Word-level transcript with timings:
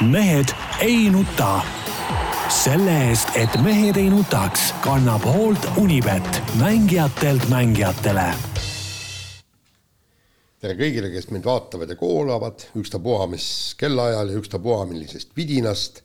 mehed 0.00 0.48
ei 0.80 1.10
nuta. 1.10 1.60
selle 2.48 2.92
eest, 3.08 3.28
et 3.34 3.54
mehed 3.62 3.96
ei 3.96 4.10
nutaks, 4.10 4.74
kannab 4.84 5.22
hoolt 5.24 5.66
Unibet, 5.76 6.42
mängijatelt 6.58 7.48
mängijatele. 7.48 8.26
tere 10.60 10.74
kõigile, 10.74 11.10
kes 11.12 11.30
meid 11.30 11.44
vaatavad 11.44 11.88
ja 11.88 11.96
kuulavad, 11.96 12.66
ükstapuha 12.76 13.26
mis 13.30 13.46
kellaajal 13.78 14.32
ja 14.32 14.38
ükstapuha 14.42 14.86
millisest 14.90 15.36
vidinast. 15.36 16.02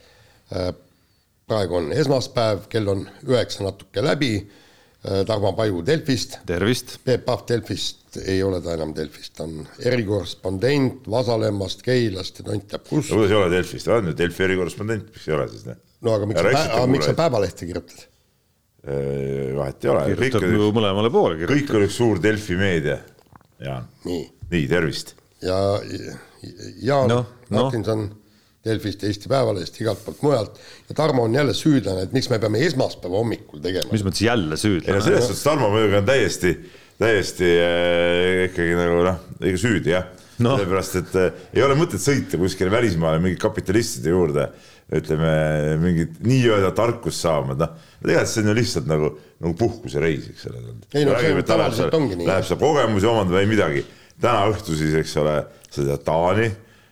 praegu 1.47 1.75
on 1.75 1.91
esmaspäev, 1.91 2.67
kell 2.69 2.87
on 2.87 3.09
üheksa 3.25 3.63
natuke 3.63 4.03
läbi. 4.03 4.51
Tarmo 4.99 5.53
Paju 5.55 5.81
Delfist. 5.85 6.39
tervist. 6.45 6.97
Peep 7.05 7.23
Pahv 7.25 7.45
Delfist 7.47 8.17
ei 8.25 8.41
ole 8.43 8.59
ta 8.61 8.73
enam 8.75 8.91
Delfist, 8.95 9.33
ta 9.37 9.45
on 9.45 9.61
erikorrespondent 9.85 11.07
Vasalemmast, 11.09 11.83
Keilast 11.85 12.41
ja 12.41 12.47
tont 12.49 12.67
teab 12.67 12.83
kus. 12.89 13.09
no 13.11 13.15
kuidas 13.21 13.31
ei 13.31 13.37
ole 13.37 13.49
Delfist, 13.53 13.87
on 13.87 14.11
ju 14.11 14.15
Delfi 14.17 14.43
erikorrespondent, 14.43 15.11
miks 15.13 15.27
ei 15.29 15.35
ole 15.37 15.47
siis? 15.53 15.67
no 16.01 16.15
aga 16.17 16.27
miks, 16.27 16.41
sa, 16.41 16.65
pä 16.75 16.87
miks 16.91 17.07
sa. 17.07 17.13
Päevalehte 17.21 17.69
kirjutad? 17.69 18.05
vahet 19.59 19.85
ei 19.85 19.91
ole, 19.91 20.03
kõik 20.09 20.19
kirjutab 20.19 20.51
ju 20.55 20.67
on, 20.67 20.75
mõlemale 20.79 21.11
poole 21.13 21.47
kõik 21.47 21.73
üks 21.83 21.95
suur 21.99 22.19
Delfi 22.23 22.55
meedia. 22.59 22.99
Jaan, 23.59 23.87
nii, 24.07 24.23
nii 24.51 24.67
tervist. 24.71 25.15
ja 25.43 25.57
Jaan 26.83 27.11
no, 27.11 27.25
Noh, 27.49 27.71
noh. 27.73 28.07
Delfist, 28.69 29.03
Eesti 29.09 29.31
Päevalehest, 29.31 29.81
igalt 29.81 30.05
poolt 30.05 30.23
mujalt 30.25 30.61
ja 30.89 30.97
Tarmo 31.01 31.25
on 31.27 31.35
jälle 31.35 31.57
süüdlane, 31.57 32.07
et 32.07 32.15
miks 32.15 32.29
me 32.31 32.39
peame 32.41 32.61
esmaspäeva 32.67 33.19
hommikul 33.19 33.63
tegema. 33.65 33.91
mis 33.91 34.05
mõttes 34.05 34.23
jälle 34.25 34.53
ei 34.53 34.55
no 34.55 34.63
süüdlane? 34.63 35.03
selles 35.09 35.27
suhtes 35.27 35.43
Tarmo 35.47 35.73
muidugi 35.73 35.99
on 35.99 36.07
täiesti, 36.07 36.55
täiesti 37.01 37.51
äh, 37.65 38.47
ikkagi 38.47 38.79
nagu 38.79 39.03
noh, 39.09 39.21
õige 39.41 39.61
süüdi 39.65 39.95
jah 39.97 40.07
no.. 40.43 40.55
sellepärast, 40.57 40.97
et 41.01 41.15
äh, 41.19 41.45
ei 41.57 41.63
ole 41.65 41.77
mõtet 41.79 42.03
sõita 42.03 42.39
kuskile 42.39 42.71
välismaale 42.73 43.21
mingi 43.23 43.39
kapitalistide 43.41 44.13
juurde, 44.13 44.47
ütleme 44.95 45.31
mingit 45.81 46.17
nii-öelda 46.25 46.71
tarkust 46.77 47.21
saama, 47.25 47.55
noh. 47.59 47.75
tegelikult 48.01 48.31
see 48.31 48.43
on 48.43 48.51
ju 48.51 48.55
lihtsalt 48.57 48.89
nagu, 48.89 49.11
nagu 49.43 49.55
puhkusereis, 49.59 50.31
eks 50.33 50.47
ole. 50.49 50.63
Ei 50.97 51.05
no 51.07 51.17
see 51.19 51.45
tavaliselt 51.47 51.97
ongi 51.97 52.17
nii. 52.19 52.29
Läheb 52.29 52.47
seal 52.47 52.61
kogemusi 52.61 53.09
omandama, 53.09 53.43
ei 53.43 53.51
midagi. 53.51 53.85
täna 54.19 54.47
õhtul 54.51 54.79
siis, 54.79 54.95
eks 54.99 55.15
ole, 55.21 55.35
sa 55.69 55.83
tead 55.83 56.03
Taani, 56.07 56.49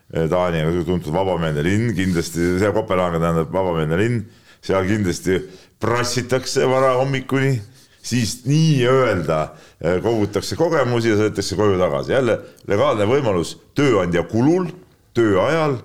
Taani 0.07 0.61
on 0.63 0.85
tuntud 0.87 1.11
vabameelne 1.11 1.63
linn, 1.65 1.89
kindlasti 1.95 2.53
seal 2.61 2.71
Kopenhaagen 2.75 3.19
tähendab 3.19 3.49
vabameelne 3.51 3.97
linn, 3.99 4.21
seal 4.63 4.85
kindlasti 4.87 5.41
prassitakse 5.83 6.63
varahommikuni, 6.69 7.57
siis 8.07 8.37
nii-öelda 8.47 9.41
eh, 9.81 9.97
kogutakse 10.03 10.55
kogemusi 10.55 11.11
ja 11.11 11.17
sõidetakse 11.19 11.59
koju 11.59 11.75
tagasi, 11.81 12.15
jälle 12.15 12.37
legaalne 12.71 13.07
võimalus 13.09 13.57
tööandja 13.75 14.23
kulul, 14.31 14.69
töö 15.17 15.41
ajal 15.43 15.75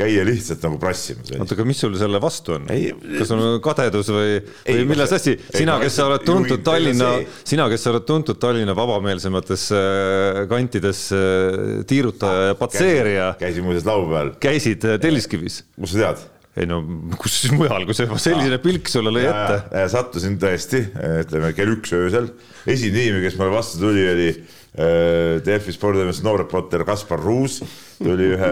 käia 0.00 0.24
lihtsalt 0.26 0.64
nagu 0.66 0.78
prassimas. 0.80 1.30
oota, 1.36 1.56
aga 1.56 1.66
mis 1.68 1.80
sul 1.82 1.94
selle 2.00 2.20
vastu 2.22 2.56
on 2.56 2.66
kas 2.70 3.32
on 3.34 3.44
kadedus 3.64 4.10
või, 4.14 4.40
või 4.64 4.88
milles 4.88 5.14
asi, 5.16 5.36
sina, 5.52 5.78
kes 5.82 5.98
sa 5.98 6.08
oled 6.08 6.26
tuntud 6.26 6.64
Tallinna 6.66 7.12
sina, 7.44 7.68
kes 7.72 7.86
sa 7.86 7.94
oled 7.94 8.06
tuntud 8.08 8.40
Tallinna 8.40 8.74
vabameelsemates 8.78 9.68
äh, 9.76 10.42
kantides 10.50 11.06
äh, 11.16 11.80
tiirutaja 11.90 12.50
ja 12.50 12.58
patseerija, 12.58 13.30
käisin 13.40 13.66
muuseas 13.66 13.88
laupäeval, 13.88 14.34
käisid 14.42 14.86
äh, 14.88 15.00
Telliskivis? 15.02 15.62
kust 15.78 15.96
sa 15.96 16.04
tead? 16.04 16.28
ei 16.60 16.66
no 16.68 16.80
kus 17.20 17.40
siis 17.44 17.54
mujal, 17.54 17.86
kui 17.88 17.96
see 17.96 18.20
selline 18.20 18.58
pilk 18.62 18.90
sulle 18.90 19.12
lõi 19.14 19.26
ette. 19.30 19.84
sattusin 19.92 20.38
tõesti, 20.42 20.82
ütleme 21.22 21.52
kell 21.56 21.76
üks 21.76 21.94
öösel, 21.96 22.32
esimene 22.66 23.06
inimene, 23.06 23.24
kes 23.28 23.38
mulle 23.38 23.54
vastu 23.54 23.82
tuli, 23.84 24.06
oli 24.10 24.32
Delfi 25.46 25.72
spordimees 25.74 26.20
noorreporter 26.22 26.84
Kaspar 26.86 27.22
Ruus, 27.22 27.60
tuli 27.98 28.28
ühe, 28.36 28.50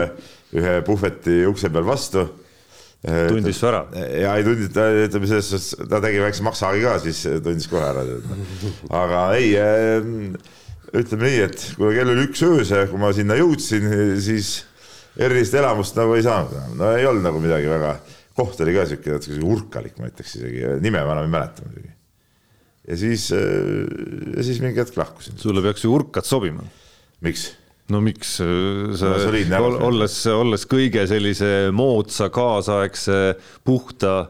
ühe 0.56 0.78
puhveti 0.86 1.42
ukse 1.48 1.70
peal 1.72 1.86
vastu. 1.88 2.26
Tundis 2.98 3.60
su 3.60 3.68
ära? 3.68 3.84
ja 3.94 4.32
ei 4.34 4.42
tundnud, 4.46 4.78
ütleme 5.04 5.28
selles 5.30 5.50
suhtes, 5.52 5.88
ta 5.90 6.00
tegi 6.02 6.18
väikse 6.18 6.42
maksaagi 6.46 6.80
ka, 6.82 6.96
siis 7.04 7.20
tundis 7.44 7.68
kohe 7.70 7.84
ära. 7.86 8.02
aga 9.02 9.20
ei, 9.38 9.52
ütleme 10.98 11.28
nii, 11.28 11.44
et 11.44 11.66
kuna 11.76 11.92
kell 11.94 12.14
oli 12.14 12.24
üks 12.26 12.42
öösel, 12.48 12.88
kui 12.90 12.98
ma 12.98 13.12
sinna 13.14 13.36
jõudsin, 13.38 13.86
siis 14.24 14.56
erilist 15.18 15.54
elamust 15.58 15.98
nagu 15.98 16.16
ei 16.16 16.24
saanud 16.26 16.74
no 16.78 16.90
ei 16.96 17.06
olnud 17.06 17.26
nagu 17.26 17.42
midagi 17.42 17.70
väga, 17.70 17.94
koht 18.38 18.60
oli 18.64 18.74
ka 18.74 18.88
siuke 18.90 19.14
natuke 19.14 19.38
urkalik, 19.46 19.94
ma 19.98 20.10
ütleks 20.10 20.34
isegi, 20.38 20.66
nime 20.82 21.02
ma 21.02 21.14
enam 21.14 21.28
ei 21.28 21.32
mäleta 21.36 21.68
muidugi. 21.68 21.94
ja 22.88 22.98
siis, 22.98 23.30
ja 23.30 24.46
siis 24.46 24.58
mingi 24.64 24.82
hetk 24.82 24.98
lahkusin, 24.98 25.38
sulle 25.38 25.62
peaks 25.64 25.86
ju 25.86 25.94
urkad 25.94 26.26
sobima. 26.26 26.66
miks? 27.22 27.50
No 27.92 28.02
miks 28.04 28.36
äh, 28.44 28.92
sa 28.98 29.14
No 29.52 29.62
olles, 29.88 30.20
olles 30.32 30.66
kõige 30.68 31.06
sellise 31.10 31.70
moodsa, 31.74 32.28
kaasaegse, 32.34 33.18
puhta, 33.66 34.28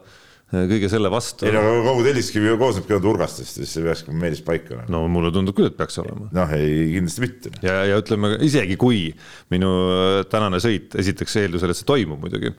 kõige 0.49 0.89
selle 0.89 1.11
vastu 1.13 1.49
ei. 1.49 1.53
no 1.57 1.83
kogu 1.85 2.07
Telliskivi 2.07 2.53
ju 2.53 2.59
koosnebki 2.61 2.95
ainult 2.95 3.11
urgastest, 3.13 3.59
siis 3.59 3.75
see 3.75 3.85
peakski 3.85 4.15
meeles 4.17 4.41
paika 4.47 4.77
olema. 4.77 4.89
no 4.95 5.05
mulle 5.13 5.33
tundub 5.35 5.57
küll, 5.59 5.69
et 5.73 5.77
peaks 5.79 6.01
olema. 6.05 6.31
noh, 6.35 6.57
ei 6.57 6.89
kindlasti 6.95 7.25
mitte. 7.25 7.55
ja, 7.65 7.83
ja 7.91 8.01
ütleme 8.01 8.37
isegi 8.47 8.79
kui 8.81 9.09
minu 9.53 9.75
äh, 9.93 10.23
tänane 10.31 10.63
sõit, 10.65 10.97
esiteks 10.99 11.41
eeldusel, 11.43 11.75
et 11.75 11.81
see 11.81 11.89
toimub 11.89 12.23
muidugi. 12.25 12.55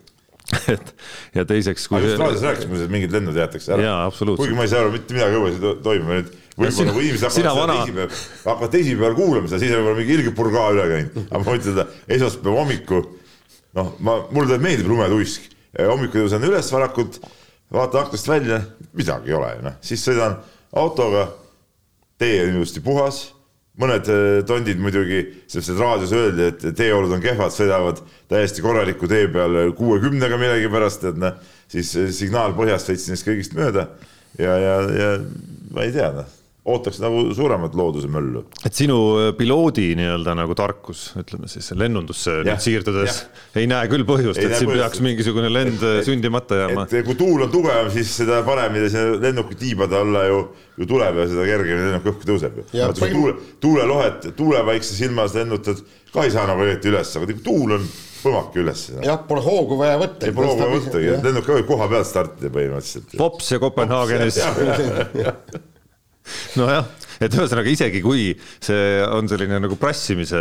et 0.74 0.94
ja 1.38 1.44
teiseks, 1.46 1.86
kui 1.90 2.00
aga 2.00 2.08
just 2.10 2.22
raadios 2.22 2.44
rääkisime, 2.48 2.80
et 2.86 2.94
mingid 2.94 3.14
lennud 3.14 3.38
jäetakse 3.38 3.74
ära. 3.76 3.84
Kuigi 4.42 4.56
ma 4.58 4.66
ei 4.66 4.72
saa 4.72 4.82
aru 4.84 4.94
mitte 4.96 5.14
midagi 5.14 5.38
õues 5.38 5.58
ei 5.58 5.62
to- 5.64 5.76
toimu 5.86 6.10
nüüd. 6.16 6.32
võib-olla 6.60 6.94
kui 6.96 7.04
inimesed 7.06 7.28
hakkavad 7.30 7.60
vana- 7.62 7.76
teisipäeval, 7.80 8.24
hakkavad 8.46 8.74
teisipäeval 8.76 9.16
kuulama 9.20 9.48
seda, 9.52 9.60
siis 9.62 9.72
on 9.76 9.82
võib-olla 9.84 10.00
mingi 10.02 10.16
ilge 10.18 10.34
purgaa 10.40 10.68
üle 10.74 10.88
käinud. 10.94 11.20
aga 11.30 11.44
ma 11.46 11.58
ütlen 11.60 11.68
seda 11.70 11.86
esmaspäeva 12.18 12.64
hommiku, 12.64 13.02
noh, 13.80 13.92
ma, 14.00 14.18
mulle 14.36 14.58
meeldib 14.58 14.90
lumetuisk. 14.90 15.50
hommikul 15.80 16.26
tõusen 16.26 16.48
üles 16.50 16.72
varakult, 16.74 17.20
vaatan 17.72 18.08
aknast 18.08 18.28
välja, 18.28 18.62
midagi 18.98 19.30
ei 19.30 19.38
ole 19.38 19.52
ju 19.56 19.68
noh, 19.70 19.76
siis 19.86 20.02
sõidan 20.08 20.40
autoga, 20.74 21.28
tee 22.18 22.42
on 22.48 22.56
ilusti 22.58 22.82
puhas 22.82 23.28
mõned 23.80 24.10
eh, 24.12 24.40
tondid 24.48 24.82
muidugi, 24.82 25.22
sest 25.50 25.74
et 25.74 25.80
raadios 25.80 26.14
öeldi, 26.16 26.50
et 26.52 26.66
teeolud 26.78 27.14
on 27.16 27.24
kehvad, 27.24 27.54
sõidavad 27.56 28.02
täiesti 28.32 28.64
korraliku 28.66 29.08
tee 29.10 29.28
peal 29.32 29.74
kuuekümnega 29.78 30.40
millegipärast, 30.42 31.08
et 31.12 31.22
noh, 31.22 31.38
siis 31.72 31.94
eh, 32.00 32.12
signaal 32.16 32.56
põhjast 32.58 32.92
sõitsin 32.92 33.16
neist 33.16 33.28
kõigist 33.28 33.56
mööda. 33.58 33.90
Ja, 34.40 34.56
ja, 34.62 34.76
ja 34.94 35.14
ma 35.74 35.88
ei 35.88 35.96
tea, 35.96 36.12
noh, 36.20 36.39
ootaks 36.74 37.02
nagu 37.04 37.26
suuremat 37.36 37.76
looduse 37.78 38.10
möllu. 38.12 38.46
et 38.66 38.76
sinu 38.76 39.00
äh, 39.20 39.30
piloodi 39.38 39.90
nii-öelda 40.00 40.36
nagu 40.40 40.56
tarkus, 40.58 41.10
ütleme 41.20 41.50
siis 41.52 41.72
lennundusse 41.78 42.40
nüüd 42.48 42.64
siirdudes 42.64 43.24
ei 43.60 43.68
näe 43.70 43.90
küll 43.92 44.06
põhjust, 44.08 44.42
et 44.42 44.56
siin 44.58 44.70
põhjust. 44.72 44.84
peaks 44.84 45.04
mingisugune 45.06 45.52
lend 45.54 45.84
äh, 45.86 46.02
sündimata 46.08 46.64
jääma. 46.64 46.88
et 46.90 47.06
kui 47.08 47.18
tuul 47.20 47.46
on 47.48 47.54
tugevam, 47.54 47.90
siis 47.94 48.12
seda 48.22 48.42
paremini 48.48 48.92
see 48.94 49.16
lennuki 49.22 49.58
tiibade 49.60 49.98
alla 50.00 50.26
ju, 50.30 50.44
ju 50.80 50.90
tuleb 50.90 51.24
ja 51.24 51.30
seda 51.32 51.48
kergemini 51.50 51.88
lennuk 51.90 52.12
õhku 52.14 52.30
tõuseb 52.30 52.60
ju. 52.62 52.68
Ja 52.78 52.92
põhim- 52.96 53.16
tuule, 53.16 53.34
tuulelohet, 53.64 54.30
tuulevaikse 54.38 54.96
silmas 54.96 55.36
lennutad, 55.38 55.82
ka 56.14 56.28
ei 56.28 56.32
saa 56.34 56.48
nagu 56.50 56.64
eriti 56.66 56.92
üles, 56.92 57.16
aga 57.18 57.30
kui 57.30 57.42
tuul 57.46 57.76
on, 57.78 57.90
põmake 58.20 58.60
üles 58.64 58.86
seda. 58.90 59.04
jah, 59.06 59.20
pole 59.28 59.44
hoogu 59.46 59.80
vaja 59.80 59.98
võtta. 60.02 60.28
ei 60.28 60.36
pole 60.36 60.52
hoogu 60.52 60.70
võttagi, 60.78 61.12
lennuk 61.24 61.48
ka 61.48 61.58
võib 61.60 61.70
koha 61.72 61.90
pealt 61.92 62.10
startida 62.10 62.54
põhimõtteliselt. 62.54 63.18
Pops 63.20 63.52
ja 63.54 63.62
Kopenhaagenis. 63.64 64.40
nojah, 66.60 66.88
et 67.20 67.36
ühesõnaga 67.36 67.72
isegi 67.72 68.02
kui 68.04 68.30
see 68.64 69.02
on 69.12 69.28
selline 69.32 69.60
nagu 69.62 69.76
prassimise 69.80 70.40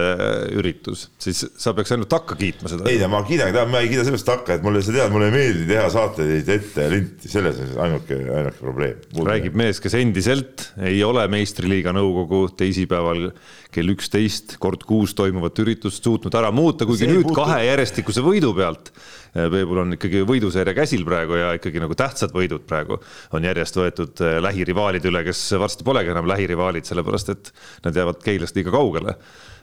üritus, 0.56 1.09
siis 1.21 1.43
sa 1.59 1.75
peaks 1.76 1.94
ainult 1.94 2.10
takka 2.12 2.38
kiitma 2.38 2.71
seda. 2.71 2.87
ei 2.91 3.00
no 3.03 3.10
ma 3.12 3.22
kiidan, 3.26 3.54
ma 3.72 3.82
ei 3.82 3.91
kiida 3.91 4.06
sellest 4.06 4.28
takka, 4.28 4.59
et 4.59 4.66
mulle, 4.66 4.82
sa 4.87 4.94
tead, 4.94 5.12
mulle 5.15 5.31
ei 5.31 5.34
meeldi 5.34 5.69
teha 5.71 5.88
saateid 5.94 6.53
ette 6.54 6.87
ja 6.87 6.93
linti, 6.93 7.31
selles 7.32 7.60
on 7.66 7.84
ainuke, 7.87 8.21
ainuke 8.38 8.62
probleem. 8.62 9.04
räägib 9.28 9.59
mees, 9.59 9.82
kes 9.82 9.99
endiselt 9.99 10.69
ei 10.78 11.03
ole 11.06 11.26
meistriliiga 11.32 11.94
nõukogu 11.97 12.47
teisipäeval 12.59 13.31
kell 13.75 13.93
üksteist 13.93 14.56
kord 14.62 14.84
kuus 14.88 15.12
toimuvat 15.19 15.59
üritust 15.60 16.05
suutnud 16.05 16.34
ära 16.38 16.50
muuta, 16.55 16.87
kuigi 16.88 17.05
See 17.05 17.12
nüüd 17.12 17.26
puutu- 17.26 17.43
kahe 17.43 17.60
järjestikuse 17.66 18.25
võidu 18.25 18.55
pealt. 18.56 18.93
Peebul 19.34 19.82
on 19.82 19.96
ikkagi 19.96 20.22
võiduseeria 20.28 20.75
käsil 20.76 21.04
praegu 21.06 21.36
ja 21.38 21.52
ikkagi 21.58 21.82
nagu 21.82 21.96
tähtsad 21.98 22.32
võidud 22.34 22.64
praegu 22.69 22.98
on 23.36 23.44
järjest 23.44 23.76
võetud 23.78 24.25
eh, 24.25 24.38
lähirivaalide 24.44 25.10
üle, 25.10 25.22
kes 25.26 25.42
varsti 25.60 25.86
polegi 25.86 26.12
enam 26.14 26.28
lähirivaalid, 26.30 26.88
sellepärast 26.88 27.34
et 27.34 27.52
nad 27.84 27.96
jäävad 27.96 28.22
Keilast 28.25 28.56
liiga 28.56 28.72
kaugele. 28.75 29.14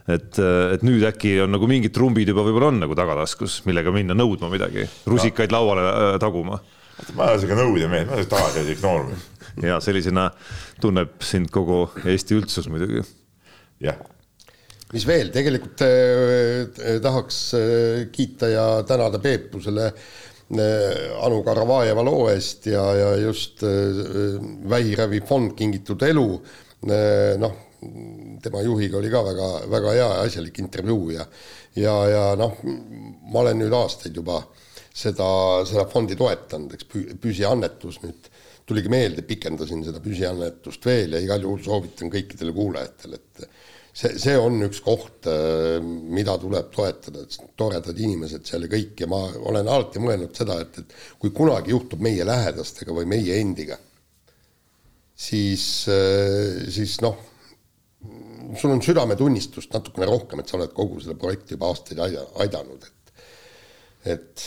et, 0.06 0.38
et 0.38 0.82
nüüd 0.86 1.02
äkki 1.08 1.34
on 1.42 1.50
nagu 1.50 1.66
mingid 1.66 1.94
trumbid 1.94 2.28
juba 2.30 2.44
võib-olla 2.46 2.70
on 2.70 2.80
nagu 2.84 2.94
tagataskus, 2.94 3.64
millega 3.66 3.90
minna 3.94 4.14
nõudma 4.14 4.50
midagi, 4.52 4.86
rusikaid 5.06 5.54
lauale 5.54 5.86
äh, 5.90 6.18
taguma 6.22 6.60
ma 7.14 7.26
ei 7.26 7.34
ole 7.34 7.40
siuke 7.42 7.56
nõudja 7.58 7.88
mees, 7.92 8.06
ma 8.08 8.16
olen 8.16 8.28
tagasihoidlik 8.30 8.82
noormees. 8.84 9.24
ja 9.66 9.78
sellisena 9.84 10.30
tunneb 10.80 11.18
sind 11.24 11.50
kogu 11.52 11.86
Eesti 12.04 12.38
üldsus 12.38 12.70
muidugi 12.72 13.02
jah, 13.82 13.98
mis 14.94 15.06
veel, 15.08 15.32
tegelikult 15.34 15.82
äh, 15.86 17.00
tahaks 17.02 17.40
äh, 17.58 18.06
kiita 18.12 18.50
ja 18.52 18.66
tänada 18.86 19.18
Peepu 19.22 19.60
selle 19.64 19.88
äh, 19.90 21.24
Anu 21.26 21.42
Karavajeva 21.46 22.04
loo 22.06 22.28
eest 22.30 22.68
ja, 22.70 22.84
ja 22.94 23.10
just 23.18 23.64
äh, 23.66 24.38
vähiravifond 24.70 25.56
Kingitud 25.58 26.06
elu 26.06 26.28
äh,. 26.86 27.34
noh, 27.40 27.62
tema 28.42 28.62
juhiga 28.64 28.98
oli 28.98 29.10
ka 29.12 29.20
väga, 29.26 29.48
väga 29.70 29.90
hea 29.92 30.06
ja 30.06 30.22
asjalik 30.24 30.58
intervjuu 30.62 31.10
ja, 31.16 31.26
ja, 31.76 31.96
ja 32.08 32.22
noh, 32.38 32.56
ma 32.64 33.42
olen 33.42 33.60
nüüd 33.60 33.74
aastaid 33.76 34.16
juba 34.16 34.40
seda, 34.96 35.28
seda 35.68 35.84
fondi 35.90 36.16
toetanud, 36.16 36.72
eks 36.72 36.88
püsiannetus 37.20 38.00
nüüd 38.04 38.30
tuligi 38.66 38.90
meelde, 38.90 39.22
pikendasin 39.26 39.84
seda 39.86 40.00
püsiannetust 40.02 40.86
veel 40.88 41.14
ja 41.14 41.22
igal 41.22 41.44
juhul 41.44 41.60
soovitan 41.62 42.10
kõikidele 42.10 42.54
kuulajatele, 42.56 43.20
et 43.20 43.44
see, 43.96 44.16
see 44.20 44.36
on 44.38 44.58
üks 44.66 44.82
koht, 44.84 45.28
mida 46.12 46.36
tuleb 46.40 46.70
toetada, 46.74 47.24
toredad 47.58 47.98
inimesed 47.98 48.46
seal 48.48 48.66
ja 48.66 48.72
kõik 48.72 49.04
ja 49.04 49.08
ma 49.10 49.22
olen 49.48 49.68
alati 49.68 50.02
mõelnud 50.02 50.36
seda, 50.36 50.58
et, 50.64 50.82
et 50.82 50.96
kui 51.22 51.32
kunagi 51.36 51.72
juhtub 51.74 52.04
meie 52.04 52.26
lähedastega 52.26 52.96
või 52.96 53.08
meie 53.10 53.38
endiga, 53.40 53.78
siis, 55.16 55.64
siis 56.76 56.98
noh, 57.04 57.16
sul 58.56 58.74
on 58.74 58.84
südametunnistust 58.84 59.72
natukene 59.74 60.10
rohkem, 60.10 60.42
et 60.42 60.52
sa 60.52 60.60
oled 60.60 60.76
kogu 60.76 61.00
selle 61.02 61.18
projekti 61.20 61.56
juba 61.56 61.72
aastaid 61.72 62.04
aidanud, 62.04 62.84
et, 62.84 63.24
et 64.16 64.46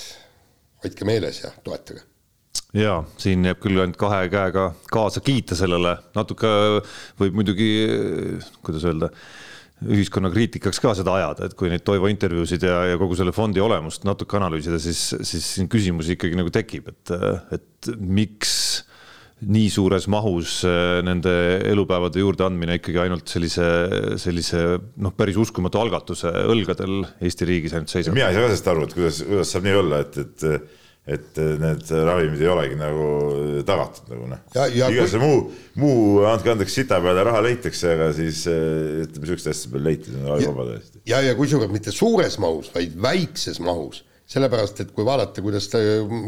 hoidke 0.84 1.10
meeles 1.10 1.44
ja 1.44 1.52
toetage 1.66 2.09
ja 2.78 3.00
siin 3.18 3.46
jääb 3.48 3.62
küll 3.64 3.82
ainult 3.82 3.98
kahe 4.00 4.26
käega 4.32 4.72
kaasa 4.92 5.24
kiita 5.26 5.58
sellele, 5.58 5.96
natuke 6.18 6.50
võib 7.20 7.40
muidugi, 7.40 7.70
kuidas 8.66 8.86
öelda, 8.90 9.10
ühiskonna 9.80 10.30
kriitikaks 10.34 10.82
ka 10.84 10.92
seda 10.98 11.16
ajada, 11.16 11.48
et 11.48 11.56
kui 11.58 11.72
neid 11.72 11.86
Toivo 11.88 12.10
intervjuusid 12.12 12.66
ja, 12.68 12.82
ja 12.92 13.00
kogu 13.00 13.16
selle 13.18 13.32
fondi 13.36 13.64
olemust 13.64 14.04
natuke 14.08 14.38
analüüsida, 14.38 14.80
siis, 14.84 15.02
siis 15.24 15.54
siin 15.56 15.70
küsimusi 15.72 16.18
ikkagi 16.18 16.38
nagu 16.38 16.52
tekib, 16.54 16.92
et, 16.92 17.14
et 17.56 17.92
miks 17.98 18.54
nii 19.40 19.70
suures 19.72 20.04
mahus 20.12 20.58
nende 21.08 21.32
elupäevade 21.70 22.20
juurdeandmine 22.20 22.76
ikkagi 22.82 23.00
ainult 23.06 23.32
sellise, 23.32 23.64
sellise 24.20 24.66
noh, 25.00 25.16
päris 25.16 25.40
uskumatu 25.40 25.80
algatuse 25.80 26.28
õlgadel 26.52 27.06
Eesti 27.24 27.48
riigis 27.48 27.78
ainult 27.78 27.94
seisab. 27.94 28.20
mina 28.20 28.28
ei 28.28 28.36
saa 28.36 28.44
ka 28.44 28.52
sellest 28.52 28.70
aru, 28.74 28.84
et 28.84 28.98
kuidas, 28.98 29.22
kuidas 29.24 29.56
saab 29.56 29.70
nii 29.70 29.78
olla, 29.80 30.04
et, 30.04 30.20
et 30.26 30.79
et 31.10 31.40
need 31.62 31.94
ravimid 32.10 32.44
ei 32.44 32.52
olegi 32.54 32.78
nagu 32.80 33.08
tagatud 33.68 34.12
nagu 34.14 34.28
noh. 34.30 34.44
iga 34.76 35.08
see 35.10 35.22
muu, 35.22 35.48
muu, 35.82 36.20
andke 36.30 36.54
andeks, 36.54 36.76
sita 36.82 37.00
peale 37.04 37.24
raha 37.28 37.42
leitakse, 37.46 37.96
aga 37.96 38.12
siis 38.18 38.44
ütleme 38.50 39.32
sihukeste 39.32 39.56
asjade 39.56 39.74
peale 39.74 39.90
leiti, 39.90 40.14
see 40.14 40.22
on 40.22 40.30
väga 40.36 40.52
vaba 40.54 40.68
tõesti. 40.74 41.02
ja, 41.10 41.24
ja 41.26 41.34
kusjuures 41.40 41.74
mitte 41.74 41.96
suures 41.96 42.38
mahus, 42.42 42.70
vaid 42.76 42.94
väikses 43.10 43.62
mahus 43.64 44.04
sellepärast, 44.30 44.84
et 44.84 44.92
kui 44.94 45.06
vaadata, 45.08 45.42
kuidas 45.42 45.66
ta 45.72 45.80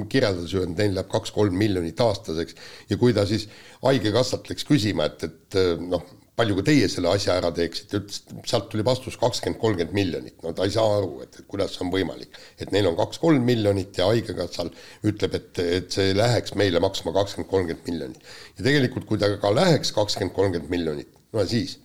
kirjeldas 0.10 0.54
ju, 0.54 0.64
et 0.66 0.74
neil 0.74 0.96
läheb 0.98 1.10
kaks-kolm 1.12 1.54
miljonit 1.58 2.00
aastaseks 2.02 2.58
ja 2.90 2.98
kui 2.98 3.14
ta 3.14 3.28
siis 3.30 3.46
Haigekassalt 3.82 4.50
läks 4.50 4.66
küsima, 4.66 5.06
et, 5.10 5.28
et 5.28 5.60
noh, 5.82 6.02
palju 6.40 6.56
ka 6.58 6.64
teie 6.70 6.88
selle 6.90 7.12
asja 7.12 7.36
ära 7.40 7.52
teeksite, 7.56 8.00
ütles, 8.02 8.22
sealt 8.48 8.70
tuli 8.72 8.86
vastus 8.88 9.18
kakskümmend, 9.20 9.60
kolmkümmend 9.62 9.96
miljonit, 9.96 10.38
no 10.46 10.54
ta 10.56 10.66
ei 10.68 10.74
saa 10.74 10.98
aru, 11.02 11.12
et, 11.26 11.36
et 11.42 11.48
kuidas 11.50 11.76
see 11.76 11.84
on 11.86 11.92
võimalik. 11.94 12.40
et 12.62 12.72
neil 12.72 12.88
on 12.90 12.98
kaks-kolm 13.00 13.44
miljonit 13.46 13.98
ja 14.00 14.08
Haigekassal 14.10 14.72
ütleb, 15.08 15.36
et, 15.38 15.62
et 15.62 15.92
see 15.92 16.16
läheks 16.18 16.56
meile 16.60 16.82
maksma 16.84 17.14
kakskümmend, 17.18 17.52
kolmkümmend 17.52 17.92
miljonit. 17.92 18.34
ja 18.58 18.68
tegelikult, 18.70 19.08
kui 19.10 19.20
ta 19.22 19.30
ka 19.42 19.52
läheks 19.54 19.92
kakskümmend, 19.98 20.36
kolmkümmend 20.38 20.72
miljonit, 20.72 21.12
no 21.36 21.46
siis? 21.52 21.78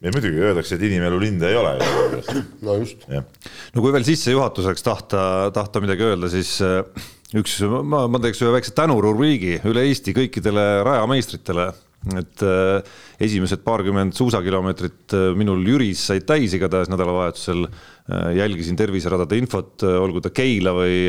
ja 0.00 0.14
muidugi 0.14 0.40
öeldakse, 0.40 0.78
et 0.78 0.86
inimelu 0.88 1.20
linde 1.20 1.50
ei 1.50 1.60
ole. 1.60 1.76
no 2.66 2.78
just. 2.80 3.04
no 3.04 3.84
kui 3.84 3.92
veel 3.92 4.08
sissejuhatuseks 4.08 4.86
tahta, 4.86 5.22
tahta 5.54 5.84
midagi 5.84 6.08
öelda, 6.08 6.32
siis 6.32 6.56
äh, 6.64 6.80
üks, 7.36 7.60
ma, 7.68 8.06
ma 8.08 8.22
teeks 8.24 8.40
ühe 8.40 8.56
väikse 8.56 8.72
tänurubriigi 8.78 9.60
üle 9.68 9.84
Eesti 9.90 10.16
kõikidele 10.16 10.66
rajameistritele 10.88 11.68
et 12.16 12.42
äh, 12.46 12.80
esimesed 13.20 13.60
paarkümmend 13.64 14.16
suusakilomeetrit 14.16 15.14
äh, 15.16 15.26
minul 15.36 15.60
Jüris 15.68 16.06
said 16.08 16.24
täis 16.28 16.54
igatahes 16.56 16.88
nädalavahetusel. 16.88 17.66
Äh, 18.10 18.30
jälgisin 18.38 18.78
terviseradade 18.78 19.36
infot, 19.36 19.84
olgu 19.84 20.22
ta 20.24 20.32
Keila 20.32 20.72
või 20.78 21.02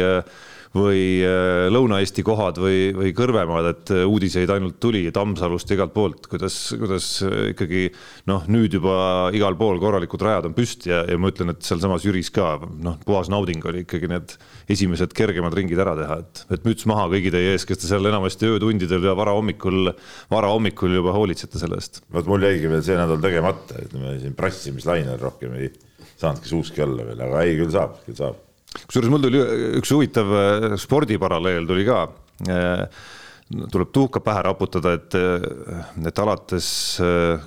või 0.76 1.20
äh, 1.20 1.68
Lõuna-Eesti 1.72 2.24
kohad 2.24 2.60
või, 2.62 2.92
või 2.96 3.12
Kõrvemaad, 3.16 3.68
et 3.74 3.92
äh, 3.92 4.04
uudiseid 4.08 4.52
ainult 4.54 4.78
tuli 4.84 5.04
Tammsalust 5.14 5.72
igalt 5.76 5.92
poolt, 5.96 6.28
kuidas, 6.32 6.58
kuidas 6.80 7.08
äh, 7.28 7.50
ikkagi 7.52 7.90
noh, 8.32 8.46
nüüd 8.52 8.78
juba 8.78 8.96
igal 9.36 9.58
pool 9.60 9.82
korralikud 9.84 10.24
rajad 10.24 10.48
on 10.48 10.56
püsti 10.56 10.94
ja, 10.94 11.02
ja 11.10 11.18
ma 11.20 11.32
ütlen, 11.34 11.52
et 11.52 11.68
sealsamas 11.68 12.06
Jüris 12.08 12.32
ka 12.32 12.54
noh, 12.72 12.96
puhas 13.04 13.32
nauding 13.32 13.66
oli 13.68 13.84
ikkagi 13.84 14.08
need 14.12 14.36
esimesed 14.72 15.16
kergemad 15.18 15.56
ringid 15.58 15.82
ära 15.84 15.98
teha, 16.00 16.22
et, 16.24 16.44
et 16.56 16.68
müts 16.68 16.88
maha 16.90 17.10
kõigi 17.12 17.34
teie 17.36 17.52
ees, 17.58 17.68
kes 17.68 17.82
te 17.82 17.90
seal 17.90 18.08
enamasti 18.08 18.48
öötundidel 18.48 19.10
ja 19.10 19.16
varahommikul, 19.20 19.92
varahommikul 20.32 20.96
juba 21.02 21.16
hoolitsete 21.18 21.60
selle 21.60 21.82
eest. 21.82 22.00
vot 22.16 22.30
mul 22.32 22.48
jäigi 22.48 22.72
veel 22.72 22.86
see 22.86 22.96
nädal 23.00 23.20
tegemata, 23.24 23.82
et 23.84 23.92
me 24.00 24.16
siin 24.24 24.38
prassimislainel 24.40 25.20
rohkem 25.20 25.60
ei 25.60 25.74
saanudki 26.22 26.48
suuski 26.48 26.86
olla 26.86 27.10
veel, 27.12 27.28
aga 27.28 27.44
ei, 27.44 27.60
küll 27.60 27.76
saab, 27.76 28.00
küll 28.06 28.16
saab 28.16 28.40
kusjuures 28.80 29.12
mul 29.12 29.24
tuli 29.26 29.42
üks 29.80 29.92
huvitav 29.96 30.36
äh, 30.36 30.68
spordiparalleel 30.80 31.68
tuli 31.70 31.88
ka. 31.88 32.06
Äh, 32.50 32.86
tuleb 33.72 33.90
tuhka 33.92 34.22
pähe 34.24 34.46
raputada, 34.48 34.94
et, 34.96 35.16
äh, 35.20 35.82
et 36.08 36.22
alates 36.24 36.68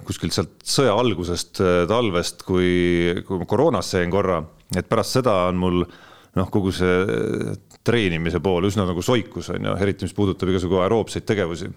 kuskilt 0.05 0.37
sealt 0.37 0.59
sõja 0.69 0.93
algusest 1.01 1.63
talvest, 1.89 2.45
kui, 2.45 3.15
kui 3.25 3.41
ma 3.41 3.49
koroonasse 3.49 4.03
jäin 4.03 4.13
korra, 4.13 4.43
et 4.77 4.89
pärast 4.91 5.19
seda 5.19 5.39
on 5.49 5.61
mul 5.63 5.81
noh, 5.85 6.51
kogu 6.53 6.75
see 6.75 7.55
treenimise 7.85 8.41
pool 8.45 8.69
üsna 8.69 8.85
nagu 8.89 9.03
soikus 9.05 9.53
on 9.55 9.69
ju, 9.69 9.75
eriti 9.81 10.09
mis 10.09 10.17
puudutab 10.17 10.51
igasugu 10.53 10.81
aeroobseid 10.83 11.25
tegevusi. 11.29 11.71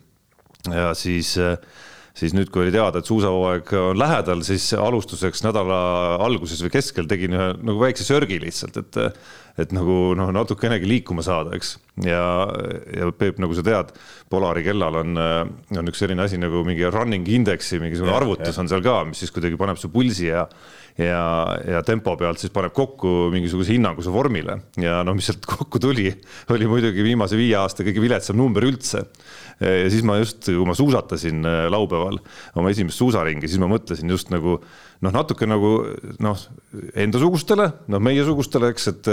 ja 0.67 0.91
siis 0.97 1.35
siis 2.17 2.33
nüüd, 2.33 2.49
kui 2.53 2.65
oli 2.65 2.73
teada, 2.73 3.01
et 3.01 3.09
suusahooaeg 3.09 3.73
on 3.79 3.99
lähedal, 3.99 4.41
siis 4.45 4.69
alustuseks 4.77 5.43
nädala 5.45 5.79
alguses 6.25 6.63
või 6.65 6.73
keskel 6.73 7.09
tegin 7.09 7.37
ühe 7.37 7.49
nagu 7.57 7.81
väikse 7.83 8.07
sörgi 8.07 8.39
lihtsalt, 8.43 8.81
et 8.83 9.03
et 9.57 9.71
nagu 9.73 10.13
noh, 10.17 10.29
natukenegi 10.33 10.85
liikuma 10.85 11.23
saada, 11.25 11.55
eks. 11.57 11.71
ja, 12.05 12.21
ja 12.93 13.07
Peep, 13.17 13.39
nagu 13.41 13.55
sa 13.57 13.63
tead, 13.65 13.89
Polari 14.29 14.61
kellal 14.67 14.99
on, 14.99 15.17
on 15.17 15.89
üks 15.89 16.03
selline 16.03 16.21
asi 16.21 16.37
nagu 16.37 16.61
mingi 16.67 16.85
running 16.93 17.25
index'i 17.39 17.79
mingisugune 17.81 18.13
ja, 18.13 18.19
arvutus 18.21 18.51
ja. 18.53 18.61
on 18.61 18.69
seal 18.69 18.85
ka, 18.85 18.99
mis 19.09 19.23
siis 19.23 19.33
kuidagi 19.33 19.57
paneb 19.57 19.79
su 19.81 19.89
pulsi 19.93 20.29
ja 20.29 20.45
ja, 20.97 21.21
ja 21.61 21.81
tempo 21.85 22.15
pealt 22.17 22.41
siis 22.41 22.53
paneb 22.53 22.73
kokku 22.75 23.29
mingisuguse 23.33 23.75
hinnangu 23.75 24.05
su 24.05 24.13
vormile 24.13 24.59
ja 24.81 25.01
noh, 25.05 25.17
mis 25.17 25.29
sealt 25.29 25.45
kokku 25.45 25.81
tuli, 25.81 26.09
oli 26.53 26.69
muidugi 26.69 27.05
viimase 27.05 27.37
viie 27.39 27.57
aasta 27.59 27.85
kõige 27.85 28.01
viletsam 28.03 28.37
number 28.39 28.65
üldse. 28.65 29.05
Ja 29.61 29.87
siis 29.89 30.03
ma 30.05 30.19
just, 30.21 30.43
kui 30.45 30.67
ma 30.67 30.75
suusatasin 30.77 31.45
äh, 31.47 31.61
laupäeval 31.73 32.19
oma 32.59 32.73
esimest 32.73 33.01
suusaringi, 33.01 33.49
siis 33.49 33.61
ma 33.61 33.69
mõtlesin 33.71 34.11
just 34.13 34.29
nagu 34.33 34.57
noh, 35.03 35.13
natuke 35.13 35.47
nagu 35.49 35.71
noh, 36.23 36.43
endasugustele, 36.97 37.67
noh, 37.91 38.01
meiesugustele, 38.03 38.71
eks, 38.73 38.87
et, 38.91 39.09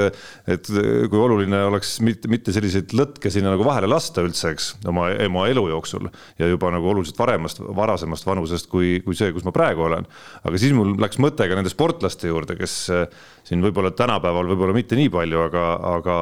et 0.56 0.70
kui 1.11 1.20
oluline 1.20 1.61
oleks 1.69 1.96
mitte, 2.05 2.30
mitte 2.33 2.54
selliseid 2.57 2.95
lõtke 2.97 3.33
sinna 3.33 3.52
nagu 3.54 3.66
vahele 3.66 3.88
lasta 3.90 4.25
üldse, 4.25 4.54
eks, 4.54 4.71
oma, 4.90 5.11
oma 5.26 5.47
elu 5.52 5.66
jooksul 5.75 6.09
ja 6.40 6.49
juba 6.50 6.73
nagu 6.75 6.92
oluliselt 6.92 7.21
varemast, 7.21 7.61
varasemast 7.76 8.28
vanusest 8.28 8.71
kui, 8.73 8.99
kui 9.04 9.16
see, 9.19 9.33
kus 9.37 9.47
ma 9.47 9.52
praegu 9.54 9.87
olen. 9.88 10.09
aga 10.45 10.61
siis 10.61 10.76
mul 10.76 10.97
läks 11.00 11.21
mõte 11.23 11.49
ka 11.49 11.59
nende 11.59 11.73
sportlaste 11.73 12.33
juurde, 12.33 12.57
kes 12.61 12.76
siin 13.45 13.64
võib-olla 13.64 13.92
tänapäeval 13.97 14.49
võib-olla 14.52 14.76
mitte 14.76 14.97
nii 14.99 15.12
palju, 15.12 15.42
aga, 15.49 15.64
aga 15.99 16.19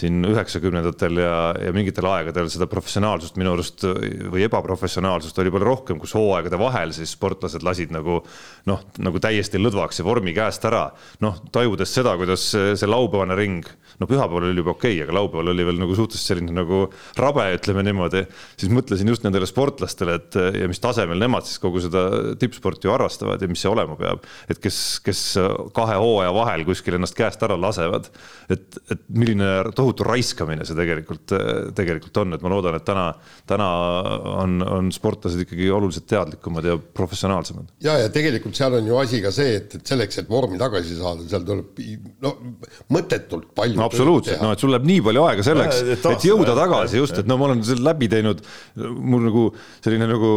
siin 0.00 0.24
üheksakümnendatel 0.28 1.20
ja, 1.20 1.34
ja 1.66 1.72
mingitel 1.76 2.06
aegadel 2.10 2.48
seda 2.52 2.68
professionaalsust 2.70 3.36
minu 3.40 3.52
arust 3.54 3.84
või 3.84 4.44
ebaprofessionaalsust 4.46 5.38
oli 5.42 5.52
palju 5.52 5.68
rohkem, 5.68 6.00
kus 6.00 6.14
hooaegade 6.16 6.58
vahel 6.60 6.94
siis 6.96 7.14
sportlased 7.16 7.64
lasid 7.66 7.92
nagu 7.94 8.20
noh, 8.70 8.84
nagu 9.02 9.22
täiesti 9.22 9.60
lõdvaks 9.60 10.00
ja 10.00 10.06
vormi 10.06 10.34
käest 10.36 10.64
ära. 10.68 10.88
noh, 11.24 11.40
tajudes 11.52 11.92
seda, 11.94 12.16
kuidas 12.20 12.46
see 12.52 12.88
laupäevane 12.88 13.36
ring, 13.38 13.68
no 14.00 14.08
pühapäeval 14.10 14.48
oli 14.50 14.62
juba 14.62 14.74
okei 14.74 14.96
okay,, 14.96 15.04
aga 15.04 15.16
laupäeval 15.18 15.52
oli 15.54 15.66
veel 15.68 15.80
nagu 15.82 15.96
suhteliselt 15.98 16.32
selline 16.32 16.56
nagu 16.56 16.82
rabe, 17.20 17.46
ütleme 17.58 17.84
niimoodi. 17.86 18.24
siis 18.60 18.72
mõtlesin 18.72 19.12
just 19.12 19.26
nendele 19.26 19.48
sportlastele, 19.48 20.16
et 20.20 20.40
ja 20.60 20.70
mis 20.70 20.82
tasemel 20.82 21.20
nemad 21.20 21.48
siis 21.48 21.60
kogu 21.62 21.82
seda 21.84 22.34
tippsporti 22.40 22.88
ju 22.88 22.94
harrastavad 22.94 23.42
ja 23.42 23.50
mis 23.50 23.62
see 23.62 23.72
olema 23.72 23.96
peab. 24.00 24.24
et 24.48 24.62
kes, 24.62 25.00
kes 25.04 25.24
kahe 25.76 25.98
hooaja 26.00 26.32
vahel 26.34 26.64
kuskil 26.68 26.96
ennast 26.96 27.18
käest 27.18 27.42
ära 27.46 27.58
lasevad. 27.60 28.10
et, 28.50 28.80
et 28.90 29.04
milline 29.12 29.50
tohutu 29.76 29.89
raiskamine 30.06 30.64
see 30.66 30.76
tegelikult, 30.78 31.34
tegelikult 31.76 32.20
on, 32.22 32.36
et 32.36 32.44
ma 32.44 32.52
loodan, 32.52 32.76
et 32.78 32.86
täna, 32.86 33.06
täna 33.48 33.68
on, 34.42 34.60
on 34.64 34.90
sportlased 34.94 35.44
ikkagi 35.44 35.70
oluliselt 35.74 36.06
teadlikumad 36.10 36.68
ja 36.70 36.76
professionaalsemad. 36.78 37.74
ja, 37.84 37.96
ja 38.04 38.12
tegelikult 38.14 38.58
seal 38.58 38.78
on 38.78 38.88
ju 38.90 39.00
asi 39.00 39.22
ka 39.24 39.34
see, 39.34 39.58
et, 39.58 39.76
et 39.80 39.92
selleks, 39.94 40.22
et 40.22 40.30
vormi 40.30 40.60
tagasi 40.60 40.96
saada, 40.98 41.26
seal 41.30 41.44
tuleb 41.48 41.82
no 42.24 42.34
mõttetult 42.94 43.50
palju 43.56 43.80
no,. 43.80 43.90
absoluutselt, 43.90 44.40
no 44.42 44.54
et 44.54 44.62
sul 44.62 44.74
läheb 44.74 44.88
nii 44.88 45.04
palju 45.10 45.26
aega 45.26 45.46
selleks, 45.50 45.84
et 45.98 46.30
jõuda 46.30 46.56
tagasi 46.58 47.02
just, 47.02 47.20
et 47.20 47.30
no 47.30 47.38
ma 47.40 47.50
olen 47.50 47.64
selle 47.66 47.86
läbi 47.90 48.10
teinud, 48.12 48.42
mul 48.78 49.26
nagu 49.28 49.46
selline 49.80 50.10
nagu 50.10 50.34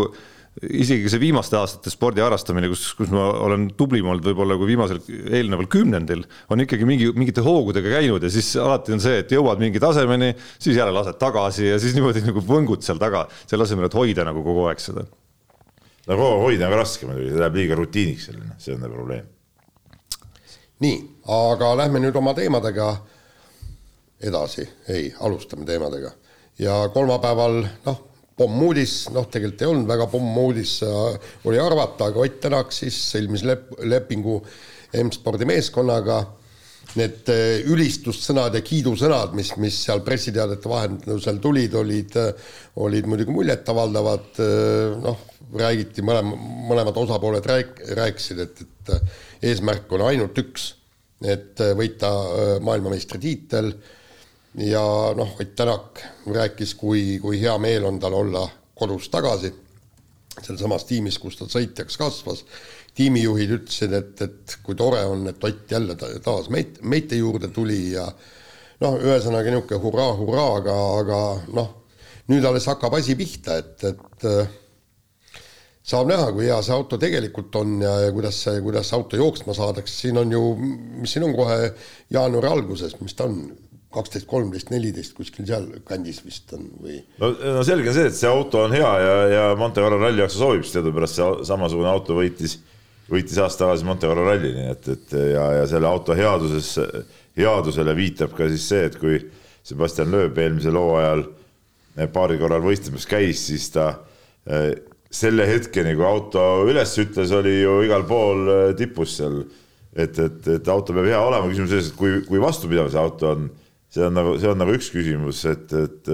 isegi 0.61 1.09
see 1.09 1.21
viimaste 1.21 1.57
aastate 1.57 1.89
spordi 1.89 2.21
harrastamine, 2.21 2.67
kus, 2.69 2.85
kus 2.97 3.09
ma 3.13 3.25
olen 3.47 3.65
tublim 3.77 4.05
olnud 4.11 4.25
võib-olla 4.27 4.57
kui 4.59 4.69
viimasel 4.69 4.99
eelneval 5.09 5.65
kümnendil, 5.71 6.21
on 6.53 6.61
ikkagi 6.61 6.85
mingi, 6.87 7.09
mingite 7.17 7.41
hoogudega 7.45 7.95
käinud 7.95 8.23
ja 8.23 8.29
siis 8.33 8.51
alati 8.61 8.93
on 8.93 9.01
see, 9.01 9.23
et 9.23 9.33
jõuad 9.33 9.61
mingi 9.63 9.81
tasemeni, 9.81 10.33
siis 10.61 10.77
jälle 10.77 10.93
lased 10.93 11.17
tagasi 11.21 11.71
ja 11.71 11.79
siis 11.81 11.93
niimoodi 11.97 12.21
nagu 12.27 12.43
võngud 12.45 12.85
seal 12.85 13.01
taga, 13.01 13.25
selle 13.49 13.65
asemel, 13.65 13.89
et 13.89 13.97
hoida 13.97 14.27
nagu 14.29 14.45
kogu 14.45 14.67
aeg 14.69 14.83
seda. 14.83 15.07
no 15.07 16.19
kogu 16.19 16.29
aeg 16.29 16.45
hoida 16.45 16.69
on 16.69 16.75
ka 16.75 16.81
raske 16.83 17.09
muidugi, 17.09 17.33
see 17.33 17.41
läheb 17.41 17.59
liiga 17.61 17.81
rutiiniks 17.81 18.29
selline, 18.29 18.53
see 18.61 18.77
on 18.77 18.87
probleem. 18.93 19.27
nii, 20.85 21.03
aga 21.33 21.73
lähme 21.81 22.05
nüüd 22.05 22.21
oma 22.21 22.37
teemadega 22.37 22.93
edasi, 24.23 24.69
ei, 24.93 25.09
alustame 25.19 25.65
teemadega. 25.65 26.13
ja 26.61 26.83
kolmapäeval 26.93 27.63
noh, 27.89 28.03
pommuudis, 28.37 29.09
noh, 29.13 29.27
tegelikult 29.29 29.61
ei 29.61 29.69
olnud 29.69 29.89
väga 29.89 30.07
pommuudis, 30.11 30.79
oli 31.45 31.59
arvata, 31.61 32.09
aga 32.09 32.23
Ott 32.23 32.39
Tänak 32.41 32.71
siis 32.73 32.97
sõlmis 33.11 33.43
lep-, 33.45 33.75
lepingu 33.85 34.39
M-spordi 35.03 35.45
meeskonnaga 35.49 36.21
need 36.99 37.29
äh, 37.31 37.63
ülistussõnad 37.71 38.57
ja 38.57 38.61
kiidusõnad, 38.65 39.33
mis, 39.37 39.53
mis 39.61 39.77
seal 39.85 40.03
pressiteadete 40.05 40.69
vahendusel 40.69 41.39
tulid, 41.41 41.73
olid, 41.79 42.17
olid 42.83 43.09
muidugi 43.09 43.33
muljetavaldavad, 43.33 44.29
äh, 44.43 44.93
noh, 45.01 45.23
räägiti, 45.57 46.05
mõlema, 46.05 46.37
mõlemad 46.69 46.97
osapooled 47.01 47.49
rääk-, 47.49 47.81
rääkisid, 47.97 48.43
et, 48.45 48.63
et 48.65 49.49
eesmärk 49.49 49.91
on 49.95 50.05
ainult 50.09 50.37
üks, 50.43 50.73
et 51.23 51.61
võita 51.77 52.11
äh, 52.11 52.55
maailmameistritiitel 52.65 53.73
ja 54.57 54.83
noh, 55.17 55.35
Ott 55.39 55.55
Tänak 55.55 56.03
rääkis, 56.25 56.75
kui, 56.75 57.19
kui 57.21 57.41
hea 57.41 57.57
meel 57.57 57.85
on 57.85 57.99
tal 57.99 58.13
olla 58.13 58.47
kodus 58.75 59.09
tagasi, 59.09 59.53
sealsamas 60.41 60.85
tiimis, 60.89 61.19
kus 61.19 61.37
ta 61.39 61.49
sõitjaks 61.49 61.97
kasvas. 61.97 62.45
Tiimijuhid 62.93 63.55
ütlesid, 63.55 63.93
et, 63.97 64.21
et 64.21 64.57
kui 64.63 64.75
tore 64.77 65.01
on, 65.09 65.27
et 65.29 65.43
Ott 65.43 65.71
jälle 65.71 65.97
taas 65.97 66.49
meit-, 66.53 66.81
meite 66.81 67.17
juurde 67.17 67.49
tuli 67.53 67.93
ja 67.95 68.05
noh, 68.83 68.97
ühesõnaga 68.99 69.53
niisugune 69.53 69.81
hurraa, 69.81 70.11
hurraa, 70.17 70.49
aga, 70.59 70.75
aga 70.99 71.21
noh, 71.55 71.71
nüüd 72.29 72.45
alles 72.45 72.67
hakkab 72.69 72.99
asi 72.99 73.15
pihta, 73.19 73.57
et, 73.61 73.83
et 73.89 74.27
äh, 74.29 74.51
saab 75.83 76.07
näha, 76.11 76.29
kui 76.35 76.47
hea 76.47 76.59
see 76.63 76.75
auto 76.75 76.99
tegelikult 77.01 77.55
on 77.59 77.75
ja, 77.83 77.93
ja 78.05 78.13
kuidas 78.15 78.39
see, 78.45 78.61
kuidas 78.63 78.89
see 78.89 78.97
auto 78.99 79.19
jooksma 79.19 79.55
saadakse, 79.57 79.95
siin 80.05 80.19
on 80.21 80.31
ju, 80.31 80.43
mis 81.01 81.15
siin 81.15 81.27
on 81.27 81.35
kohe 81.37 81.57
jaanuari 82.13 82.51
alguses, 82.51 82.95
mis 83.01 83.17
ta 83.17 83.27
on, 83.27 83.41
kaksteist, 83.93 84.27
kolmteist, 84.29 84.71
neliteist 84.73 85.15
kuskil 85.17 85.47
seal 85.49 85.67
kandis 85.87 86.23
vist 86.25 86.53
on 86.57 86.67
või? 86.81 86.99
no, 87.21 87.31
no 87.59 87.63
selge 87.67 87.91
on 87.91 87.97
see, 87.97 88.09
et 88.11 88.17
see 88.17 88.31
auto 88.31 88.65
on 88.67 88.75
hea 88.75 88.93
ja, 89.03 89.15
ja 89.31 89.43
Monte 89.59 89.83
Carlo 89.83 90.01
ralli 90.01 90.23
jaoks 90.23 90.37
sobib, 90.39 90.65
sest 90.65 90.79
teadupärast 90.79 91.19
see 91.19 91.49
samasugune 91.49 91.91
auto 91.91 92.17
võitis 92.17 92.59
võitis 93.11 93.37
aasta 93.41 93.65
tagasi 93.65 93.85
Monte 93.87 94.09
Carlo 94.09 94.25
ralli, 94.27 94.53
nii 94.55 94.71
et, 94.71 94.89
et 94.95 95.15
ja, 95.33 95.45
ja 95.59 95.69
selle 95.69 95.89
auto 95.89 96.15
headuses, 96.17 96.73
headusele 97.37 97.95
viitab 97.97 98.35
ka 98.37 98.47
siis 98.51 98.67
see, 98.71 98.85
et 98.89 98.99
kui 99.01 99.19
Sebastian 99.63 100.11
Loeb 100.11 100.37
eelmisel 100.39 100.77
hooajal 100.79 101.25
paari 102.13 102.39
korral 102.41 102.63
võistlemas 102.63 103.05
käis, 103.09 103.45
siis 103.47 103.69
ta 103.73 103.89
eh, 104.49 104.71
selle 105.13 105.45
hetkeni, 105.47 105.93
kui 105.97 106.07
auto 106.07 106.63
üles 106.67 106.95
ütles, 107.01 107.33
oli 107.35 107.59
ju 107.61 107.81
igal 107.85 108.05
pool 108.09 108.47
eh, 108.49 108.63
tipus 108.77 109.19
seal. 109.19 109.43
et, 109.93 110.17
et, 110.17 110.47
et 110.55 110.69
auto 110.73 110.93
peab 110.95 111.05
hea 111.05 111.19
olema, 111.21 111.45
küsimus 111.51 111.69
selles, 111.69 111.91
et 111.91 111.97
kui, 111.97 112.15
kui 112.25 112.39
vastupidav 112.41 112.89
see 112.89 113.01
auto 113.01 113.29
on, 113.35 113.43
see 113.93 114.03
on 114.07 114.17
nagu, 114.17 114.35
see 114.41 114.51
on 114.51 114.61
nagu 114.61 114.75
üks 114.75 114.89
küsimus, 114.93 115.45
et, 115.49 115.73
et 115.77 116.13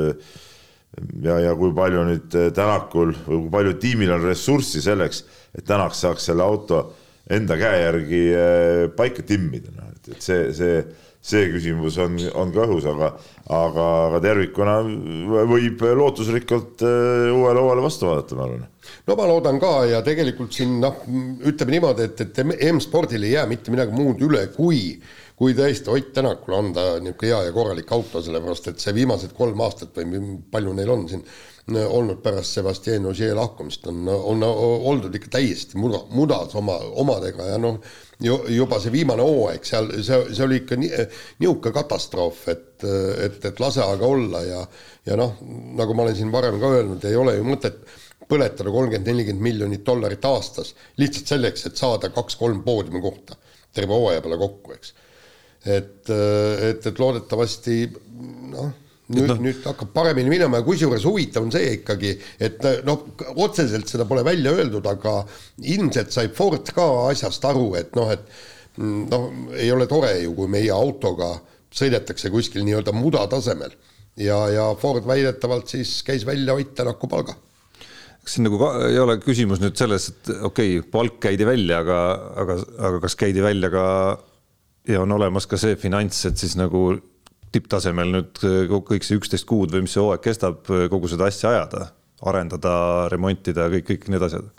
ja, 1.24 1.40
ja 1.48 1.58
kui 1.58 1.74
palju 1.76 2.06
nüüd 2.10 2.40
Tänakul 2.56 3.14
või 3.26 3.44
kui 3.46 3.52
palju 3.54 3.76
tiimil 3.82 4.16
on 4.18 4.26
ressurssi 4.28 4.84
selleks 4.84 5.24
et 5.58 5.66
tänaks 5.68 6.04
saaks 6.06 6.30
selle 6.30 6.46
auto 6.46 6.82
enda 7.30 7.58
käe 7.60 7.84
järgi 7.84 8.24
eh, 8.34 8.88
paika 8.96 9.26
timmida, 9.26 9.72
noh, 9.76 9.92
et, 9.94 10.12
et 10.16 10.26
see, 10.26 10.50
see, 10.56 10.80
see 11.22 11.50
küsimus 11.54 12.00
on, 12.02 12.18
on 12.38 12.54
ka 12.54 12.66
õhus, 12.66 12.88
aga, 12.90 13.12
aga, 13.46 13.86
aga 14.08 14.22
tervikuna 14.24 14.80
võib 15.50 15.84
lootusrikkalt 16.02 16.82
uuele 16.86 17.62
hooajale 17.62 17.86
vastu 17.86 18.10
vaadata, 18.10 18.38
ma 18.38 18.48
arvan. 18.48 18.68
No 19.06 19.18
ma 19.20 19.28
loodan 19.30 19.60
ka 19.62 19.74
ja 19.92 20.02
tegelikult 20.06 20.56
siin 20.58 20.80
noh, 20.82 21.04
ütleme 21.46 21.76
niimoodi, 21.76 22.10
et, 22.10 22.26
et 22.26 22.44
M-spordil 22.72 23.28
ei 23.28 23.36
jää 23.36 23.46
mitte 23.50 23.74
midagi 23.74 23.94
muud 23.94 24.26
üle, 24.26 24.48
kui 24.56 24.96
kui 25.40 25.56
tõesti 25.56 25.92
Ott 25.94 26.12
Tänakule 26.16 26.58
anda 26.58 26.82
niisugune 27.00 27.30
hea 27.30 27.44
ja 27.48 27.54
korralik 27.56 27.92
auto, 27.96 28.20
sellepärast 28.24 28.74
et 28.74 28.84
see 28.84 28.96
viimased 28.98 29.32
kolm 29.38 29.62
aastat 29.64 29.96
või 29.96 30.20
palju 30.52 30.74
neil 30.76 30.92
on 30.92 31.08
siin 31.08 31.24
olnud 31.70 32.20
pärast 32.24 32.58
Sebastian 32.58 33.06
Ogier 33.06 33.36
lahkumist, 33.38 33.86
on, 33.88 34.08
on 34.10 34.44
oldud 34.44 35.16
ikka 35.16 35.36
täiesti 35.38 35.78
muda, 35.78 36.02
mudas 36.12 36.56
oma, 36.58 36.76
omadega 37.04 37.46
ja 37.52 37.60
noh, 37.62 37.78
juba 38.20 38.80
see 38.82 38.92
viimane 38.94 39.24
hooaeg 39.24 39.68
seal, 39.68 39.92
see, 40.04 40.18
see 40.34 40.46
oli 40.46 40.64
ikka 40.64 40.80
nii, 40.82 40.90
niisugune 41.44 41.76
katastroof, 41.78 42.42
et, 42.52 42.86
et, 43.28 43.40
et 43.52 43.62
lase 43.64 43.86
aga 43.86 44.08
olla 44.08 44.44
ja 44.44 44.64
ja 45.08 45.18
noh, 45.18 45.38
nagu 45.80 45.96
ma 45.96 46.06
olen 46.06 46.18
siin 46.18 46.32
varem 46.34 46.60
ka 46.62 46.74
öelnud, 46.80 47.06
ei 47.06 47.18
ole 47.18 47.38
ju 47.38 47.46
mõtet 47.48 47.80
põletada 48.30 48.70
kolmkümmend, 48.70 49.08
nelikümmend 49.08 49.46
miljonit 49.46 49.86
dollarit 49.86 50.26
aastas 50.26 50.76
lihtsalt 51.02 51.32
selleks, 51.32 51.66
et 51.70 51.80
saada 51.80 52.12
kaks-kolm 52.14 52.62
poodiumi 52.66 53.02
kohta 53.02 53.38
terve 53.74 53.94
hooaja 53.94 54.22
peale 54.26 54.38
kokku, 54.42 54.74
eks. 54.76 54.94
Et, 55.66 56.10
et, 56.10 56.86
et 56.86 57.02
loodetavasti 57.02 57.82
noh 58.54 58.70
nüüd 59.10 59.32
no., 59.32 59.38
nüüd 59.42 59.64
hakkab 59.66 59.92
paremini 59.94 60.30
minema 60.32 60.60
ja 60.60 60.66
kusjuures 60.66 61.06
huvitav 61.08 61.46
on 61.46 61.54
see 61.54 61.74
ikkagi, 61.80 62.14
et 62.46 62.62
noh, 62.86 63.08
otseselt 63.42 63.90
seda 63.90 64.06
pole 64.10 64.24
välja 64.28 64.54
öeldud, 64.54 64.86
aga 64.86 65.24
ilmselt 65.66 66.14
sai 66.14 66.30
Ford 66.36 66.70
ka 66.76 66.86
asjast 67.10 67.46
aru, 67.50 67.72
et 67.80 67.96
noh, 67.98 68.12
et 68.14 68.30
noh, 68.80 69.30
ei 69.58 69.72
ole 69.74 69.90
tore 69.90 70.14
ju, 70.22 70.36
kui 70.38 70.52
meie 70.52 70.72
autoga 70.76 71.34
sõidetakse 71.74 72.32
kuskil 72.34 72.66
nii-öelda 72.66 72.94
muda 72.96 73.26
tasemel 73.30 73.74
ja, 74.20 74.40
ja 74.54 74.72
Ford 74.80 75.06
väidetavalt 75.10 75.70
siis 75.74 76.00
käis 76.06 76.26
välja 76.28 76.56
Ott 76.58 76.76
Tänaku 76.78 77.10
palga 77.10 77.36
kas 78.20 78.36
siin 78.36 78.46
nagu 78.46 78.60
ei 78.86 78.98
ole 79.02 79.18
küsimus 79.22 79.62
nüüd 79.62 79.78
selles, 79.80 80.10
et 80.12 80.32
okei 80.34 80.80
okay,, 80.80 80.90
palk 80.92 81.20
käidi 81.24 81.48
välja, 81.48 81.82
aga, 81.82 82.00
aga, 82.44 82.58
aga 82.90 83.02
kas 83.06 83.16
käidi 83.18 83.42
välja 83.46 83.72
ka 83.74 83.86
ja 84.90 85.04
on 85.04 85.12
olemas 85.12 85.48
ka 85.50 85.58
see 85.60 85.78
finants, 85.80 86.24
et 86.26 86.42
siis 86.42 86.56
nagu 86.60 86.90
tipptasemel 87.54 88.12
nüüd 88.14 88.44
äh, 88.46 88.68
kõik 88.70 89.06
see 89.06 89.20
üksteist 89.20 89.48
kuud 89.50 89.74
või 89.74 89.86
mis 89.86 89.96
see 89.96 90.04
hooaeg 90.04 90.22
kestab, 90.26 90.62
äh, 90.74 90.86
kogu 90.92 91.10
seda 91.12 91.30
asja 91.30 91.54
ajada, 91.54 91.90
arendada, 92.30 92.74
remontida, 93.14 93.70
kõik, 93.74 93.88
kõik 93.90 94.12
need 94.14 94.26
asjad? 94.28 94.52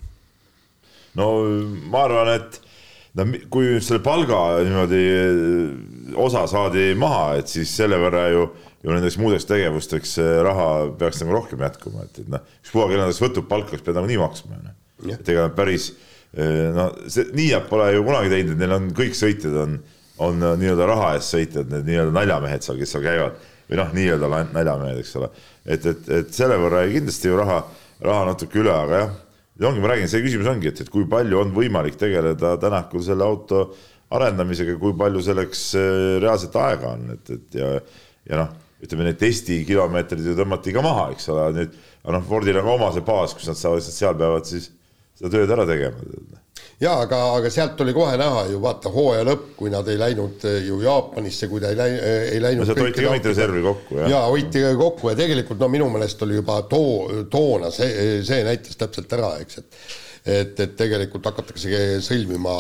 no 1.19 1.29
ma 1.91 2.05
arvan, 2.07 2.33
et 2.39 2.59
no 3.19 3.27
kui 3.51 3.67
nüüd 3.67 3.87
selle 3.87 4.03
palga 4.03 4.41
niimoodi 4.67 5.05
äh, 5.05 6.19
osa 6.19 6.47
saadi 6.51 6.91
maha, 6.99 7.39
et 7.41 7.53
siis 7.53 7.73
selle 7.79 7.99
võrra 8.03 8.27
ju, 8.35 8.49
ju 8.83 8.95
nendeks 8.95 9.19
muudeks 9.23 9.47
tegevusteks 9.51 10.19
raha 10.47 10.69
peaks 10.99 11.23
nagu 11.23 11.39
rohkem 11.39 11.63
jätkuma, 11.67 12.07
et, 12.07 12.23
et 12.25 12.31
noh, 12.33 12.45
ükspuha, 12.65 12.91
kelle 12.91 13.05
nendest 13.05 13.23
võtub 13.23 13.51
palka, 13.51 13.77
siis 13.77 13.87
pead 13.87 13.99
nagunii 13.99 14.19
maksma, 14.23 14.59
onju. 14.59 14.77
et 15.15 15.35
ega 15.35 15.47
päris, 15.55 15.93
no 16.75 16.91
see, 17.07 17.31
nii 17.37 17.53
nad 17.55 17.71
pole 17.71 17.91
ju 17.95 18.03
kunagi 18.07 18.35
teinud, 18.35 18.55
et 18.57 18.63
neil 18.63 18.79
on 18.79 18.93
kõik 18.99 19.19
sõitjad 19.19 19.63
on 19.63 19.81
on 20.21 20.43
äh, 20.43 20.57
nii-öelda 20.61 20.89
raha 20.91 21.15
eest 21.17 21.35
sõitjad, 21.35 21.71
need 21.73 21.89
nii-öelda 21.89 22.15
naljamehed 22.15 22.65
seal, 22.65 22.79
kes 22.81 22.95
seal 22.95 23.05
käivad 23.05 23.39
või 23.71 23.79
noh, 23.79 23.93
nii-öelda 23.97 24.31
naljamehed, 24.53 25.01
eks 25.01 25.15
ole. 25.21 25.31
et, 25.65 25.87
et, 25.87 26.09
et 26.21 26.33
selle 26.35 26.59
võrra 26.61 26.83
kindlasti 26.91 27.31
ju 27.31 27.39
raha, 27.39 27.61
raha 28.05 28.27
natuke 28.33 28.61
üle, 28.61 28.73
aga 28.75 29.05
jah, 29.05 29.15
ja 29.61 29.69
ongi, 29.71 29.83
ma 29.83 29.93
räägin, 29.93 30.11
see 30.11 30.25
küsimus 30.25 30.51
ongi, 30.51 30.73
et, 30.73 30.83
et 30.85 30.91
kui 30.93 31.07
palju 31.11 31.41
on 31.45 31.55
võimalik 31.57 31.97
tegeleda 32.01 32.57
Tänakul 32.61 33.05
selle 33.07 33.27
auto 33.27 33.69
arendamisega, 34.17 34.75
kui 34.81 34.97
palju 34.99 35.23
selleks 35.25 35.63
äh, 35.79 35.93
reaalselt 36.25 36.59
aega 36.61 36.97
on, 36.97 37.07
et, 37.15 37.33
et 37.37 37.61
ja, 37.61 37.71
ja 38.33 38.43
noh, 38.43 38.53
ütleme 38.81 39.07
need 39.07 39.21
testikilomeetrid 39.21 40.25
ju 40.25 40.37
tõmmati 40.39 40.75
ka 40.75 40.85
maha, 40.85 41.11
eks 41.15 41.31
ole, 41.33 41.49
nüüd, 41.57 41.81
aga 42.03 42.17
noh, 42.17 42.29
Fordil 42.29 42.61
on 42.61 42.67
ka 42.67 42.77
oma 42.77 42.93
see 42.97 43.07
baas, 43.07 43.37
kus 43.37 43.49
nad 43.49 43.61
saavad, 43.61 43.85
seal 43.87 44.17
peavad 44.19 44.49
siis 44.49 44.71
seda 45.21 45.33
tööd 45.37 45.53
ära 45.53 45.69
tegema 45.69 46.41
jaa, 46.81 46.97
aga, 47.05 47.21
aga 47.37 47.53
sealt 47.53 47.81
oli 47.85 47.95
kohe 47.97 48.17
näha 48.21 48.45
ju 48.51 48.61
vaata 48.63 48.93
hooaja 48.93 49.25
lõpp, 49.29 49.47
kui 49.59 49.73
nad 49.73 49.89
ei 49.93 49.99
läinud 50.01 50.45
eh, 50.49 50.61
ju 50.69 50.81
Jaapanisse, 50.85 51.49
kui 51.51 51.63
ta 51.63 51.73
ei 51.73 51.79
läinud, 51.79 52.05
ei 52.35 52.43
läinud. 52.43 52.69
sealt 52.69 52.83
hoiti 52.85 53.07
ka 53.07 53.15
mitte 53.15 53.33
reservi 53.35 53.65
kokku, 53.65 53.99
jah? 54.03 54.13
jaa, 54.15 54.27
hoiti 54.33 54.65
kokku 54.81 55.13
ja 55.13 55.17
tegelikult 55.23 55.61
no 55.61 55.71
minu 55.73 55.89
meelest 55.93 56.23
oli 56.27 56.39
juba 56.41 56.61
too, 56.71 57.25
toona 57.33 57.73
see, 57.75 58.21
see 58.27 58.45
näitas 58.47 58.81
täpselt 58.81 59.19
ära, 59.19 59.35
eks, 59.45 59.65
et 59.65 59.83
et, 60.21 60.59
et 60.61 60.75
tegelikult 60.77 61.25
hakatakse 61.31 61.87
sõlmima 62.05 62.59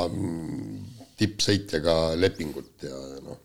tippsõitjaga 1.21 1.97
lepingut 2.17 2.89
ja 2.89 2.97
noh 3.21 3.37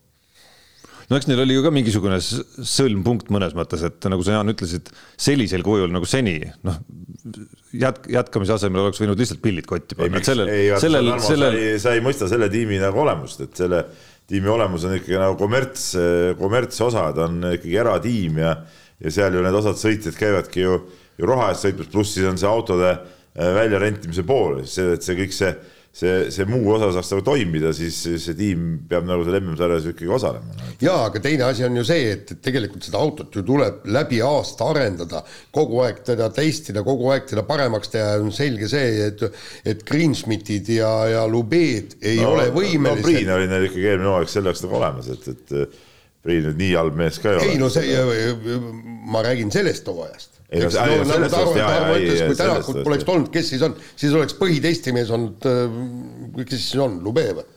no 1.10 1.20
eks 1.20 1.28
neil 1.30 1.44
oli 1.44 1.58
ju 1.58 1.64
ka 1.66 1.72
mingisugune 1.74 2.18
sõlmpunkt 2.22 3.30
mõnes 3.34 3.56
mõttes, 3.58 3.84
et 3.88 4.08
nagu 4.12 4.26
sa, 4.26 4.38
Jaan, 4.38 4.52
ütlesid, 4.54 4.90
sellisel 5.22 5.66
kujul 5.66 5.94
nagu 5.94 6.08
seni, 6.10 6.38
noh, 6.66 6.80
jätk-, 7.76 8.10
jätkamise 8.14 8.56
asemel 8.58 8.86
oleks 8.86 9.02
võinud 9.02 9.22
lihtsalt 9.22 9.44
pillid 9.44 9.70
kotti 9.70 9.98
panna. 10.00 10.24
sellel, 10.26 10.52
sellel, 10.82 11.14
sellel... 11.24 11.56
sa 11.60 11.62
ei, 11.62 11.80
sa 11.82 11.96
ei 11.98 12.04
mõista 12.06 12.30
selle 12.32 12.50
tiimi 12.54 12.80
nagu 12.82 13.04
olemust, 13.06 13.46
et 13.46 13.64
selle 13.64 13.84
tiimi 14.30 14.50
olemus 14.50 14.88
on 14.88 14.98
ikkagi 14.98 15.20
nagu 15.22 15.38
kommerts, 15.40 15.92
kommertsosa, 16.40 17.12
ta 17.16 17.28
on 17.30 17.52
ikkagi 17.54 17.78
eratiim 17.82 18.42
ja, 18.42 18.56
ja 19.02 19.14
seal 19.14 19.38
ju 19.38 19.44
need 19.46 19.60
osad 19.62 19.78
sõitjad 19.80 20.18
käivadki 20.18 20.66
ju, 20.66 20.80
ju 21.20 21.30
raha 21.30 21.52
eest 21.54 21.68
sõitmas, 21.68 21.92
pluss 21.94 22.18
siis 22.18 22.28
on 22.30 22.40
see 22.42 22.50
autode 22.50 22.90
äh, 22.96 23.52
väljarentimise 23.60 24.26
pool, 24.28 24.64
see, 24.70 24.96
et 24.98 25.06
see 25.06 25.18
kõik 25.20 25.36
see 25.36 25.54
see, 25.96 26.32
see 26.34 26.46
muu 26.50 26.74
osa 26.76 26.90
saaks 26.96 27.14
nagu 27.14 27.24
toimida, 27.26 27.72
siis 27.76 27.98
see 28.04 28.36
tiim 28.38 28.66
peab 28.90 29.08
nagu 29.08 29.24
seal 29.26 29.38
MM-sarjas 29.40 29.88
ikkagi 29.92 30.12
osalema. 30.18 30.68
jaa, 30.84 31.06
aga 31.08 31.22
teine 31.24 31.48
asi 31.48 31.66
on 31.68 31.80
ju 31.80 31.86
see, 31.88 32.10
et, 32.18 32.36
et 32.36 32.42
tegelikult 32.44 32.88
seda 32.88 33.00
autot 33.02 33.36
ju 33.36 33.46
tuleb 33.48 33.86
läbi 33.96 34.20
aasta 34.26 34.70
arendada, 34.74 35.24
kogu 35.56 35.82
aeg 35.86 36.04
teda 36.08 36.30
testida, 36.36 36.84
kogu 36.88 37.10
aeg 37.14 37.30
teda 37.32 37.46
paremaks 37.48 37.94
teha, 37.96 38.16
on 38.24 38.34
selge 38.36 38.70
see, 38.72 39.10
et 39.10 39.26
et 39.66 39.84
Greensmitid 39.88 40.70
ja, 40.76 40.92
ja 41.10 41.26
Lubeed 41.30 41.98
ei 42.04 42.20
no, 42.20 42.36
ole 42.36 42.50
võimelised 42.54 43.02
no 43.02 43.10
Priin 43.10 43.34
oli 43.38 43.50
neil 43.52 43.68
ikkagi 43.70 43.92
eelmine 43.94 44.12
hooaeg 44.12 44.32
selle 44.32 44.52
jaoks 44.52 44.66
nagu 44.66 44.80
olemas, 44.82 45.12
et, 45.16 45.28
et 45.32 45.84
Priin 46.26 46.48
nüüd 46.50 46.60
nii 46.60 46.72
halb 46.76 46.96
mees 47.00 47.22
ka 47.22 47.32
ei 47.32 47.40
ole. 47.40 47.52
ei 47.54 47.60
no 47.62 47.72
see, 47.72 48.66
ma 49.12 49.24
räägin 49.24 49.54
sellest 49.54 49.88
hooajast. 49.88 50.35
Kui 50.56 52.38
Tänakut 52.40 52.80
poleks 52.86 53.10
olnud, 53.12 53.30
kes 53.34 53.52
siis 53.54 53.66
on, 53.66 53.76
siis 53.96 54.16
oleks 54.16 54.38
põhitestimees 54.40 55.12
olnud, 55.16 55.50
kes 56.44 56.56
siis 56.56 56.80
on, 56.82 57.02
Lube 57.06 57.28
või? 57.36 57.52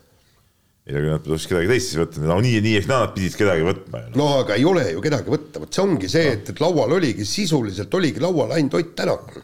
ei 0.88 0.96
kui 0.96 1.10
nad 1.12 1.26
oleks 1.28 1.44
kedagi 1.50 1.68
teist 1.68 1.90
siis 1.90 2.00
võtnud, 2.00 2.24
no 2.30 2.38
nii, 2.40 2.62
nii 2.64 2.78
ehk 2.78 2.88
naa 2.88 3.02
nad 3.04 3.10
pidid 3.12 3.34
kedagi 3.36 3.64
võtma 3.66 4.00
ju. 4.06 4.12
no 4.16 4.28
aga 4.38 4.56
ei 4.56 4.64
ole 4.68 4.86
ju 4.94 5.02
kedagi 5.04 5.32
võtta, 5.34 5.60
vot 5.60 5.76
see 5.76 5.84
ongi 5.84 6.08
see, 6.08 6.30
et, 6.32 6.52
et 6.54 6.62
laual 6.64 6.94
oligi, 6.96 7.26
sisuliselt 7.28 7.92
oligi 7.98 8.22
laual 8.24 8.54
ainult 8.56 8.78
Ott 8.78 8.94
Tänak. 8.96 9.34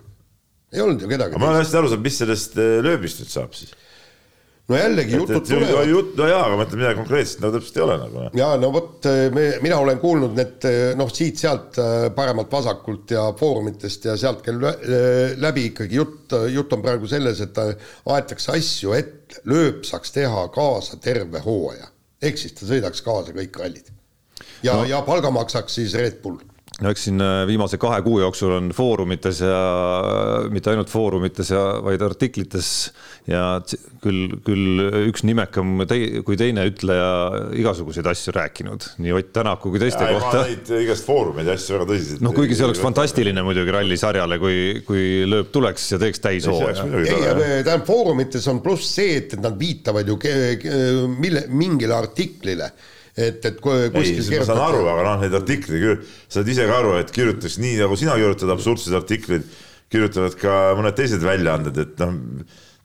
ei 0.73 0.81
olnud 0.81 1.05
ju 1.05 1.11
kedagi 1.11 1.37
aga 1.37 1.43
ma 1.43 1.51
ei 1.51 1.53
ole 1.59 1.61
hästi 1.61 1.81
aru 1.81 1.91
saanud, 1.93 2.07
mis 2.07 2.21
sellest 2.23 2.57
eh, 2.57 2.79
lööbist 2.87 3.21
nüüd 3.21 3.33
saab 3.35 3.59
siis. 3.59 3.75
No 4.69 4.77
jällegi 4.79 5.13
et, 5.13 5.19
jutud 5.21 5.37
et 5.37 5.51
ju- 5.51 5.59
tulevad. 5.61 5.89
jutt, 5.91 6.13
no 6.17 6.27
jaa, 6.31 6.43
aga 6.47 6.57
ma 6.57 6.65
ütlen 6.65 6.81
midagi 6.81 6.97
konkreetset 7.03 7.41
nagu 7.45 7.53
täpselt 7.59 7.77
ei 7.77 7.83
ole 7.85 7.97
nagu. 8.01 8.23
ja 8.39 8.47
no 8.61 8.71
vot, 8.73 9.09
me, 9.37 9.43
mina 9.65 9.79
olen 9.83 9.99
kuulnud 10.01 10.37
need 10.39 10.67
noh, 10.97 11.11
siit-sealt 11.13 11.77
äh, 11.83 11.97
paremalt-vasakult 12.17 13.13
ja 13.17 13.27
foorumitest 13.39 14.09
ja 14.09 14.15
sealt 14.21 14.41
käib 14.47 14.63
lä- 14.65 14.77
läbi 15.45 15.67
ikkagi 15.73 16.01
jutt, 16.01 16.33
jutt 16.55 16.73
on 16.73 16.83
praegu 16.87 17.11
selles, 17.11 17.43
et 17.45 17.61
aetakse 17.61 18.55
asju, 18.57 18.95
et 18.97 19.37
lööp 19.51 19.85
saaks 19.85 20.15
teha 20.17 20.47
kaasa 20.55 20.97
terve 20.97 21.45
hooaja. 21.45 21.91
ehk 22.25 22.39
siis 22.41 22.55
ta 22.57 22.65
sõidaks 22.71 23.03
kaasa 23.05 23.37
kõik 23.37 23.59
rallid. 23.61 23.93
ja 24.65 24.79
no., 24.81 24.85
ja 24.89 25.03
palga 25.05 25.31
maksaks 25.31 25.75
siis 25.83 25.93
Red 26.01 26.23
Bull. 26.23 26.41
No 26.83 26.91
eks 26.91 27.05
siin 27.07 27.23
äh, 27.23 27.45
viimase 27.47 27.79
kahe 27.79 28.01
kuu 28.03 28.19
jooksul 28.19 28.57
on 28.57 28.71
foorumites 28.75 29.41
ja 29.45 29.59
mitte 30.51 30.73
ainult 30.73 30.91
foorumites 30.91 31.53
ja 31.53 31.63
vaid 31.85 32.03
artiklites 32.03 32.71
ja 33.31 33.61
küll, 34.03 34.35
küll 34.45 34.83
üks 35.09 35.23
nimekam 35.27 35.85
tei, 35.89 36.23
kui 36.27 36.39
teine 36.41 36.65
ütleja 36.69 37.11
igasuguseid 37.61 38.09
asju 38.11 38.35
rääkinud, 38.35 38.89
nii 39.05 39.15
Ott 39.15 39.31
Tänaku 39.35 39.71
kui 39.75 39.83
teiste 39.83 40.03
ma 40.05 40.19
kohta. 40.19 40.43
igast 40.81 41.07
foorumeid 41.07 41.49
ja 41.49 41.55
asju 41.59 41.79
väga 41.79 41.89
tõsiselt. 41.93 42.25
noh, 42.27 42.35
kuigi 42.37 42.59
see 42.59 42.67
oleks. 42.67 42.83
fantastiline 42.83 43.47
muidugi 43.47 43.75
rallisarjale, 43.75 44.41
kui, 44.43 44.59
kui 44.87 45.05
lööp 45.31 45.53
tuleks 45.55 45.87
ja 45.95 46.01
teeks 46.03 46.23
täishooaja. 46.27 46.89
ei, 47.05 47.63
tähendab 47.63 47.87
Foorumites 47.87 48.51
on 48.51 48.61
pluss 48.65 48.91
see, 48.99 49.21
et, 49.23 49.39
nad 49.43 49.57
viitavad 49.59 50.09
ju 50.11 50.19
mille, 51.15 51.47
mingile 51.55 51.95
artiklile, 51.97 52.71
et, 53.17 53.45
et 53.47 53.61
kuskil 53.63 54.41
ma 54.41 54.47
saan 54.49 54.63
aru, 54.65 54.83
aga 54.91 55.07
noh, 55.07 55.23
neid 55.23 55.37
artikleid, 55.39 56.05
sa 56.27 56.41
saad 56.41 56.51
ise 56.51 56.67
ka 56.69 56.81
aru, 56.83 56.97
et 57.01 57.13
kirjutaks 57.15 57.59
nii 57.63 57.79
nagu 57.83 57.99
sina 57.99 58.17
kirjutad 58.19 58.53
absurdseid 58.55 58.99
artikleid, 58.99 59.49
kirjutavad 59.93 60.39
ka 60.41 60.61
mõned 60.79 60.97
teised 60.99 61.23
väljaanded, 61.25 61.83
et 61.85 62.03
noh, 62.03 62.17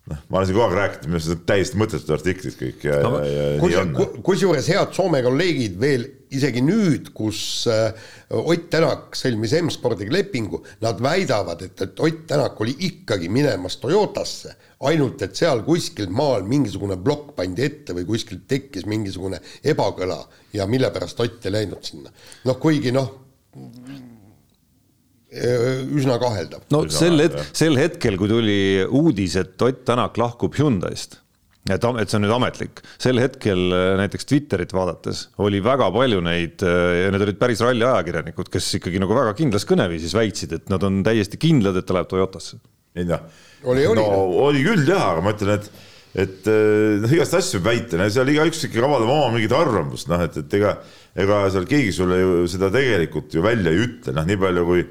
noh, 0.09 0.21
ma 0.29 0.39
olen 0.39 0.47
siin 0.47 0.57
kogu 0.57 0.65
aeg 0.67 0.77
rääkinud, 0.77 1.09
minu 1.09 1.19
arust 1.19 1.33
need 1.33 1.43
täiesti 1.49 1.79
mõttetud 1.79 2.15
artiklid 2.15 2.55
kõik 2.59 2.87
ja 2.87 3.01
no,, 3.03 3.19
ja, 3.25 3.49
ja 3.55 3.59
nii 3.61 3.77
on. 3.81 3.93
kusjuures 4.25 4.69
head 4.71 4.95
Soome 4.95 5.21
kolleegid 5.25 5.77
veel 5.81 6.07
isegi 6.35 6.61
nüüd, 6.61 7.09
kus 7.15 7.41
äh, 7.69 7.93
Ott 8.37 8.67
Tänak 8.69 9.17
sõlmis 9.17 9.55
M-spordiga 9.57 10.13
lepingu, 10.13 10.61
nad 10.83 10.99
väidavad, 11.01 11.63
et, 11.65 11.81
et 11.85 12.03
Ott 12.05 12.25
Tänak 12.29 12.59
oli 12.61 12.75
ikkagi 12.89 13.29
minemas 13.33 13.79
Toyotasse, 13.81 14.53
ainult 14.89 15.21
et 15.25 15.37
seal 15.39 15.63
kuskil 15.67 16.11
maal 16.13 16.45
mingisugune 16.49 16.99
plokk 17.01 17.33
pandi 17.37 17.65
ette 17.65 17.97
või 17.97 18.05
kuskilt 18.09 18.45
tekkis 18.49 18.85
mingisugune 18.89 19.41
ebakõla 19.73 20.21
ja 20.53 20.69
mille 20.69 20.91
pärast 20.93 21.19
Ott 21.25 21.49
ei 21.49 21.57
läinud 21.57 21.83
sinna. 21.85 22.13
noh, 22.45 22.61
kuigi 22.61 22.93
noh, 22.95 23.09
üsna 25.29 26.15
kaheldav. 26.21 26.63
no 26.73 26.83
Üsna 26.87 26.97
sel 27.03 27.17
vähe, 27.17 27.27
het- 27.29 27.35
jah., 27.37 27.49
sel 27.53 27.75
hetkel, 27.77 28.17
kui 28.17 28.29
tuli 28.31 28.59
uudis, 28.85 29.35
et 29.37 29.61
Ott 29.61 29.83
Tänak 29.85 30.17
lahkub 30.17 30.55
Hyundai'st, 30.57 31.19
et, 31.69 31.83
et 31.85 32.09
see 32.09 32.17
on 32.17 32.23
nüüd 32.25 32.33
ametlik, 32.33 32.81
sel 32.97 33.19
hetkel 33.21 33.61
äh, 33.75 33.91
näiteks 33.99 34.25
Twitterit 34.25 34.73
vaadates 34.73 35.27
oli 35.37 35.59
väga 35.61 35.91
palju 35.93 36.21
neid 36.25 36.63
äh, 36.65 37.03
ja 37.03 37.11
need 37.13 37.25
olid 37.27 37.37
päris 37.41 37.61
ralli 37.61 37.85
ajakirjanikud, 37.85 38.49
kes 38.49 38.71
ikkagi 38.79 39.01
nagu 39.03 39.13
väga 39.17 39.35
kindlas 39.37 39.67
kõneviisis 39.69 40.15
väitsid, 40.17 40.55
et 40.57 40.73
nad 40.73 40.83
on 40.87 41.03
täiesti 41.05 41.37
kindlad, 41.41 41.77
et 41.77 41.85
ta 41.85 41.93
läheb 41.99 42.09
Toyotasse. 42.09 42.57
ei 42.97 43.05
noh, 43.05 43.21
Oli- 43.69 43.85
oli. 43.85 44.01
no 44.01 44.25
oli 44.47 44.63
küll 44.65 44.87
jah, 44.87 45.11
aga 45.13 45.21
ma 45.21 45.35
ütlen, 45.35 45.59
et 45.59 45.69
et 46.19 46.47
eh, 46.49 46.95
noh, 47.03 47.11
igast 47.13 47.35
asju 47.37 47.59
võib 47.59 47.67
väita, 47.69 48.07
seal 48.09 48.31
igaüks 48.33 48.63
ikkagi 48.65 48.81
avaldab 48.81 49.11
oma 49.13 49.27
mingit 49.35 49.53
arvamust, 49.53 50.07
noh 50.09 50.23
et, 50.25 50.39
et 50.41 50.55
ega 50.57 50.71
ega 51.21 51.43
seal 51.53 51.67
keegi 51.69 51.91
sulle 51.93 52.17
ju 52.17 52.47
seda 52.49 52.71
tegelikult 52.73 53.35
ju 53.37 53.43
välja 53.45 53.69
ei 53.75 53.83
ütle, 53.85 54.15
noh 54.17 54.25
nii 54.25 54.39
palju 54.41 54.63
kui 54.65 54.87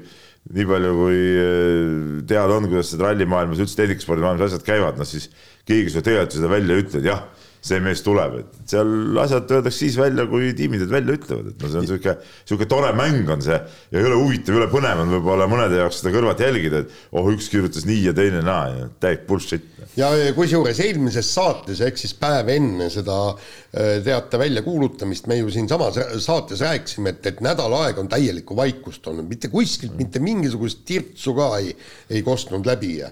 nii 0.49 0.65
palju 0.69 0.93
kui 0.97 1.17
eh, 1.19 2.21
teada 2.29 2.57
on, 2.57 2.69
kuidas 2.71 2.93
seda 2.93 3.09
rallimaailmas 3.09 3.61
üldse 3.61 3.77
tehnikaspordimaailmas 3.81 4.49
asjad 4.49 4.65
käivad, 4.65 4.97
noh 4.97 5.07
siis 5.07 5.29
keegi 5.67 5.93
sulle 5.93 6.05
tegelikult 6.07 6.37
seda 6.39 6.49
välja 6.51 6.77
ei 6.77 6.85
ütle, 6.85 7.01
et 7.03 7.09
jah, 7.11 7.21
see 7.65 7.79
mees 7.83 8.01
tuleb, 8.05 8.37
et 8.39 8.71
seal 8.71 9.19
asjad 9.19 9.51
öeldakse 9.57 9.83
siis 9.83 9.97
välja, 9.99 10.25
kui 10.31 10.53
tiimid 10.57 10.85
need 10.85 10.93
välja 10.93 11.17
ütlevad, 11.19 11.51
et 11.51 11.61
no 11.61 11.71
see 11.71 11.81
on 11.81 11.89
sihuke, 11.89 12.15
sihuke 12.47 12.69
tore 12.71 12.91
mäng 12.97 13.29
on 13.29 13.43
see 13.43 13.57
ja 13.57 14.03
jõle 14.05 14.17
huvitav, 14.21 14.55
jõle 14.55 14.69
põnev 14.71 15.03
on 15.03 15.13
võib-olla 15.17 15.49
mõnede 15.51 15.81
jaoks 15.81 15.99
seda 16.01 16.13
kõrvalt 16.15 16.41
jälgida, 16.43 16.85
et 16.85 16.95
oh, 17.11 17.27
üks 17.33 17.51
kirjutas 17.51 17.85
nii 17.89 18.07
ja 18.07 18.15
teine 18.15 18.41
naa 18.45 18.69
ja 18.71 18.87
täielik 19.03 19.27
bullshit. 19.27 19.67
Ja 19.99 20.33
kusjuures 20.35 20.79
eelmises 20.83 21.29
saates 21.33 21.81
ehk 21.83 21.97
siis 21.99 22.13
päev 22.19 22.49
enne 22.53 22.89
seda 22.93 23.17
äh, 23.31 23.97
teate 24.05 24.39
väljakuulutamist 24.41 25.27
me 25.29 25.39
ju 25.39 25.49
siinsamas 25.53 25.99
saates 26.23 26.61
rääkisime, 26.65 27.15
et, 27.15 27.25
et 27.31 27.41
nädal 27.43 27.73
aega 27.81 28.03
on 28.03 28.11
täielikku 28.11 28.55
vaikust 28.57 29.07
olnud, 29.09 29.27
mitte 29.29 29.51
kuskilt 29.51 29.97
mitte 29.99 30.21
mingisugust 30.23 30.85
tirtsu 30.87 31.35
ka 31.37 31.51
ei, 31.59 31.73
ei 32.09 32.23
kostnud 32.25 32.67
läbi 32.69 32.95
ja 33.01 33.11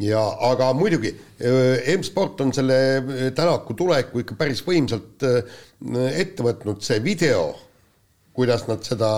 ja 0.00 0.22
aga 0.48 0.70
muidugi 0.76 1.12
äh, 1.12 1.92
M-sport 1.98 2.40
on 2.44 2.54
selle 2.56 2.78
äh, 2.96 3.26
Tänaku 3.36 3.76
tuleku 3.76 4.22
ikka 4.22 4.38
päris 4.38 4.64
võimsalt 4.64 5.26
ette 6.12 6.44
võtnud, 6.46 6.78
see 6.84 7.00
video, 7.02 7.50
kuidas 8.32 8.68
nad 8.68 8.84
seda 8.86 9.16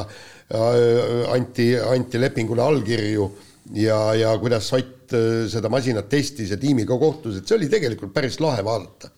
anti, 1.33 1.67
anti 1.77 2.21
lepingule 2.21 2.63
allkirju 2.65 3.27
ja, 3.77 3.99
ja 4.17 4.33
kuidas 4.41 4.73
Ott 4.73 5.04
äh, 5.13 5.45
seda 5.53 5.71
masinat 5.73 6.09
testis 6.09 6.55
ja 6.55 6.59
tiimiga 6.61 6.97
kohtus, 6.99 7.39
et 7.39 7.49
see 7.49 7.59
oli 7.59 7.69
tegelikult 7.73 8.15
päris 8.15 8.41
lahe 8.41 8.65
vaadata. 8.65 9.11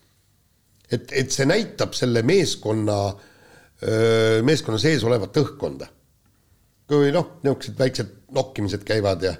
et, 0.91 1.11
et 1.11 1.31
see 1.31 1.47
näitab 1.47 1.95
selle 1.97 2.21
meeskonna, 2.23 2.99
meeskonna 4.47 4.79
sees 4.81 5.03
olevat 5.05 5.35
õhkkonda. 5.37 5.87
kui 6.87 7.11
noh, 7.11 7.37
niisugused 7.43 7.75
väiksed 7.77 8.13
nokkimised 8.33 8.83
käivad 8.87 9.23
ja 9.23 9.33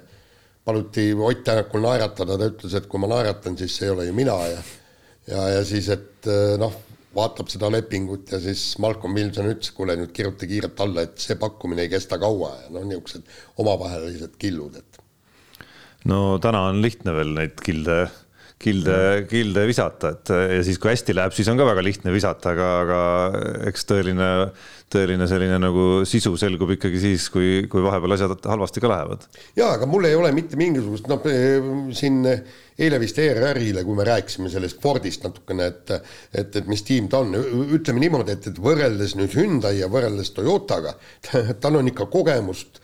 paluti 0.64 1.14
Ott 1.14 1.44
Tänakul 1.44 1.80
naeratada, 1.80 2.36
ta 2.38 2.50
ütles, 2.52 2.74
et 2.76 2.86
kui 2.86 3.00
ma 3.00 3.08
naeratan, 3.08 3.56
siis 3.56 3.76
see 3.76 3.88
ei 3.88 3.94
ole 3.94 4.04
ju 4.06 4.14
mina 4.14 4.36
ja 4.46 4.60
ja, 5.28 5.48
ja 5.56 5.64
siis, 5.64 5.88
et 5.92 6.28
noh, 6.60 6.74
vaatab 7.18 7.48
seda 7.50 7.70
lepingut 7.72 8.32
ja 8.32 8.40
siis 8.42 8.62
Malcolm 8.82 9.16
Wilson 9.16 9.50
ütles, 9.50 9.72
kuule 9.76 9.96
nüüd 9.98 10.12
kirjuta 10.16 10.48
kiirelt 10.48 10.80
alla, 10.84 11.04
et 11.06 11.20
see 11.22 11.38
pakkumine 11.40 11.86
ei 11.86 11.92
kesta 11.92 12.18
kaua 12.20 12.52
ja 12.62 12.72
noh, 12.74 12.84
niisugused 12.88 13.28
omavahelised 13.62 14.36
killud, 14.40 14.78
et 14.78 14.87
no 16.08 16.38
täna 16.42 16.68
on 16.70 16.80
lihtne 16.84 17.14
veel 17.16 17.34
neid 17.36 17.60
kilde, 17.64 17.98
kilde, 18.58 18.96
kilde 19.30 19.64
visata, 19.68 20.12
et 20.16 20.32
ja 20.56 20.62
siis, 20.66 20.80
kui 20.80 20.90
hästi 20.90 21.14
läheb, 21.16 21.34
siis 21.36 21.48
on 21.52 21.58
ka 21.60 21.66
väga 21.68 21.84
lihtne 21.84 22.12
visata, 22.14 22.54
aga, 22.54 22.68
aga 22.82 23.00
eks 23.70 23.86
tõeline, 23.88 24.28
tõeline 24.90 25.28
selline 25.30 25.58
nagu 25.62 25.88
sisu 26.08 26.32
selgub 26.40 26.72
ikkagi 26.74 27.02
siis, 27.02 27.28
kui, 27.34 27.66
kui 27.70 27.84
vahepeal 27.84 28.16
asjad 28.16 28.48
halvasti 28.50 28.82
ka 28.82 28.90
lähevad. 28.90 29.28
jaa, 29.58 29.74
aga 29.76 29.90
mul 29.90 30.08
ei 30.08 30.16
ole 30.18 30.32
mitte 30.36 30.58
mingisugust, 30.60 31.10
noh, 31.12 31.28
siin 31.96 32.22
eile 32.24 33.00
vist 33.02 33.18
ERR-ile, 33.22 33.84
kui 33.86 33.98
me 33.98 34.06
rääkisime 34.08 34.50
sellest 34.52 34.80
Fordist 34.82 35.26
natukene, 35.26 35.68
et 35.70 35.94
et, 35.98 36.56
et 36.62 36.66
mis 36.70 36.82
tiim 36.86 37.08
ta 37.10 37.22
on, 37.24 37.36
ütleme 37.78 38.02
niimoodi, 38.02 38.34
et, 38.34 38.50
et 38.50 38.62
võrreldes 38.62 39.14
nüüd 39.18 39.34
Hyundai 39.38 39.76
ja 39.80 39.90
võrreldes 39.92 40.32
Toyotaga, 40.36 40.96
tal 41.62 41.78
on 41.78 41.92
ikka 41.92 42.08
kogemust 42.10 42.82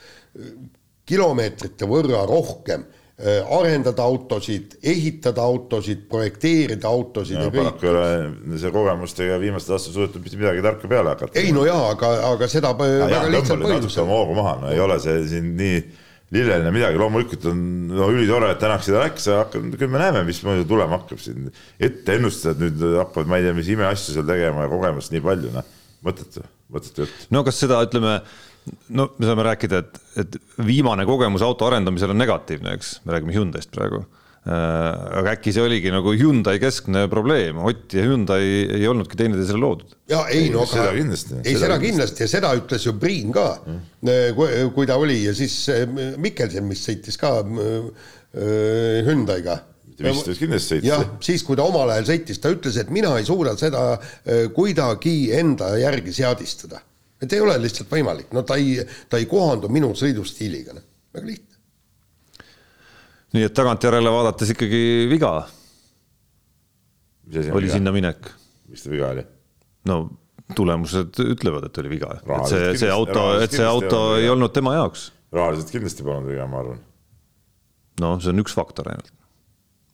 kilomeetrite 1.08 1.86
võrra 1.88 2.24
rohkem 2.28 2.84
arendada 3.14 4.02
autosid, 4.02 4.72
ehitada 4.82 5.42
autosid, 5.46 6.00
projekteerida 6.10 6.88
autosid 6.90 7.36
ja, 7.36 7.44
ja 7.46 7.50
kõik. 7.52 7.60
paraku 7.60 7.86
ei 7.86 7.92
ole 7.92 8.58
see 8.58 8.72
kogemustega 8.74 9.36
viimastel 9.38 9.76
aastatel 9.76 9.94
suudetud 10.00 10.24
mitte 10.24 10.40
midagi 10.40 10.64
tarka 10.64 10.90
peale 10.90 11.12
hakata. 11.12 11.38
ei 11.38 11.52
no 11.54 11.62
jaa, 11.68 11.92
aga, 11.92 12.10
aga 12.32 12.48
seda 12.50 12.72
ja, 12.74 12.88
väga 13.06 13.28
lihtsal 13.30 13.54
tõmbale 13.54 13.76
natuke 13.76 13.86
põhjusel. 13.86 14.02
oma 14.02 14.18
hoogu 14.18 14.34
maha, 14.40 14.56
no 14.64 14.72
ei 14.74 14.82
ole 14.82 14.98
see 15.04 15.20
siin 15.30 15.52
nii 15.60 15.76
lilleline 16.34 16.72
midagi, 16.74 16.98
loomulikult 16.98 17.46
on 17.52 17.60
no 17.92 18.08
ülitore, 18.10 18.48
et 18.54 18.58
tänaks 18.62 18.88
seda 18.88 19.04
läks, 19.04 19.28
aga 19.30 19.62
küll 19.78 19.92
me 19.92 20.00
näeme, 20.02 20.24
mismoodi 20.26 20.66
tulema 20.66 20.98
hakkab 20.98 21.20
siin. 21.22 21.52
ette 21.78 22.16
ennustada, 22.18 22.56
et 22.56 22.64
nüüd 22.64 22.98
hakkavad, 22.98 23.30
ma 23.30 23.38
ei 23.38 23.46
tea, 23.46 23.54
mis 23.54 23.70
imeasju 23.74 24.16
seal 24.16 24.26
tegema 24.26 24.66
ja 24.66 24.72
kogemust 24.72 25.14
nii 25.14 25.22
palju, 25.24 25.52
noh, 25.54 25.68
mõttetu, 26.06 26.42
mõttetu 26.74 27.06
jutt. 27.06 27.28
no 27.34 27.44
kas 27.46 27.62
seda, 27.62 27.78
ütleme, 27.86 28.16
no 28.96 29.08
me 29.18 29.28
saame 29.28 29.46
rääkida, 29.46 29.80
et, 29.84 30.02
et 30.24 30.36
viimane 30.64 31.06
kogemus 31.08 31.44
auto 31.44 31.68
arendamisel 31.68 32.14
on 32.14 32.20
negatiivne, 32.20 32.76
eks, 32.78 32.98
me 33.04 33.16
räägime 33.16 33.34
Hyundai'st 33.36 33.74
praegu. 33.74 34.04
aga 34.44 35.32
äkki 35.38 35.54
see 35.56 35.62
oligi 35.64 35.88
nagu 35.88 36.12
Hyundai 36.12 36.58
keskne 36.60 37.06
probleem, 37.08 37.62
Ott 37.64 37.94
ja 37.96 38.02
Hyundai 38.04 38.42
ei 38.76 38.84
olnudki 38.88 39.16
teineteisele 39.16 39.56
loodud. 39.56 39.94
ja 40.12 40.26
ei 40.28 40.50
no 40.52 40.66
seda 40.68 40.90
aga 40.90 40.98
kindlasti, 40.98 41.38
ei 41.38 41.54
seda 41.54 41.62
seda 41.62 41.78
kindlasti. 41.78 41.86
kindlasti 41.86 42.24
ja 42.26 42.28
seda 42.28 42.50
ütles 42.58 42.84
ju 42.84 42.92
Priin 43.00 43.32
ka 43.32 43.46
mm., 43.64 43.78
kui, 44.36 44.58
kui 44.76 44.90
ta 44.90 44.98
oli 45.00 45.22
ja 45.24 45.32
siis 45.36 45.56
eh, 45.72 45.86
Mikkelsen, 46.20 46.68
mis 46.68 46.84
sõitis 46.84 47.16
ka 47.20 47.38
äh, 47.40 47.88
Hyundai'ga, 49.08 49.62
vist 50.02 50.28
võis 50.28 50.40
kindlasti 50.42 50.80
jah 50.84 51.00
sõita., 51.00 51.24
siis 51.24 51.44
kui 51.46 51.56
ta 51.56 51.64
omal 51.64 51.92
ajal 51.94 52.10
sõitis, 52.12 52.40
ta 52.42 52.52
ütles, 52.52 52.76
et 52.80 52.90
mina 52.92 53.14
ei 53.18 53.24
suuda 53.24 53.56
seda 53.60 53.94
äh, 53.96 54.50
kuidagi 54.52 55.32
enda 55.40 55.72
järgi 55.80 56.14
seadistada. 56.20 56.84
Et 57.24 57.34
ei 57.36 57.42
ole 57.44 57.56
lihtsalt 57.62 57.90
võimalik, 57.90 58.30
no 58.36 58.44
ta 58.46 58.58
ei, 58.60 58.78
ta 59.10 59.20
ei 59.20 59.26
kohandu 59.30 59.70
minu 59.72 59.92
sõidustiiliga, 59.98 60.76
noh, 60.76 60.86
väga 61.14 61.30
lihtne. 61.30 62.44
nii 63.34 63.48
et 63.48 63.54
tagantjärele 63.56 64.12
vaadates 64.14 64.54
ikkagi 64.54 64.82
viga 65.10 65.36
oli 67.32 67.64
viga, 67.64 67.72
sinna 67.72 67.92
minek. 67.92 68.30
mis 68.68 68.82
ta 68.82 68.92
viga 68.92 69.08
oli? 69.14 69.24
no 69.88 69.98
tulemused 70.54 71.18
ütlevad, 71.24 71.68
et 71.68 71.78
oli 71.80 71.94
viga, 71.94 72.14
et 72.20 72.48
see, 72.50 72.72
see 72.84 72.92
auto, 72.92 73.26
et 73.40 73.54
see 73.54 73.64
auto 73.64 74.00
on 74.12 74.20
ei 74.20 74.28
olnud 74.28 74.52
tema 74.54 74.76
jaoks. 74.76 75.08
rahaliselt 75.32 75.72
kindlasti 75.72 76.06
polnud 76.06 76.28
viga, 76.30 76.46
ma 76.50 76.60
arvan. 76.60 76.80
no 78.04 78.16
see 78.20 78.34
on 78.34 78.44
üks 78.44 78.56
faktor 78.56 78.92
ainult. 78.92 79.12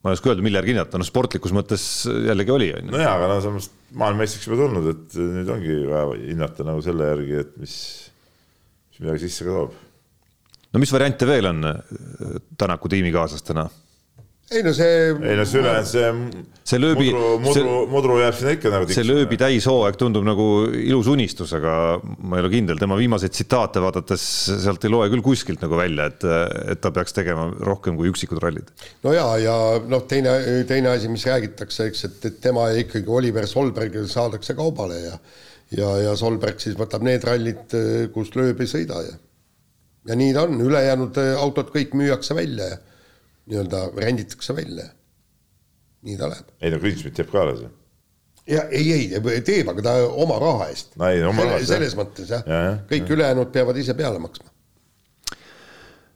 Ma 0.01 0.11
ei 0.11 0.17
oska 0.17 0.31
öelda, 0.31 0.45
millal 0.45 0.65
hinnata, 0.65 0.97
no 0.97 1.05
sportlikus 1.05 1.53
mõttes 1.55 1.83
jällegi 2.09 2.53
oli, 2.53 2.71
on 2.77 2.89
ju. 2.89 2.95
nojaa, 2.95 3.13
aga 3.19 3.29
no 3.29 3.37
samas 3.43 3.69
maailmameistriks 3.93 4.47
juba 4.47 4.57
tulnud, 4.63 4.89
et 4.95 5.19
nüüd 5.21 5.51
ongi 5.53 5.77
vaja 5.89 6.17
hinnata 6.23 6.65
nagu 6.67 6.81
selle 6.85 7.09
järgi, 7.11 7.37
et 7.43 7.53
mis, 7.61 7.75
mis 8.89 9.03
midagi 9.03 9.27
sisse 9.27 9.45
ka 9.45 9.55
toob. 9.59 9.77
no 10.71 10.81
mis 10.81 10.93
variante 10.95 11.29
veel 11.29 11.51
on 11.51 11.69
äh, 11.69 11.79
Tänaku 12.57 12.89
tiimikaaslastena? 12.93 13.67
Ei 14.51 14.63
no 14.65 14.73
see 14.75 14.95
ei 15.11 15.37
no 15.39 15.45
see 15.47 15.61
ülejäänud, 15.61 15.87
see 15.91 16.49
See 16.71 16.77
lööbi- 16.79 17.09
mudru, 17.09 17.29
mudru 17.41 17.53
see-, 17.55 17.85
mudru 17.91 18.17
jääb 18.21 18.35
sinna 18.37 18.51
ikka 18.55 18.71
nagu 18.71 18.87
see 18.93 19.03
lööbi. 19.07 19.37
täishooaeg 19.41 19.97
tundub 19.99 20.25
nagu 20.27 20.45
ilus 20.77 21.07
unistus, 21.11 21.53
aga 21.57 21.73
ma 22.03 22.37
ei 22.37 22.43
ole 22.45 22.51
kindel, 22.53 22.79
tema 22.79 22.97
viimaseid 22.99 23.33
tsitaate 23.33 23.81
vaadates 23.83 24.25
sealt 24.61 24.85
ei 24.85 24.91
loe 24.93 25.07
küll 25.13 25.23
kuskilt 25.25 25.63
nagu 25.65 25.79
välja, 25.79 26.05
et, 26.11 26.25
et 26.75 26.81
ta 26.83 26.91
peaks 26.95 27.15
tegema 27.17 27.47
rohkem 27.65 27.97
kui 27.99 28.11
üksikud 28.11 28.41
rallid. 28.43 28.69
no 29.05 29.15
ja, 29.15 29.25
ja 29.41 29.55
noh, 29.91 30.05
teine, 30.07 30.35
teine 30.69 30.93
asi, 30.93 31.09
mis 31.11 31.25
räägitakse, 31.27 31.89
eks, 31.91 32.05
et, 32.09 32.29
et 32.29 32.37
tema 32.43 32.69
ja 32.71 32.85
ikkagi 32.85 33.09
Oliver 33.09 33.49
Solberg 33.49 33.97
saadakse 34.11 34.55
kaubale 34.59 35.01
ja 35.07 35.17
ja, 35.71 35.89
ja 36.03 36.15
Solberg 36.19 36.59
siis 36.59 36.77
võtab 36.77 37.03
need 37.07 37.23
rallid, 37.25 37.75
kus 38.13 38.35
lööb 38.37 38.61
ei 38.61 38.69
sõida 38.69 39.01
ja 39.07 39.17
ja 40.11 40.15
nii 40.17 40.31
ta 40.33 40.45
on, 40.47 40.61
ülejäänud 40.65 41.17
autod 41.37 41.69
kõik 41.73 41.91
müüakse 41.97 42.35
välja 42.37 42.71
ja 42.73 42.79
nii-öelda 43.51 43.83
renditakse 43.99 44.55
välja. 44.55 44.87
nii 46.01 46.17
ta 46.17 46.29
läheb. 46.31 46.53
ei 46.61 46.71
no 46.73 46.79
Greensmit 46.81 47.17
teeb 47.17 47.31
ka 47.31 47.43
alles 47.43 47.65
ju. 47.65 47.71
ja 48.55 48.63
ei, 48.73 48.93
ei 49.11 49.43
teeb, 49.45 49.69
aga 49.73 49.83
ta 49.85 49.97
oma 50.09 50.39
raha 50.41 50.69
eest. 50.71 50.95
No 50.97 51.09
ei, 51.11 51.21
oma 51.23 51.45
raha 51.45 51.59
eest, 51.59 51.67
jah. 51.69 51.75
selles 51.77 51.97
mõttes 51.99 52.31
jah 52.31 52.47
Ja, 52.47 52.63
jah, 52.69 52.79
kõik 52.89 53.11
ülejäänud 53.17 53.51
peavad 53.53 53.77
ise 53.81 53.95
peale 53.97 54.21
maksma. 54.23 54.47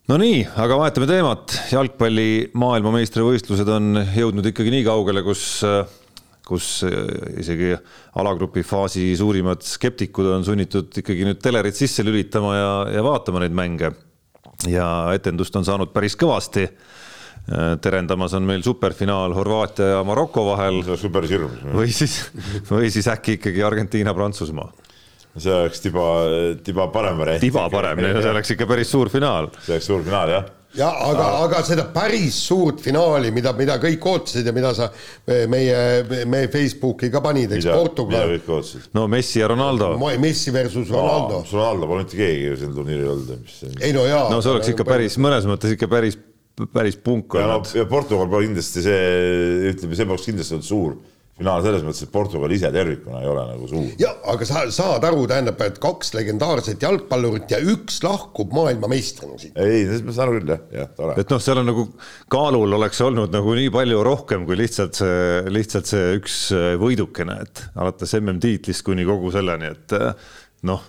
no 0.10 0.18
nii, 0.22 0.40
aga 0.64 0.80
vahetame 0.80 1.10
teemat, 1.12 1.60
jalgpalli 1.74 2.32
maailmameistrivõistlused 2.64 3.70
on 3.76 4.02
jõudnud 4.16 4.50
ikkagi 4.54 4.74
nii 4.74 4.88
kaugele, 4.88 5.26
kus, 5.28 5.46
kus 6.48 6.72
isegi 7.42 7.76
alagrupi 8.22 8.64
faasi 8.66 9.12
suurimad 9.20 9.66
skeptikud 9.66 10.32
on 10.38 10.48
sunnitud 10.48 11.04
ikkagi 11.04 11.28
nüüd 11.28 11.44
telerit 11.44 11.78
sisse 11.78 12.06
lülitama 12.06 12.58
ja, 12.58 12.74
ja 12.98 13.06
vaatama 13.06 13.44
neid 13.44 13.54
mänge. 13.58 13.94
ja 14.72 14.90
etendust 15.14 15.56
on 15.60 15.66
saanud 15.68 15.92
päris 15.94 16.16
kõvasti. 16.16 16.70
Terendamas 17.82 18.34
on 18.34 18.48
meil 18.48 18.64
superfinaal 18.66 19.34
Horvaatia 19.38 19.92
ja 19.94 20.02
Maroko 20.08 20.48
vahel 20.48 20.82
see 20.82 20.96
oleks 20.96 21.06
päris 21.14 21.36
hirmus. 21.36 21.62
või 21.78 21.94
siis, 21.94 22.18
või 22.72 22.90
siis 22.94 23.08
äkki 23.12 23.38
ikkagi 23.40 23.64
Argentiina-Prantsusmaa. 23.68 24.72
see 25.38 25.54
oleks 25.54 25.84
tiba, 25.84 26.10
tiba 26.66 26.90
parem 26.94 27.22
variant. 27.22 27.44
tiba 27.44 27.70
parem, 27.70 28.02
see 28.18 28.34
oleks 28.34 28.56
ikka 28.56 28.70
päris 28.70 28.92
suur 28.92 29.14
finaal 29.14 29.52
see 29.60 29.76
oleks 29.76 29.92
suur 29.92 30.02
finaal 30.08 30.34
jah. 30.34 30.50
ja 30.80 30.90
aga, 31.06 31.30
aga 31.46 31.62
seda 31.70 31.86
päris 31.94 32.42
suurt 32.48 32.82
finaali, 32.82 33.30
mida, 33.36 33.54
mida 33.54 33.78
kõik 33.84 34.10
ootasid 34.10 34.50
ja 34.50 34.54
mida 34.56 34.74
sa 34.74 34.90
meie, 35.52 36.26
meie 36.26 36.50
Facebooki 36.50 37.14
ka 37.14 37.22
panid, 37.22 37.54
eks, 37.60 37.70
Portugal, 37.70 38.34
kõik 38.40 38.54
ootasid. 38.58 38.90
no 38.98 39.06
Messi 39.12 39.44
ja 39.44 39.54
Ronaldo. 39.54 39.94
Messi 40.18 40.54
versus 40.56 40.90
Ronaldo. 40.90 41.44
Ronaldo 41.54 41.94
pole 41.94 42.08
mitte 42.08 42.18
keegi 42.18 42.50
ju 42.50 42.62
sel 42.64 42.74
turniiril 42.74 43.14
olnud, 43.14 43.52
ei 43.86 43.94
no 43.94 44.10
jaa. 44.10 44.32
no 44.34 44.42
see 44.42 44.56
oleks 44.58 44.74
ikka 44.74 44.88
päris, 44.96 45.20
mõnes 45.22 45.46
mõttes 45.46 45.78
ikka 45.78 45.92
päris, 45.94 46.18
päris 46.72 46.96
punk 47.04 47.36
olnud. 47.36 47.74
ja 47.76 47.86
Portugal 47.90 48.30
pole 48.32 48.48
kindlasti 48.48 48.86
see, 48.86 49.04
ütleme, 49.74 49.98
see 49.98 50.08
poleks 50.08 50.30
kindlasti 50.30 50.58
olnud 50.58 50.70
suur 50.70 50.96
finaal 51.36 51.64
selles 51.66 51.84
mõttes, 51.84 52.06
et 52.06 52.12
Portugal 52.14 52.54
ise 52.56 52.70
tervikuna 52.72 53.20
ei 53.20 53.28
ole 53.28 53.42
nagu 53.50 53.68
suur. 53.68 53.88
ja 54.00 54.14
aga 54.32 54.48
sa 54.48 54.62
saad 54.72 55.04
aru, 55.04 55.26
tähendab, 55.28 55.60
et 55.66 55.82
kaks 55.84 56.14
legendaarset 56.16 56.86
jalgpallurit 56.86 57.52
ja 57.52 57.60
üks 57.74 58.00
lahkub 58.06 58.56
maailmameistrina 58.56 59.36
siit. 59.42 59.58
ei, 59.60 59.84
ma 60.06 60.16
saan 60.16 60.30
aru 60.30 60.40
küll 60.40 60.54
jah, 60.54 60.64
jah, 60.80 60.94
tore. 60.96 61.18
et 61.20 61.34
noh, 61.36 61.44
seal 61.44 61.60
on 61.60 61.68
nagu 61.72 61.86
kaalul 62.32 62.78
oleks 62.80 63.04
olnud 63.04 63.36
nagu 63.36 63.58
nii 63.60 63.74
palju 63.76 64.00
rohkem 64.08 64.48
kui 64.48 64.60
lihtsalt 64.62 65.02
see, 65.02 65.44
lihtsalt 65.52 65.92
see 65.92 66.16
üks 66.22 66.40
võidukene, 66.80 67.38
et 67.44 67.66
alates 67.76 68.16
MM-tiitlist 68.22 68.88
kuni 68.88 69.08
kogu 69.08 69.36
selleni, 69.36 69.76
et 69.76 70.00
noh, 70.66 70.84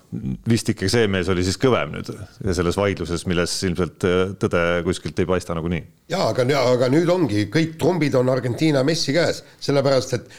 vist 0.49 0.73
ikkagi 0.73 0.91
see 0.93 1.11
mees 1.11 1.29
oli 1.33 1.45
siis 1.47 1.59
kõvem 1.61 1.95
nüüd 1.97 2.11
selles 2.57 2.79
vaidluses, 2.79 3.27
milles 3.31 3.55
ilmselt 3.69 4.07
tõde 4.41 4.65
kuskilt 4.87 5.19
ei 5.23 5.29
paista 5.29 5.57
nagunii. 5.57 5.83
jaa, 6.13 6.31
aga, 6.33 6.47
aga 6.61 6.91
nüüd 6.93 7.11
ongi, 7.13 7.47
kõik 7.53 7.77
trumbid 7.81 8.15
on 8.19 8.31
Argentiina 8.33 8.83
Messi 8.87 9.15
käes, 9.17 9.43
sellepärast 9.61 10.17
et 10.17 10.31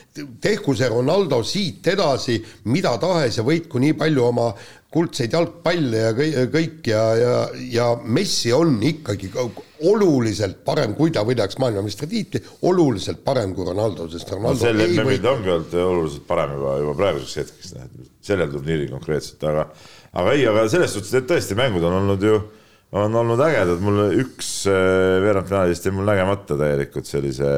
tehku 0.41 0.75
see 0.77 0.89
Ronaldo 0.91 1.41
siit 1.45 1.87
edasi 1.93 2.37
mida 2.71 2.95
tahes 3.01 3.39
ja 3.39 3.45
võitku 3.45 3.81
nii 3.81 3.95
palju 3.97 4.25
oma 4.27 4.49
kuldseid 4.93 5.33
jalgpalle 5.35 6.03
ja 6.05 6.11
kõik, 6.47 6.79
ja, 6.87 7.01
ja, 7.19 7.33
ja 7.73 7.87
Messi 8.03 8.53
on 8.55 8.77
ikkagi 8.87 9.29
ka 9.33 9.43
oluliselt 9.87 10.61
parem, 10.65 10.95
kui 10.97 11.11
ta 11.13 11.25
võidaks 11.27 11.59
maailmameistritiitli, 11.61 12.41
oluliselt 12.69 13.19
parem 13.25 13.51
kui 13.55 13.67
Ronaldo, 13.67 14.07
sest 14.11 14.31
Ronaldo 14.31 14.63
sel 14.63 14.79
ei 14.79 14.93
MM-il 14.95 15.09
või 15.11 15.19
ta 15.23 15.33
ongi 15.35 15.53
olnud 15.53 15.77
oluliselt 15.83 16.25
parem 16.29 16.55
juba, 16.55 16.77
juba 16.81 16.95
praeguseks 17.01 17.41
hetkeks, 17.43 17.75
sellel 18.31 18.51
turniiril 18.55 18.93
konkreetselt, 18.95 19.43
aga 19.51 19.67
aga 20.17 20.33
ei, 20.33 20.47
aga 20.49 20.65
selles 20.71 20.95
suhtes, 20.95 21.13
et 21.19 21.27
tõesti 21.29 21.57
mängud 21.59 21.83
on 21.85 21.99
olnud 21.99 22.23
ju, 22.23 22.39
on 22.97 23.21
olnud 23.21 23.41
ägedad, 23.43 23.83
mul 23.83 24.03
üks 24.23 24.51
äh, 24.71 25.17
veerandfinaalist 25.25 25.87
jäi 25.87 25.95
mul 25.95 26.07
nägemata 26.07 26.57
täielikult, 26.59 27.09
see 27.09 27.19
oli 27.21 27.33
see, 27.35 27.55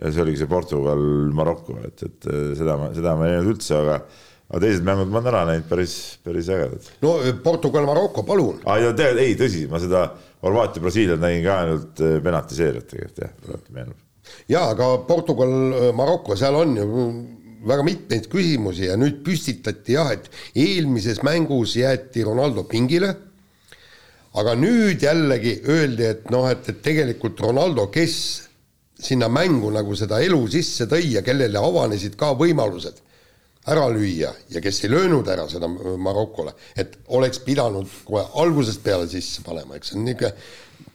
see 0.00 0.22
oligi 0.24 0.40
see 0.42 0.50
Portugal-Maroko, 0.50 1.76
et, 1.84 2.06
et 2.08 2.30
äh, 2.32 2.46
seda 2.58 2.78
ma, 2.80 2.94
seda 2.96 3.18
ma 3.20 3.28
ei 3.28 3.36
näinud 3.36 3.52
üldse, 3.52 3.76
aga 3.82 4.00
aga 4.50 4.60
teised 4.66 4.86
mängud 4.86 5.10
ma 5.10 5.20
olen 5.20 5.30
ära 5.32 5.42
näinud 5.48 5.68
päris, 5.70 5.96
päris 6.24 6.48
ägedad. 6.52 6.88
no 7.02 7.16
Portugal-Maroko, 7.44 8.24
palun. 8.28 8.62
aa 8.64 8.78
ja 8.82 8.94
tegelikult 8.96 9.24
ei, 9.24 9.36
tõsi, 9.40 9.66
ma 9.70 9.80
seda 9.82 10.06
Horvaatia-Brasiiliat 10.44 11.22
nägin 11.22 11.44
ka 11.46 11.60
ainult 11.62 12.02
äh, 12.04 12.18
penaltiseerijat 12.24 12.90
tegelikult 12.90 13.22
jah, 13.24 13.36
praegu 13.46 13.78
meenub. 13.78 14.00
jaa, 14.52 14.66
aga 14.74 14.90
Portugal-Maroko, 15.08 16.36
seal 16.40 16.60
on 16.60 16.76
ju 16.80 17.06
väga 17.64 17.84
mitmeid 17.86 18.26
küsimusi 18.32 18.90
ja 18.90 18.98
nüüd 19.00 19.22
püstitati 19.24 19.96
jah, 19.96 20.12
et 20.12 20.28
eelmises 20.52 21.22
mängus 21.24 21.78
jäeti 21.80 22.26
Ronaldo 22.26 22.66
pingile 22.68 23.14
aga 24.40 24.56
nüüd 24.58 25.02
jällegi 25.02 25.60
öeldi, 25.70 26.08
et 26.10 26.30
noh, 26.34 26.46
et, 26.50 26.66
et 26.68 26.82
tegelikult 26.82 27.40
Ronaldo, 27.44 27.86
kes 27.94 28.16
sinna 29.04 29.28
mängu 29.30 29.70
nagu 29.74 29.94
seda 29.98 30.20
elu 30.22 30.40
sisse 30.50 30.86
tõi 30.90 31.14
ja 31.14 31.22
kellele 31.26 31.60
avanesid 31.60 32.16
ka 32.18 32.32
võimalused 32.38 33.00
ära 33.72 33.86
lüüa 33.92 34.32
ja 34.52 34.60
kes 34.64 34.82
ei 34.84 34.90
löönud 34.92 35.28
ära 35.32 35.46
seda 35.48 35.68
Marokole, 35.68 36.52
et 36.76 36.98
oleks 37.16 37.40
pidanud 37.44 37.88
kohe 38.04 38.24
algusest 38.42 38.82
peale 38.84 39.08
sisse 39.08 39.44
panema, 39.46 39.78
eks 39.78 39.92
see 39.92 39.98
on 40.00 40.04
niisugune 40.08 40.34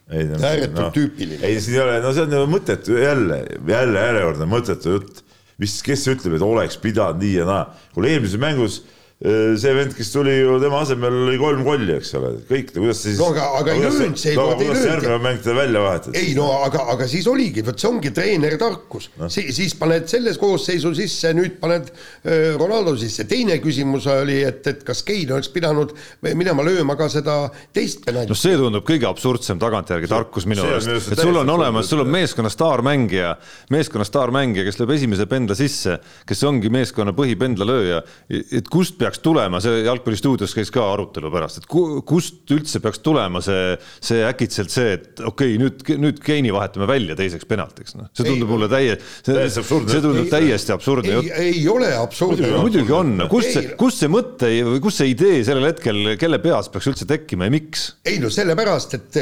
ei, 0.09 0.25
no, 0.29 0.37
ääretult 0.41 0.93
tüüpiline. 0.95 1.41
ei, 1.45 1.57
siin 1.61 1.79
ei 1.79 1.83
ole, 1.85 1.97
no 2.03 2.13
see 2.13 2.25
on 2.25 2.37
ju 2.37 2.45
mõttetu 2.49 2.97
jälle, 2.97 3.41
jälle 3.69 4.05
järjekordne 4.05 4.47
mõttetu 4.49 4.95
jutt. 4.97 5.25
mis, 5.59 5.73
kes 5.83 6.05
ütleb, 6.07 6.37
et 6.37 6.45
oleks 6.45 6.77
pidanud 6.79 7.19
nii 7.19 7.33
ja 7.41 7.45
naa, 7.47 7.65
kuule 7.93 8.13
eelmises 8.13 8.39
mängus 8.39 8.79
see 9.19 9.71
vend, 9.75 9.91
kes 9.97 10.13
tuli 10.13 10.31
ju 10.37 10.53
tema 10.63 10.77
asemel 10.79 11.11
oli 11.25 11.35
kolm 11.41 11.65
kolli, 11.67 11.91
eks 11.97 12.13
ole, 12.15 12.29
kõik, 12.47 12.69
kuidas 12.71 13.01
see 13.01 13.09
siis. 13.11 13.17
No 13.19 13.33
aga- 13.33 13.47
aga 13.59 13.73
ei 13.73 13.81
löönud 13.83 14.15
seekord, 14.21 14.61
ei 14.61 14.67
kuidas 14.69 14.77
löönud. 14.79 14.93
järgmine 14.93 15.17
mäng 15.25 15.41
teda 15.43 15.55
välja 15.57 15.81
vahetati? 15.83 16.13
ei 16.21 16.29
no 16.37 16.45
aga, 16.63 16.85
aga 16.93 17.07
siis 17.11 17.27
oligi, 17.27 17.59
vot 17.67 17.75
see 17.83 17.89
ongi 17.89 18.11
treeneri 18.15 18.57
tarkus 18.61 19.09
no., 19.19 19.27
Si 19.29 19.51
siis 19.51 19.75
paned 19.75 20.07
selles 20.07 20.39
koosseisu 20.39 20.93
sisse, 20.95 21.33
nüüd 21.35 21.57
paned 21.59 21.89
äh, 21.91 22.55
Ronaldo 22.55 22.93
sisse, 22.95 23.25
teine 23.27 23.57
küsimus 23.59 24.07
oli, 24.07 24.37
et, 24.47 24.61
et 24.71 24.85
kas 24.87 25.03
Kein 25.03 25.33
oleks 25.35 25.51
pidanud 25.51 25.91
minema 26.23 26.63
lööma 26.63 26.95
ka 26.95 27.09
seda 27.11 27.35
teist 27.75 28.05
penalti 28.05 28.31
noh, 28.31 28.39
see 28.39 28.55
tundub 28.55 28.87
kõige 28.87 29.09
absurdsem 29.09 29.59
tagantjärgi 29.59 30.07
tarkus 30.07 30.47
minu 30.47 30.63
see 30.63 30.77
arust 30.77 30.87
minu, 30.87 30.95
arust 30.95 31.11
et 31.17 31.23
sul 31.25 31.41
on 31.43 31.53
olemas, 31.57 31.91
sul 31.91 32.05
on 32.05 32.13
meeskonna 32.15 32.53
staarmängija, 32.55 33.35
meeskonna 33.75 34.07
staarmängija, 34.07 34.63
kes 34.69 34.79
lööb 34.79 34.95
esimese 34.95 35.27
pendla 35.27 35.59
sisse, 35.59 35.99
kes 36.23 36.47
ongi 36.47 36.71
meeskonna 36.71 37.11
põhipendlalööja, 37.19 37.99
et 38.31 38.71
kust 38.71 38.95
peaks 38.95 39.08
peaks 39.09 39.23
tulema, 39.25 39.59
see 39.63 39.81
jalgpallistuudios 39.87 40.53
käis 40.55 40.69
ka 40.73 40.85
arutelu 40.93 41.31
pärast, 41.33 41.61
et 41.61 41.67
ku, 41.69 42.01
kust 42.07 42.49
üldse 42.53 42.81
peaks 42.83 43.01
tulema 43.05 43.41
see, 43.43 43.73
see 44.05 44.21
äkitselt 44.27 44.73
see, 44.73 44.93
et 44.99 45.23
okei 45.25 45.55
okay,, 45.55 45.61
nüüd, 45.61 45.83
nüüd 45.99 46.21
Keini 46.23 46.53
vahetame 46.53 46.85
välja 46.89 47.17
teiseks 47.17 47.47
penaltiks, 47.49 47.95
noh. 47.97 48.09
see 48.13 48.27
tundub 48.27 48.45
ei, 48.45 48.53
mulle 48.53 48.69
täie-, 48.71 48.97
see, 49.25 49.47
see 49.49 50.01
tundub 50.03 50.25
ei, 50.25 50.31
täiesti 50.31 50.75
absurdne 50.75 51.15
jutt. 51.17 51.31
ei 51.41 51.63
ole 51.71 51.91
absurdne. 51.97 52.51
muidugi 52.59 52.95
on, 52.95 53.25
kust 53.31 53.53
see, 53.55 53.73
kust 53.79 54.03
see 54.03 54.11
mõte 54.11 54.51
või 54.69 54.83
kust 54.83 55.01
see 55.01 55.13
idee 55.15 55.41
sellel 55.47 55.69
hetkel, 55.71 56.13
kelle 56.21 56.41
peas 56.43 56.69
peaks 56.71 56.89
üldse 56.93 57.09
tekkima 57.09 57.49
ja 57.49 57.55
miks? 57.55 57.85
ei 58.09 58.21
no 58.21 58.31
sellepärast, 58.33 58.97
et 58.99 59.19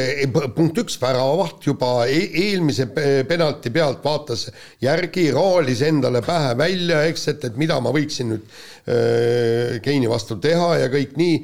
punkt 0.57 0.83
üks, 0.83 0.99
väravavaht 1.01 1.69
juba 1.69 1.93
e 2.11 2.19
eelmise 2.47 2.89
penalti 3.27 3.71
pealt 3.73 4.03
vaatas 4.05 4.47
järgi, 4.83 5.29
raalis 5.35 5.83
endale 5.87 6.23
pähe 6.25 6.55
välja, 6.59 7.03
eks, 7.07 7.29
et, 7.33 7.47
et 7.47 7.59
mida 7.59 7.79
ma 7.83 7.93
võiksin 7.95 8.33
nüüd 8.33 8.43
äh, 8.89 9.76
Keini 9.83 10.09
vastu 10.09 10.39
teha 10.41 10.73
ja 10.83 10.89
kõik 10.93 11.15
nii, 11.19 11.37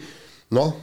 noh 0.57 0.73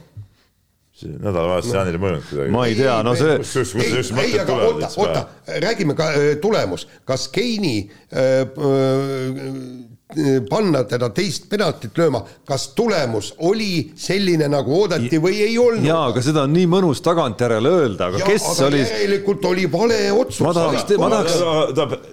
nädalavahetus 1.01 1.71
no. 1.71 1.77
Jaanile 1.77 1.97
ei 1.97 2.01
mõjunud 2.01 2.25
kuidagi. 2.29 2.51
ma 2.53 2.65
ei 2.69 2.75
tea, 2.77 2.97
no 3.05 3.13
see. 3.17 3.37
ei, 3.81 3.93
ei, 4.25 4.33
aga 4.41 4.57
oota, 4.67 4.89
oota, 5.01 5.23
räägime 5.63 5.95
ka 5.97 6.09
tulemus, 6.43 6.87
kas 7.07 7.27
Keini 7.33 7.75
äh, 8.13 8.43
äh, 8.43 10.41
panna 10.49 10.83
teda 10.87 11.09
teist 11.15 11.47
penaltit 11.49 11.95
lööma, 11.97 12.21
kas 12.47 12.67
tulemus 12.75 13.31
oli 13.47 13.91
selline, 13.99 14.49
nagu 14.51 14.75
oodati 14.81 15.21
või 15.23 15.39
ei 15.45 15.55
olnud? 15.61 15.87
jaa, 15.87 16.09
aga 16.11 16.23
seda 16.25 16.45
on 16.47 16.53
nii 16.55 16.67
mõnus 16.71 17.01
tagantjärele 17.05 17.71
öelda, 17.79 18.11
aga 18.11 18.21
ja, 18.21 18.27
kes 18.27 18.49
aga 18.51 18.67
oli 18.67 18.83
järelikult 18.83 19.49
oli 19.53 19.65
vale 19.71 20.01
otsus. 20.11 20.43
ma 20.45 20.53
tahaks, 20.57 20.93
ma 20.99 21.09
tahaks. 21.15 21.39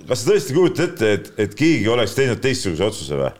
kas 0.09 0.23
sa 0.23 0.33
tõesti 0.33 0.57
kujutad 0.57 0.87
ette, 0.89 1.13
et, 1.19 1.31
et 1.49 1.59
keegi 1.59 1.93
oleks 1.93 2.17
teinud 2.19 2.43
teistsuguse 2.45 2.89
otsuse 2.89 3.21
või? 3.21 3.35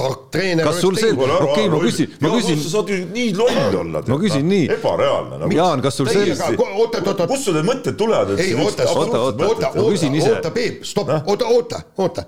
Tark 0.00 0.26
treener. 0.34 0.66
kas 0.66 0.80
sul 0.82 0.96
see, 0.98 1.12
okei 1.14 1.68
ma 1.72 1.80
küsin, 1.84 2.10
ma 2.24 2.32
küsin. 2.34 2.58
sa 2.64 2.72
saad 2.74 2.90
ju 2.92 2.98
nii 3.12 3.30
loll 3.38 3.78
olla. 3.82 4.02
ma 4.08 4.18
küsin 4.22 4.48
nii. 4.48 4.66
ebareaalne 4.76 5.40
nagu.. 5.44 5.56
Jaan, 5.56 5.84
kas 5.84 6.00
sul 6.00 6.10
see. 6.10 6.34
oota, 6.34 6.66
oota, 6.74 7.02
oota. 7.04 7.28
kust 7.30 7.48
sul 7.48 7.58
need 7.58 7.68
mõtted 7.68 7.98
tulevad? 8.00 8.34
ei, 8.40 8.56
oota, 8.56 8.88
oota, 8.90 9.22
oota, 9.28 9.48
oota, 9.48 9.72
oota, 9.84 10.52
Peep, 10.54 10.84
stopp, 10.88 11.12
oota, 11.24 11.48
oota, 11.54 11.82
oota. 11.98 12.26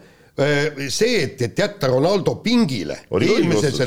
see, 0.88 1.22
et, 1.26 1.42
et 1.48 1.58
jätta 1.58 1.90
Ronaldo 1.92 2.38
pingile 2.44 3.02
eelmises, 3.20 3.82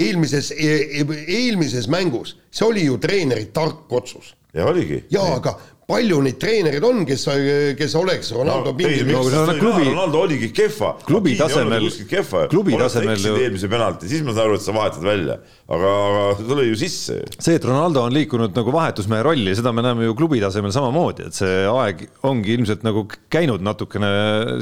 eelmises, 0.00 0.52
e-, 0.52 1.00
e-, 1.00 1.24
eelmises 1.40 1.88
mängus, 1.92 2.36
see 2.52 2.68
oli 2.68 2.84
ju 2.88 2.98
treeneri 3.00 3.48
tark 3.54 3.92
otsus. 4.00 4.34
ja 4.54 4.66
oligi. 4.66 5.04
jaa, 5.10 5.36
aga 5.36 5.56
palju 5.90 6.20
neid 6.24 6.38
treenereid 6.40 6.86
on, 6.86 7.02
kes, 7.08 7.26
kes 7.78 7.96
oleks 7.98 8.32
Ronaldo 8.36 8.72
no, 8.72 8.76
pingil 8.78 9.08
no,. 9.10 9.22
No, 9.30 9.54
klubi... 9.58 9.86
Ronaldo 9.88 10.22
oligi 10.24 10.50
kehva. 10.54 10.94
klubi 11.06 11.36
tasemel, 11.38 11.88
klubi 12.50 12.78
tasemel 12.78 13.24
ju. 13.24 13.34
eelmise 13.44 13.70
penalti, 13.70 14.10
siis 14.10 14.24
ma 14.26 14.34
saan 14.34 14.48
aru, 14.48 14.58
et 14.58 14.64
sa 14.64 14.74
vahetad 14.76 15.04
välja, 15.04 15.36
aga, 15.70 15.92
aga 16.10 16.24
tuli 16.40 16.68
ju 16.70 16.78
sisse. 16.80 17.18
see, 17.36 17.58
et 17.58 17.66
Ronaldo 17.66 18.04
on 18.06 18.14
liikunud 18.14 18.56
nagu 18.56 18.74
vahetusmehe 18.74 19.24
rolli, 19.26 19.54
seda 19.58 19.74
me 19.76 19.84
näeme 19.86 20.06
ju 20.08 20.16
klubi 20.18 20.40
tasemel 20.42 20.74
samamoodi, 20.74 21.28
et 21.30 21.38
see 21.40 21.60
aeg 21.70 22.06
ongi 22.28 22.54
ilmselt 22.56 22.86
nagu 22.86 23.06
käinud 23.32 23.64
natukene 23.66 24.12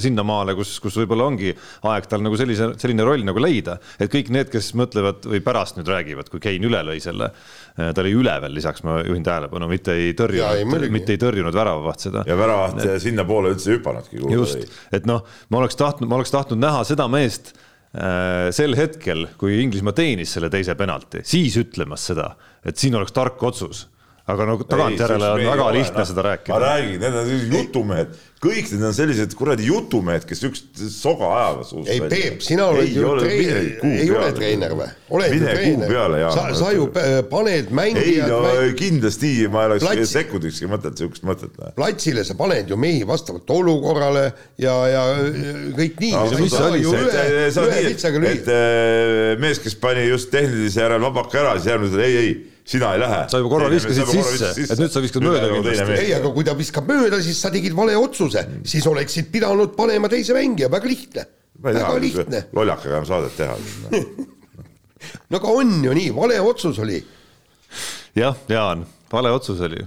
sinnamaale, 0.03 0.57
kus, 0.59 0.77
kus 0.83 0.99
võib-olla 1.03 1.29
ongi 1.29 1.55
aeg 1.93 2.11
tal 2.11 2.25
nagu 2.25 2.38
sellise, 2.41 2.73
selline 2.81 3.07
roll 3.07 3.27
nagu 3.27 3.43
leida, 3.43 3.79
et 3.99 4.12
kõik 4.12 4.33
need, 4.35 4.53
kes 4.53 4.73
mõtlevad 4.79 5.29
või 5.29 5.43
pärast 5.45 5.79
nüüd 5.79 5.91
räägivad, 5.91 6.31
kui 6.33 6.43
Kein 6.49 6.64
üle 6.64 6.81
lõi 6.87 7.01
selle, 7.03 7.33
ta 7.79 8.03
oli 8.03 8.12
üleval, 8.19 8.53
lisaks 8.55 8.83
ma 8.87 8.99
juhin 9.07 9.23
tähelepanu, 9.27 9.69
mitte 9.71 9.95
ei 9.95 10.14
tõrjunud, 10.19 10.88
mitte 10.95 11.14
ei 11.14 11.21
tõrjunud 11.23 11.55
väravaht 11.55 12.09
seda. 12.09 12.25
ja 12.27 12.37
väravaht 12.38 12.83
sinnapoole 13.05 13.55
üldse 13.55 13.73
ei 13.73 13.79
hüppanudki. 13.79 14.23
just, 14.35 14.67
et 14.95 15.07
noh, 15.09 15.25
ma 15.53 15.62
oleks 15.62 15.79
tahtnud, 15.79 16.11
ma 16.11 16.19
oleks 16.19 16.35
tahtnud 16.35 16.62
näha 16.62 16.83
seda 16.88 17.07
meest 17.12 17.53
äh, 17.55 18.49
sel 18.55 18.75
hetkel, 18.79 19.29
kui 19.41 19.61
Inglismaa 19.62 19.97
teenis 19.97 20.35
selle 20.37 20.51
teise 20.53 20.75
penalti, 20.79 21.23
siis 21.29 21.59
ütlemas 21.61 22.09
seda, 22.11 22.33
et 22.67 22.81
siin 22.81 22.99
oleks 22.99 23.14
tark 23.17 23.43
otsus 23.47 23.87
aga 24.29 24.45
no 24.45 24.57
tagantjärele 24.61 25.29
on 25.35 25.45
väga 25.47 25.69
lihtne 25.73 26.05
seda 26.09 26.25
rääkida. 26.27 26.53
ma 26.53 26.59
räägin, 26.61 26.99
need 27.01 27.14
on 27.17 27.29
jutumehed, 27.55 28.17
kõik 28.45 28.73
need 28.75 28.85
on 28.85 28.95
sellised 28.97 29.35
kuradi 29.38 29.69
jutumehed, 29.71 30.27
kes 30.29 30.43
siukest 30.43 30.83
soga 30.93 31.31
ajavad 31.37 31.69
suust 31.69 31.93
ei, 31.95 32.03
Peep, 32.12 32.43
sina 32.45 32.67
oled 32.69 32.91
ju 32.93 33.14
treener, 33.23 33.71
ei 33.88 34.11
ole 34.12 34.27
treener 34.37 34.75
või? 34.77 34.88
oled 35.17 35.33
ju 35.33 35.41
treener, 35.47 35.95
sa, 36.35 36.45
sa 36.59 36.73
ju 36.77 36.91
paned 37.31 37.73
mängijad 37.79 38.11
ei 38.11 38.35
no 38.35 38.43
mäng... 38.45 38.75
kindlasti 38.83 39.33
ma 39.53 39.64
ei 39.64 39.73
oleks 39.73 40.12
sekundikski 40.12 40.69
mõtelnud 40.75 41.01
siukest 41.05 41.25
mõtet. 41.29 41.57
platsile 41.79 42.27
sa 42.29 42.37
paned 42.37 42.69
ju 42.69 42.77
mehi 42.81 43.09
vastavalt 43.09 43.49
olukorrale 43.57 44.27
ja, 44.61 44.77
ja 44.93 45.07
kõik 45.79 46.05
nii 46.05 46.12
no,. 46.12 46.27
mis 46.45 46.53
see 46.53 46.69
oli 46.69 46.85
see? 46.85 47.49
sa 47.57 47.64
oled 47.64 48.21
nii, 48.29 48.37
et 48.37 49.41
mees, 49.41 49.64
kes 49.64 49.81
pani 49.81 50.05
just 50.11 50.29
tehnilise 50.37 50.85
järel 50.85 51.01
vabaka 51.09 51.47
ära, 51.47 51.57
siis 51.57 51.73
järgmine 51.73 51.95
ütleb 51.95 52.05
ei, 52.05 52.23
ei 52.27 52.38
sina 52.69 52.93
ei 52.95 53.01
lähe. 53.01 53.21
sa 53.33 53.41
juba 53.41 53.51
korra 53.55 53.71
viskasid 53.73 54.11
sisse, 54.13 54.53
sisse., 54.53 54.75
et 54.75 54.83
nüüd 54.83 54.93
sa 54.93 55.03
viskad 55.05 55.25
mööda 55.25 55.49
kindlasti. 55.53 55.99
ei, 56.03 56.15
aga 56.19 56.33
kui 56.37 56.47
ta 56.47 56.55
viskab 56.59 56.89
mööda, 56.91 57.21
siis 57.25 57.41
sa 57.41 57.53
tegid 57.55 57.77
vale 57.77 57.97
otsuse, 57.99 58.45
siis 58.69 58.87
oleksid 58.91 59.31
pidanud 59.33 59.77
panema 59.79 60.11
teise 60.13 60.37
mängija, 60.37 60.71
väga 60.73 60.91
lihtne. 60.93 61.29
väga 61.65 61.95
lihtne. 62.05 62.43
lollakaga 62.57 63.03
on 63.03 63.09
saadet 63.09 63.39
teha 63.39 63.57
no 65.31 65.39
aga 65.41 65.55
on 65.55 65.79
ju 65.85 65.95
nii, 66.01 66.11
vale 66.17 66.41
otsus 66.45 66.83
oli. 66.85 67.01
jah, 68.19 68.37
Jaan, 68.53 68.85
vale 69.13 69.33
otsus 69.33 69.65
oli 69.65 69.81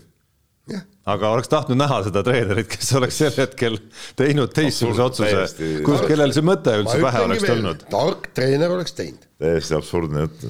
aga 1.12 1.32
oleks 1.36 1.50
tahtnud 1.50 1.78
näha 1.82 2.02
seda 2.06 2.22
treenerit, 2.26 2.70
kes 2.72 2.92
oleks 2.98 3.18
sel 3.18 3.34
hetkel 3.36 3.78
teinud 4.18 4.54
teistsuguse 4.54 5.06
otsuse, 5.06 5.70
kus, 5.86 6.04
kellel 6.10 6.34
see 6.34 6.46
mõte 6.46 6.76
üldse 6.82 6.98
pähe 7.02 7.24
oleks 7.26 7.46
tulnud. 7.46 7.88
tark 7.94 8.30
treener 8.38 8.74
oleks 8.74 8.94
teinud. 8.98 9.26
täiesti 9.42 9.78
absurdne 9.78 10.28
jutt. 10.28 10.46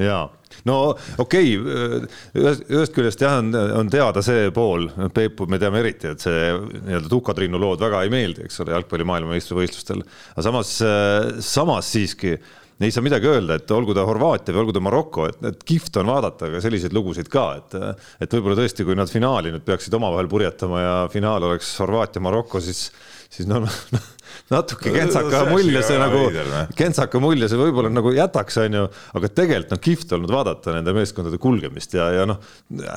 jaa 0.00 0.28
no 0.68 0.78
okei 1.22 1.56
okay,, 1.58 2.06
ühest, 2.40 2.64
ühest 2.68 2.96
küljest 2.96 3.24
jah, 3.24 3.38
on, 3.40 3.52
on 3.54 3.90
teada 3.92 4.22
see 4.24 4.48
pool, 4.54 4.88
Peepu 5.14 5.48
me 5.50 5.60
teame 5.62 5.82
eriti, 5.84 6.14
et 6.14 6.22
see 6.22 6.54
nii-öelda 6.54 7.10
Tuka-Triinu 7.10 7.60
lood 7.60 7.82
väga 7.82 8.04
ei 8.04 8.12
meeldi, 8.12 8.46
eks 8.46 8.62
ole, 8.64 8.74
jalgpalli 8.76 9.06
maailmameistrivõistlustel. 9.10 10.02
aga 10.34 10.46
samas, 10.46 10.74
samas 11.44 11.92
siiski 11.94 12.36
ei 12.80 12.92
saa 12.94 13.04
midagi 13.04 13.28
öelda, 13.28 13.58
et 13.60 13.72
olgu 13.76 13.92
ta 13.96 14.06
Horvaatia 14.08 14.54
või 14.54 14.62
olgu 14.62 14.72
ta 14.72 14.80
Maroko, 14.80 15.26
et, 15.28 15.40
et 15.50 15.64
kihvt 15.68 15.98
on 16.00 16.08
vaadata 16.08 16.48
ka 16.54 16.62
selliseid 16.64 16.94
lugusid 16.96 17.28
ka, 17.32 17.44
et 17.58 17.76
et 18.24 18.36
võib-olla 18.36 18.56
tõesti, 18.62 18.86
kui 18.88 18.96
nad 18.96 19.10
finaali 19.12 19.52
nüüd 19.52 19.66
peaksid 19.66 19.94
omavahel 19.98 20.30
purjetama 20.32 20.80
ja 20.80 20.94
finaal 21.12 21.44
oleks 21.50 21.74
Horvaatia-Maroko, 21.82 22.62
siis 22.64 22.86
siis 23.30 23.46
noh 23.50 23.62
no, 23.62 24.00
natuke 24.50 24.92
kentsaka 24.94 25.44
mulje 25.50 25.82
see 25.86 25.98
nagu, 26.00 26.24
kentsaka 26.78 27.20
mulje 27.22 27.48
see 27.50 27.60
võib-olla 27.60 27.92
nagu 27.92 28.12
jätaks, 28.14 28.58
onju, 28.64 28.84
aga 29.18 29.30
tegelikult 29.40 29.76
on 29.76 29.82
kihvt 29.86 30.14
olnud 30.16 30.34
vaadata 30.34 30.74
nende 30.76 30.94
meeskondade 30.96 31.40
kulgemist 31.42 31.94
ja, 31.98 32.08
ja 32.16 32.26
noh, 32.28 32.42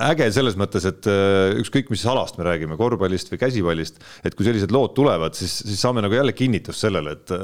äge 0.10 0.30
selles 0.36 0.58
mõttes, 0.60 0.88
et 0.90 1.10
äh, 1.10 1.54
ükskõik, 1.62 1.94
mis 1.94 2.06
alast 2.10 2.40
me 2.40 2.48
räägime, 2.50 2.78
korvpallist 2.80 3.34
või 3.34 3.44
käsipallist, 3.46 4.02
et 4.26 4.38
kui 4.38 4.48
sellised 4.48 4.74
lood 4.74 4.96
tulevad, 4.98 5.38
siis, 5.38 5.60
siis 5.68 5.82
saame 5.84 6.04
nagu 6.06 6.18
jälle 6.18 6.36
kinnitust 6.38 6.88
sellele, 6.88 7.18
et, 7.18 7.36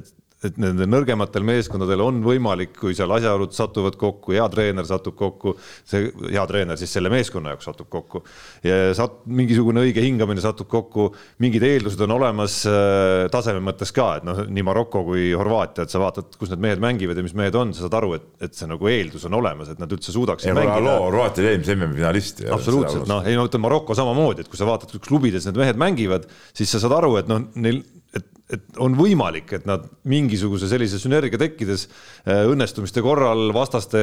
et 0.00 0.14
et 0.44 0.58
nendel 0.60 0.88
nõrgematel 0.92 1.44
meeskondadel 1.48 2.02
on 2.04 2.18
võimalik, 2.24 2.74
kui 2.76 2.92
seal 2.96 3.12
asjaolud 3.16 3.54
satuvad 3.56 3.94
kokku, 3.96 4.34
hea 4.36 4.44
treener 4.52 4.84
satub 4.84 5.16
kokku, 5.16 5.54
see 5.88 6.10
hea 6.28 6.44
treener 6.50 6.76
siis 6.76 6.92
selle 6.92 7.08
meeskonna 7.12 7.54
jaoks 7.54 7.68
satub 7.70 7.88
kokku 7.92 8.20
ja 8.66 8.92
sat-, 8.98 9.22
mingisugune 9.24 9.80
õige 9.86 10.04
hingamine 10.04 10.44
satub 10.44 10.68
kokku, 10.68 11.08
mingid 11.40 11.64
eeldused 11.64 12.04
on 12.04 12.12
olemas 12.18 12.58
äh, 12.68 13.24
taseme 13.32 13.64
mõttes 13.64 13.94
ka, 13.96 14.10
et 14.20 14.28
noh, 14.28 14.42
nii 14.44 14.66
Maroko 14.66 15.06
kui 15.08 15.30
Horvaatia, 15.32 15.86
et 15.86 15.94
sa 15.94 16.04
vaatad, 16.04 16.36
kus 16.36 16.52
need 16.52 16.64
mehed 16.68 16.84
mängivad 16.84 17.16
ja 17.16 17.24
mis 17.24 17.36
mehed 17.38 17.56
on, 17.56 17.72
sa 17.72 17.86
saad 17.86 17.96
aru, 18.02 18.12
et, 18.20 18.28
et 18.44 18.60
see 18.60 18.68
nagu 18.68 18.92
eeldus 18.92 19.24
on 19.30 19.40
olemas, 19.40 19.72
et 19.72 19.80
nad 19.80 19.96
üldse 19.96 20.12
suudaksid 20.12 20.52
mängida. 20.52 20.98
Horvaatia 21.06 21.46
oli 21.46 21.54
eelmise 21.54 21.78
MM-i 21.78 22.00
finalist. 22.02 22.44
absoluutselt, 22.60 23.08
noh, 23.08 23.24
ei 23.24 23.40
no 23.40 23.48
ütleme 23.48 23.70
Maroko 23.70 23.96
samamoodi, 23.96 24.44
et 24.44 24.52
kui 24.52 24.60
sa 24.60 24.68
vaatad, 24.68 24.92
kus 24.92 25.08
klubides 25.08 25.48
need 25.48 25.64
mehed 25.64 25.80
mängivad, 25.80 26.28
siis 26.52 26.68
sa 26.68 26.82
saad 26.82 27.00
aru, 27.00 27.16
et 27.22 27.32
noh, 27.32 27.48
neil 27.56 27.80
et 28.52 28.78
on 28.82 28.94
võimalik, 28.94 29.50
et 29.56 29.64
nad 29.66 29.86
mingisuguse 30.06 30.68
sellise 30.70 31.00
sünergia 31.02 31.38
tekkides 31.40 31.86
äh, 31.88 32.44
õnnestumiste 32.46 33.02
korral, 33.02 33.50
vastaste 33.54 34.00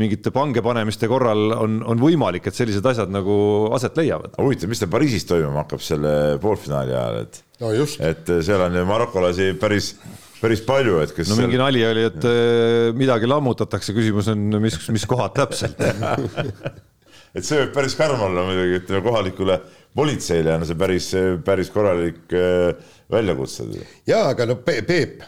mingite 0.00 0.32
pangepanemiste 0.32 1.08
korral 1.10 1.52
on, 1.58 1.82
on 1.84 2.00
võimalik, 2.00 2.48
et 2.48 2.56
sellised 2.56 2.86
asjad 2.88 3.12
nagu 3.12 3.36
aset 3.76 3.98
leiavad. 4.00 4.38
huvitav, 4.40 4.72
mis 4.72 4.80
tal 4.80 4.92
Pariisis 4.92 5.28
toimuma 5.28 5.64
hakkab 5.64 5.84
selle 5.84 6.14
poolfinaali 6.40 6.96
ajal, 6.96 7.20
et 7.26 7.42
no 7.60 7.74
just. 7.76 8.00
et 8.00 8.32
seal 8.46 8.64
on 8.64 8.80
ju 8.80 8.86
marokolasi 8.88 9.52
päris 9.60 9.92
päris 10.40 10.60
palju, 10.64 10.98
et 11.04 11.12
kes 11.16 11.30
no 11.32 11.38
mingi 11.40 11.60
nali 11.60 11.84
oli, 11.84 12.08
et 12.08 12.28
äh, 12.28 12.90
midagi 12.96 13.28
lammutatakse, 13.28 13.92
küsimus 13.96 14.32
on, 14.32 14.48
mis, 14.62 14.80
mis 14.92 15.08
kohad 15.08 15.36
täpselt 15.36 15.80
et 17.36 17.44
see 17.44 17.60
võib 17.60 17.72
päris 17.76 17.96
karm 17.98 18.24
olla 18.24 18.44
muidugi, 18.48 18.80
ütleme 18.80 19.04
kohalikule 19.04 19.60
politseile 19.96 20.54
on 20.56 20.66
see 20.68 20.78
päris, 20.78 21.08
päris 21.44 21.70
korralik 21.74 22.34
äh, 22.36 22.92
väljakutse. 23.12 23.66
jaa, 24.08 24.28
aga 24.32 24.46
no 24.50 24.58
Peep, 24.66 25.22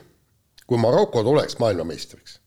kui 0.68 0.81
Maroko 0.81 1.22
tuleks 1.26 1.59
maailmameistriks, 1.62 2.38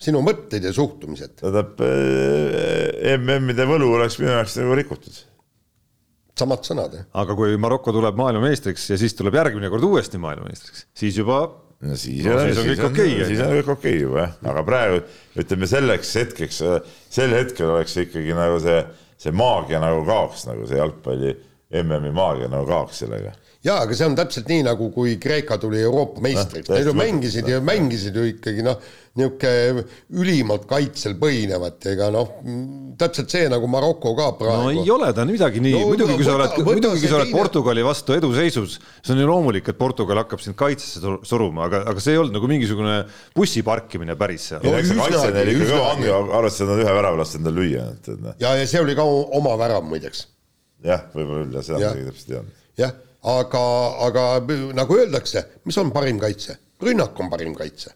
sinu 0.00 0.22
mõtted 0.24 0.64
ja 0.64 0.72
suhtumised? 0.74 1.38
tähendab 1.40 1.80
äh, 1.84 3.16
MM-ide 3.18 3.66
võlu 3.68 3.92
oleks 3.98 4.20
minu 4.22 4.32
jaoks 4.32 4.56
nagu 4.60 4.78
rikutud. 4.78 5.24
samad 6.40 6.64
sõnad, 6.64 6.94
jah. 6.96 7.08
aga 7.24 7.36
kui 7.38 7.58
Maroko 7.60 7.94
tuleb 7.96 8.16
maailmameistriks 8.20 8.90
ja 8.94 9.00
siis 9.00 9.16
tuleb 9.18 9.36
järgmine 9.40 9.72
kord 9.72 9.84
uuesti 9.90 10.20
maailmameistriks, 10.22 10.86
siis 10.96 11.20
juba 11.20 11.42
no 11.80 11.96
siis, 11.96 12.24
No 12.24 12.38
siis 12.44 12.58
on 12.60 12.70
kõik 12.70 12.82
on, 12.84 12.94
okei, 12.94 13.12
siis 13.28 13.44
on 13.44 13.54
kõik 13.58 13.70
okei 13.76 14.00
juba 14.00 14.24
jah, 14.24 14.34
aga 14.52 14.64
praegu 14.64 15.04
ütleme 15.40 15.68
selleks 15.68 16.16
hetkeks, 16.22 16.64
sel 17.12 17.36
hetkel 17.36 17.76
oleks 17.76 17.96
ikkagi 18.04 18.36
nagu 18.36 18.58
see, 18.62 18.82
see 19.20 19.32
maagia 19.36 19.80
nagu 19.82 20.02
kaoks 20.08 20.46
nagu 20.48 20.68
see 20.68 20.80
jalgpalli 20.80 21.36
MM-i 21.70 22.10
maagia 22.10 22.50
nagu 22.50 22.66
kaoks 22.66 23.04
sellega. 23.04 23.36
Jaa, 23.60 23.82
aga 23.84 23.92
see 23.92 24.06
on 24.08 24.14
täpselt 24.16 24.48
nii, 24.48 24.62
nagu 24.64 24.86
kui 24.94 25.18
Kreeka 25.20 25.58
tuli 25.60 25.82
Euroopa 25.84 26.22
meistriks. 26.24 26.70
Noh, 26.70 26.78
no,, 26.78 26.80
nad 26.80 26.88
ju 26.88 26.94
mängisid 26.96 27.50
ja 27.50 27.58
mängisid 27.60 28.16
ju 28.16 28.22
ikkagi 28.30 28.64
noh, 28.64 28.78
niisugune 29.20 29.84
ülimalt 30.16 30.64
kaitsel 30.70 31.18
põhinevat, 31.20 31.76
ega 31.92 32.08
noh, 32.14 32.32
täpselt 32.98 33.34
see 33.34 33.50
nagu 33.52 33.68
Maroko 33.68 34.14
ka 34.16 34.30
no 34.30 34.38
praegu 34.38 34.72
ei 34.72 34.94
ole 34.94 35.10
ta 35.12 35.26
midagi 35.28 35.60
nii. 35.60 35.74
No 35.76 35.82
no,, 35.84 35.92
muidugi 35.92 36.16
kui 36.16 36.26
sa 36.26 36.38
oled, 36.38 36.56
muidugi 36.70 37.04
kui 37.04 37.12
sa 37.12 37.20
oled 37.20 37.34
Portugali 37.34 37.84
vastu 37.84 38.16
eduseisus, 38.16 38.78
see 39.02 39.14
on 39.14 39.22
ju 39.22 39.28
loomulik, 39.28 39.68
et 39.68 39.78
Portugal 39.84 40.24
hakkab 40.24 40.40
sind 40.40 40.56
kaitsesse 40.58 41.04
sur- 41.04 41.20
suruma, 41.28 41.68
aga, 41.68 41.84
aga 41.92 42.02
see 42.02 42.16
ei 42.16 42.24
olnud 42.24 42.40
nagu 42.40 42.50
mingisugune 42.50 42.98
bussi 43.36 43.62
parkimine 43.66 44.16
päris 44.18 44.50
seal. 44.54 44.64
No 44.64 44.72
no,. 44.72 46.18
arvestades, 46.40 46.64
et 46.64 46.72
nad 46.72 46.84
ühe 46.88 46.98
värava 47.02 47.20
lasid 47.20 47.42
endale 47.44 47.60
lüüa, 47.60 47.88
noh, 48.16 48.36
ja, 48.40 48.56
ja 48.56 48.64
see 48.64 48.80
oli 48.80 48.96
ka 48.96 49.04
oma 49.04 49.58
värav 49.60 49.84
muideks 49.84 50.30
jah, 50.84 51.06
võib-olla 51.14 51.44
küll, 51.46 51.62
seda 51.66 51.78
ma 51.78 51.92
isegi 51.92 52.08
täpselt 52.08 52.28
ei 52.28 52.34
teadnud. 52.34 52.58
jah, 52.80 52.94
aga, 53.34 53.64
aga 54.08 54.26
nagu 54.78 54.98
öeldakse, 54.98 55.44
mis 55.68 55.78
on 55.82 55.92
parim 55.94 56.20
kaitse? 56.22 56.58
rünnak 56.80 57.18
on 57.20 57.28
parim 57.32 57.54
kaitse. 57.54 57.92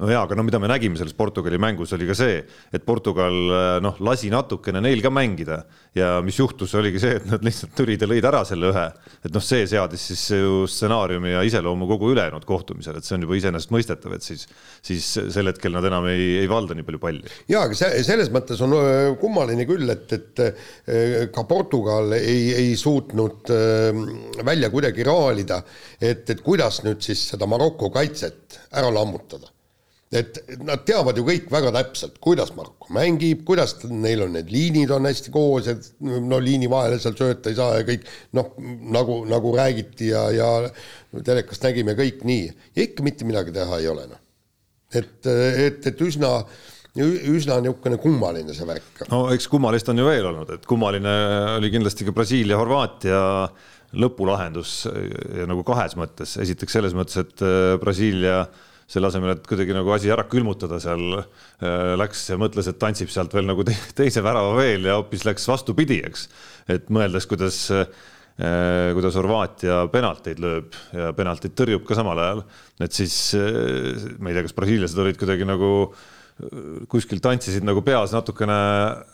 No 0.00 0.08
jaa, 0.08 0.24
aga 0.24 0.36
no 0.38 0.44
mida 0.46 0.58
me 0.62 0.70
nägime 0.70 0.96
selles 0.98 1.14
Portugali 1.16 1.58
mängus 1.60 1.92
oli 1.96 2.06
ka 2.08 2.16
see, 2.16 2.40
et 2.72 2.84
Portugal 2.86 3.36
noh, 3.84 3.98
lasi 4.06 4.30
natukene 4.32 4.80
neil 4.82 5.02
ka 5.04 5.12
mängida 5.12 5.60
ja 5.96 6.12
mis 6.24 6.38
juhtus, 6.40 6.72
oligi 6.78 7.02
see, 7.02 7.18
et 7.18 7.26
nad 7.28 7.44
lihtsalt 7.44 7.74
tulid 7.76 8.00
ja 8.00 8.08
lõid 8.08 8.26
ära 8.30 8.42
selle 8.48 8.70
ühe. 8.70 8.86
et 9.26 9.34
noh, 9.34 9.44
see 9.44 9.66
seadis 9.68 10.06
siis 10.12 10.22
ju 10.38 10.64
stsenaariumi 10.70 11.34
ja 11.34 11.44
iseloomu 11.46 11.88
kogu 11.90 12.12
ülejäänud 12.14 12.46
kohtumisel, 12.48 12.96
et 12.96 13.06
see 13.06 13.18
on 13.18 13.26
juba 13.26 13.36
iseenesestmõistetav, 13.40 14.16
et 14.16 14.24
siis, 14.24 14.46
siis 14.86 15.10
sel 15.34 15.52
hetkel 15.52 15.76
nad 15.76 15.86
enam 15.90 16.08
ei, 16.10 16.40
ei 16.40 16.50
valda 16.50 16.76
nii 16.78 16.86
palju 16.88 17.02
palli. 17.02 17.36
jaa, 17.50 17.66
aga 17.68 17.76
see, 17.76 18.02
selles 18.06 18.32
mõttes 18.32 18.64
on 18.64 18.76
kummaline 19.20 19.68
küll, 19.68 19.84
et, 19.92 20.16
et 20.16 21.30
ka 21.34 21.46
Portugal 21.50 22.16
ei, 22.16 22.50
ei 22.56 22.74
suutnud 22.80 23.52
välja 24.46 24.72
kuidagi 24.72 25.04
raalida, 25.06 25.60
et, 26.00 26.24
et 26.30 26.44
kuidas 26.44 26.84
nüüd 26.86 27.02
siis 27.04 27.28
seda 27.34 27.48
Maroko 27.50 27.92
kaitset 27.92 28.60
ära 28.78 28.88
lammutada 28.94 29.50
et 30.10 30.40
nad 30.66 30.80
teavad 30.82 31.18
ju 31.18 31.22
kõik 31.22 31.46
väga 31.52 31.70
täpselt, 31.74 32.16
kuidas 32.22 32.50
Maroko 32.56 32.90
mängib, 32.94 33.44
kuidas 33.46 33.76
neil 33.86 34.24
on 34.24 34.32
need 34.34 34.48
liinid 34.50 34.90
on 34.90 35.06
hästi 35.06 35.30
koos, 35.34 35.68
et 35.70 35.86
no 36.02 36.40
liini 36.42 36.66
vahele 36.70 36.98
seal 36.98 37.14
sööta 37.18 37.52
ei 37.52 37.58
saa 37.58 37.76
ja 37.78 37.84
kõik 37.86 38.08
noh, 38.34 38.50
nagu, 38.90 39.20
nagu 39.30 39.52
räägiti 39.54 40.08
ja, 40.10 40.24
ja 40.34 40.48
telekast 41.14 41.62
nägime 41.62 41.94
kõik 41.98 42.24
nii 42.26 42.48
ikka 42.86 43.06
mitte 43.06 43.28
midagi 43.28 43.54
teha 43.54 43.78
ei 43.78 43.86
ole 43.92 44.08
noh. 44.10 44.18
et, 44.90 45.14
et, 45.30 45.86
et 45.92 46.02
üsna, 46.02 46.32
üsna 46.98 47.60
niisugune 47.62 48.00
kummaline 48.02 48.56
see 48.56 48.66
värk. 48.66 49.04
no 49.12 49.28
eks 49.30 49.46
kummalist 49.52 49.92
on 49.94 50.02
ju 50.02 50.08
veel 50.08 50.26
olnud, 50.32 50.50
et 50.56 50.66
kummaline 50.66 51.12
oli 51.60 51.70
kindlasti 51.70 52.08
ka 52.08 52.16
Brasiilia-Horvaatia 52.16 53.20
lõpulahendus 53.94 54.74
ja 55.38 55.46
nagu 55.50 55.62
kahes 55.66 55.94
mõttes, 55.98 56.34
esiteks 56.42 56.76
selles 56.80 56.98
mõttes, 56.98 57.22
et 57.22 57.46
äh, 57.46 57.78
Brasiilia 57.78 58.42
selle 58.90 59.10
asemel, 59.10 59.36
et 59.36 59.46
kuidagi 59.46 59.74
nagu 59.74 59.92
asi 59.94 60.10
ära 60.10 60.24
külmutada 60.30 60.80
seal 60.82 61.20
äh, 61.20 61.92
läks 62.00 62.24
ja 62.32 62.38
mõtles, 62.40 62.70
et 62.70 62.78
tantsib 62.82 63.12
sealt 63.12 63.34
veel 63.36 63.46
nagu 63.50 63.66
te 63.66 63.76
teise 64.00 64.24
värava 64.26 64.56
veel 64.58 64.88
ja 64.88 64.98
hoopis 64.98 65.26
läks 65.28 65.46
vastupidi, 65.50 66.00
eks. 66.06 66.26
et 66.74 66.90
mõeldes, 66.92 67.28
kuidas 67.30 67.62
äh, 67.74 67.86
kuidas 68.96 69.18
Horvaatia 69.20 69.82
penalteid 69.92 70.38
lööb 70.40 70.76
ja 70.96 71.10
penaltid 71.16 71.52
tõrjub 71.58 71.84
ka 71.86 71.98
samal 71.98 72.18
ajal, 72.22 72.46
et 72.82 72.96
siis 72.96 73.16
äh, 73.38 74.08
ma 74.18 74.32
ei 74.32 74.38
tea, 74.38 74.46
kas 74.48 74.56
brasiillased 74.56 75.02
olid 75.04 75.20
kuidagi 75.20 75.46
nagu 75.48 75.70
kuskil 76.90 77.20
tantsisid 77.22 77.64
nagu 77.66 77.82
peas 77.84 78.12
natukene 78.14 78.56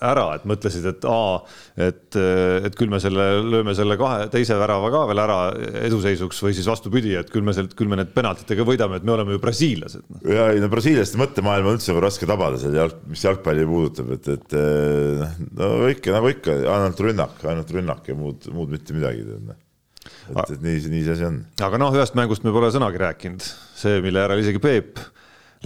ära, 0.04 0.26
et 0.36 0.46
mõtlesid, 0.48 0.86
et 0.90 1.06
aa, 1.08 1.40
et, 1.88 2.16
et 2.16 2.78
küll 2.78 2.92
me 2.92 3.00
selle 3.02 3.26
lööme 3.44 3.74
selle 3.76 3.98
kahe 4.00 4.28
teise 4.32 4.56
värava 4.58 4.90
ka 4.94 5.02
veel 5.10 5.22
ära 5.22 5.38
eduseisuks 5.86 6.40
või 6.44 6.56
siis 6.56 6.68
vastupidi, 6.70 7.14
et 7.18 7.30
küll 7.32 7.46
me 7.46 7.54
sealt, 7.56 7.74
küll 7.78 7.90
me 7.90 8.00
need 8.00 8.12
penaltitega 8.16 8.66
võidame, 8.68 9.00
et 9.00 9.06
me 9.06 9.16
oleme 9.16 9.36
ju 9.36 9.42
brasiillased. 9.42 10.06
noh. 10.06 10.24
ja 10.36 10.48
ei 10.54 10.62
no 10.62 10.70
brasiillaste 10.72 11.20
mõttemaailma 11.20 11.72
on 11.72 11.80
üldse 11.80 11.96
raske 12.02 12.28
tabada 12.28 12.60
seal 12.62 12.78
jalg, 12.78 13.02
mis 13.10 13.26
jalgpalli 13.26 13.66
puudutab, 13.68 14.14
et, 14.16 14.32
et 14.36 14.58
eh, 14.60 15.36
no 15.60 15.70
ikka 15.92 16.16
nagu 16.16 16.32
ikka 16.32 16.58
ainult 16.76 17.04
rünnak, 17.06 17.38
ainult 17.44 17.76
rünnak 17.76 18.10
ja 18.10 18.18
muud, 18.18 18.48
muud 18.54 18.72
mitte 18.72 18.96
midagi. 18.96 19.26
et, 19.26 20.40
et 20.46 20.62
nii, 20.62 20.80
nii 20.92 21.04
see 21.04 21.18
asi 21.18 21.28
on. 21.28 21.42
aga 21.66 21.82
noh, 21.82 21.94
ühest 21.96 22.16
mängust 22.18 22.46
me 22.46 22.54
pole 22.54 22.70
sõnagi 22.74 23.02
rääkinud, 23.02 23.52
see, 23.76 24.00
mille 24.04 24.22
järel 24.22 24.44
isegi 24.44 24.62
Peep 24.62 25.02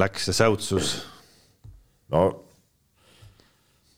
läks 0.01 0.31
ja 0.31 0.37
säutsus. 0.37 1.01
No 2.11 2.29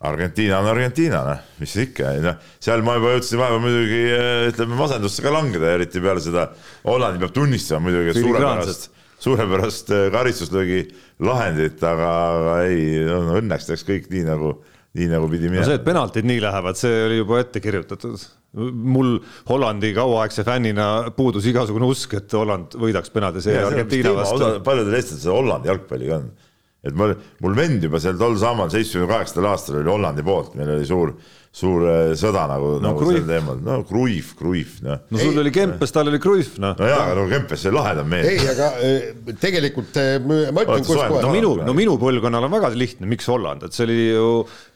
Argentiina 0.02 0.58
on 0.58 0.66
Argentiina, 0.66 1.20
noh, 1.26 1.42
mis 1.62 1.76
ikka, 1.78 2.16
noh, 2.24 2.40
seal 2.62 2.82
ma 2.82 2.96
juba 2.98 3.14
jõudsin 3.14 3.38
vahepeal 3.38 3.62
muidugi 3.62 4.00
eh, 4.10 4.48
ütleme 4.50 4.78
masendusse 4.80 5.22
ka 5.22 5.30
langeda, 5.30 5.76
eriti 5.76 6.02
peale 6.02 6.22
seda, 6.24 6.48
Hollandi 6.88 7.22
peab 7.22 7.36
tunnistama 7.36 7.86
muidugi, 7.86 8.16
suurepärast, 8.18 8.88
suurepärast 9.22 9.94
eh, 9.94 10.08
karistuslöögi 10.14 10.82
lahendit, 11.22 11.78
aga, 11.86 12.10
aga 12.34 12.58
ei 12.66 13.06
no,, 13.06 13.22
õnneks 13.38 13.70
läks 13.70 13.86
kõik 13.86 14.10
nii 14.10 14.26
nagu, 14.26 14.56
nii 14.98 15.10
nagu 15.12 15.30
pidi 15.30 15.46
no 15.46 15.54
see, 15.54 15.60
minema 15.60 15.78
et. 15.78 15.86
penaltid 15.86 16.30
nii 16.32 16.42
lähevad, 16.48 16.82
see 16.82 17.02
oli 17.06 17.22
juba 17.22 17.38
ette 17.44 17.62
kirjutatud. 17.62 18.28
mul 18.58 19.14
Hollandi 19.48 19.94
kauaaegse 19.96 20.42
fännina 20.44 20.88
puudus 21.14 21.46
igasugune 21.46 21.86
usk, 21.86 22.18
et 22.18 22.34
Holland 22.34 22.74
võidaks 22.74 23.14
penalti 23.14 23.46
see 23.46 23.54
Argentiina 23.62 24.18
vastu. 24.18 24.56
paljudel 24.66 24.98
eestlastel 24.98 25.38
Hollandi 25.38 25.70
jalgpalliga 25.70 26.18
on, 26.18 26.32
et 26.82 26.96
mul, 26.98 27.14
mul 27.44 27.54
vend 27.56 27.84
juba 27.84 28.00
seal 28.02 28.18
tol 28.18 28.34
samal 28.40 28.70
seitsmekümne 28.72 29.12
kaheksandal 29.12 29.50
aastal 29.52 29.78
oli 29.80 29.92
Hollandi 29.92 30.24
poolt, 30.26 30.56
meil 30.58 30.74
oli 30.74 30.86
suur, 30.88 31.14
suur 31.52 31.82
eh, 31.84 32.12
sõda 32.16 32.46
nagu 32.48 32.68
no,, 32.78 32.80
nagu 32.86 33.00
Cruyff. 33.02 33.18
sel 33.18 33.26
teemal, 33.28 33.58
no 33.60 33.74
Cruyff, 33.84 34.32
Cruyff, 34.38 34.78
noh. 34.80 35.02
no 35.12 35.18
sul 35.20 35.36
oli 35.42 35.50
Kempes, 35.52 35.90
tal 35.92 36.08
oli 36.08 36.20
Cruyff, 36.22 36.54
noh. 36.62 36.72
no 36.78 36.86
jaa, 36.88 37.02
aga 37.10 37.16
no 37.18 37.26
Kempes, 37.28 37.60
see 37.66 37.72
lahedam 37.74 38.08
mees. 38.08 38.28
ei, 38.30 38.46
aga 38.48 38.68
eh, 38.80 39.34
tegelikult 39.40 39.98
eh, 40.00 40.14
ma 40.24 40.64
ütlen, 40.64 40.86
kus 40.86 40.96
soenud 40.96 41.18
no 41.18 41.28
kohe, 41.28 41.34
minu, 41.36 41.50
no 41.66 41.74
minu 41.76 41.98
põlvkonnal 42.00 42.48
on 42.48 42.54
väga 42.54 42.70
lihtne, 42.72 43.08
miks 43.10 43.28
Holland, 43.28 43.66
et 43.68 43.76
see 43.76 43.84
oli 43.84 43.98
ju, 43.98 44.30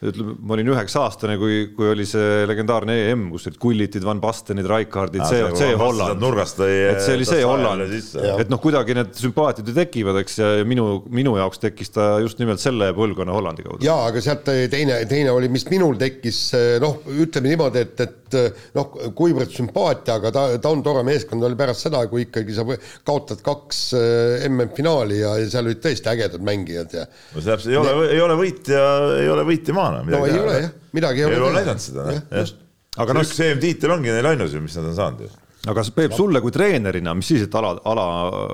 ütleme, 0.05 0.35
ma 0.37 0.53
olin 0.53 0.69
üheksa 0.75 1.01
aastane, 1.07 1.39
kui, 1.41 1.63
kui 1.73 1.89
oli 1.95 2.05
see 2.05 2.45
legendaarne 2.51 2.99
EM, 3.07 3.25
kus 3.33 3.49
olid 3.49 3.57
Kullitid, 3.65 4.05
Van 4.05 4.21
Bastenid, 4.21 4.69
Raikardid, 4.69 5.25
see, 5.25 5.49
see 5.57 5.73
Holland. 5.81 6.21
nurgast 6.21 6.61
lõi. 6.61 6.69
et 6.91 7.01
see 7.01 7.17
oli 7.17 7.25
see 7.25 7.41
Holland, 7.41 7.97
et 8.37 8.53
noh, 8.53 8.61
kuidagi 8.61 8.99
need 8.99 9.17
sümpaatiad 9.17 9.65
ju 9.65 9.77
tekivad, 9.79 10.21
eks, 10.21 10.37
ja 10.43 10.53
minu, 10.61 11.01
minu 11.09 11.33
jaoks 11.41 11.65
tekkis 11.65 11.89
ta 11.97 12.11
just 12.21 12.37
nimelt 12.37 12.61
selle 12.61 12.93
põlvkonna 12.93 13.33
Hollandi 13.33 13.65
kaudu. 13.65 13.81
jaa, 13.81 14.11
aga 14.11 14.21
sealt 14.21 14.45
teine, 14.45 15.01
teine 15.09 15.33
oli, 15.33 15.49
mis 15.49 15.65
minul 15.73 15.97
tekkis, 15.97 16.45
noh, 16.83 16.99
ütleme 17.23 17.51
niimoodi, 17.51 17.81
et, 17.85 18.01
et 18.03 18.37
noh, 18.75 18.91
kuivõrd 19.17 19.51
sümpaatia, 19.55 20.17
aga 20.19 20.31
ta, 20.35 20.43
ta 20.61 20.71
on 20.73 20.83
tore 20.85 21.03
meeskond, 21.07 21.43
oli 21.47 21.57
pärast 21.59 21.85
seda, 21.87 22.03
kui 22.11 22.25
ikkagi 22.27 22.55
sa 22.57 22.65
kaotad 23.07 23.41
kaks 23.45 23.81
eh, 23.97 24.45
MM-finaali 24.49 25.21
ja, 25.21 25.33
ja 25.41 25.49
seal 25.51 25.69
olid 25.69 25.81
tõesti 25.83 26.11
ägedad 26.11 26.43
mängijad 26.45 26.95
ja 26.97 27.07
no 27.07 27.41
see 27.41 27.49
täpselt 27.51 27.73
ei 27.73 27.79
ole, 27.81 27.95
ei 28.11 28.21
ole 28.23 28.37
võitja, 28.39 28.83
ei 29.23 29.31
ole 29.33 29.47
võitja 29.47 29.75
maana. 29.77 30.03
no 30.07 30.23
ei 30.27 30.39
ole 30.39 30.59
jah, 30.65 30.71
midagi 30.97 31.23
ei 31.23 31.29
ei 31.29 31.39
ole 31.39 31.49
ole 31.49 31.59
näidanud 31.61 31.83
seda, 31.83 32.07
Jah. 32.17 32.55
Aga 32.97 33.13
noh- 33.13 33.27
üks 33.27 33.39
EM-tiitel 33.45 33.93
ongi 33.93 34.09
neil 34.09 34.25
ainus 34.33 34.55
ju, 34.55 34.61
mis 34.63 34.75
nad 34.79 34.89
on 34.89 34.95
saanud 34.97 35.25
ju. 35.27 35.31
aga 35.71 35.83
Peep, 35.95 36.15
sulle 36.17 36.41
kui 36.41 36.53
treenerina, 36.55 37.13
mis 37.17 37.27
siis, 37.29 37.43
et 37.47 37.57
ala, 37.59 37.75
ala 37.85 38.05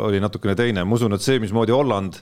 oli 0.10 0.20
natukene 0.24 0.56
teine, 0.60 0.84
ma 0.84 0.98
usun, 0.98 1.16
et 1.16 1.24
see, 1.24 1.40
mismoodi 1.44 1.76
Holland 1.76 2.20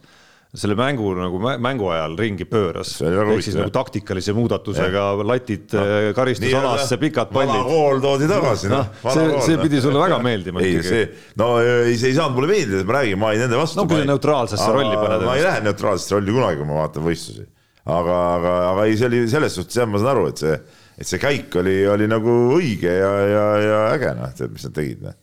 selle 0.52 0.76
mängu 0.76 1.14
nagu 1.16 1.40
mä- 1.40 1.56
mängu 1.64 1.88
ajal 1.94 2.18
ringi 2.20 2.44
pööras, 2.44 2.90
ehk 3.08 3.44
siis 3.46 3.56
nagu 3.56 3.72
taktikalise 3.72 4.34
muudatusega 4.36 5.04
latid 5.24 5.72
no, 5.78 5.86
karistusalasse, 6.18 6.98
pikad 7.00 7.32
vana 7.32 7.54
pallid. 7.54 7.70
kool 7.70 8.02
toodi 8.04 8.28
tagasi, 8.28 8.68
noh 8.72 8.84
noh, 8.84 9.14
see, 9.16 9.30
see 9.46 9.62
pidi 9.62 9.80
sulle 9.80 10.02
väga 10.02 10.18
meeldima 10.20 10.60
ei, 10.60 10.74
ikkagi 10.74 10.90
see, 10.90 11.06
no 11.40 11.54
ei, 11.64 11.96
see 11.96 12.12
ei 12.12 12.18
saanud 12.18 12.36
mulle 12.36 12.52
meeldida, 12.52 12.84
ma 12.84 12.98
räägin, 12.98 13.22
ma 13.22 13.30
olin 13.32 13.46
nende 13.46 13.62
vastu. 13.62 13.80
No 13.80 13.88
kui 13.88 14.02
sa 14.02 14.10
neutraalsesse 14.10 14.68
rolli 14.76 14.98
paned 15.00 15.24
ma 15.30 15.38
ei 15.40 15.46
lähe 15.48 15.64
neutraalsesse 15.70 16.18
rolli 16.18 16.36
kunagi, 16.36 16.60
kui 16.60 16.68
ma 16.74 16.82
vaatan 16.82 17.08
võistlusi. 17.08 17.48
aga, 17.86 18.20
aga, 18.36 18.58
aga 18.74 18.86
ei, 18.92 19.00
see 19.00 19.08
oli 19.08 19.24
selles 19.32 19.56
suhtes 19.56 19.80
jah, 19.80 19.88
ma 19.88 20.04
saan 20.04 20.12
aru, 20.18 20.28
et 20.34 20.44
see, 20.44 20.60
et 21.00 21.08
see 21.14 21.24
käik 21.24 21.56
oli, 21.64 21.78
oli 21.96 22.12
nagu 22.12 22.36
õige 22.58 22.92
ja, 22.92 23.14
ja, 23.32 23.48
ja 23.70 23.80
äge 23.96 24.12
noh, 24.20 24.36
tead, 24.36 24.52
mis 24.52 24.68
nad 24.68 24.76
tegid, 24.76 25.08
noh. 25.08 25.16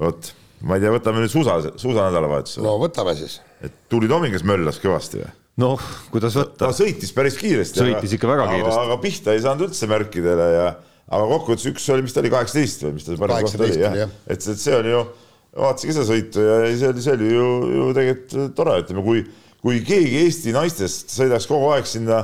vot, 0.00 0.32
ma 0.64 0.80
ei 0.80 0.86
tea, 0.88 0.96
võtame 0.96 1.20
nüüd 1.26 1.36
suusa, 1.36 1.60
suusanädalavahetuse 1.76 2.64
no., 2.64 2.72
no 2.72 2.76
võtame 2.86 3.12
siis. 3.20 3.36
Et 3.64 3.72
Tuuli 3.92 4.08
Tomingas 4.10 4.44
möllas 4.46 4.80
kõvasti 4.82 5.22
või? 5.22 5.32
noh, 5.60 5.88
kuidas 6.12 6.36
võtta 6.38 6.68
ta, 6.68 6.70
sõitis 6.76 7.10
päris 7.16 7.36
kiiresti. 7.40 7.82
Sõitis 7.82 8.14
ikka 8.16 8.30
väga 8.30 8.46
kiiresti. 8.52 8.84
aga 8.84 9.00
pihta 9.02 9.34
ei 9.34 9.42
saanud 9.44 9.66
üldse 9.68 9.88
märkidele 9.90 10.46
ja, 10.54 10.68
aga 11.10 11.26
kokkuvõttes 11.34 11.66
üks 11.72 11.88
oli, 11.92 12.06
mis 12.06 12.14
ta 12.16 12.22
oli, 12.22 12.32
kaheksateist 12.32 12.86
või 12.86 12.94
mis 12.96 13.08
ta 13.08 13.18
parim 13.20 13.44
koht 13.44 13.58
oli, 13.58 13.74
18 13.74 13.82
jah 13.84 13.98
jah.. 14.04 14.14
et, 14.26 14.46
et 14.54 14.62
see 14.62 14.76
oli 14.76 14.94
ju, 14.94 15.02
vaatasin 15.58 15.90
ka 15.90 15.96
seda 15.98 16.06
sõitu 16.12 16.46
ja 16.46 16.60
see 16.70 16.92
oli, 16.92 17.04
see 17.04 17.16
oli 17.18 17.32
ju, 17.34 17.48
ju 17.74 17.88
tegelikult 17.98 18.56
tore, 18.56 18.76
ütleme, 18.84 19.04
kui, 19.04 19.24
kui 19.60 19.82
keegi 19.86 20.22
Eesti 20.24 20.54
naistest 20.56 21.12
sõidaks 21.16 21.48
kogu 21.50 21.72
aeg 21.74 21.90
sinna 21.90 22.22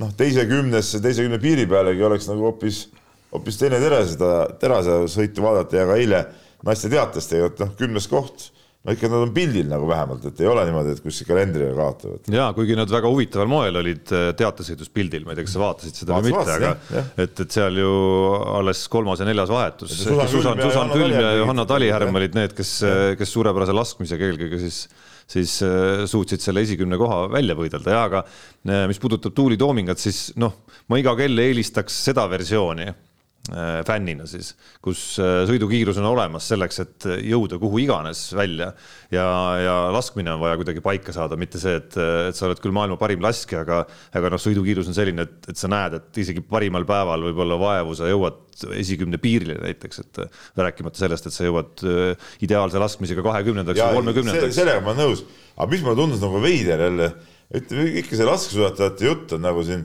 noh, 0.00 0.16
teise 0.18 0.46
kümnesse, 0.50 1.02
teise 1.04 1.26
kümne 1.26 1.38
piiri 1.42 1.68
pealegi 1.70 2.08
oleks 2.08 2.26
nagu 2.30 2.48
hoopis, 2.48 2.86
hoopis 3.34 3.60
teine 3.60 3.78
tere 3.82 4.02
seda 4.08 4.32
terase 4.60 5.04
sõitu 5.12 5.44
vaadata 5.44 5.82
ja 5.82 5.86
ka 5.90 6.00
eile 6.00 6.24
naiste 6.66 6.90
teates 6.90 7.28
tegelikult 7.30 7.62
noh, 7.62 7.76
kümnes 7.78 8.08
koht 8.10 8.48
no 8.82 8.94
ikka 8.96 9.10
nad 9.12 9.24
on 9.26 9.32
pildil 9.34 9.68
nagu 9.70 9.86
vähemalt, 9.86 10.24
et 10.26 10.40
ei 10.42 10.48
ole 10.50 10.64
niimoodi, 10.66 10.96
et 10.96 11.04
kuskil 11.04 11.28
kalendriga 11.28 11.74
kaotavad. 11.78 12.32
ja 12.34 12.48
kuigi 12.56 12.78
nad 12.78 12.90
väga 12.90 13.12
huvitaval 13.12 13.50
moel 13.50 13.78
olid 13.82 14.10
äh, 14.16 14.26
teatesõidus 14.38 14.90
pildil, 14.94 15.26
ma 15.26 15.34
ei 15.34 15.40
tea, 15.40 15.46
kas 15.46 15.56
sa 15.56 15.62
vaatasid 15.62 16.02
seda 16.02 16.18
või 16.18 16.32
mitte, 16.32 16.56
aga 16.56 16.72
et, 17.22 17.44
et 17.46 17.58
seal 17.58 17.78
ju 17.82 17.92
alles 18.58 18.82
kolmas 18.92 19.22
ja 19.22 19.28
neljas 19.28 19.52
vahetus. 19.52 19.94
Susan, 20.02 20.60
Susan 20.60 20.92
Külm 20.94 21.14
ja 21.14 21.36
Johanna 21.38 21.66
Talihärm 21.68 22.20
olid 22.20 22.36
need, 22.38 22.56
kes, 22.58 22.74
kes 23.18 23.34
suurepärase 23.38 23.76
laskmisega 23.76 24.30
eelkõige 24.30 24.60
siis 24.62 24.84
siis 25.32 25.60
äh, 25.64 26.02
suutsid 26.10 26.42
selle 26.42 26.64
esikümne 26.66 26.98
koha 27.00 27.24
välja 27.32 27.56
võidelda. 27.58 27.94
Ja, 27.94 28.02
aga 28.08 28.24
äh, 28.24 28.84
mis 28.90 29.00
puudutab 29.02 29.34
Tuuli 29.36 29.58
Toomingat, 29.60 30.02
siis 30.02 30.32
noh, 30.40 30.62
ma 30.90 30.98
iga 31.00 31.14
kell 31.18 31.38
eelistaks 31.46 32.02
seda 32.08 32.26
versiooni 32.30 32.90
fännina 33.86 34.22
siis, 34.30 34.52
kus 34.84 35.00
äh, 35.18 35.42
sõidukiirus 35.48 35.98
on 35.98 36.06
olemas 36.12 36.46
selleks, 36.52 36.76
et 36.84 37.06
jõuda 37.26 37.58
kuhu 37.58 37.80
iganes 37.82 38.20
välja 38.38 38.68
ja, 39.10 39.24
ja 39.58 39.72
laskmine 39.90 40.30
on 40.36 40.42
vaja 40.44 40.60
kuidagi 40.60 40.82
paika 40.84 41.14
saada, 41.14 41.34
mitte 41.40 41.58
see, 41.58 41.74
et, 41.80 41.96
et 42.28 42.38
sa 42.38 42.46
oled 42.46 42.60
küll 42.62 42.74
maailma 42.76 43.00
parim 43.00 43.24
laskja, 43.24 43.64
aga, 43.66 43.80
aga 44.14 44.30
noh, 44.30 44.42
sõidukiirus 44.42 44.92
on 44.92 44.94
selline, 44.94 45.26
et, 45.26 45.50
et 45.50 45.58
sa 45.58 45.70
näed, 45.72 45.96
et 45.98 46.20
isegi 46.22 46.44
parimal 46.46 46.86
päeval 46.86 47.26
võib-olla 47.26 47.58
vaevu 47.58 47.96
sa 47.98 48.10
jõuad 48.12 48.38
esikümne 48.78 49.18
piirile 49.18 49.56
näiteks, 49.58 50.04
et 50.04 50.22
rääkimata 50.62 51.02
sellest, 51.02 51.26
et 51.26 51.34
sa 51.34 51.48
jõuad 51.48 51.82
äh, 51.82 52.28
ideaalse 52.46 52.78
laskmisega 52.78 53.24
kahekümnendaks 53.26 53.82
või 53.82 53.98
kolmekümnendaks. 53.98 54.54
sellega 54.54 54.84
ma 54.84 54.94
olen 54.94 55.02
nõus, 55.08 55.24
aga 55.56 55.66
mis 55.72 55.82
mulle 55.82 55.98
tundus 55.98 56.22
nagu 56.22 56.44
veider 56.46 56.86
jälle, 56.86 57.10
ütleme 57.58 57.90
ikka 58.04 58.20
see 58.20 58.30
laskesuusatajate 58.30 59.10
jutt 59.10 59.34
on 59.34 59.44
nagu 59.48 59.66
siin 59.66 59.82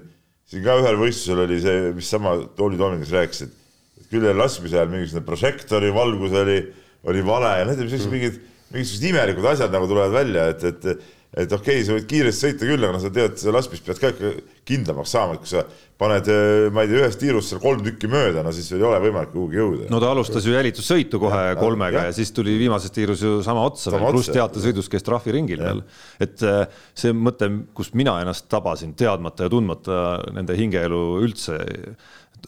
siin 0.48 0.64
ka 0.64 0.78
ühel 0.82 1.00
võistlusel 1.00 1.44
oli 1.44 1.60
see, 1.64 1.92
mis 1.98 2.10
sama 2.12 2.36
Tooli 2.58 2.80
Toomingas 2.80 3.14
rääkis, 3.16 3.48
et 3.48 4.12
küll 4.12 4.28
laskmise 4.38 4.78
ajal 4.80 4.92
mingisugune 4.94 5.26
prožektori 5.28 5.92
valgus 5.96 6.36
oli, 6.40 6.62
oli 7.08 7.24
vale 7.28 7.52
ja 7.60 7.66
need 7.68 7.84
olid 7.84 8.08
mingid, 8.14 8.40
mingisugused 8.72 9.10
imelikud 9.10 9.48
asjad 9.52 9.74
nagu 9.76 9.90
tulevad 9.90 10.16
välja, 10.16 10.48
et, 10.54 10.64
et 10.64 11.17
et 11.36 11.52
okei 11.52 11.82
okay,, 11.82 11.86
sa 11.86 11.96
võid 11.98 12.08
kiiresti 12.08 12.46
sõita 12.46 12.70
küll, 12.70 12.84
aga 12.84 12.96
no 12.96 13.02
sa 13.04 13.12
tead, 13.14 13.36
seda 13.40 13.54
laskmist 13.56 13.84
pead 13.86 14.00
ka 14.00 14.12
ikka 14.14 14.32
kindlamaks 14.68 15.12
saama, 15.12 15.36
et 15.36 15.44
kui 15.44 15.52
sa 15.52 15.64
paned, 16.00 16.30
ma 16.76 16.84
ei 16.86 16.92
tea, 16.92 17.02
ühest 17.02 17.20
tiirust 17.20 17.52
seal 17.52 17.62
kolm 17.62 17.82
tükki 17.84 18.10
mööda, 18.12 18.44
no 18.46 18.54
siis 18.56 18.70
ei 18.72 18.84
ole 18.86 19.00
võimalik 19.04 19.34
kuhugi 19.34 19.60
jõuda. 19.60 19.88
no 19.92 20.00
ta 20.04 20.12
alustas 20.14 20.48
ju 20.48 20.54
jälitussõitu 20.56 21.20
kohe 21.22 21.42
ja, 21.50 21.58
kolmega 21.60 22.06
ja. 22.06 22.12
ja 22.12 22.16
siis 22.16 22.32
tuli 22.36 22.56
viimases 22.60 22.94
tiirus 22.96 23.24
ju 23.26 23.40
sama 23.46 23.66
otsa 23.68 23.92
veel, 23.92 24.06
pluss 24.14 24.32
teatesõidus 24.32 24.92
käis 24.94 25.06
trahviringil 25.08 25.64
veel. 25.66 25.82
et 26.24 26.46
äh, 26.48 26.64
see 26.98 27.16
mõte, 27.18 27.50
kust 27.78 27.98
mina 27.98 28.20
ennast 28.24 28.48
tabasin, 28.52 28.96
teadmata 29.00 29.48
ja 29.48 29.54
tundmata 29.54 30.06
nende 30.38 30.56
hingeelu 30.60 31.02
üldse 31.26 31.60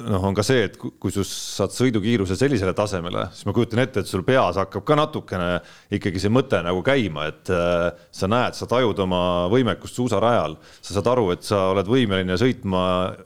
noh, 0.05 0.23
on 0.29 0.35
ka 0.37 0.43
see, 0.45 0.63
et 0.67 0.77
kui 0.79 1.13
sa 1.13 1.23
saad 1.27 1.73
sõidukiiruse 1.75 2.37
sellisele 2.39 2.73
tasemele, 2.77 3.25
siis 3.35 3.47
ma 3.47 3.53
kujutan 3.55 3.81
ette, 3.83 4.03
et 4.03 4.09
sul 4.09 4.23
peas 4.27 4.59
hakkab 4.59 4.85
ka 4.87 4.97
natukene 4.99 5.49
ikkagi 5.97 6.21
see 6.23 6.33
mõte 6.33 6.61
nagu 6.65 6.81
käima, 6.85 7.27
et 7.31 7.51
äh, 7.53 7.89
sa 8.15 8.29
näed, 8.31 8.57
sa 8.57 8.69
tajud 8.69 8.99
oma 9.05 9.21
võimekust 9.51 9.99
suusarajal, 9.99 10.57
sa 10.79 10.95
saad 10.95 11.11
aru, 11.13 11.29
et 11.35 11.45
sa 11.47 11.65
oled 11.73 11.89
võimeline 11.89 12.39
sõitma, 12.39 12.83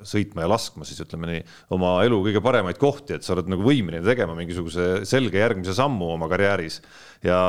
sõitma 0.08 0.46
ja 0.46 0.52
laskma 0.54 0.88
siis 0.88 1.04
ütleme 1.06 1.30
nii, 1.30 1.46
oma 1.78 1.96
elu 2.08 2.22
kõige 2.28 2.44
paremaid 2.44 2.82
kohti, 2.82 3.18
et 3.18 3.26
sa 3.28 3.36
oled 3.38 3.52
nagu 3.52 3.66
võimeline 3.66 4.04
tegema 4.06 4.38
mingisuguse 4.38 5.04
selge 5.10 5.42
järgmise 5.42 5.76
sammu 5.78 6.14
oma 6.16 6.32
karjääris 6.32 6.82
ja 7.24 7.40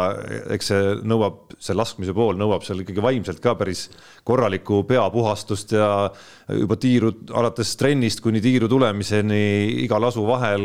eks 0.55 0.70
see 0.70 0.93
nõuab, 1.07 1.57
see 1.62 1.75
laskmise 1.75 2.14
pool 2.14 2.39
nõuab 2.39 2.62
seal 2.66 2.85
ikkagi 2.85 3.03
vaimselt 3.03 3.41
ka 3.43 3.57
päris 3.59 3.89
korralikku 4.27 4.83
peapuhastust 4.89 5.75
ja 5.75 5.89
juba 6.49 6.79
tiiru 6.81 7.11
alates 7.35 7.75
trennist 7.81 8.22
kuni 8.25 8.43
tiiru 8.45 8.68
tulemiseni 8.70 9.43
iga 9.85 9.99
lasu 10.03 10.25
vahel 10.29 10.64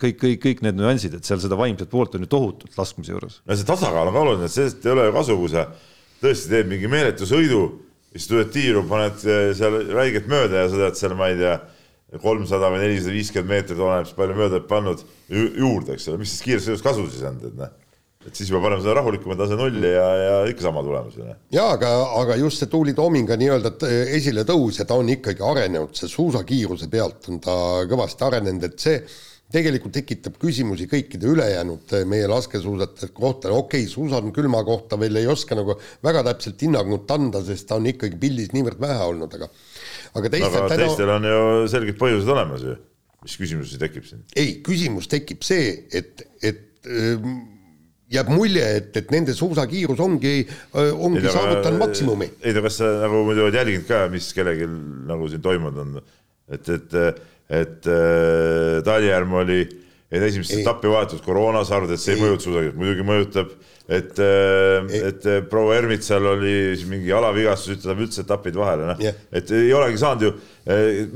kõik, 0.00 0.18
kõik, 0.24 0.40
kõik 0.46 0.64
need 0.66 0.80
nüansid, 0.80 1.14
et 1.14 1.28
seal 1.28 1.42
seda 1.42 1.58
vaimset 1.58 1.90
poolt 1.92 2.18
on 2.18 2.26
ju 2.26 2.32
tohutult 2.34 2.78
laskmise 2.80 3.14
juures. 3.14 3.40
no 3.46 3.58
see 3.58 3.68
tasakaal 3.68 4.10
on 4.10 4.16
ka 4.18 4.26
oluline, 4.26 4.52
sellest 4.52 4.86
ei 4.86 4.94
ole 4.96 5.08
ju 5.08 5.16
kasu, 5.20 5.38
kui 5.38 5.54
sa 5.54 5.66
tõesti 6.22 6.54
teed 6.54 6.70
mingi 6.72 6.90
meeletu 6.90 7.30
sõidu, 7.30 7.64
siis 8.10 8.26
tuled 8.26 8.54
tiiru, 8.54 8.82
paned 8.90 9.22
eh, 9.22 9.50
seal 9.58 9.82
räiget 9.94 10.26
mööda 10.30 10.64
ja 10.64 10.70
sa 10.72 10.86
tead 10.86 10.98
seal, 10.98 11.18
ma 11.18 11.30
ei 11.30 11.38
tea 11.38 11.58
kolmsada 12.22 12.72
või 12.72 12.86
nelisada 12.86 13.12
viiskümmend 13.14 13.52
meetrit, 13.52 13.78
oleneb, 13.78 14.14
palju 14.16 14.34
mööda 14.38 14.64
pannud 14.66 15.04
juurde, 15.28 15.92
eks 15.94 16.08
ole, 16.08 16.24
mis 16.24 16.32
siis 16.32 16.42
kiires 16.46 16.64
sõidus 16.64 16.82
kasu 16.82 17.04
siis 17.12 17.26
on, 17.28 17.36
et 17.44 17.60
noh 17.60 17.76
et 18.28 18.36
siis 18.38 18.50
juba 18.52 18.62
paneme 18.66 18.84
seda 18.84 18.98
rahulikuma 19.00 19.36
tase 19.38 19.56
nulli 19.58 19.92
ja, 19.94 20.08
ja 20.22 20.34
ikka 20.50 20.68
sama 20.68 20.84
tulemus. 20.84 21.16
ja 21.54 21.70
aga, 21.74 21.94
aga 22.20 22.36
just 22.40 22.62
see 22.62 22.70
Tuuli 22.72 22.94
Toominga 22.96 23.38
nii-öelda 23.40 23.74
esiletõus 24.18 24.82
ja 24.82 24.86
ta 24.88 24.98
on 25.00 25.08
ikkagi 25.12 25.44
arenenud, 25.44 25.96
see 25.96 26.10
suusakiiruse 26.12 26.90
pealt 26.92 27.30
on 27.32 27.40
ta 27.44 27.56
kõvasti 27.88 28.28
arenenud, 28.28 28.68
et 28.68 28.78
see 28.84 29.00
tegelikult 29.52 29.94
tekitab 29.96 30.36
küsimusi 30.40 30.84
kõikide 30.90 31.28
ülejäänud 31.32 31.94
meie 32.08 32.28
laskesuusatajate 32.28 33.14
kohta, 33.16 33.52
okei 33.56 33.86
okay,, 33.86 33.90
Susan 33.90 34.32
Külma 34.36 34.60
kohta 34.66 34.98
veel 35.00 35.16
ei 35.22 35.28
oska 35.30 35.56
nagu 35.56 35.78
väga 36.04 36.24
täpselt 36.26 36.60
hinnangut 36.66 37.10
anda, 37.14 37.40
sest 37.44 37.68
ta 37.70 37.78
on 37.80 37.88
ikkagi 37.88 38.20
pildis 38.20 38.52
niivõrd 38.52 38.80
vähe 38.82 39.06
olnud, 39.08 39.38
aga 39.38 39.48
aga 40.18 40.32
teistel 40.34 40.60
aga 40.60 40.80
teistel 40.82 41.14
on 41.16 41.28
ju 41.30 41.40
selged 41.72 42.00
põhjused 42.00 42.32
olemas 42.34 42.66
ju, 42.66 42.76
mis 43.24 43.38
küsimusi 43.40 43.80
tekib 43.80 44.08
siin? 44.08 44.26
ei, 44.36 44.58
küsimus 44.66 45.08
tekib 45.08 45.46
see, 45.48 45.72
et, 45.96 46.26
et 46.44 46.66
jääb 48.12 48.30
mulje, 48.32 48.64
et, 48.80 48.92
et 48.96 49.10
nende 49.12 49.34
suusakiirus 49.36 50.00
ongi, 50.00 50.40
ongi 50.74 51.24
ei, 51.24 51.32
saavutanud 51.32 51.82
maksimumi. 51.82 52.30
ei 52.40 52.54
tea, 52.54 52.64
kas 52.64 52.78
sa 52.80 52.92
nagu 53.02 53.24
muidu 53.26 53.44
oled 53.44 53.58
jälginud 53.58 53.88
ka, 53.88 54.06
mis 54.12 54.30
kellelgi 54.36 54.68
nagu 55.08 55.28
siin 55.28 55.44
toimunud 55.44 55.82
on, 55.82 55.98
et, 56.56 56.70
et, 56.72 56.96
et 57.60 57.90
Talijärv 58.86 59.36
oli 59.42 59.60
enne 60.08 60.30
esimest 60.30 60.56
etappi 60.56 60.88
vahetus 60.88 61.20
koroonas, 61.24 61.72
arvad, 61.74 61.92
et 61.92 62.00
see 62.00 62.14
ei, 62.14 62.20
ei. 62.20 62.24
mõjuta 62.24 62.48
suusakiirust, 62.48 62.78
muidugi 62.80 63.08
mõjutab 63.10 63.52
et, 63.88 64.18
et 64.20 65.26
proua 65.48 65.78
Ermitsal 65.78 66.26
oli 66.34 66.52
mingi 66.90 67.08
jalavigastus, 67.08 67.78
ütleb 67.78 68.02
üldse 68.04 68.20
etapid 68.20 68.58
vahele, 68.58 68.84
noh 68.90 68.98
yeah., 69.00 69.16
et 69.32 69.48
ei 69.56 69.70
olegi 69.72 70.00
saanud 70.02 70.26
ju, 70.26 70.32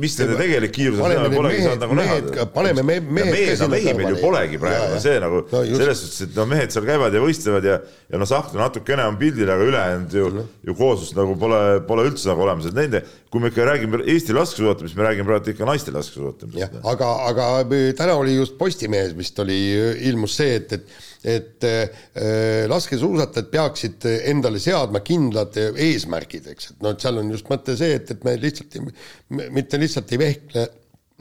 mis 0.00 0.16
nende 0.16 0.38
tegelik 0.38 0.72
kiirus 0.72 1.02
on, 1.04 1.12
polegi 1.34 1.66
saanud 1.66 1.84
nagu 1.84 1.98
näha. 1.98 2.46
paneme 2.54 2.84
me, 2.88 2.96
mehed 3.04 3.28
mehed, 3.34 3.60
no 3.60 3.68
mehi 3.74 3.92
meil 3.98 4.14
ju 4.14 4.22
polegi 4.22 4.60
praegu, 4.62 4.96
see 5.04 5.20
nagu 5.20 5.42
no, 5.44 5.62
selles 5.68 6.00
suhtes, 6.00 6.24
et 6.24 6.40
no 6.40 6.48
mehed 6.48 6.72
seal 6.72 6.88
käivad 6.88 7.12
ja 7.12 7.22
võistlevad 7.26 7.68
ja, 7.68 7.76
ja 8.08 8.22
noh, 8.22 8.30
Sahtla 8.32 8.64
natukene 8.64 9.04
on 9.10 9.20
pildil, 9.20 9.52
aga 9.52 9.68
ülejäänud 9.68 10.18
ju 10.22 10.32
no., 10.38 10.48
ju 10.64 10.78
kooslust 10.80 11.18
nagu 11.18 11.36
pole, 11.44 11.60
pole 11.84 12.08
üldse 12.08 12.32
nagu 12.32 12.46
olemas, 12.46 12.72
et 12.72 12.78
nende, 12.78 13.04
kui 13.28 13.44
me 13.44 13.52
ikka 13.52 13.68
räägime 13.68 14.00
Eesti 14.06 14.32
laskesuusatamisest, 14.36 14.96
me 14.96 15.10
räägime 15.10 15.28
praegu 15.28 15.52
ikka 15.52 15.68
naiste 15.68 15.92
laskesuusatamisest. 15.92 16.80
aga, 16.88 17.14
aga 17.28 17.52
täna 18.00 18.16
oli 18.16 18.40
just 18.40 18.56
Postimehes 18.56 19.12
vist 19.18 19.36
oli, 19.44 19.60
ilmus 20.08 20.40
see, 20.40 20.56
et, 20.62 20.72
et 20.80 21.11
et 21.24 21.66
äh, 21.68 22.66
laskesuusatajad 22.70 23.50
peaksid 23.52 24.06
endale 24.32 24.60
seadma 24.62 25.02
kindlad 25.06 25.56
eesmärgid, 25.60 26.48
eks, 26.54 26.72
et 26.72 26.84
noh, 26.84 26.94
et 26.94 27.02
seal 27.04 27.20
on 27.22 27.32
just 27.34 27.50
mõte 27.52 27.76
see, 27.78 27.96
et, 28.00 28.14
et 28.14 28.24
me 28.26 28.36
lihtsalt 28.40 28.78
mitte 29.30 29.80
lihtsalt 29.80 30.14
ei 30.14 30.22
vehkle 30.26 30.68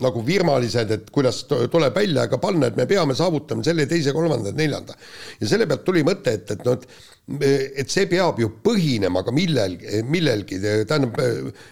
nagu 0.01 0.23
virmalised, 0.25 0.91
et 0.95 1.09
kuidas 1.13 1.43
tuleb 1.45 1.95
välja, 1.95 2.25
aga 2.25 2.39
panna, 2.41 2.71
et 2.71 2.77
me 2.79 2.87
peame 2.89 3.15
saavutama 3.17 3.61
selle, 3.65 3.85
teise, 3.89 4.13
kolmanda, 4.15 4.53
neljanda. 4.57 4.95
ja 5.39 5.49
selle 5.49 5.67
pealt 5.69 5.83
tuli 5.85 6.03
mõte, 6.07 6.33
et, 6.39 6.53
et 6.55 6.63
noh, 6.65 6.77
et 6.79 6.87
et 7.31 7.91
see 7.91 8.07
peab 8.09 8.39
ju 8.41 8.49
põhinema 8.65 9.21
ka 9.23 9.31
millel, 9.35 9.77
millelgi, 10.09 10.57
tähendab 10.89 11.19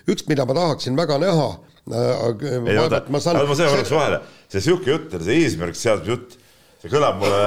üks, 0.07 0.27
mida 0.29 0.45
ma 0.47 0.55
tahaksin 0.55 0.95
väga 0.99 1.17
näha, 1.19 1.47
ei 1.89 2.77
oota, 2.79 3.01
ma 3.09 3.21
saan. 3.23 3.41
ma 3.49 3.57
segan 3.57 3.73
korraks 3.73 3.95
vahele, 3.95 4.21
see 4.51 4.63
sihuke 4.67 4.93
jutt, 4.93 5.17
see 5.25 5.41
eesmärk 5.41 5.79
seadmise 5.79 6.13
jutt 6.13 6.37
see 6.79 6.91
kõlab 6.91 7.19
mulle 7.21 7.43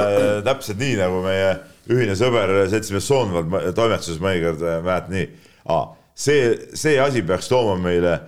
täpselt 0.46 0.80
nii, 0.82 0.96
nagu 1.00 1.22
meie 1.24 1.50
ühine 1.92 2.16
sõber, 2.18 2.52
seltsimees 2.70 3.08
Soonvald 3.08 3.74
toimetuses 3.76 4.20
mõnikord 4.22 4.62
mäletan 4.84 5.16
nii. 5.16 5.28
see, 6.14 6.48
see 6.78 6.98
asi 7.02 7.24
peaks 7.26 7.50
tooma 7.50 7.78
meile 7.80 8.18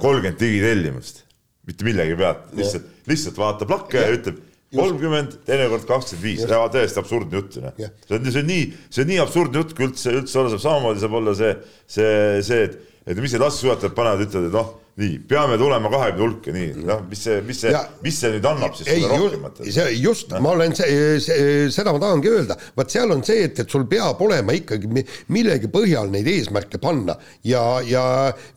kolmkümmend 0.00 0.40
digitellimust, 0.40 1.24
mitte 1.68 1.84
millegi 1.84 2.16
pealt, 2.16 2.46
lihtsalt, 2.56 2.92
lihtsalt 3.10 3.40
vaatab 3.40 3.74
lakke 3.74 4.00
ja, 4.00 4.06
ja 4.08 4.20
ütleb 4.20 4.44
kolmkümmend, 4.74 5.38
teinekord 5.48 5.86
kakskümmend 5.88 6.24
viis, 6.24 6.44
täiesti 6.72 7.00
absurdne 7.00 7.40
jutt, 7.40 7.56
noh. 7.62 7.76
see 7.78 8.16
on, 8.18 8.28
see 8.28 8.42
on 8.42 8.48
nii, 8.50 8.64
see 8.92 9.04
on 9.04 9.10
nii 9.12 9.20
absurdne 9.22 9.62
jutt, 9.62 9.74
kui 9.76 9.88
üldse, 9.88 10.12
üldse 10.20 10.40
olla 10.40 10.52
saab, 10.52 10.64
samamoodi 10.64 11.04
saab 11.04 11.16
olla 11.20 11.34
see, 11.38 11.52
see, 11.88 12.10
see, 12.44 12.66
et, 12.68 12.76
et 13.08 13.16
mis 13.16 13.32
need 13.32 13.42
laskesuusatajad 13.42 13.96
panevad, 13.96 14.26
ütlevad, 14.28 14.50
et 14.50 14.58
noh 14.60 14.76
nii, 14.98 15.18
peame 15.30 15.54
tulema 15.58 15.90
kahekümne 15.92 16.24
hulka, 16.24 16.52
nii, 16.54 16.70
noh, 16.86 17.02
mis 17.06 17.20
see, 17.22 17.38
mis 17.46 17.60
see, 17.62 17.70
mis 18.02 18.16
see 18.18 18.32
nüüd 18.34 18.46
annab 18.50 18.74
siis 18.74 18.88
ei, 18.90 19.04
sulle 19.04 19.18
rohkemat? 19.20 19.60
see 19.62 19.92
just 19.94 20.32
no., 20.32 20.40
ma 20.42 20.54
olen 20.56 20.74
see, 20.74 20.96
see, 21.22 21.68
seda 21.74 21.92
ma 21.94 22.00
tahangi 22.02 22.32
öelda, 22.32 22.56
vaat 22.78 22.94
seal 22.94 23.14
on 23.14 23.22
see, 23.26 23.44
et, 23.46 23.60
et 23.62 23.70
sul 23.70 23.86
peab 23.90 24.18
olema 24.26 24.56
ikkagi 24.58 24.90
millegi 25.34 25.70
põhjal 25.70 26.10
neid 26.14 26.26
eesmärke 26.32 26.80
panna 26.82 27.14
ja, 27.46 27.62
ja 27.86 28.02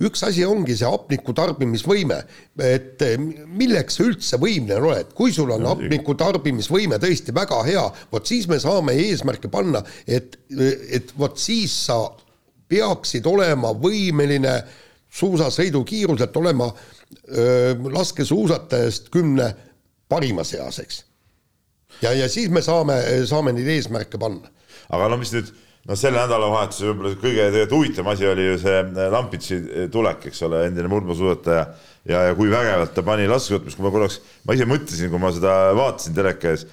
üks 0.02 0.26
asi 0.26 0.46
ongi 0.48 0.78
see 0.80 0.90
hapniku 0.90 1.36
tarbimisvõime, 1.38 2.18
et 2.66 3.06
milleks 3.46 4.00
sa 4.00 4.08
üldse 4.10 4.42
võimeline 4.42 4.82
oled, 4.82 5.14
kui 5.18 5.36
sul 5.36 5.54
on 5.54 5.70
hapniku 5.70 6.18
tarbimisvõime 6.18 6.98
tõesti 7.02 7.38
väga 7.38 7.62
hea, 7.70 7.86
vot 8.10 8.34
siis 8.34 8.50
me 8.50 8.58
saame 8.62 8.98
eesmärke 9.06 9.52
panna, 9.54 9.86
et, 10.10 10.40
et 10.90 11.14
vot 11.22 11.38
siis 11.38 11.84
sa 11.86 12.02
peaksid 12.72 13.28
olema 13.28 13.74
võimeline 13.76 14.56
äh, 14.56 14.80
suusasõidukiiruselt 15.12 16.38
olema 16.38 16.72
öö, 17.38 17.76
laskesuusatajast 17.92 19.10
kümne 19.12 19.50
parima 20.10 20.44
seas, 20.48 20.80
eks. 20.80 21.04
ja, 22.02 22.14
ja 22.14 22.30
siis 22.30 22.50
me 22.50 22.64
saame, 22.64 22.98
saame 23.28 23.54
neid 23.56 23.68
eesmärke 23.76 24.20
panna. 24.20 24.52
Aga 24.92 25.10
no 25.12 25.18
mis 25.20 25.34
nüüd, 25.36 25.52
no 25.88 25.98
selle 26.00 26.20
nädalavahetuse 26.20 26.88
võib-olla 26.88 27.16
kõige 27.20 27.48
tegelikult 27.48 27.78
huvitavam 27.78 28.12
asi 28.14 28.28
oli 28.28 28.48
ju 28.48 28.60
see 28.62 29.08
Lampitsi 29.12 29.60
tulek, 29.92 30.30
eks 30.32 30.44
ole, 30.48 30.66
endine 30.70 30.92
murdmaasuusataja. 30.92 31.66
Ja, 32.08 32.24
ja 32.30 32.38
kui 32.38 32.50
vägevalt 32.50 32.96
ta 32.96 33.04
pani 33.06 33.28
laskesuusatamist, 33.30 33.78
kui 33.78 33.86
ma 33.86 33.92
korraks, 33.94 34.22
ma 34.48 34.56
ise 34.58 34.66
mõtlesin, 34.68 35.12
kui 35.12 35.22
ma 35.22 35.30
seda 35.36 35.58
vaatasin 35.78 36.16
teleka 36.18 36.56
ees, 36.56 36.66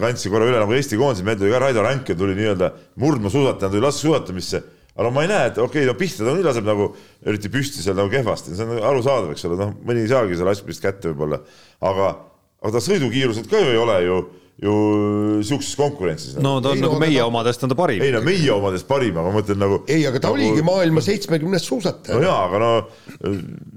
kandsin 0.00 0.32
korra 0.32 0.46
üle 0.46 0.60
nagu 0.60 0.76
Eesti 0.76 1.00
koondise, 1.00 1.24
meil 1.26 1.40
tuli 1.40 1.50
ka 1.54 1.60
Raido 1.64 1.82
Ränke 1.84 2.14
tuli 2.18 2.36
nii-öelda 2.38 2.70
murdmaasuusatajana 3.00 3.72
tuli 3.72 3.84
laskesuusatamisse 3.88 4.62
aga 4.92 5.06
no 5.06 5.14
ma 5.14 5.24
ei 5.24 5.30
näe, 5.30 5.48
et 5.52 5.58
okei 5.58 5.84
okay,, 5.84 5.88
no 5.88 5.96
pihta 5.98 6.26
ta 6.26 6.34
nii 6.36 6.44
laseb 6.44 6.68
nagu 6.68 6.90
eriti 7.24 7.50
püsti 7.52 7.84
seal 7.84 7.96
nagu 7.96 8.12
kehvasti, 8.12 8.52
see 8.56 8.66
on 8.66 8.74
nagu 8.74 8.86
arusaadav, 8.90 9.32
eks 9.32 9.46
ole, 9.48 9.58
noh, 9.60 9.72
mõni 9.88 10.04
ei 10.04 10.10
saagi 10.10 10.36
selle 10.36 10.52
asjast 10.52 10.84
kätte 10.84 11.12
võib-olla, 11.12 11.40
aga, 11.80 12.12
aga 12.60 12.74
ta 12.76 12.84
sõidukiiruselt 12.84 13.48
ka 13.50 13.62
ju 13.62 13.72
ei 13.72 13.80
ole 13.80 13.98
ju 14.04 14.18
ju 14.62 15.42
sihukeses 15.42 15.74
konkurentsis. 15.76 16.34
no 16.38 16.60
ta 16.62 16.70
on 16.70 16.78
ei, 16.78 16.82
nagu 16.84 16.94
no, 16.94 17.00
meie 17.02 17.18
ta... 17.18 17.26
omadest 17.26 17.64
on 17.66 17.72
ta 17.72 17.76
parim. 17.78 18.02
ei 18.04 18.12
no 18.14 18.20
meie 18.22 18.52
omadest 18.54 18.86
parim, 18.86 19.16
aga 19.18 19.30
ma 19.32 19.34
mõtlen 19.40 19.58
nagu. 19.58 19.78
ei, 19.90 20.04
aga 20.06 20.20
ta 20.22 20.30
nagu... 20.30 20.38
oligi 20.38 20.62
maailma 20.66 21.02
seitsmekümnes 21.02 21.66
suusataja. 21.66 22.14
no 22.14 22.22
jaa, 22.22 22.44
aga 22.46 22.60
no 22.62 22.70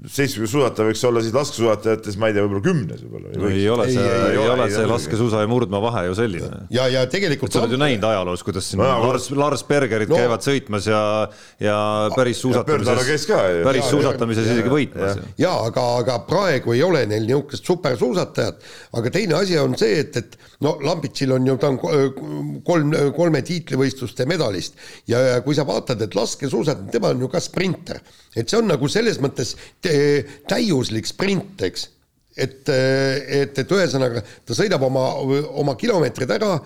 seitsmekümnes 0.06 0.52
suusataja 0.54 0.90
võiks 0.92 1.02
olla 1.08 1.22
siis 1.24 1.34
laskesuusatajates, 1.34 2.18
ma 2.22 2.30
ei 2.30 2.36
tea, 2.36 2.44
võib-olla 2.46 2.66
kümnes 2.68 3.02
võib-olla. 3.02 3.32
no 3.34 3.50
ei 3.50 3.66
ole 3.72 3.88
see, 3.90 4.04
ei, 4.04 4.20
ei, 4.28 4.36
ei 4.36 4.52
ole 4.52 4.68
see 4.76 4.86
laskesuusa 4.92 5.42
ja 5.42 5.50
murdmaa 5.50 5.82
vahe 5.88 6.04
ju 6.06 6.16
selline. 6.20 6.62
ja, 6.78 6.86
ja 6.92 7.02
tegelikult. 7.10 7.50
sa 7.50 7.64
oled 7.64 7.74
ju 7.74 7.82
näinud 7.82 8.06
ajaloos, 8.12 8.46
kuidas 8.46 8.70
siin 8.70 8.84
no, 8.84 8.92
Lars, 9.08 9.28
Lars 9.34 9.66
Bergerid 9.66 10.12
no. 10.12 10.20
käivad 10.22 10.46
sõitmas 10.46 10.86
ja, 10.86 11.02
ja 11.66 11.76
päris 12.14 12.44
suusatamises, 12.44 13.26
päris 13.66 13.90
suusatamises 13.90 14.52
isegi 14.54 14.70
võitmas. 14.70 15.18
ja 15.42 15.56
aga, 15.66 15.88
aga 16.04 16.20
praegu 16.30 16.78
ei 16.78 16.86
ole 16.86 17.02
neil 17.10 17.26
niisugust 17.26 17.66
supersuusatajat, 17.66 18.62
aga 19.02 19.10
teine 19.18 19.40
asi 19.42 19.58
on 19.58 19.74
see, 19.78 19.98
et, 20.06 20.22
et 20.22 20.38
no 20.62 20.75
Lambitsil 20.84 21.32
on 21.36 21.46
ju, 21.46 21.56
ta 21.60 21.70
on 21.72 21.78
kolm, 22.66 22.94
kolme 23.16 23.42
tiitlivõistluste 23.46 24.26
medalist. 24.28 24.78
Ja, 25.10 25.40
kui 25.44 25.56
sa 25.56 25.66
vaatad, 25.68 26.02
et 26.04 26.16
laskesuusatamine, 26.16 26.92
tema 26.94 27.12
on 27.14 27.24
ju 27.24 27.30
ka 27.32 27.42
sprinter, 27.42 28.00
et 28.34 28.48
see 28.48 28.60
on 28.60 28.68
nagu 28.70 28.88
selles 28.92 29.20
mõttes 29.22 29.54
täiuslik 29.82 31.08
sprint, 31.08 31.66
eks. 31.68 31.90
Et, 32.36 32.68
et, 32.68 33.56
et 33.56 33.70
ühesõnaga 33.72 34.20
ta 34.44 34.52
sõidab 34.52 34.82
oma, 34.84 35.06
oma 35.56 35.72
kilomeetrid 35.80 36.34
ära 36.34 36.58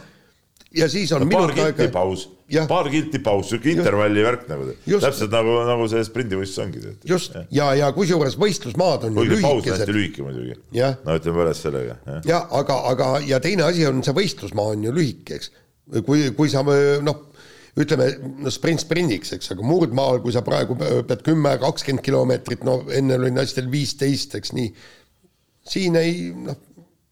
ja 0.74 0.88
siis 0.88 1.12
on 1.12 1.24
no, 1.24 1.28
minut 1.28 1.58
aega. 1.58 1.86
paus, 1.92 2.26
paar 2.68 2.88
kilti 2.90 3.18
paus, 3.24 3.48
sihuke 3.50 3.72
intervalli 3.74 4.22
värk 4.24 4.44
nagu, 4.50 4.68
täpselt 4.86 5.32
nagu, 5.34 5.56
nagu 5.66 5.86
see 5.90 6.02
sprindivõistlus 6.06 6.64
ongi. 6.64 6.82
just 7.08 7.34
ja, 7.34 7.44
ja, 7.58 7.70
ja 7.82 7.88
kusjuures 7.96 8.36
võistlusmaad 8.40 9.08
on 9.08 9.18
ju 9.18 9.24
lühikesed. 9.32 9.80
hästi 9.80 9.96
lühike 9.96 10.26
muidugi. 10.26 10.58
no 10.78 11.16
ütleme 11.18 11.40
võrreldes 11.40 11.64
sellega. 11.66 11.96
ja 12.28 12.44
aga, 12.60 12.76
aga 12.92 13.10
ja 13.26 13.40
teine 13.42 13.66
asi 13.66 13.86
on 13.88 14.04
see 14.06 14.14
võistlusmaa 14.16 14.76
on 14.76 14.86
ju 14.86 14.94
lühike, 14.94 15.40
eks. 15.40 15.50
kui, 16.06 16.30
kui 16.38 16.52
sa 16.52 16.62
noh, 16.62 17.24
ütleme 17.80 18.06
no 18.44 18.54
sprint 18.54 18.84
sprindiks, 18.84 19.34
eks, 19.34 19.50
aga 19.56 19.66
murdmaal, 19.66 20.22
kui 20.22 20.34
sa 20.34 20.44
praegu 20.46 20.78
pead 20.78 21.26
kümme, 21.26 21.56
kakskümmend 21.62 22.06
kilomeetrit, 22.06 22.62
no 22.66 22.84
enne 22.94 23.18
oli 23.18 23.34
naistel 23.34 23.70
viisteist, 23.72 24.38
eks 24.38 24.54
nii. 24.54 24.70
siin 25.74 25.98
ei 25.98 26.30
noh, 26.30 26.62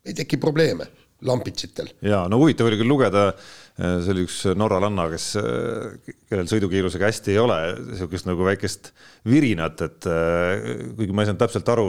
ei 0.06 0.14
teki 0.14 0.38
probleeme 0.38 0.86
lampitsitel. 1.26 1.90
ja 2.04 2.24
no 2.30 2.38
huvitav 2.38 2.68
oli 2.68 2.78
küll 2.78 2.90
lugeda, 2.90 3.24
äh, 3.32 3.96
see 4.04 4.12
oli 4.14 4.24
üks 4.26 4.36
norralanna, 4.58 5.08
kes, 5.12 5.26
äh, 5.40 6.12
kellel 6.30 6.50
sõidukiirusega 6.50 7.10
hästi 7.10 7.34
ei 7.34 7.40
ole, 7.42 7.58
niisugust 7.88 8.28
nagu 8.28 8.46
väikest 8.46 8.92
virinat, 9.28 9.82
et 9.88 10.08
äh, 10.10 10.68
kuigi 10.98 11.16
ma 11.16 11.24
ei 11.24 11.30
saanud 11.30 11.42
täpselt 11.42 11.72
aru, 11.74 11.88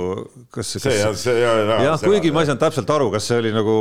kas. 0.54 0.74
see, 0.78 0.98
see, 1.14 1.38
jah, 1.44 1.62
jah, 1.86 2.02
kuigi 2.02 2.34
ma 2.34 2.44
ei 2.44 2.50
saanud 2.50 2.66
täpselt 2.66 2.96
aru, 2.96 3.12
kas 3.14 3.30
see 3.30 3.42
oli 3.44 3.54
nagu 3.54 3.78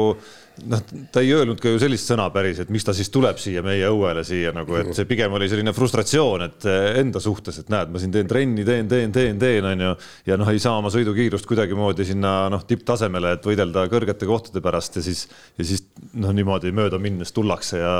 noh, 0.67 0.83
ta 1.13 1.23
ei 1.23 1.31
öelnud 1.37 1.61
ka 1.63 1.71
ju 1.73 1.81
sellist 1.83 2.09
sõna 2.11 2.29
päris, 2.35 2.61
et 2.63 2.71
miks 2.73 2.87
ta 2.87 2.95
siis 2.97 3.11
tuleb 3.15 3.39
siia 3.41 3.63
meie 3.65 3.89
õuele 3.91 4.25
siia 4.27 4.53
nagu, 4.57 4.77
et 4.81 4.91
see 4.97 5.09
pigem 5.09 5.35
oli 5.37 5.49
selline 5.51 5.75
frustratsioon, 5.77 6.45
et 6.49 6.69
eh, 6.69 6.87
enda 7.03 7.23
suhtes, 7.23 7.61
et 7.63 7.73
näed, 7.73 7.93
ma 7.93 8.03
siin 8.03 8.15
teen 8.15 8.31
trenni, 8.31 8.65
teen, 8.67 8.89
teen, 8.91 9.13
teen, 9.15 9.39
teen, 9.41 9.69
on 9.71 9.85
ju. 9.87 9.93
ja 10.31 10.39
noh, 10.41 10.51
ei 10.53 10.63
saa 10.63 10.79
oma 10.81 10.93
sõidukiirust 10.95 11.49
kuidagimoodi 11.49 12.09
sinna 12.09 12.35
noh, 12.53 12.65
tipptasemele, 12.69 13.37
et 13.39 13.51
võidelda 13.51 13.87
kõrgete 13.93 14.29
kohtade 14.29 14.63
pärast 14.65 14.99
ja 15.01 15.05
siis, 15.05 15.27
ja 15.59 15.69
siis 15.69 15.85
noh, 16.15 16.35
niimoodi 16.37 16.73
mööda 16.77 17.01
minnes 17.03 17.35
tullakse 17.37 17.83
ja, 17.83 17.95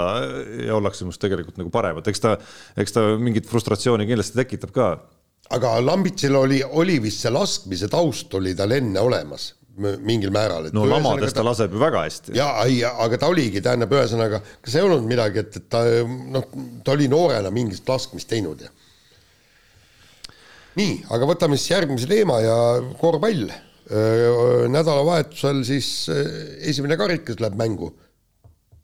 ja 0.69 0.79
ollakse 0.79 1.07
minust 1.07 1.23
tegelikult 1.23 1.61
nagu 1.61 1.73
paremad, 1.75 2.09
eks 2.09 2.25
ta, 2.25 2.35
eks 2.79 2.97
ta 2.97 3.07
mingit 3.21 3.49
frustratsiooni 3.51 4.09
kindlasti 4.09 4.43
tekitab 4.43 4.75
ka 4.75 4.91
aga 5.55 5.79
Lambitsil 5.81 6.35
oli, 6.37 6.61
oli 6.63 6.99
vist 7.03 7.25
see 7.25 7.33
laskmise 7.33 7.89
taust 7.93 8.35
oli 8.37 8.55
tal 8.57 8.75
enne 8.77 9.01
olemas 9.01 9.53
mingil 9.79 10.33
määral. 10.35 10.69
no 10.75 10.85
lamades 10.89 11.35
ta 11.37 11.45
laseb 11.47 11.75
ju 11.75 11.81
väga 11.81 12.03
hästi. 12.07 12.35
ja, 12.37 12.49
ei, 12.67 12.81
aga 12.89 13.21
ta 13.21 13.31
oligi, 13.31 13.63
tähendab, 13.65 13.93
ühesõnaga, 13.95 14.41
kas 14.65 14.77
ei 14.79 14.85
olnud 14.87 15.07
midagi, 15.09 15.45
et, 15.45 15.61
et 15.61 15.69
ta 15.71 15.85
noh, 16.09 16.49
ta 16.85 16.97
oli 16.97 17.09
noorena 17.11 17.53
mingit 17.55 17.89
laskmist 17.89 18.29
teinud 18.31 18.65
ja. 18.67 18.73
nii, 20.79 20.99
aga 21.15 21.31
võtame 21.31 21.59
siis 21.59 21.73
järgmise 21.75 22.11
teema 22.11 22.41
ja 22.45 22.59
korvpall. 23.01 23.49
nädalavahetusel 24.69 25.63
siis 25.65 26.11
esimene 26.61 26.99
karikas 27.01 27.41
läheb 27.41 27.57
mängu. 27.57 27.93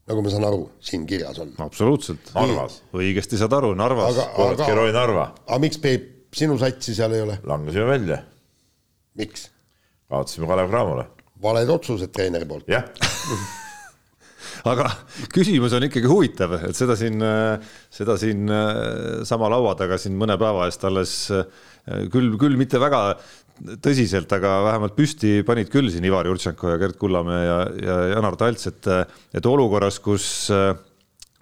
nagu 0.08 0.22
ma 0.24 0.30
saan 0.32 0.44
aru, 0.48 0.68
siin 0.84 1.06
kirjas 1.08 1.38
on. 1.42 1.54
absoluutselt. 1.64 2.32
Narvas. 2.34 2.82
õigesti 2.92 3.40
saad 3.40 3.52
aru, 3.56 3.74
Narvas. 3.78 4.20
Sportki 4.20 4.72
Roy 4.76 4.92
Narva. 4.92 5.32
aga 5.46 5.60
miks 5.60 5.80
Peep, 5.82 6.12
sinu 6.34 6.58
satsi 6.58 6.94
seal 6.96 7.12
ei 7.16 7.26
ole? 7.26 7.40
langesime 7.44 7.90
välja. 7.90 8.22
miks? 9.20 9.50
Kaotasime 10.14 10.48
Kalev 10.50 10.72
Cramole. 10.72 11.10
valed 11.44 11.76
otsused 11.76 12.14
treeneri 12.14 12.48
poolt. 12.48 12.70
jah 12.70 12.88
aga 14.70 14.88
küsimus 15.34 15.74
on 15.76 15.84
ikkagi 15.84 16.08
huvitav, 16.08 16.56
et 16.70 16.76
seda 16.78 16.96
siin, 16.96 17.20
seda 17.92 18.16
siin 18.20 18.48
sama 19.28 19.50
laua 19.52 19.74
taga 19.76 19.98
siin 20.00 20.16
mõne 20.16 20.38
päeva 20.40 20.64
eest 20.70 20.86
alles 20.88 21.14
küll, 22.12 22.36
küll 22.40 22.56
mitte 22.56 22.80
väga 22.80 23.02
tõsiselt, 23.84 24.32
aga 24.34 24.56
vähemalt 24.66 24.96
püsti 24.96 25.36
panid 25.46 25.70
küll 25.72 25.90
siin 25.92 26.06
Ivar 26.08 26.26
Jurtšenko 26.26 26.72
ja 26.72 26.80
Gerd 26.80 26.98
Kullamäe 26.98 27.44
ja, 27.44 27.58
ja 27.78 27.98
Janar 28.14 28.38
Talts, 28.40 28.66
et, 28.70 28.88
et 29.36 29.46
olukorras, 29.46 30.00
kus 30.02 30.48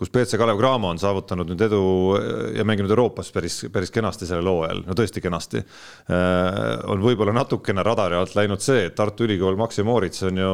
kus 0.02 0.10
BC 0.10 0.38
Kalev 0.40 0.58
Cramo 0.58 0.90
on 0.90 0.98
saavutanud 0.98 1.52
nüüd 1.52 1.60
edu 1.68 1.82
ja 2.56 2.64
mänginud 2.66 2.90
Euroopas 2.90 3.30
päris, 3.34 3.60
päris 3.72 3.92
kenasti 3.94 4.26
sellel 4.26 4.50
hooajal, 4.50 4.82
no 4.88 4.96
tõesti 4.98 5.22
kenasti. 5.22 5.62
on 6.90 7.04
võib-olla 7.04 7.34
natukene 7.36 7.84
radari 7.86 8.18
alt 8.18 8.34
läinud 8.34 8.64
see, 8.64 8.88
et 8.88 8.98
Tartu 8.98 9.28
Ülikool 9.28 9.58
Maxi 9.60 9.86
Moritz 9.86 10.24
on 10.26 10.42
ju 10.42 10.52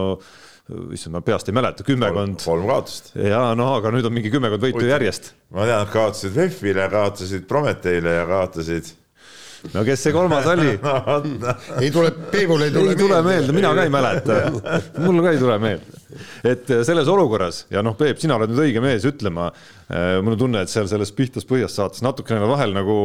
issand, 0.93 1.15
ma 1.17 1.25
peast 1.25 1.49
ei 1.49 1.57
mäleta, 1.57 1.85
kümmekond. 1.87 2.43
kolm 2.45 2.69
kaotust. 2.69 3.15
ja 3.17 3.41
no 3.57 3.71
aga 3.79 3.93
nüüd 3.95 4.09
on 4.09 4.13
mingi 4.13 4.33
kümmekond 4.33 4.65
võitu 4.67 4.83
Uitu. 4.83 4.93
järjest. 4.93 5.33
ma 5.57 5.65
tean, 5.65 5.87
et 5.87 5.95
kaotasid 5.95 6.37
VEF-ile, 6.37 6.89
kaotasid 6.93 7.49
Prometheile 7.49 8.19
ja 8.19 8.29
kaotasid 8.29 8.93
no 9.75 9.85
kes 9.87 10.05
see 10.07 10.15
kolmas 10.15 10.47
oli 10.55 10.75
no,? 10.83 11.55
ei 11.81 11.91
tule, 11.95 12.13
Peebul 12.33 12.67
ei 12.67 12.75
tule 12.75 12.93
ei 12.95 13.01
tule 13.01 13.23
meelde, 13.27 13.55
mina 13.57 13.73
ka 13.77 13.87
ei 13.87 13.93
mäleta. 13.93 14.39
mul 15.05 15.23
ka 15.25 15.33
ei 15.35 15.41
tule 15.41 15.59
meelde. 15.63 16.03
et 16.47 16.71
selles 16.87 17.11
olukorras 17.11 17.65
ja 17.73 17.83
noh, 17.85 17.97
Peep, 17.99 18.21
sina 18.23 18.39
oled 18.39 18.53
nüüd 18.53 18.65
õige 18.69 18.83
mees 18.85 19.05
ütlema. 19.09 19.51
Äh, 19.89 20.19
mul 20.23 20.37
on 20.37 20.41
tunne, 20.45 20.63
et 20.65 20.73
seal 20.73 20.89
selles 20.91 21.13
Pihtas 21.17 21.47
põhjas 21.49 21.77
saates 21.79 22.05
natukene 22.05 22.49
vahel 22.49 22.75
nagu 22.77 22.99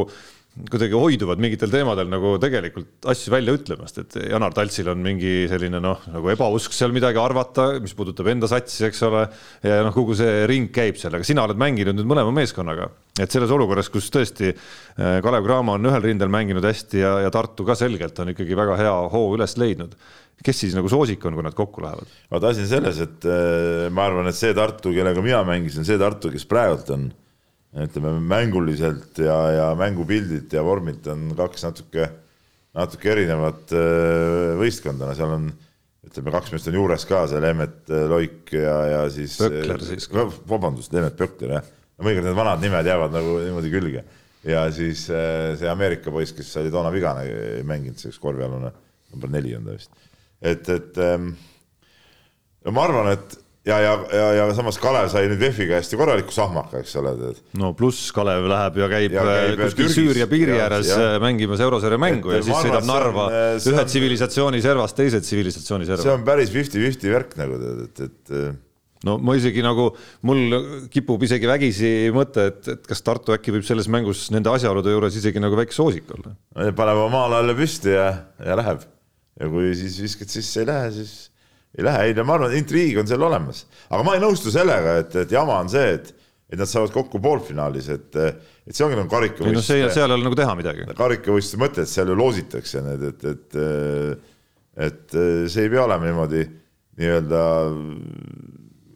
kuidagi 0.54 0.94
hoiduvad 0.94 1.40
mingitel 1.42 1.70
teemadel 1.72 2.06
nagu 2.06 2.36
tegelikult 2.38 3.08
asju 3.10 3.32
välja 3.34 3.56
ütlemast, 3.56 3.96
et 3.98 4.16
Janar 4.30 4.54
Taltsil 4.54 4.86
on 4.92 5.00
mingi 5.02 5.48
selline 5.50 5.80
noh, 5.82 6.04
nagu 6.12 6.30
ebausk 6.30 6.76
seal 6.76 6.94
midagi 6.94 7.18
arvata, 7.18 7.72
mis 7.82 7.94
puudutab 7.98 8.30
enda 8.30 8.46
satsi, 8.50 8.84
eks 8.86 9.02
ole. 9.08 9.24
ja 9.66 9.80
noh, 9.82 9.94
kogu 9.94 10.14
see 10.18 10.44
ring 10.50 10.70
käib 10.74 11.00
seal, 11.00 11.16
aga 11.18 11.26
sina 11.26 11.42
oled 11.48 11.58
mänginud 11.58 11.98
nüüd 11.98 12.06
mõlema 12.06 12.30
meeskonnaga, 12.36 12.86
et 13.18 13.34
selles 13.34 13.50
olukorras, 13.54 13.90
kus 13.90 14.06
tõesti 14.14 14.52
äh, 14.52 15.18
Kalev 15.24 15.42
Cramo 15.48 15.74
on 15.74 15.90
ühel 15.90 16.06
rindel 16.06 16.30
mänginud 16.30 16.70
hästi 16.70 17.02
ja, 17.02 17.16
ja 17.26 17.34
Tartu 17.34 17.66
ka 17.66 17.74
selgelt 17.78 18.22
on 18.22 18.30
ikkagi 18.36 18.54
väga 18.58 18.78
hea 18.78 18.94
hoo 19.10 19.34
üles 19.34 19.58
leidnud 19.58 19.98
kes 20.44 20.64
siis 20.64 20.74
nagu 20.76 20.86
soosik 20.90 21.22
on, 21.26 21.34
kui 21.34 21.46
nad 21.46 21.54
kokku 21.56 21.82
lähevad? 21.82 22.14
vaata 22.30 22.54
asi 22.54 22.62
on 22.62 22.70
selles, 22.70 23.02
et 23.02 23.26
äh, 23.26 23.90
ma 23.90 24.06
arvan, 24.06 24.30
et 24.30 24.38
see 24.38 24.54
Tartu, 24.54 24.94
kellega 24.94 25.22
mina 25.24 25.42
mängisin, 25.50 25.86
see 25.88 25.98
Tartu, 25.98 26.30
kes 26.30 26.46
praegult 26.46 26.94
on 26.94 27.10
ütleme 27.82 28.12
mänguliselt 28.22 29.18
ja, 29.18 29.36
ja 29.50 29.66
mängupildilt 29.78 30.52
ja 30.54 30.62
vormilt 30.64 31.06
on 31.10 31.32
kaks 31.38 31.66
natuke, 31.66 32.08
natuke 32.76 33.10
erinevat 33.10 33.74
äh, 33.74 34.54
võistkonda, 34.60 35.10
no 35.10 35.16
seal 35.18 35.34
on 35.34 35.48
ütleme, 36.04 36.34
kaks 36.34 36.52
meest 36.54 36.70
on 36.70 36.78
juures 36.78 37.06
ka, 37.08 37.24
see 37.30 37.42
Leemet 37.42 37.90
äh, 37.90 38.04
Loik 38.10 38.52
ja, 38.54 38.76
ja 38.92 39.00
siis. 39.12 39.36
Pökler 39.42 39.80
äh, 39.80 39.88
siis. 39.88 40.06
vabandust, 40.50 40.94
Leemet 40.94 41.18
Pökler 41.18 41.56
jah, 41.56 41.72
mõnikord 41.98 42.28
need 42.30 42.38
vanad 42.38 42.62
nimed 42.62 42.90
jäävad 42.92 43.16
nagu 43.16 43.38
niimoodi 43.42 43.74
külge. 43.74 44.04
ja 44.46 44.66
siis 44.76 45.06
see 45.08 45.70
Ameerika 45.70 46.12
poiss, 46.14 46.34
kes 46.36 46.52
oli 46.60 46.70
toona 46.70 46.92
vigane, 46.94 47.26
ei 47.58 47.66
mänginud, 47.66 47.98
see 47.98 48.12
üks 48.12 48.20
korvialune, 48.22 48.70
number 49.14 49.32
neli 49.32 49.56
on 49.58 49.66
ta 49.66 49.74
vist. 49.74 49.90
et, 50.38 50.68
et 50.68 51.00
ähm, 51.02 51.32
ma 52.70 52.86
arvan, 52.86 53.10
et 53.16 53.38
ja, 53.64 53.78
ja, 53.80 53.92
ja, 54.12 54.26
ja 54.38 54.48
samas 54.56 54.78
Kalev 54.80 55.08
sai 55.12 55.24
nüüd 55.30 55.44
käest 55.70 55.94
ju 55.94 56.00
korraliku 56.00 56.34
sahmaka, 56.34 56.82
eks 56.84 56.96
ole. 57.00 57.14
no 57.60 57.72
pluss 57.76 58.10
Kalev 58.14 58.48
läheb 58.50 58.76
ja 58.82 58.90
käib, 58.92 59.16
ja 59.16 59.24
käib 59.24 59.62
kuskil 59.62 59.90
Süüria 59.94 60.28
piiri 60.30 60.58
ääres 60.60 60.92
mängimas 61.22 61.62
eurosarja 61.64 62.00
mängu 62.00 62.34
et, 62.34 62.42
ja 62.42 62.48
siis 62.50 62.68
sõidab 62.68 62.86
Narva 62.88 63.30
on, 63.30 63.64
ühe 63.72 63.80
on, 63.80 63.88
tsivilisatsiooni 63.88 64.60
servast 64.64 65.00
teise 65.00 65.22
tsivilisatsiooni 65.24 65.88
serva. 65.88 66.04
see 66.04 66.14
on 66.14 66.28
päris 66.28 66.52
fifty-fifty 66.54 67.12
värk 67.14 67.36
nagu 67.40 67.58
tead, 67.62 67.82
et, 67.88 68.04
et, 68.04 68.36
et 68.42 68.62
no 69.08 69.16
ma 69.20 69.36
isegi 69.38 69.64
nagu, 69.64 69.90
mul 70.28 70.58
kipub 70.92 71.24
isegi 71.26 71.48
vägisi 71.48 71.92
mõte, 72.14 72.48
et, 72.52 72.72
et 72.76 72.88
kas 72.88 73.04
Tartu 73.04 73.36
äkki 73.36 73.54
võib 73.54 73.66
selles 73.68 73.88
mängus 73.92 74.26
nende 74.34 74.52
asjaolude 74.52 74.92
juures 74.92 75.16
isegi 75.20 75.42
nagu 75.42 75.56
väike 75.58 75.76
soosik 75.76 76.10
olla. 76.16 76.34
paneb 76.76 77.04
oma 77.06 77.12
maale 77.18 77.42
jälle 77.42 77.56
püsti 77.58 77.94
ja, 77.96 78.08
ja 78.44 78.58
läheb. 78.60 78.84
ja 79.40 79.50
kui 79.52 79.72
siis 79.78 80.00
viskad 80.04 80.32
sisse 80.32 80.62
ei 80.62 80.68
lähe, 80.68 80.90
siis 81.00 81.14
ei 81.74 81.86
lähe, 81.86 82.08
ei 82.08 82.16
no 82.18 82.26
ma 82.28 82.36
arvan, 82.38 82.52
et 82.52 82.62
intriig 82.62 82.98
on 83.02 83.08
seal 83.10 83.24
olemas, 83.26 83.64
aga 83.90 84.02
ma 84.06 84.14
ei 84.16 84.22
nõustu 84.22 84.52
sellega, 84.54 84.98
et, 85.02 85.16
et 85.24 85.34
jama 85.34 85.58
on 85.62 85.72
see, 85.72 85.96
et 85.98 86.14
et 86.54 86.60
nad 86.60 86.68
saavad 86.68 86.92
kokku 86.92 87.18
poolfinaalis, 87.24 87.86
et, 87.90 88.16
et 88.20 88.76
see 88.76 88.84
ongi 88.84 88.98
nagu 88.98 89.08
karikavõistluste 89.10 89.78
no. 89.80 89.92
seal 89.94 90.12
ei 90.12 90.16
ole 90.18 90.26
nagu 90.26 90.36
teha 90.38 90.52
midagi. 90.58 90.84
karikavõistluste 90.98 91.58
mõte, 91.58 91.82
et 91.82 91.90
seal 91.90 92.12
ju 92.12 92.16
loositakse 92.20 92.82
need, 92.84 93.06
et, 93.08 93.24
et, 93.32 93.56
et 94.86 95.16
see 95.50 95.64
ei 95.64 95.72
pea 95.72 95.86
olema 95.86 96.06
niimoodi 96.06 96.44
nii-öelda 97.00 97.40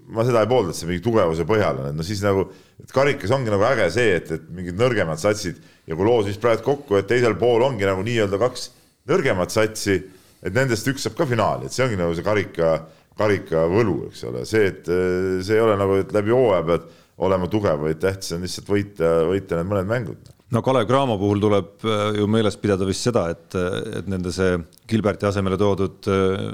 ma 0.09 0.25
seda 0.25 0.43
ei 0.45 0.51
poolda, 0.51 0.73
et 0.73 0.79
see 0.79 0.89
mingi 0.89 1.05
tugevuse 1.05 1.45
põhjal 1.49 1.83
on, 1.83 1.91
et 1.91 1.99
no 1.99 2.07
siis 2.07 2.21
nagu, 2.25 2.47
et 2.81 2.93
karikas 2.95 3.33
ongi 3.35 3.53
nagu 3.53 3.65
äge 3.69 3.89
see, 3.97 4.15
et, 4.21 4.31
et 4.39 4.47
mingid 4.55 4.79
nõrgemad 4.79 5.21
satsid 5.21 5.59
ja 5.89 5.97
kui 5.97 6.07
loos 6.07 6.29
vist 6.29 6.41
praegu 6.43 6.65
kokku, 6.65 6.97
et 7.01 7.09
teisel 7.11 7.37
pool 7.41 7.65
ongi 7.67 7.89
nagu 7.89 8.05
nii-öelda 8.07 8.41
kaks 8.41 8.71
nõrgemat 9.09 9.53
satsi, 9.53 9.99
et 10.43 10.55
nendest 10.55 10.89
üks 10.91 11.07
saab 11.07 11.19
ka 11.19 11.27
finaali, 11.29 11.69
et 11.69 11.75
see 11.75 11.85
ongi 11.87 11.99
nagu 11.99 12.15
see 12.17 12.27
karika, 12.27 12.73
karika 13.19 13.67
võlu, 13.71 14.01
eks 14.09 14.25
ole, 14.31 14.47
see, 14.49 14.71
et 14.71 14.89
see 14.89 15.59
ei 15.59 15.65
ole 15.65 15.77
nagu, 15.81 15.99
et 16.03 16.15
läbi 16.15 16.35
hooaja 16.35 16.65
pead 16.69 16.89
olema 17.27 17.49
tugev, 17.51 17.81
vaid 17.83 18.01
tähtis 18.03 18.35
on 18.37 18.45
lihtsalt 18.47 18.69
võita, 18.71 19.13
võita 19.27 19.59
need 19.59 19.71
mõned 19.73 19.89
mängud. 19.91 20.35
No 20.55 20.63
Kalev 20.65 20.87
Cramo 20.89 21.19
puhul 21.21 21.43
tuleb 21.43 21.85
äh, 21.85 22.03
ju 22.17 22.29
meeles 22.31 22.57
pidada 22.57 22.87
vist 22.89 23.05
seda, 23.05 23.27
et, 23.35 23.57
et 23.99 24.07
nende 24.09 24.33
see 24.33 24.55
Gilberti 24.89 25.29
asemele 25.29 25.59
toodud 25.61 26.09
äh, 26.09 26.45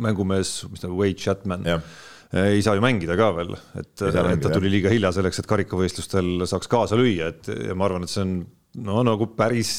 mängumees, 0.00 0.62
mis 0.70 0.84
ta, 0.84 0.92
Wade 0.92 1.18
Chatman 1.20 1.66
ja 1.68 1.80
ei 2.34 2.62
saa 2.64 2.74
ju 2.74 2.82
mängida 2.82 3.14
ka 3.18 3.28
veel, 3.36 3.54
et, 3.78 4.02
et 4.02 4.40
ta 4.42 4.50
tuli 4.50 4.70
liiga 4.72 4.90
hilja 4.90 5.12
selleks, 5.14 5.38
et 5.40 5.48
karikavõistlustel 5.48 6.42
saaks 6.50 6.68
kaasa 6.70 6.98
lüüa, 6.98 7.30
et 7.30 7.50
ja 7.68 7.76
ma 7.78 7.86
arvan, 7.86 8.06
et 8.06 8.12
see 8.12 8.24
on 8.24 8.32
no 8.86 9.04
nagu 9.06 9.28
päris 9.38 9.70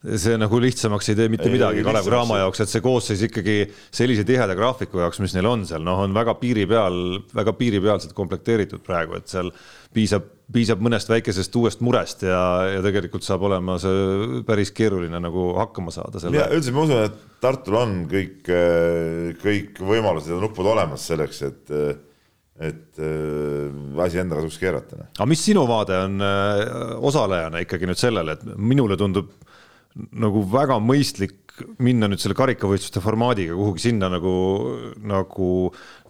see 0.00 0.36
nagu 0.40 0.58
lihtsamaks 0.62 1.10
ei 1.12 1.16
tee 1.18 1.28
mitte 1.28 1.48
ei, 1.50 1.52
midagi 1.52 1.82
Kalev 1.84 2.06
Cramo 2.08 2.38
jaoks, 2.40 2.62
et 2.64 2.72
see 2.72 2.80
koosseis 2.84 3.20
ikkagi 3.26 3.56
sellise 3.92 4.24
tiheda 4.28 4.56
graafiku 4.56 5.02
jaoks, 5.02 5.20
mis 5.20 5.34
neil 5.36 5.48
on 5.50 5.66
seal, 5.68 5.84
noh, 5.84 6.00
on 6.06 6.14
väga 6.16 6.34
piiri 6.40 6.64
peal, 6.70 7.18
väga 7.36 7.52
piiripealselt 7.58 8.14
komplekteeritud 8.16 8.80
praegu, 8.86 9.18
et 9.20 9.28
seal 9.28 9.52
piisab, 9.92 10.24
piisab 10.54 10.80
mõnest 10.84 11.12
väikesest 11.12 11.56
uuest 11.60 11.84
murest 11.84 12.24
ja, 12.24 12.40
ja 12.76 12.84
tegelikult 12.84 13.26
saab 13.26 13.44
olema 13.50 13.76
see 13.82 14.40
päris 14.48 14.72
keeruline 14.72 15.20
nagu 15.20 15.50
hakkama 15.58 15.92
saada. 15.92 16.22
ja 16.32 16.48
üldiselt 16.48 16.78
ma 16.78 16.86
usun, 16.88 17.04
et 17.10 17.26
Tartul 17.40 17.76
on 17.76 17.92
kõik, 18.08 18.48
kõik 19.40 19.78
võimalused 19.84 20.32
ja 20.32 20.40
nupud 20.40 20.66
olemas 20.72 21.06
selleks, 21.12 21.44
et 21.48 21.76
et 22.60 22.98
äh, 23.00 24.02
asi 24.04 24.20
enda 24.20 24.36
kasuks 24.36 24.58
keerata. 24.60 24.98
Noh. 24.98 25.06
aga 25.16 25.26
mis 25.30 25.40
sinu 25.40 25.62
vaade 25.68 25.96
on 25.96 26.20
äh, 26.20 26.64
osalejana 27.08 27.62
ikkagi 27.64 27.88
nüüd 27.88 28.00
sellele, 28.00 28.36
et 28.36 28.58
minule 28.60 28.98
tundub 29.00 29.30
nagu 29.94 30.44
väga 30.50 30.78
mõistlik 30.82 31.38
minna 31.82 32.08
nüüd 32.08 32.20
selle 32.22 32.36
karikavõistluste 32.38 33.02
formaadiga 33.04 33.56
kuhugi 33.56 33.82
sinna 33.84 34.08
nagu, 34.12 34.32
nagu, 35.04 35.48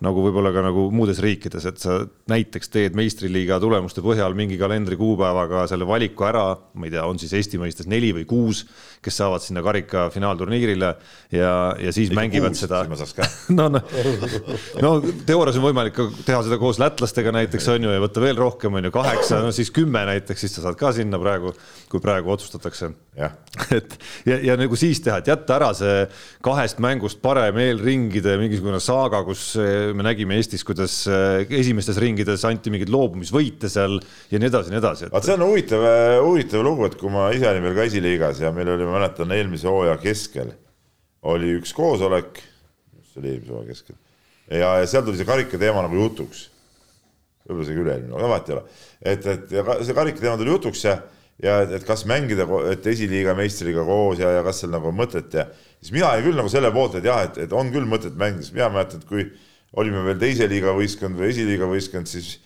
nagu 0.04 0.24
võib-olla 0.26 0.52
ka 0.54 0.64
nagu 0.66 0.86
muudes 0.94 1.20
riikides, 1.24 1.66
et 1.66 1.80
sa 1.82 1.96
näiteks 2.30 2.70
teed 2.70 2.98
meistriliiga 2.98 3.60
tulemuste 3.62 4.04
põhjal 4.04 4.36
mingi 4.38 4.58
kalendrikuupäevaga 4.60 5.66
selle 5.70 5.88
valiku 5.88 6.28
ära, 6.28 6.44
ma 6.74 6.86
ei 6.86 6.94
tea, 6.94 7.06
on 7.08 7.18
siis 7.22 7.34
Eesti 7.38 7.60
mõistes 7.62 7.90
neli 7.90 8.12
või 8.16 8.26
kuus, 8.30 8.64
kes 9.00 9.16
saavad 9.16 9.40
sinna 9.40 9.62
karika 9.64 10.08
finaalturniirile 10.12 10.90
ja, 11.32 11.52
ja 11.80 11.92
siis 11.92 12.10
Ikka 12.10 12.20
mängivad 12.20 12.52
kuus, 12.52 12.60
seda. 12.66 13.28
no, 13.58 13.68
no, 13.72 13.80
no 14.84 14.90
teoorias 15.26 15.56
on 15.56 15.64
võimalik 15.64 15.96
ka 15.96 16.08
teha 16.26 16.42
seda 16.44 16.58
koos 16.60 16.80
lätlastega 16.82 17.32
näiteks 17.32 17.68
on 17.72 17.88
ju 17.88 17.94
ja 17.94 18.02
võtta 18.02 18.20
veel 18.24 18.36
rohkem 18.40 18.76
on 18.76 18.88
ju 18.88 18.92
kaheksa, 18.94 19.40
no 19.44 19.54
siis 19.56 19.72
kümme 19.74 20.04
näiteks, 20.08 20.44
siis 20.44 20.58
sa 20.58 20.66
saad 20.66 20.76
ka 20.80 20.92
sinna 20.96 21.20
praegu, 21.22 21.54
kui 21.90 22.02
praegu 22.04 22.34
otsustatakse. 22.34 22.92
et 23.76 23.96
ja, 24.28 24.36
ja 24.50 24.56
nagu 24.60 24.76
siis 24.78 25.00
teha, 25.04 25.18
et 25.20 25.30
jätta 25.32 25.56
ära 25.56 25.70
see 25.76 26.04
kahest 26.44 26.78
mängust 26.80 27.20
parem 27.24 27.58
eelringide 27.60 28.36
mingisugune 28.40 28.80
saaga, 28.84 29.22
kus 29.26 29.54
eh, 29.60 29.90
me 29.96 30.04
nägime 30.06 30.36
Eestis, 30.40 30.64
kuidas 30.64 31.02
eh, 31.10 31.48
esimestes 31.60 31.98
ringides 32.00 32.44
anti 32.48 32.72
mingeid 32.72 32.92
loobumisvõite 32.92 33.68
seal 33.72 33.98
ja 34.30 34.40
nii 34.40 34.52
edasi 34.52 34.70
ja 34.70 34.76
nii 34.76 34.82
edasi 34.82 35.08
et.... 35.08 35.14
vaat 35.14 35.26
see 35.26 35.36
on 35.36 35.44
huvitav, 35.48 35.84
huvitav 36.24 36.64
lugu, 36.64 36.86
et 36.88 36.96
kui 37.00 37.12
ma 37.12 37.28
ise 37.34 37.48
olin 37.50 37.66
veel 37.66 37.76
ka 37.76 37.88
esiliigas 37.90 38.44
ja 38.44 38.54
meil 38.56 38.72
oli 38.76 38.89
ma 38.90 38.98
mäletan, 38.98 39.32
eelmise 39.36 39.68
hooaja 39.70 39.96
keskel 40.02 40.52
oli 41.30 41.54
üks 41.58 41.72
koosolek, 41.76 42.40
see 43.10 43.22
oli 43.22 43.34
eelmise 43.34 43.54
hooaja 43.54 43.70
keskel, 43.70 43.98
ja, 44.50 44.72
ja 44.82 44.90
seal 44.90 45.06
tuli 45.06 45.20
see 45.20 45.28
karika 45.28 45.60
teema 45.60 45.84
nagu 45.86 45.98
jutuks. 46.00 46.48
võib-olla 47.46 47.66
isegi 47.66 47.82
üle-eelmine, 47.82 48.14
aga 48.18 48.28
vahet 48.34 48.50
ei 48.50 48.54
ole. 48.56 48.66
et, 49.00 49.26
et 49.34 49.56
ja 49.56 49.64
see 49.80 49.96
karika 49.96 50.22
teema 50.22 50.36
tuli 50.40 50.52
jutuks 50.54 50.84
ja, 50.84 50.98
ja 51.42 51.60
et, 51.64 51.72
et 51.78 51.86
kas 51.86 52.04
mängida, 52.08 52.46
et 52.72 52.86
esiliiga 52.92 53.34
meistriga 53.38 53.84
koos 53.86 54.20
ja, 54.20 54.34
ja 54.38 54.42
kas 54.46 54.62
seal 54.62 54.74
nagu 54.74 54.92
mõtet 54.94 55.34
ja 55.34 55.46
siis 55.80 55.94
mina 55.94 56.10
olin 56.12 56.26
küll 56.28 56.40
nagu 56.42 56.52
selle 56.52 56.70
poolt, 56.74 56.98
et 57.00 57.08
jah, 57.08 57.24
et, 57.26 57.40
et 57.46 57.56
on 57.56 57.72
küll 57.72 57.88
mõtet 57.88 58.16
mängida, 58.20 58.44
sest 58.44 58.56
mina 58.56 58.68
mäletan, 58.74 59.00
et 59.02 59.08
kui 59.08 59.26
olime 59.80 60.04
veel 60.04 60.20
teise 60.20 60.48
liiga 60.50 60.74
võistkond 60.76 61.18
või 61.18 61.30
esiliiga 61.30 61.68
võistkond, 61.70 62.10
siis 62.10 62.38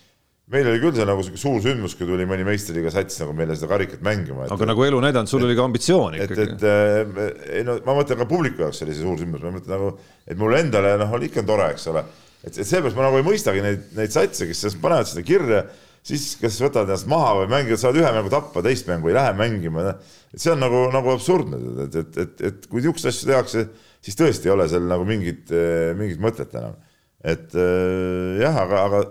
meil 0.53 0.67
oli 0.69 0.81
küll 0.81 0.93
see 0.93 1.05
nagu 1.09 1.23
suur 1.25 1.61
sündmus, 1.63 1.95
kui 1.97 2.05
tuli 2.05 2.27
mõni 2.29 2.45
meistriliiga 2.45 2.91
sats 2.93 3.17
nagu 3.23 3.33
meile 3.37 3.55
seda 3.57 3.69
karikat 3.71 4.03
mängima. 4.05 4.45
aga 4.53 4.67
nagu 4.69 4.83
elu 4.85 4.99
näidanud, 5.07 5.29
sul 5.31 5.41
et, 5.41 5.47
oli 5.47 5.55
ka 5.57 5.65
ambitsiooni 5.65 6.21
ikkagi. 6.21 6.43
et, 6.43 6.51
et 6.53 6.67
äh, 6.69 7.31
ei 7.59 7.63
no 7.65 7.79
ma 7.87 7.95
mõtlen 7.97 8.19
ka 8.21 8.27
publiku 8.29 8.65
jaoks 8.65 8.83
oli 8.85 8.93
see 8.93 9.01
suur 9.01 9.17
sündmus, 9.21 9.41
ma 9.41 9.55
mõtlen 9.55 9.73
nagu, 9.73 9.89
et 10.29 10.37
mulle 10.37 10.61
endale 10.61 10.93
noh, 11.01 11.17
oli 11.17 11.31
ikka 11.31 11.45
tore, 11.47 11.71
eks 11.73 11.89
ole. 11.89 12.05
et, 12.43 12.51
et 12.51 12.61
seepärast 12.61 12.99
ma 12.99 13.07
nagu 13.07 13.17
ei 13.21 13.25
mõistagi 13.25 13.65
neid, 13.65 13.89
neid 13.97 14.13
satse, 14.13 14.45
kes 14.51 14.77
panevad 14.83 15.09
seda 15.09 15.25
kirja, 15.25 15.65
siis 16.05 16.27
kas 16.37 16.61
võtavad 16.61 16.93
ennast 16.93 17.09
maha 17.09 17.33
või 17.41 17.49
mängivad, 17.55 17.81
saavad 17.81 18.03
ühe 18.03 18.13
mängu 18.19 18.33
tappa, 18.35 18.61
teist 18.69 18.85
mängu 18.91 19.09
ei 19.09 19.17
lähe 19.17 19.33
mängima. 19.41 19.89
Noh. 19.89 20.15
et 20.29 20.45
see 20.45 20.53
on 20.53 20.61
nagu, 20.61 20.85
nagu 20.93 21.15
absurdne, 21.15 21.57
et, 21.87 22.01
et, 22.03 22.21
et, 22.21 22.47
et 22.51 22.69
kui 22.69 22.85
niisuguseid 22.85 23.15
asju 23.15 23.33
tehakse, 23.33 23.67
siis 24.05 24.21
tõesti 24.21 24.45
ei 24.45 24.53
ole 24.53 24.69
seal 24.69 24.85
nagu 24.85 25.09
mingit, 25.09 25.49
mingit 25.97 26.21
mõtet 26.21 26.53
enam. 26.53 26.77
et 27.25 27.55
äh, 27.57 28.43
jah, 28.45 28.61
aga, 28.61 28.87
aga 28.91 29.05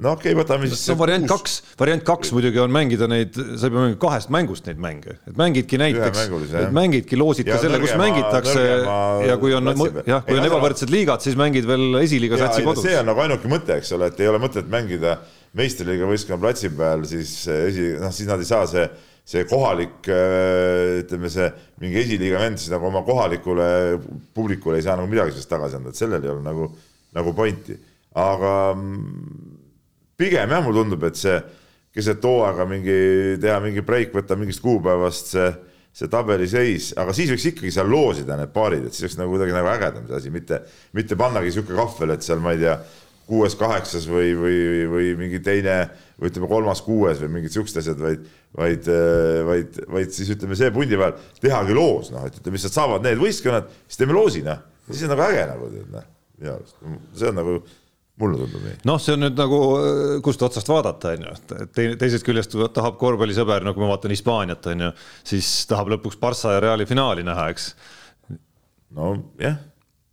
no 0.00 0.14
okei 0.16 0.32
okay,, 0.32 0.38
võtame 0.38 0.70
siis. 0.70 0.84
no 0.90 0.96
variant 1.00 1.26
kuus. 1.26 1.32
kaks, 1.60 1.76
variant 1.80 2.04
kaks 2.06 2.32
muidugi 2.36 2.62
on 2.62 2.72
mängida 2.74 3.08
neid, 3.10 3.34
sa 3.34 3.68
ei 3.68 3.74
pea 3.74 3.84
mängima 3.84 4.00
kahest 4.04 4.32
mängust 4.34 4.70
neid 4.70 4.80
mänge, 4.82 5.16
et 5.28 5.36
mängidki 5.40 5.80
näiteks, 5.80 6.22
et 6.62 6.72
mängidki, 6.76 7.18
loosid 7.20 7.50
ka 7.50 7.58
selle, 7.62 7.82
kus 7.82 7.96
mängitakse 8.00 8.64
ja 9.28 9.36
kui 9.42 9.54
on 9.56 9.74
jah, 10.08 10.24
kui 10.26 10.38
on 10.38 10.48
ebavõrdsed 10.48 10.92
liigad, 10.92 11.24
siis 11.24 11.38
mängid 11.40 11.68
veel 11.68 12.00
esiliiga 12.02 12.40
satsi 12.40 12.64
kodus. 12.66 12.86
see 12.88 12.96
on 13.00 13.08
nagu 13.10 13.26
ainuke 13.26 13.50
mõte, 13.50 13.76
eks 13.80 13.94
ole, 13.98 14.10
et 14.10 14.24
ei 14.24 14.30
ole 14.30 14.40
mõtet 14.42 14.70
mängida 14.72 15.18
meistriliiga 15.58 16.08
võistkonna 16.08 16.42
platsi 16.42 16.70
peal, 16.74 17.06
siis 17.10 17.36
esi, 17.50 17.94
noh, 18.00 18.12
siis 18.14 18.28
nad 18.30 18.42
ei 18.42 18.48
saa 18.48 18.66
see 18.70 18.88
see 19.30 19.44
kohalik, 19.46 20.08
ütleme 21.04 21.30
see 21.30 21.46
mingi 21.82 22.00
esiliiga 22.02 22.40
vend 22.42 22.58
siis 22.58 22.72
nagu 22.72 22.88
oma 22.88 23.04
kohalikule 23.06 23.68
publikule 24.34 24.80
ei 24.80 24.86
saa 24.86 24.96
nagu 24.98 25.10
midagi 25.10 25.36
sellest 25.36 25.52
tagasi 25.52 25.78
anda, 25.78 25.92
et 25.92 26.00
sellel 26.00 26.24
ei 26.24 26.32
ole 26.32 26.42
nagu, 26.42 26.66
nagu 27.16 27.34
pointi. 27.36 27.76
aga 28.18 28.74
mm, 28.74 29.49
pigem 30.20 30.52
jah, 30.52 30.62
mulle 30.64 30.82
tundub, 30.82 31.08
et 31.08 31.18
see 31.18 31.40
keset 31.96 32.22
hooaega 32.24 32.66
mingi, 32.70 33.00
teha 33.42 33.58
mingi 33.64 33.82
breik, 33.86 34.14
võtta 34.14 34.38
mingist 34.38 34.62
kuupäevast 34.62 35.34
see, 35.34 35.50
see 35.96 36.10
tabeliseis, 36.10 36.92
aga 37.00 37.14
siis 37.16 37.32
võiks 37.32 37.48
ikkagi 37.50 37.72
seal 37.74 37.90
loosida 37.90 38.36
need 38.38 38.52
paarid, 38.54 38.86
et 38.86 38.94
siis 38.94 39.08
oleks 39.08 39.18
nagu 39.18 39.34
kuidagi 39.34 39.56
nagu 39.56 39.70
ägedam 39.72 40.06
see 40.06 40.18
asi, 40.20 40.34
mitte, 40.34 40.60
mitte 40.96 41.18
pannagi 41.18 41.54
sihuke 41.56 41.74
kahvel, 41.74 42.14
et 42.14 42.26
seal 42.26 42.42
ma 42.44 42.54
ei 42.54 42.62
tea, 42.62 42.76
kuues-kaheksas 43.30 44.06
või, 44.10 44.32
või, 44.34 44.60
või 44.90 45.10
mingi 45.18 45.38
teine 45.44 45.74
või 46.18 46.30
ütleme, 46.30 46.48
kolmas-kuues 46.50 47.20
või 47.22 47.36
mingid 47.36 47.54
siuksed 47.54 47.78
asjad, 47.82 48.00
vaid, 48.02 48.24
vaid, 48.58 48.88
vaid, 49.46 49.78
vaid 49.94 50.14
siis 50.14 50.32
ütleme 50.34 50.58
see 50.58 50.72
pundi 50.74 50.98
peal 50.98 51.14
tehagi 51.42 51.76
loos, 51.76 52.10
noh, 52.14 52.26
et 52.26 52.40
ütleme, 52.40 52.58
lihtsalt 52.58 52.74
saavad 52.74 53.06
need 53.06 53.20
võistkonnad, 53.22 53.70
siis 53.86 54.00
teeme 54.00 54.16
loosi, 54.16 54.42
noh, 54.46 54.64
siis 54.88 55.04
on 55.06 55.14
nagu 55.14 55.26
äge 55.28 55.46
nagu 55.52 55.70
tead, 55.74 55.92
noh, 55.94 56.08
minu 56.40 56.56
arust, 56.56 56.82
see 57.20 57.30
on 57.30 57.38
nagu 57.38 57.56
mulle 58.20 58.42
tundub 58.42 58.66
nii. 58.66 58.76
noh, 58.88 59.00
see 59.02 59.16
on 59.16 59.24
nüüd 59.26 59.38
nagu 59.38 59.60
kust 60.24 60.42
otsast 60.46 60.68
vaadata, 60.70 61.14
on 61.16 61.26
ju, 61.26 61.38
et 61.64 61.80
teisest 62.00 62.26
küljest 62.26 62.54
tahab 62.76 63.00
korvpallisõber, 63.00 63.64
no 63.66 63.74
kui 63.76 63.84
ma 63.84 63.94
vaatan 63.94 64.14
Hispaaniat, 64.14 64.70
on 64.74 64.86
ju, 64.86 64.92
siis 65.32 65.48
tahab 65.70 65.92
lõpuks 65.96 66.20
Barca 66.20 66.54
ja 66.56 66.62
Reali 66.66 66.86
finaali 66.88 67.26
näha, 67.26 67.48
eks. 67.54 67.72
nojah 68.96 69.58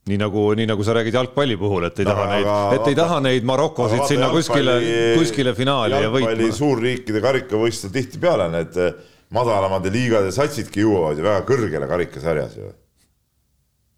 nii 0.07 0.17
nagu, 0.21 0.43
nii 0.55 0.67
nagu 0.69 0.85
sa 0.87 0.95
räägid 0.95 1.15
jalgpalli 1.17 1.57
puhul, 1.59 1.87
et 1.89 1.99
ei 1.99 2.07
no, 2.07 2.13
taha 2.15 2.27
neid, 2.31 2.47
et 2.77 2.89
ei 2.91 2.97
taha 2.97 3.19
neid 3.25 3.47
Marokosid 3.47 4.05
sinna 4.09 4.29
kuskile, 4.31 4.77
kuskile 5.17 5.53
finaali 5.57 5.97
ja 5.97 6.11
võitma. 6.11 6.31
jalgpalli 6.31 6.49
suurriikide 6.55 7.23
karikavõistlustel 7.23 7.93
tihtipeale 7.97 8.47
need 8.53 8.79
eh, 8.83 8.95
madalamad 9.35 9.87
liigade 9.91 10.31
satsidki 10.35 10.85
jõuavad 10.85 11.19
ju 11.19 11.27
väga 11.27 11.43
kõrgele 11.49 11.89
karikasarjas 11.91 12.55
ju. 12.59 12.71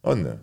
on 0.09 0.25
ju? 0.25 0.35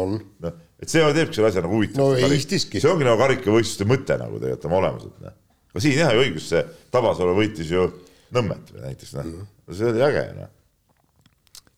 on 0.00 0.18
no 0.40 0.54
et 0.80 0.88
see 0.92 1.06
teebki 1.16 1.38
selle 1.38 1.50
asja 1.50 1.64
nagu 1.64 1.76
huvitavaks 1.76 2.22
no,. 2.24 2.60
See 2.80 2.92
ongi 2.92 3.08
nagu 3.08 3.20
karikavõistluste 3.20 3.88
mõte 3.88 4.18
nagu 4.20 4.38
tegelikult 4.40 4.68
oma 4.70 4.80
olemuselt. 4.82 5.16
Noh. 5.24 5.38
aga 5.74 5.84
siin 5.86 5.98
jah, 6.00 6.14
õigus, 6.16 6.50
see 6.52 6.62
Tabasalu 6.90 7.36
võitis 7.38 7.72
ju 7.72 7.88
Nõmmet 8.30 8.68
näiteks, 8.78 9.16
noh 9.16 9.24
mm 9.24 9.32
-hmm., 9.40 9.74
see 9.74 9.90
oli 9.90 10.04
äge, 10.06 10.22
noh. 10.36 10.52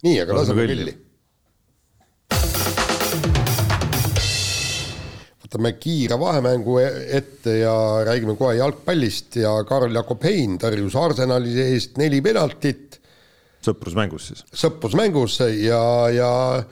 nii, 0.05 0.19
aga 0.21 0.37
laseme 0.37 0.67
pilli. 0.69 0.99
valmistame 5.53 5.79
kiire 5.79 6.19
vahemängu 6.19 6.79
e-, 6.79 7.17
ette 7.17 7.59
ja 7.59 8.05
räägime 8.05 8.37
kohe 8.37 8.57
jalgpallist 8.57 9.37
ja 9.37 9.65
Karl-Jakob 9.65 10.23
Hein 10.25 10.59
tõrjus 10.59 10.97
Arsenali 10.97 11.53
eest 11.61 11.99
neli 11.99 12.21
penaltit. 12.23 13.01
sõprusmängus 13.63 14.29
siis? 14.29 14.45
sõprusmängus 14.53 15.41
ja, 15.61 16.09
ja 16.11 16.65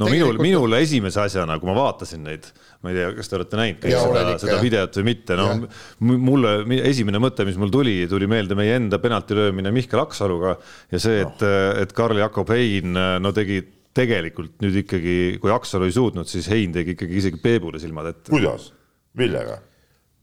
no 0.00 0.08
minul, 0.08 0.38
minul 0.40 0.76
esimese 0.78 1.20
asjana, 1.22 1.58
kui 1.60 1.68
ma 1.68 1.74
vaatasin 1.76 2.22
neid, 2.24 2.46
ma 2.82 2.92
ei 2.92 2.98
tea, 2.98 3.10
kas 3.16 3.28
te 3.28 3.36
olete 3.38 3.58
näinud 3.60 3.82
kõik 3.82 3.96
seda, 3.98 4.36
seda 4.40 4.56
videot 4.62 4.98
või 4.98 5.06
mitte, 5.10 5.36
no 5.38 5.48
ja. 5.50 5.58
mulle 6.00 6.54
esimene 6.88 7.20
mõte, 7.22 7.46
mis 7.48 7.58
mul 7.60 7.72
tuli, 7.74 7.98
tuli 8.10 8.28
meelde 8.30 8.56
meie 8.58 8.78
enda 8.78 9.00
penalti 9.02 9.36
löömine 9.38 9.72
Mihkel 9.74 10.00
Aksaluga 10.02 10.56
ja 10.92 11.02
see, 11.02 11.20
et 11.26 11.44
no., 11.44 11.52
et 11.82 11.92
Karl-Jakob 11.96 12.52
Hein 12.54 12.96
no 13.22 13.34
tegi 13.36 13.60
tegelikult 13.92 14.62
nüüd 14.64 14.78
ikkagi, 14.84 15.18
kui 15.42 15.52
Aksalu 15.52 15.90
ei 15.90 15.94
suutnud, 15.94 16.30
siis 16.30 16.48
Hein 16.52 16.72
tegi 16.74 16.96
ikkagi 16.96 17.20
isegi 17.20 17.42
Peebule 17.42 17.82
silmad 17.82 18.08
ette. 18.14 18.32
kuidas, 18.32 18.70
millega? 19.18 19.60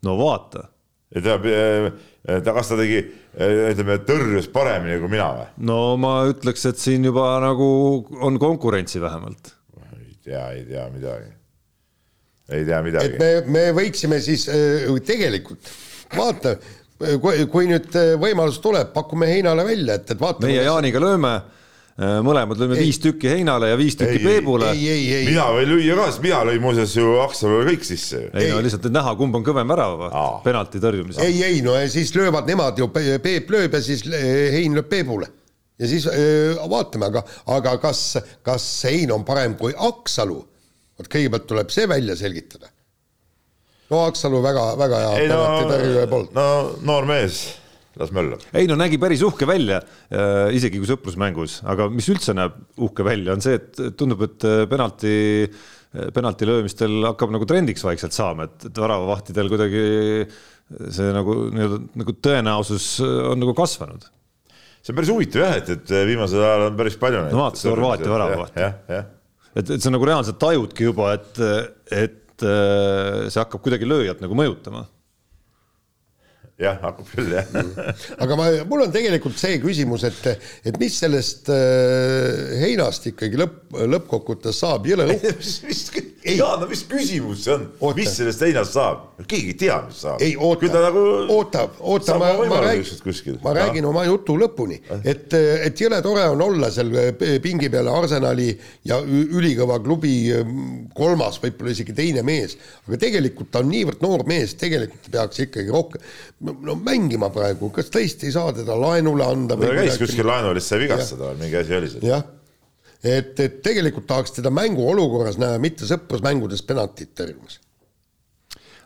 no 0.07 0.17
vaata. 0.17 0.65
ja 1.13 1.23
ta, 1.25 1.37
ta, 2.41 2.55
kas 2.57 2.73
ta 2.73 2.79
tegi, 2.79 3.03
ütleme, 3.37 4.01
tõrjus 4.07 4.49
paremini 4.53 4.97
kui 5.01 5.13
mina 5.13 5.29
või? 5.37 5.47
no 5.69 5.79
ma 6.01 6.17
ütleks, 6.33 6.65
et 6.71 6.81
siin 6.81 7.05
juba 7.05 7.31
nagu 7.45 7.69
on 8.25 8.41
konkurentsi 8.41 9.01
vähemalt 9.01 9.58
tea, 10.23 10.47
ei 10.55 10.65
tea 10.65 10.87
midagi. 10.93 11.31
ei 12.49 12.65
tea 12.65 12.81
midagi. 12.85 13.13
et 13.13 13.19
me, 13.19 13.29
me 13.51 13.67
võiksime 13.77 14.19
siis 14.23 14.47
äh, 14.51 14.89
tegelikult 15.05 15.71
vaata, 16.15 16.55
kui, 17.21 17.45
kui 17.51 17.69
nüüd 17.69 17.93
äh, 17.97 18.15
võimalus 18.21 18.59
tuleb, 18.63 18.91
pakume 18.95 19.29
Heinale 19.29 19.65
välja, 19.67 19.99
et, 19.99 20.11
et 20.11 20.19
vaatame. 20.19 20.51
meie 20.51 20.65
Jaaniga 20.65 21.01
lööme 21.03 21.33
äh, 21.37 22.19
mõlemad 22.25 22.59
lööme 22.59 22.77
ei. 22.77 22.89
viis 22.89 23.01
tükki 23.03 23.31
Heinale 23.35 23.71
ja 23.71 23.79
viis 23.79 23.97
tükki 23.99 24.19
ei, 24.19 24.25
Peebule. 24.25 24.73
mina 25.29 25.49
võin 25.55 25.73
lüüa 25.73 25.97
ka, 26.01 26.09
sest 26.11 26.23
mina 26.25 26.43
lõin 26.49 26.63
muuseas 26.63 26.95
ju 26.97 27.15
Aksalule 27.23 27.67
kõik 27.71 27.87
sisse. 27.87 28.25
ei 28.33 28.51
no 28.53 28.61
lihtsalt, 28.65 28.89
et 28.89 28.95
näha, 28.95 29.15
kumb 29.19 29.39
on 29.39 29.45
kõvem 29.45 29.75
värav 29.75 30.07
penalti 30.45 30.81
tõrjumisel. 30.83 31.25
ei, 31.25 31.43
ei 31.53 31.65
no 31.65 31.77
ja 31.77 31.89
siis 31.91 32.13
löövad 32.17 32.49
nemad 32.49 32.79
ju, 32.81 32.91
Peep 32.93 33.51
lööb 33.53 33.77
ja 33.77 33.83
siis 33.85 34.05
Hein 34.09 34.77
lööb 34.77 34.89
Peebule 34.91 35.38
ja 35.79 35.87
siis 35.87 36.07
öö, 36.11 36.55
vaatame, 36.69 37.09
aga, 37.09 37.23
aga 37.55 37.77
kas, 37.81 38.03
kas 38.45 38.67
Hein 38.85 39.13
on 39.15 39.25
parem 39.27 39.55
kui 39.59 39.73
Aksalu? 39.75 40.41
vot 40.99 41.07
kõigepealt 41.07 41.47
tuleb 41.47 41.71
see 41.71 41.87
välja 41.87 42.17
selgitada. 42.19 42.67
no 43.89 44.03
Aksalu 44.09 44.43
väga, 44.43 44.65
väga 44.79 45.01
hea 45.05 45.15
penaltitõrje 45.23 46.03
no, 46.03 46.11
polnud. 46.11 46.35
no 46.35 46.45
noor 46.91 47.07
mees, 47.09 47.39
las 47.99 48.11
möllab. 48.15 48.43
ei 48.53 48.67
no 48.69 48.75
nägi 48.79 48.99
päris 49.01 49.23
uhke 49.25 49.47
välja 49.49 49.79
äh,, 49.79 50.51
isegi 50.57 50.81
kui 50.81 50.91
sõprusmängus, 50.91 51.61
aga 51.63 51.87
mis 51.93 52.11
üldse 52.11 52.35
näeb 52.37 52.59
uhke 52.83 53.07
välja, 53.07 53.33
on 53.37 53.43
see, 53.45 53.59
et 53.61 53.83
tundub, 53.99 54.27
et 54.27 54.47
äh, 54.47 54.65
penalti 54.69 55.15
äh, 55.47 56.11
penalti 56.13 56.45
löömistel 56.49 56.99
hakkab 57.07 57.31
nagu 57.33 57.47
trendiks 57.49 57.87
vaikselt 57.87 58.13
saama, 58.13 58.49
et, 58.49 58.69
et 58.69 58.83
väravavahtidel 58.83 59.49
kuidagi 59.49 59.83
see 60.93 61.09
nagu 61.15 61.47
nii-öelda 61.49 61.79
nagu 61.97 62.13
tõenäosus 62.21 62.91
on 63.01 63.39
nagu 63.41 63.55
kasvanud 63.57 64.03
see 64.81 64.93
on 64.93 64.99
päris 64.99 65.11
huvitav 65.13 65.45
jah, 65.45 65.57
et, 65.61 65.73
et 65.75 65.95
viimasel 66.09 66.43
ajal 66.43 66.67
on 66.69 66.77
päris 66.79 66.99
palju 67.01 67.23
neid. 67.23 67.35
no 67.35 67.43
vaatasid 67.45 67.71
Horvaatia 67.73 68.13
väravahti. 68.13 68.63
jah, 68.65 68.77
jah. 68.95 69.09
et, 69.55 69.75
et 69.77 69.83
sa 69.83 69.93
nagu 69.93 70.07
reaalselt 70.09 70.39
tajudki 70.41 70.89
juba, 70.89 71.13
et, 71.17 71.43
et 72.05 72.47
äh, 72.47 73.27
see 73.27 73.41
hakkab 73.41 73.63
kuidagi 73.65 73.89
lööjat 73.89 74.23
nagu 74.23 74.37
mõjutama 74.37 74.87
jah, 76.59 76.77
hakkab 76.83 77.07
küll 77.13 77.33
jah. 77.33 77.47
Aga 78.19 78.37
ma, 78.39 78.49
mul 78.69 78.85
on 78.85 78.93
tegelikult 78.93 79.39
see 79.39 79.59
küsimus, 79.63 80.03
et, 80.07 80.47
et 80.67 80.79
mis 80.81 80.95
sellest 81.01 81.51
äh, 81.53 82.59
heinast 82.65 83.09
ikkagi 83.13 83.39
lõpp, 83.39 83.61
lõppkokkuvõttes 83.95 84.59
saab, 84.63 84.89
jõle 84.89 85.07
uhke. 85.15 86.05
Jaan, 86.29 86.59
no 86.59 86.67
mis 86.67 86.81
küsimus 86.83 87.45
see 87.45 87.53
on, 87.55 87.63
mis 87.95 88.11
sellest 88.11 88.43
heinast 88.43 88.75
saab? 88.75 89.05
keegi 89.29 89.53
ei 89.53 89.57
tea, 89.59 89.77
mis 89.87 90.01
saab. 90.03 90.21
ei 90.23 90.35
oota, 90.35 90.67
nagu 90.83 91.03
oota, 91.31 91.63
oota, 91.79 92.17
ma, 92.19 92.31
ma 92.49 92.59
räägin, 92.63 93.39
ma 93.43 93.53
räägin 93.55 93.87
oma 93.87 94.03
jutu 94.07 94.35
lõpuni, 94.39 94.79
et, 94.99 95.33
et 95.35 95.79
jõle 95.79 95.99
tore 96.03 96.25
on 96.31 96.43
olla 96.43 96.69
seal 96.73 96.91
pingi 97.43 97.71
peal 97.71 97.87
Arsenali 97.91 98.49
ja 98.87 98.99
ülikõva 99.03 99.79
klubi 99.83 100.13
mm, 100.35 100.89
kolmas, 100.95 101.39
võib-olla 101.43 101.75
isegi 101.75 101.95
teine 101.95 102.23
mees, 102.27 102.57
aga 102.87 102.99
tegelikult 103.07 103.51
ta 103.53 103.63
on 103.63 103.71
niivõrd 103.71 104.03
noor 104.03 104.25
mees, 104.29 104.55
tegelikult 104.59 105.11
peaks 105.15 105.43
ikkagi 105.47 105.75
rohkem 105.75 106.48
no 106.65 106.75
mängima 106.79 107.29
praegu, 107.33 107.71
kas 107.75 107.91
tõesti 107.93 108.29
ei 108.29 108.35
saa 108.35 108.53
teda 108.55 108.77
laenule 108.79 109.25
anda? 109.25 109.57
ta 109.59 109.71
käis 109.79 109.99
kuskil 110.01 110.27
laenul, 110.29 110.59
siis 110.59 110.73
sai 110.73 110.83
vigastada 110.85 111.31
või 111.31 111.45
mingi 111.45 111.59
asi 111.61 111.77
oli 111.77 111.91
seal. 111.93 112.07
jah, 112.09 112.25
et, 113.03 113.33
et 113.39 113.61
tegelikult 113.65 114.07
tahaks 114.09 114.35
teda 114.39 114.51
mänguolukorras 114.53 115.39
näha, 115.41 115.61
mitte 115.61 115.89
sõprusmängudes 115.89 116.65
penaltit 116.67 117.13
tõrjumas. 117.17 117.59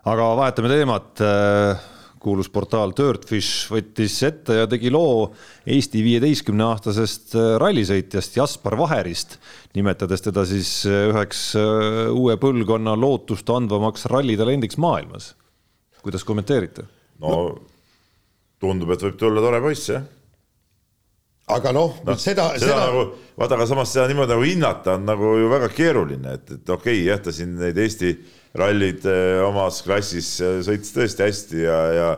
aga 0.04 0.30
vahetame 0.42 0.72
teemat 0.72 1.24
kuulus 2.24 2.48
portaal 2.48 2.94
Dirtfish 2.96 3.68
võttis 3.72 4.16
ette 4.24 4.56
ja 4.62 4.68
tegi 4.70 4.88
loo 4.92 5.28
Eesti 5.68 6.00
viieteistkümne 6.06 6.64
aastasest 6.70 7.36
rallisõitjast 7.60 8.38
Jaspar 8.38 8.78
Vaherist, 8.80 9.36
nimetades 9.76 10.24
teda 10.24 10.46
siis 10.48 10.70
üheks 10.88 11.50
uue 12.14 12.38
põlvkonna 12.40 12.96
lootust 12.96 13.50
andvamaks 13.52 14.08
rallitalendiks 14.12 14.80
maailmas. 14.80 15.34
kuidas 16.04 16.24
kommenteerite? 16.24 16.88
No 17.22 17.38
tundub, 18.62 18.92
et 18.94 19.02
võib 19.04 19.16
tulla 19.20 19.42
tore 19.44 19.60
poiss, 19.64 19.90
jah. 19.92 20.04
aga 21.54 21.72
noh 21.76 21.98
no,, 22.06 22.14
seda, 22.16 22.50
seda, 22.56 22.60
seda 22.62 22.78
nagu, 22.86 23.02
vaata, 23.36 23.58
aga 23.58 23.66
samas 23.68 23.92
seda 23.92 24.06
niimoodi 24.08 24.32
nagu 24.32 24.46
hinnata 24.48 24.94
on 24.98 25.04
nagu 25.08 25.34
ju 25.40 25.50
väga 25.52 25.68
keeruline, 25.74 26.38
et, 26.38 26.54
et 26.56 26.72
okei 26.72 27.02
okay,, 27.02 27.08
jah, 27.10 27.20
ta 27.24 27.34
siin 27.34 27.58
neid 27.60 27.80
Eesti 27.80 28.14
rallid 28.58 29.04
eh, 29.10 29.42
omas 29.44 29.82
klassis 29.84 30.30
eh, 30.40 30.60
sõitis 30.64 30.94
tõesti 30.94 31.26
hästi 31.26 31.66
ja, 31.66 31.78
ja, 31.98 32.08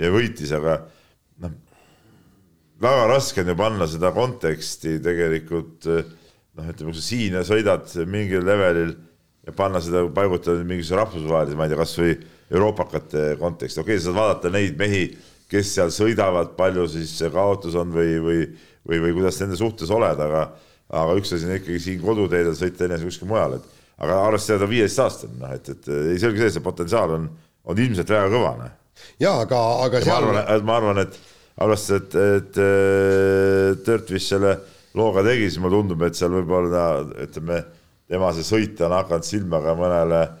ja 0.00 0.14
võitis, 0.14 0.54
aga 0.56 0.78
noh, 1.42 1.54
väga 2.80 3.06
raske 3.10 3.44
on 3.44 3.52
ju 3.52 3.58
panna 3.58 3.90
seda 3.90 4.14
konteksti 4.16 4.96
tegelikult 5.04 5.90
eh, 5.90 6.16
noh, 6.56 6.72
ütleme, 6.72 6.92
kui 6.92 7.00
sa 7.00 7.06
siin 7.06 7.40
sõidad 7.46 7.90
mingil 8.08 8.46
levelil 8.46 8.94
ja 9.46 9.56
panna 9.56 9.82
seda, 9.84 10.06
paigutada 10.14 10.62
mingisuguse 10.62 11.00
rahvusvahelise, 11.00 11.58
ma 11.58 11.66
ei 11.66 11.74
tea, 11.74 11.80
kasvõi 11.80 12.14
euroopakate 12.50 13.36
konteksti, 13.38 13.80
okei 13.80 13.94
okay,, 13.94 14.02
sa 14.02 14.10
saad 14.10 14.18
vaadata 14.18 14.50
neid 14.52 14.78
mehi, 14.78 15.04
kes 15.50 15.74
seal 15.76 15.92
sõidavad, 15.94 16.54
palju 16.58 16.86
siis 16.90 17.12
kaotus 17.32 17.76
on 17.78 17.92
või, 17.94 18.16
või, 18.22 18.40
või, 18.86 19.02
või 19.06 19.14
kuidas 19.18 19.38
nende 19.42 19.58
suhtes 19.58 19.90
oled, 19.94 20.18
aga, 20.26 20.44
aga 20.90 21.14
üks 21.18 21.34
asi 21.36 21.46
on 21.46 21.56
ikkagi 21.56 21.82
siin 21.82 22.02
koduteedel 22.02 22.56
sõita, 22.58 22.82
teine 22.82 22.98
asi 22.98 23.06
kuskil 23.06 23.30
mujal, 23.30 23.58
et 23.58 24.02
aga 24.02 24.18
arvestada 24.26 24.64
ta 24.64 24.70
viieteistaastane, 24.70 25.38
noh, 25.42 25.54
et, 25.54 25.72
et 25.74 25.90
ei 26.14 26.18
selge 26.22 26.42
see, 26.42 26.56
see 26.56 26.66
potentsiaal 26.66 27.16
on, 27.18 27.30
on 27.70 27.82
ilmselt 27.86 28.14
väga 28.14 28.30
kõva, 28.34 28.52
noh. 28.58 28.76
ja 29.22 29.36
aga, 29.44 29.62
aga 29.86 30.02
ja 30.02 30.08
seal. 30.08 30.28
ma 30.30 30.42
arvan, 30.42 30.66
ma 30.66 30.78
arvan, 30.80 31.02
et 31.06 31.18
arvestades, 31.60 32.18
et, 32.18 32.60
et, 32.60 33.82
Dirtfish 33.86 34.32
selle 34.32 34.56
looga 34.98 35.22
tegi, 35.26 35.46
siis 35.46 35.62
mulle 35.62 35.78
tundub, 35.78 36.02
et 36.06 36.18
seal 36.18 36.34
võib-olla 36.34 36.86
ütleme, 37.26 37.62
tema 38.10 38.30
see 38.34 38.46
sõit 38.46 38.80
on 38.82 38.94
hakanud 38.96 39.26
silma 39.26 39.60
ka 39.62 39.74
mõnele 39.78 40.22
Äh, 40.24 40.39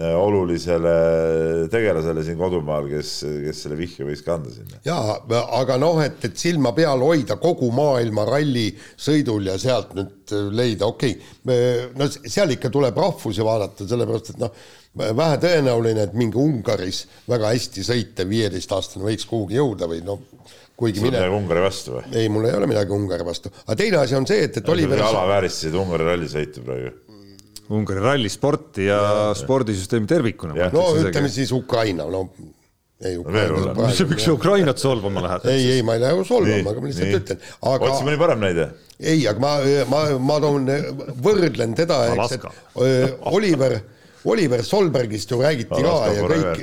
olulisele 0.00 1.68
tegelasele 1.70 2.22
siin 2.24 2.38
kodumaal, 2.40 2.86
kes, 2.88 3.10
kes 3.44 3.58
selle 3.66 3.76
vihje 3.76 4.06
võis 4.08 4.22
kanda 4.24 4.48
sinna. 4.52 4.80
jaa, 4.86 5.18
aga 5.58 5.76
noh, 5.80 6.00
et, 6.00 6.16
et 6.24 6.38
silma 6.40 6.72
peal 6.76 7.04
hoida 7.04 7.36
kogu 7.40 7.68
maailma 7.76 8.24
rallisõidul 8.24 9.50
ja 9.50 9.58
sealt 9.60 9.92
nüüd 9.98 10.32
leida, 10.56 10.88
okei 10.88 11.12
okay,, 11.18 11.90
no 11.98 12.08
seal 12.08 12.56
ikka 12.56 12.72
tuleb 12.72 12.96
rahvusi 12.96 13.44
vaadata, 13.44 13.84
sellepärast 13.88 14.32
et 14.32 14.40
noh, 14.40 14.56
vähe 14.96 15.38
tõenäoline, 15.44 16.08
et 16.08 16.16
mingi 16.16 16.40
Ungaris 16.40 17.04
väga 17.28 17.52
hästi 17.52 17.84
sõita 17.84 18.28
viieteistaastane 18.28 19.04
võiks 19.10 19.28
kuhugi 19.28 19.60
jõuda 19.60 19.92
või 19.92 20.00
noh, 20.08 20.24
kuigi 20.72 21.04
sul 21.04 21.12
on 21.12 21.18
midagi 21.18 21.36
Ungari 21.36 21.68
vastu 21.68 21.98
või? 21.98 22.08
ei, 22.16 22.32
mul 22.32 22.48
ei 22.48 22.56
ole 22.56 22.72
midagi 22.72 22.96
Ungari 22.96 23.28
vastu, 23.28 23.52
aga 23.66 23.76
teine 23.76 24.00
asi 24.00 24.16
on 24.16 24.28
see, 24.28 24.48
et, 24.48 24.56
et 24.56 24.72
Oliver 24.72 25.04
alavääristasid 25.04 25.76
Ungari 25.84 26.08
rallisõitu 26.14 26.64
praegu 26.64 27.11
Ungari 27.72 28.02
rallisporti 28.04 28.88
ja, 28.88 28.98
ja 29.02 29.28
spordisüsteemi 29.38 30.08
tervikuna. 30.10 30.70
no 30.74 30.88
ütleme 31.00 31.30
siis 31.32 31.52
Ukraina, 31.56 32.04
no 32.10 32.26
ei 33.02 33.16
Ukraina. 33.18 33.74
mis 33.76 33.98
sa, 33.98 34.06
miks 34.06 34.26
sa 34.26 34.34
Ukrainat 34.34 34.78
solvama 34.78 35.22
lähed? 35.24 35.48
ei, 35.52 35.70
ei, 35.76 35.86
ma 35.86 35.96
ei 35.96 36.02
lähe 36.04 36.26
solvama, 36.26 36.74
aga 36.74 36.82
ma 36.82 36.90
lihtsalt 36.90 37.08
nii. 37.08 37.22
ütlen. 37.22 37.40
otsime 37.70 38.10
mõni 38.10 38.20
parem 38.20 38.44
näide. 38.44 38.68
ei, 39.00 39.24
aga 39.30 39.42
ma, 39.42 39.54
ma, 39.90 40.02
ma 40.30 40.36
toon, 40.42 40.68
võrdlen 41.24 41.74
teda, 41.78 41.98
eks, 42.14 42.36
et 42.36 43.26
Oliver, 43.32 43.78
Oliver 44.30 44.62
Solbergist 44.66 45.34
ju 45.34 45.40
räägiti 45.42 45.82
ka 45.82 45.96
ja 46.12 46.28
kõik, 46.34 46.62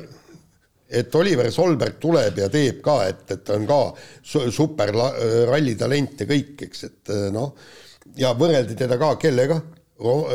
et 1.01 1.19
Oliver 1.19 1.51
Solberg 1.53 1.99
tuleb 2.01 2.39
ja 2.41 2.47
teeb 2.53 2.79
ka, 2.85 3.01
et, 3.09 3.25
et 3.35 3.51
on 3.55 3.67
ka 3.69 3.81
super 4.55 4.93
rallitalent 5.49 6.23
ja 6.23 6.29
kõik, 6.29 6.55
eks, 6.69 6.87
et 6.87 7.13
noh, 7.35 7.51
ja 8.19 8.31
võrreldi 8.37 8.77
teda 8.79 8.97
ka 9.01 9.13
kellega 9.21 9.59
Ro-, 9.99 10.27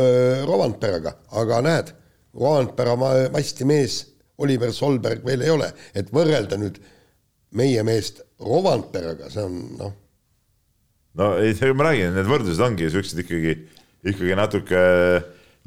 Rovanperaga, 0.49 1.15
aga 1.41 1.61
näed, 1.65 1.93
Rovanpera 2.35 2.97
masti 3.33 3.67
mees 3.69 4.01
Oliver 4.43 4.73
Solberg 4.75 5.23
veel 5.27 5.45
ei 5.47 5.53
ole, 5.53 5.69
et 5.95 6.11
võrrelda 6.15 6.59
nüüd 6.59 6.81
meie 7.55 7.85
meest 7.87 8.23
Rovanperaga, 8.43 9.31
see 9.31 9.45
on 9.47 9.61
noh. 9.79 9.95
no 11.21 11.31
ei, 11.39 11.55
ma 11.73 11.89
räägin, 11.89 12.17
need 12.17 12.29
võrdlused 12.31 12.67
ongi 12.67 12.91
siuksed 12.91 13.23
ikkagi, 13.23 13.55
ikkagi 14.11 14.37
natuke, 14.39 14.83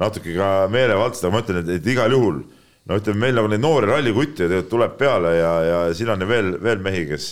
natuke 0.01 0.35
ka 0.35 0.51
meelevaldselt, 0.71 1.29
aga 1.29 1.35
ma 1.35 1.43
ütlen, 1.45 1.63
et, 1.77 1.87
igal 1.87 2.13
juhul 2.13 2.41
no 2.87 2.99
ütleme, 2.99 3.23
meil 3.23 3.39
nagu 3.39 3.51
neid 3.51 3.63
noori 3.63 3.89
rallikutte 3.89 4.49
tuleb 4.71 4.97
peale 4.99 5.33
ja, 5.37 5.53
ja 5.67 5.79
siin 5.95 6.11
on 6.11 6.27
veel, 6.27 6.53
veel 6.63 6.83
mehi, 6.83 7.05
kes, 7.09 7.31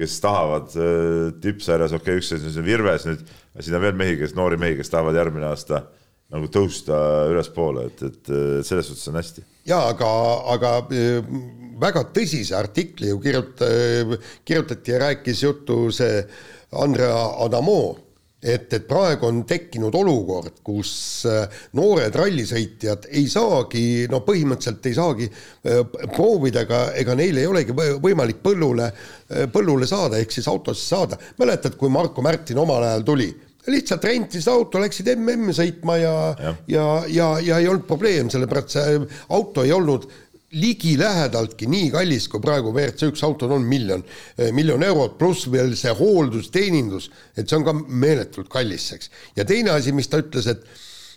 kes 0.00 0.16
tahavad 0.24 0.74
äh, 0.76 1.34
tippsarjas, 1.42 1.94
okei 1.96 2.16
okay,, 2.16 2.22
üks 2.22 2.32
asi 2.36 2.52
on 2.60 2.66
Virves 2.66 3.06
nüüd, 3.08 3.22
siin 3.60 3.78
on 3.78 3.84
veel 3.84 3.96
mehi, 3.98 4.18
kes, 4.20 4.34
noori 4.36 4.58
mehi, 4.60 4.76
kes 4.80 4.92
tahavad 4.92 5.18
järgmine 5.18 5.48
aasta 5.50 5.86
nagu 6.34 6.48
tõusta 6.50 6.96
ülespoole, 7.30 7.86
et, 7.86 8.02
et 8.02 8.30
selles 8.66 8.88
suhtes 8.88 9.06
on 9.12 9.20
hästi. 9.20 9.44
ja 9.70 9.78
aga, 9.92 10.08
aga 10.56 10.72
väga 11.80 12.02
tõsise 12.16 12.56
artikli 12.58 13.12
ju 13.12 13.20
kirjuta-, 13.22 14.18
kirjutati 14.44 14.94
ja 14.94 15.04
rääkis 15.06 15.44
juttu 15.44 15.86
see 15.94 16.24
Andrea 16.76 17.20
Adamo 17.44 18.05
et, 18.46 18.72
et 18.72 18.86
praegu 18.86 19.26
on 19.28 19.42
tekkinud 19.48 19.94
olukord, 19.98 20.60
kus 20.66 20.92
äh, 21.30 21.46
noored 21.78 22.14
rallisõitjad 22.16 23.08
ei 23.10 23.26
saagi, 23.30 23.84
no 24.10 24.22
põhimõtteliselt 24.26 24.86
ei 24.90 24.96
saagi 24.96 25.28
äh, 25.30 25.82
proovida, 26.14 26.62
ega, 26.66 26.82
ega 27.02 27.16
neil 27.18 27.42
ei 27.42 27.48
olegi 27.50 27.74
võimalik 27.74 28.42
põllule, 28.44 28.90
äh, 28.92 29.48
põllule 29.52 29.88
saada, 29.90 30.20
ehk 30.22 30.36
siis 30.36 30.48
autosse 30.52 30.86
saada. 30.86 31.18
mäletad, 31.40 31.76
kui 31.80 31.90
Marko 31.92 32.24
Märtin 32.24 32.62
omal 32.62 32.86
ajal 32.86 33.06
tuli? 33.06 33.30
lihtsalt 33.66 34.04
rentisid 34.06 34.46
auto, 34.50 34.78
läksid 34.78 35.08
MM 35.16 35.50
sõitma 35.56 35.96
ja, 35.98 36.12
ja, 36.38 36.52
ja, 36.70 36.84
ja, 37.10 37.30
ja 37.42 37.58
ei 37.58 37.66
olnud 37.66 37.86
probleem, 37.88 38.30
sellepärast 38.30 38.76
see 38.76 39.00
auto 39.34 39.64
ei 39.66 39.72
olnud 39.74 40.06
ligilähedaltki 40.54 41.66
nii 41.70 41.90
kallis, 41.90 42.28
kui 42.30 42.40
praegu 42.42 42.70
WRC 42.70 43.10
üks 43.10 43.22
autod 43.26 43.50
on 43.56 43.64
miljon, 43.66 44.04
eh, 44.38 44.52
miljon 44.54 44.82
eurot, 44.86 45.16
pluss 45.18 45.48
veel 45.50 45.74
see 45.78 45.92
hooldus, 45.98 46.50
teenindus, 46.54 47.10
et 47.36 47.48
see 47.48 47.58
on 47.58 47.66
ka 47.66 47.74
meeletult 47.74 48.50
kallis, 48.52 48.92
eks. 48.94 49.10
ja 49.36 49.44
teine 49.44 49.74
asi, 49.74 49.94
mis 49.96 50.10
ta 50.10 50.22
ütles, 50.22 50.50
et 50.52 50.66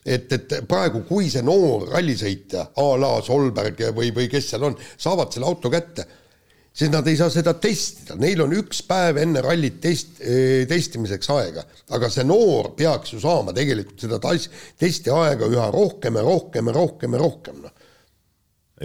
et, 0.10 0.32
et 0.32 0.54
praegu, 0.66 1.04
kui 1.06 1.28
see 1.30 1.44
noor 1.44 1.90
rallisõitja 1.92 2.70
a 2.80 2.86
la 2.98 3.10
Solberg 3.22 3.82
või, 3.94 4.14
või 4.16 4.30
kes 4.32 4.48
seal 4.54 4.64
on, 4.64 4.78
saavad 4.98 5.36
selle 5.36 5.46
auto 5.46 5.70
kätte, 5.70 6.06
siis 6.74 6.90
nad 6.90 7.06
ei 7.12 7.18
saa 7.20 7.30
seda 7.30 7.52
testida, 7.60 8.16
neil 8.18 8.40
on 8.42 8.56
üks 8.56 8.80
päev 8.88 9.20
enne 9.22 9.44
rallit 9.44 9.82
test, 9.84 10.22
eh, 10.24 10.64
testimiseks 10.72 11.30
aega. 11.36 11.66
aga 11.90 12.10
see 12.10 12.24
noor 12.24 12.72
peaks 12.80 13.14
ju 13.14 13.20
saama 13.20 13.54
tegelikult 13.54 14.00
seda 14.08 14.20
testi 14.80 15.12
aega 15.14 15.52
üha 15.52 15.68
rohkem 15.76 16.16
ja 16.16 16.24
rohkem 16.24 16.72
ja 16.72 16.74
rohkem 16.80 17.14
ja 17.14 17.20
rohkem, 17.20 17.62
noh 17.68 17.79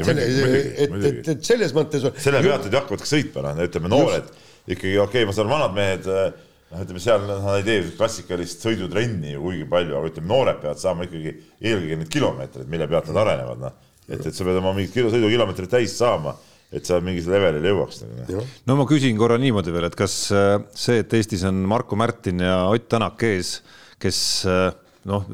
selle, 0.03 0.25
et, 0.25 0.97
et, 0.99 1.29
et 1.35 1.47
selles 1.47 1.75
mõttes 1.77 2.03
on 2.09 2.17
selle 2.19 2.41
pealt 2.43 2.67
nad 2.67 2.81
hakkavad 2.81 3.05
ka 3.05 3.09
sõitma, 3.09 3.45
noh, 3.47 3.63
ütleme 3.69 3.91
noored 3.93 4.33
ikkagi 4.65 4.97
okei 4.99 5.23
okay,, 5.23 5.29
ma 5.29 5.35
saan 5.37 5.51
vanad 5.51 5.77
mehed, 5.77 6.09
noh, 6.09 6.81
ütleme 6.83 7.03
seal 7.03 7.27
nad 7.29 7.51
ei 7.59 7.67
tee 7.67 7.85
klassikalist 7.99 8.65
sõidutrenni 8.65 9.37
ju 9.37 9.45
kuigi 9.45 9.69
palju, 9.71 9.99
aga 9.99 10.11
ütleme, 10.11 10.31
noored 10.33 10.59
peavad 10.63 10.83
saama 10.83 11.07
ikkagi 11.09 11.37
eelkõige 11.61 12.01
need 12.01 12.11
kilomeetrid, 12.17 12.71
mille 12.73 12.89
pealt 12.91 13.13
nad 13.13 13.23
arenevad, 13.23 13.63
noh. 13.69 13.79
et, 14.09 14.19
et 14.19 14.33
sa 14.33 14.49
pead 14.49 14.61
oma 14.63 14.75
mingid 14.77 14.97
kilo, 14.97 15.15
sõidukilomeetrid 15.15 15.73
täis 15.77 15.97
saama, 16.01 16.35
et 16.75 16.89
sa 16.89 16.99
mingis 17.05 17.29
levelile 17.31 17.71
jõuaks 17.71 18.03
nagu,. 18.03 18.25
No. 18.35 18.47
no 18.71 18.79
ma 18.81 18.89
küsin 18.91 19.19
korra 19.21 19.39
niimoodi 19.39 19.75
veel, 19.75 19.87
et 19.91 19.99
kas 19.99 20.17
äh, 20.35 20.57
see, 20.75 21.05
et 21.05 21.19
Eestis 21.21 21.45
on 21.47 21.61
Marko 21.71 21.99
Märtin 22.01 22.43
ja 22.43 22.65
Ott 22.73 22.89
Tänak 22.91 23.23
ees, 23.29 23.61
kes 24.03 24.19
äh, 24.51 24.73
noh, 25.09 25.29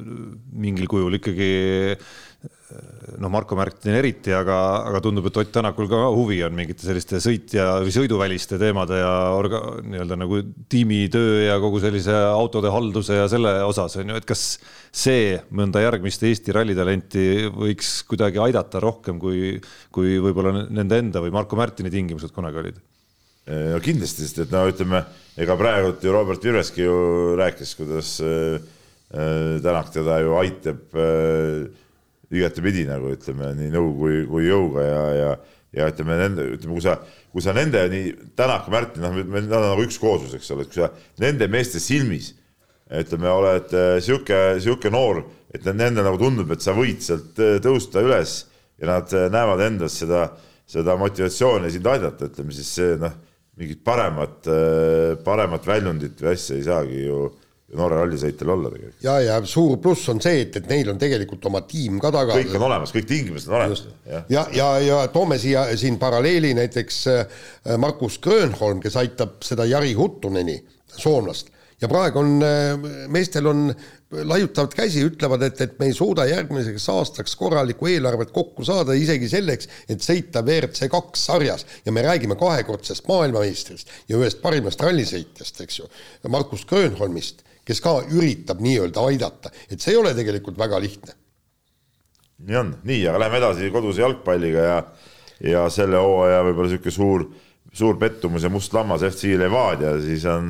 mingil 0.52 0.90
kujul 0.90 1.16
ikkagi 1.20 1.50
noh, 3.20 3.30
Marko 3.32 3.56
Märtin 3.58 3.94
eriti, 3.98 4.32
aga, 4.34 4.56
aga 4.88 5.00
tundub, 5.04 5.26
et 5.28 5.38
Ott 5.40 5.52
Tänakul 5.52 5.88
ka 5.90 6.02
huvi 6.14 6.40
on 6.46 6.54
mingite 6.56 6.84
selliste 6.86 7.20
sõitja 7.22 7.66
või 7.84 7.94
sõiduväliste 7.94 8.58
teemade 8.60 9.00
ja 9.00 9.10
orga, 9.36 9.62
nii-öelda 9.84 10.18
nagu 10.20 10.40
tiimitöö 10.70 11.46
ja 11.48 11.58
kogu 11.62 11.82
sellise 11.82 12.14
autode 12.30 12.72
halduse 12.72 13.18
ja 13.18 13.26
selle 13.30 13.56
osas 13.66 13.98
on 14.00 14.12
ju, 14.12 14.20
et 14.20 14.28
kas 14.28 14.44
see 14.90 15.34
mõnda 15.56 15.82
järgmist 15.84 16.24
Eesti 16.26 16.54
rallitalenti 16.56 17.26
võiks 17.54 18.00
kuidagi 18.10 18.40
aidata 18.42 18.82
rohkem, 18.82 19.20
kui, 19.22 19.58
kui 19.94 20.18
võib-olla 20.22 20.64
nende 20.68 21.02
enda 21.02 21.24
või 21.24 21.34
Marko 21.34 21.58
Märtini 21.60 21.92
tingimused 21.92 22.34
kunagi 22.36 22.64
olid? 22.64 22.80
no 23.50 23.78
kindlasti, 23.82 24.22
sest 24.22 24.44
et 24.44 24.52
no 24.54 24.62
ütleme, 24.68 25.00
ega 25.40 25.56
praegult 25.58 26.04
ju 26.04 26.12
Robert 26.14 26.44
Virveski 26.44 26.84
ju 26.84 26.96
rääkis, 27.40 27.72
kuidas 27.74 28.18
äh, 28.22 28.60
äh 29.10 29.56
Tänak 29.64 29.90
teda 29.90 30.20
ju 30.22 30.36
aitab 30.38 30.94
äh, 30.94 31.66
igatepidi 32.30 32.84
nagu 32.88 33.10
ütleme 33.14 33.54
nii 33.58 33.70
nõu 33.74 33.94
kui, 33.98 34.20
kui 34.30 34.46
jõuga 34.46 34.84
ja, 34.86 35.00
ja, 35.18 35.30
ja 35.80 35.88
ütleme 35.90 36.18
nende, 36.20 36.46
ütleme, 36.56 36.76
kui 36.76 36.84
sa, 36.84 36.98
kui 37.32 37.44
sa 37.44 37.54
nende 37.56 37.82
nii 37.90 38.12
Tänak, 38.38 38.68
Märtin, 38.72 39.02
noh, 39.02 39.16
nad 39.18 39.56
on 39.58 39.72
nagu 39.72 39.86
üks 39.86 39.98
kooslus, 40.00 40.36
eks 40.38 40.52
ole, 40.54 40.66
et 40.66 40.72
kui 40.72 40.82
sa 40.82 40.92
nende 41.22 41.50
meeste 41.50 41.82
silmis 41.82 42.34
ütleme, 42.90 43.30
oled 43.30 43.74
äh, 43.76 43.96
sihuke, 44.02 44.38
sihuke 44.62 44.90
noor, 44.92 45.22
et 45.54 45.66
nendel 45.66 46.06
nagu 46.06 46.18
tundub, 46.20 46.50
et 46.50 46.62
sa 46.62 46.74
võid 46.74 47.02
sealt 47.04 47.38
äh, 47.42 47.58
tõusta 47.62 48.02
üles 48.02 48.44
ja 48.80 48.90
nad 48.90 49.12
äh, 49.14 49.28
näevad 49.32 49.62
endas 49.66 49.98
seda, 50.02 50.26
seda 50.70 50.96
motivatsiooni 50.98 51.70
sind 51.70 51.86
aidata, 51.86 52.30
ütleme 52.30 52.54
siis 52.54 52.70
see 52.78 52.96
noh, 53.00 53.14
mingit 53.60 53.82
paremat, 53.84 54.46
paremat 55.20 55.66
väljundit 55.68 56.22
või 56.22 56.30
asja 56.32 56.54
ei 56.56 56.62
saagi 56.64 57.00
ju 57.02 57.16
Norra 57.78 58.00
rallisõitjal 58.02 58.50
olla 58.50 58.70
tegelikult. 58.72 59.02
ja, 59.04 59.14
ja 59.22 59.36
suur 59.46 59.78
pluss 59.82 60.08
on 60.10 60.18
see, 60.22 60.42
et, 60.42 60.56
et 60.58 60.66
neil 60.70 60.90
on 60.90 60.98
tegelikult 60.98 61.44
oma 61.46 61.62
tiim 61.70 62.00
ka 62.02 62.10
taga. 62.14 62.34
kõik 62.40 62.56
on 62.58 62.66
olemas, 62.66 62.90
kõik 62.94 63.06
tingimused 63.06 63.50
on 63.50 63.60
olemas. 63.60 63.84
ja, 64.08 64.24
ja, 64.32 64.44
ja, 64.56 64.68
ja 64.82 64.98
toome 65.14 65.38
siia 65.38 65.68
siin 65.78 66.00
paralleeli 66.00 66.50
näiteks 66.58 66.98
äh, 67.12 67.38
Markus 67.78 68.18
Grönholm, 68.22 68.82
kes 68.82 68.98
aitab 68.98 69.38
seda 69.46 69.68
Jari 69.70 69.92
Huttuneni, 69.94 70.56
soomlast. 70.96 71.52
ja 71.80 71.88
praegu 71.88 72.18
on, 72.24 72.32
äh, 72.42 73.06
meestel 73.12 73.46
on, 73.46 73.68
laiutavad 74.10 74.74
käsi, 74.74 75.04
ütlevad, 75.06 75.44
et, 75.46 75.60
et 75.62 75.76
me 75.78 75.86
ei 75.86 75.94
suuda 75.94 76.24
järgmiseks 76.26 76.88
aastaks 76.90 77.36
korralikku 77.38 77.86
eelarvet 77.92 78.32
kokku 78.34 78.66
saada, 78.66 78.96
isegi 78.98 79.28
selleks, 79.30 79.70
et 79.86 80.02
sõita 80.02 80.42
WRC 80.42 80.88
kaks 80.90 81.28
sarjas 81.30 81.62
ja 81.86 81.94
me 81.94 82.02
räägime 82.02 82.34
kahekordsest 82.40 83.06
maailmameistrist 83.06 83.94
ja 84.10 84.18
ühest 84.18 84.42
parimast 84.42 84.82
rallisõitjast, 84.82 85.62
eks 85.62 85.78
ju, 85.84 85.86
Markus 86.34 86.66
Grönholmist 86.66 87.46
kes 87.70 87.82
ka 87.84 88.00
üritab 88.10 88.62
nii-öelda 88.64 89.04
aidata, 89.06 89.52
et 89.70 89.78
see 89.78 89.94
ei 89.94 90.00
ole 90.00 90.14
tegelikult 90.16 90.58
väga 90.58 90.80
lihtne. 90.82 91.14
nii 92.48 92.56
on, 92.56 92.72
nii, 92.88 93.04
aga 93.06 93.20
lähme 93.20 93.38
edasi 93.38 93.68
koduse 93.70 94.00
jalgpalliga 94.00 94.64
ja, 94.64 94.78
ja 95.52 95.66
selle 95.70 96.00
hooaja 96.00 96.40
võib-olla 96.46 96.70
niisugune 96.70 96.94
suur, 96.96 97.26
suur 97.76 97.98
pettumus 98.00 98.46
ja 98.46 98.50
must 98.50 98.72
lammas. 98.74 99.04
FC 99.06 99.36
Levadia, 99.38 99.92
siis 100.02 100.24
on, 100.24 100.48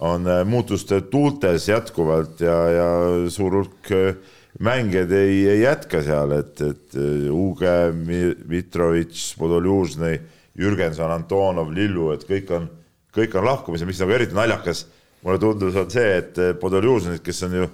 on 0.00 0.26
äh, 0.26 0.40
muutuste 0.48 1.02
tuultes 1.12 1.68
jätkuvalt 1.68 2.40
ja, 2.40 2.56
ja 2.72 2.88
suur 3.30 3.60
hulk 3.60 3.92
äh, 3.92 4.16
mängijad 4.64 5.12
ei, 5.12 5.44
ei 5.52 5.62
jätka 5.62 6.02
seal, 6.02 6.32
et, 6.40 6.60
et 6.64 6.98
äh, 6.98 7.28
Uge, 7.30 7.76
Mitrovic, 8.48 9.20
Podoljužnõi, 9.38 10.16
Jürgenson, 10.58 11.12
Antonov, 11.12 11.70
Lillu, 11.76 12.10
et 12.16 12.24
kõik 12.26 12.50
on, 12.56 12.70
kõik 13.14 13.36
on 13.38 13.46
lahkumisel, 13.46 13.86
mis 13.86 14.00
nagu 14.00 14.16
eriti 14.16 14.34
naljakas 14.34 14.88
mulle 15.24 15.42
tundus, 15.42 15.76
on 15.76 15.90
see, 15.90 16.16
et 16.22 16.40
Podoljužnit, 16.60 17.22
kes 17.24 17.42
on 17.48 17.60
ju 17.62 17.68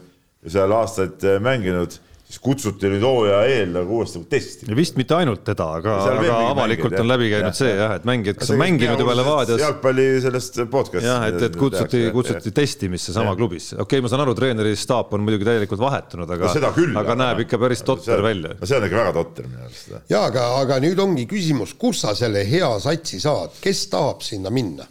seal 0.50 0.74
aastaid 0.76 1.24
äh, 1.24 1.38
mänginud, 1.42 1.94
siis 2.24 2.40
kutsuti 2.42 2.88
nüüd 2.88 3.04
hooaja 3.04 3.40
eel 3.52 3.72
nagu 3.74 3.98
uuesti 3.98 4.22
testima. 4.28 4.74
vist 4.76 4.96
mitte 4.96 5.14
ainult 5.16 5.42
teda, 5.44 5.66
aga, 5.78 5.96
aga 6.08 6.38
avalikult 6.50 6.94
mängid, 6.94 7.02
on 7.02 7.10
läbi 7.10 7.28
käinud 7.32 7.50
jah, 7.50 7.56
see 7.58 7.74
jah, 7.76 7.92
et 7.98 8.06
mängijad, 8.08 8.38
kes 8.40 8.52
on 8.54 8.60
mänginud 8.62 9.02
juba 9.04 9.16
Levadias. 9.18 9.60
jalgpalli 9.60 10.06
sellest 10.24 10.58
podcast'ist. 10.72 11.08
jah, 11.10 11.26
et, 11.28 11.44
et 11.48 11.58
kutsuti, 11.60 12.00
kutsuti 12.16 12.48
jah. 12.48 12.56
testimisse 12.56 13.12
sama 13.14 13.34
ja. 13.34 13.38
klubisse. 13.40 13.76
okei 13.76 13.84
okay,, 13.84 14.04
ma 14.04 14.12
saan 14.12 14.24
aru, 14.24 14.36
treeneri 14.38 14.72
staap 14.80 15.12
on 15.16 15.26
muidugi 15.26 15.48
täielikult 15.48 15.84
vahetunud, 15.84 16.34
aga 16.38 16.54
no, 16.64 16.72
küll, 16.78 16.96
aga 17.04 17.18
näeb 17.20 17.44
ikka 17.44 17.60
päris 17.60 17.84
totter 17.84 18.16
see, 18.16 18.26
välja. 18.30 18.56
no 18.60 18.70
see 18.72 18.80
on 18.80 18.88
ikka 18.88 19.00
väga 19.02 19.14
totter 19.20 19.50
minu 19.50 19.68
arust. 19.68 19.94
ja 20.10 20.24
aga, 20.30 20.48
aga 20.62 20.80
nüüd 20.84 21.04
ongi 21.04 21.28
küsimus, 21.30 21.76
kus 21.78 22.02
sa 22.06 22.16
selle 22.18 22.46
hea 22.48 22.72
satsi 22.82 23.20
saad, 23.22 23.60
kes 23.60 23.86
tahab 23.92 24.24
sinna 24.24 24.52
minna? 24.54 24.88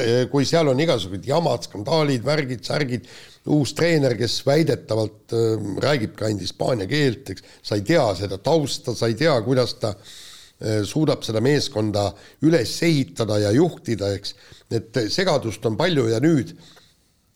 Eh, 0.00 0.24
kui 0.32 0.46
seal 0.48 0.70
on 0.70 0.80
igasugused 0.80 1.26
jamad, 1.28 1.66
skandaalid, 1.66 2.24
värgid, 2.24 2.64
särgid, 2.66 3.06
uus 3.52 3.74
treener, 3.76 4.14
kes 4.18 4.40
väidetavalt 4.46 5.34
äh, 5.36 5.70
räägib 5.82 6.14
ka 6.18 6.28
ainult 6.28 6.44
hispaania 6.46 6.88
keelt, 6.90 7.32
eks, 7.34 7.46
sa 7.62 7.78
ei 7.78 7.86
tea 7.86 8.04
seda 8.18 8.38
tausta, 8.42 8.94
sa 8.96 9.10
ei 9.10 9.16
tea, 9.18 9.34
kuidas 9.46 9.74
ta 9.82 9.94
äh, 9.94 10.82
suudab 10.88 11.24
seda 11.26 11.42
meeskonda 11.44 12.08
üles 12.46 12.74
ehitada 12.86 13.40
ja 13.42 13.50
juhtida, 13.56 14.12
eks, 14.18 14.36
et 14.72 15.02
segadust 15.12 15.66
on 15.68 15.78
palju 15.80 16.06
ja 16.12 16.20
nüüd 16.22 16.54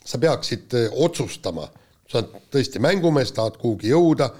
sa 0.06 0.20
peaksid 0.22 0.76
äh, 0.78 1.00
otsustama, 1.06 1.66
sa 2.06 2.22
oled 2.22 2.38
tõesti 2.54 2.82
mängumees, 2.82 3.34
tahad 3.34 3.58
kuhugi 3.58 3.90
jõuda, 3.90 4.30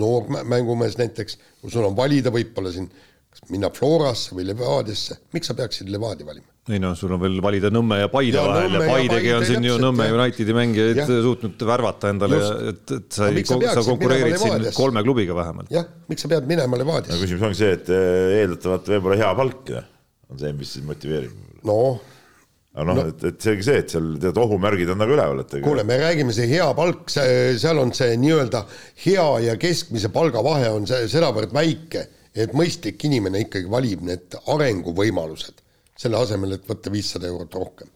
noor 0.00 0.30
mängumees 0.48 0.96
näiteks, 0.98 1.38
kui 1.60 1.70
sul 1.70 1.86
on 1.86 1.96
valida 1.98 2.32
võib-olla 2.34 2.72
siin 2.72 2.88
kas 3.34 3.44
minna 3.50 3.70
Florasse 3.74 4.34
või 4.34 4.48
Levadiasse, 4.48 5.20
miks 5.34 5.50
sa 5.50 5.58
peaksid 5.58 5.90
Levadia 5.92 6.26
valima? 6.26 6.53
Ei 6.72 6.80
noh, 6.80 6.94
sul 6.96 7.12
on 7.12 7.20
veel 7.20 7.36
valida 7.44 7.68
Nõmme 7.72 7.98
ja 8.00 8.08
Paide 8.12 8.38
ja, 8.38 8.44
vahel 8.48 8.78
ja 8.78 8.84
Paidegi 8.88 9.34
on 9.36 9.44
siin 9.44 9.66
ju 9.68 9.74
Nõmme 9.82 10.06
Unitedi 10.16 10.56
mängijaid 10.56 11.02
suutnud 11.26 11.64
värvata 11.68 12.12
endale, 12.14 12.38
et, 12.70 12.94
et 12.96 13.18
sa 13.18 13.28
ei, 13.28 13.44
sa 13.44 13.84
konkureerid 13.84 14.38
siin 14.40 14.70
kolme 14.76 15.02
klubiga 15.04 15.36
vähemalt. 15.36 15.68
jah, 15.74 15.84
miks 16.08 16.24
sa 16.24 16.32
pead 16.32 16.48
minema 16.48 16.80
Levadiasse? 16.80 17.20
küsimus 17.20 17.44
ongi 17.50 17.60
see, 17.60 17.76
et 17.76 17.92
eh, 17.92 18.40
eeldatavalt 18.40 18.88
võib-olla 18.94 19.20
hea 19.20 19.36
palk 19.42 19.74
on 20.30 20.40
see, 20.40 20.52
mis 20.56 20.72
sind 20.78 20.88
motiveerib. 20.88 21.34
noh, 21.68 22.00
aga 22.74 22.86
noh 22.88 22.98
no., 22.98 23.06
et, 23.12 23.26
et 23.30 23.46
selge 23.46 23.66
see, 23.66 23.82
et 23.84 23.92
seal 23.94 24.08
tead 24.22 24.40
ohumärgid 24.40 24.94
on 24.94 25.00
nagu 25.02 25.14
üleval, 25.14 25.42
et 25.44 25.56
kuule, 25.64 25.84
me 25.86 25.98
räägime, 26.00 26.34
see 26.36 26.48
hea 26.50 26.66
palk, 26.76 27.12
seal 27.12 27.82
on 27.82 27.92
see 27.96 28.16
nii-öelda 28.20 28.64
hea 29.04 29.26
ja 29.50 29.58
keskmise 29.60 30.10
palga 30.14 30.42
vahe 30.44 30.72
on 30.74 30.88
see 30.90 31.06
sedavõrd 31.12 31.54
väike, 31.54 32.06
et 32.34 32.56
mõistlik 32.56 33.04
inimene 33.06 33.44
ikkagi 33.44 33.70
valib 33.70 34.02
need 34.08 34.38
arenguvõimalused, 34.50 35.60
selle 35.98 36.18
asemel, 36.18 36.56
et 36.56 36.68
võtta 36.68 36.92
viissada 36.92 37.28
eurot 37.30 37.54
rohkem. 37.54 37.90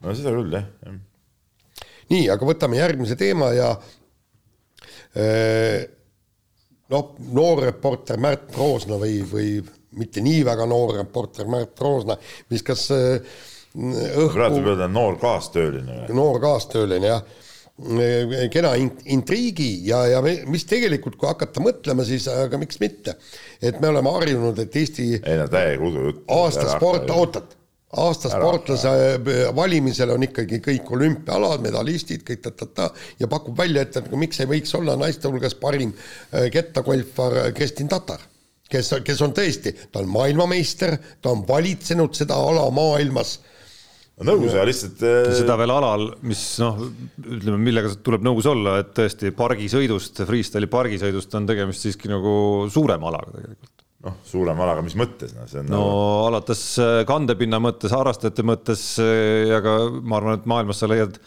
no 0.00 0.16
seda 0.16 0.32
küll, 0.34 0.56
jah, 0.56 0.98
nii, 2.10 2.26
aga 2.32 2.46
võtame 2.48 2.80
järgmise 2.80 3.16
teema 3.20 3.52
ja 3.54 3.70
äh, 5.14 5.84
noh, 6.90 7.12
noor 7.36 7.64
reporter 7.68 8.20
Märt 8.20 8.56
Roosna 8.56 8.98
või, 9.00 9.20
või 9.28 9.52
mitte 9.98 10.22
nii 10.24 10.42
väga 10.46 10.66
noor 10.70 10.96
reporter 11.00 11.48
Märt 11.50 11.80
Roosna 11.82 12.16
viskas 12.50 12.88
äh, 12.94 13.38
õhku. 13.76 14.34
praegu 14.34 14.58
võib 14.58 14.72
öelda 14.74 14.90
noor 14.90 15.18
kaastööline. 15.20 16.04
noor 16.16 16.40
kaastööline 16.42 17.12
jah, 17.12 17.22
kena 18.52 18.74
intriigi 19.08 19.70
ja, 19.88 20.02
ja 20.10 20.20
mis 20.22 20.66
tegelikult, 20.68 21.16
kui 21.20 21.30
hakata 21.30 21.62
mõtlema, 21.64 22.04
siis 22.04 22.26
aga 22.28 22.60
miks 22.60 22.80
mitte. 22.82 23.16
et 23.62 23.80
me 23.80 23.88
oleme 23.88 24.12
harjunud, 24.18 24.58
et 24.58 24.76
Eesti. 24.76 25.08
ei 25.24 25.40
no 25.40 25.48
täiega 25.48 25.88
udujutt. 25.88 26.22
aasta 26.28 26.68
sport, 26.74 27.10
ootad 27.10 27.56
aasta 27.96 28.30
sportlase 28.30 28.90
valimisel 29.56 30.12
on 30.14 30.22
ikkagi 30.22 30.60
kõik 30.62 30.90
olümpiaalad, 30.94 31.62
medalistid, 31.64 32.22
kõik 32.26 32.42
ta-ta-ta 32.44 32.90
ja 33.18 33.28
pakub 33.30 33.58
välja, 33.58 33.82
et, 33.82 33.96
et 33.98 34.10
miks 34.14 34.40
ei 34.42 34.50
võiks 34.50 34.74
olla 34.78 34.94
naiste 34.98 35.28
hulgas 35.28 35.56
parim 35.58 35.90
äh, 35.94 36.46
kettagolfar 36.54 37.50
Kristin 37.56 37.90
Tatar, 37.90 38.22
kes, 38.70 38.92
kes 39.04 39.22
on 39.26 39.34
tõesti, 39.34 39.74
ta 39.90 40.04
on 40.04 40.12
maailmameister, 40.12 40.98
ta 41.22 41.34
on 41.34 41.42
valitsenud 41.48 42.14
seda 42.14 42.38
ala 42.38 42.68
maailmas 42.74 43.40
nõus 44.26 44.54
ja 44.54 44.64
lihtsalt. 44.68 45.02
Äh, 45.06 45.32
seda 45.38 45.56
veel 45.60 45.72
alal, 45.74 46.06
mis 46.26 46.44
noh, 46.62 46.80
ütleme, 47.24 47.58
millega 47.62 47.92
tuleb 48.04 48.24
nõus 48.26 48.48
olla, 48.50 48.78
et 48.82 48.94
tõesti 48.96 49.34
pargisõidust, 49.36 50.24
freestyle'i 50.28 50.70
pargisõidust 50.70 51.36
on 51.38 51.48
tegemist 51.48 51.86
siiski 51.86 52.10
nagu 52.12 52.32
suurema 52.72 53.10
alaga 53.12 53.36
tegelikult 53.36 53.76
noh, 54.00 54.14
suurema 54.24 54.64
alaga, 54.64 54.80
mis 54.84 54.94
mõttes, 54.96 55.34
on 55.36 55.66
no 55.68 55.80
nagu... 55.82 55.96
alates 56.30 56.62
äh, 56.80 57.02
kandepinna 57.08 57.58
mõttes, 57.60 57.92
harrastajate 57.92 58.44
mõttes 58.48 58.84
äh, 59.02 59.50
ja 59.50 59.60
ka 59.64 59.74
ma 60.00 60.16
arvan, 60.20 60.40
et 60.40 60.48
maailmas 60.48 60.80
sa 60.80 60.90
leiad 60.90 61.20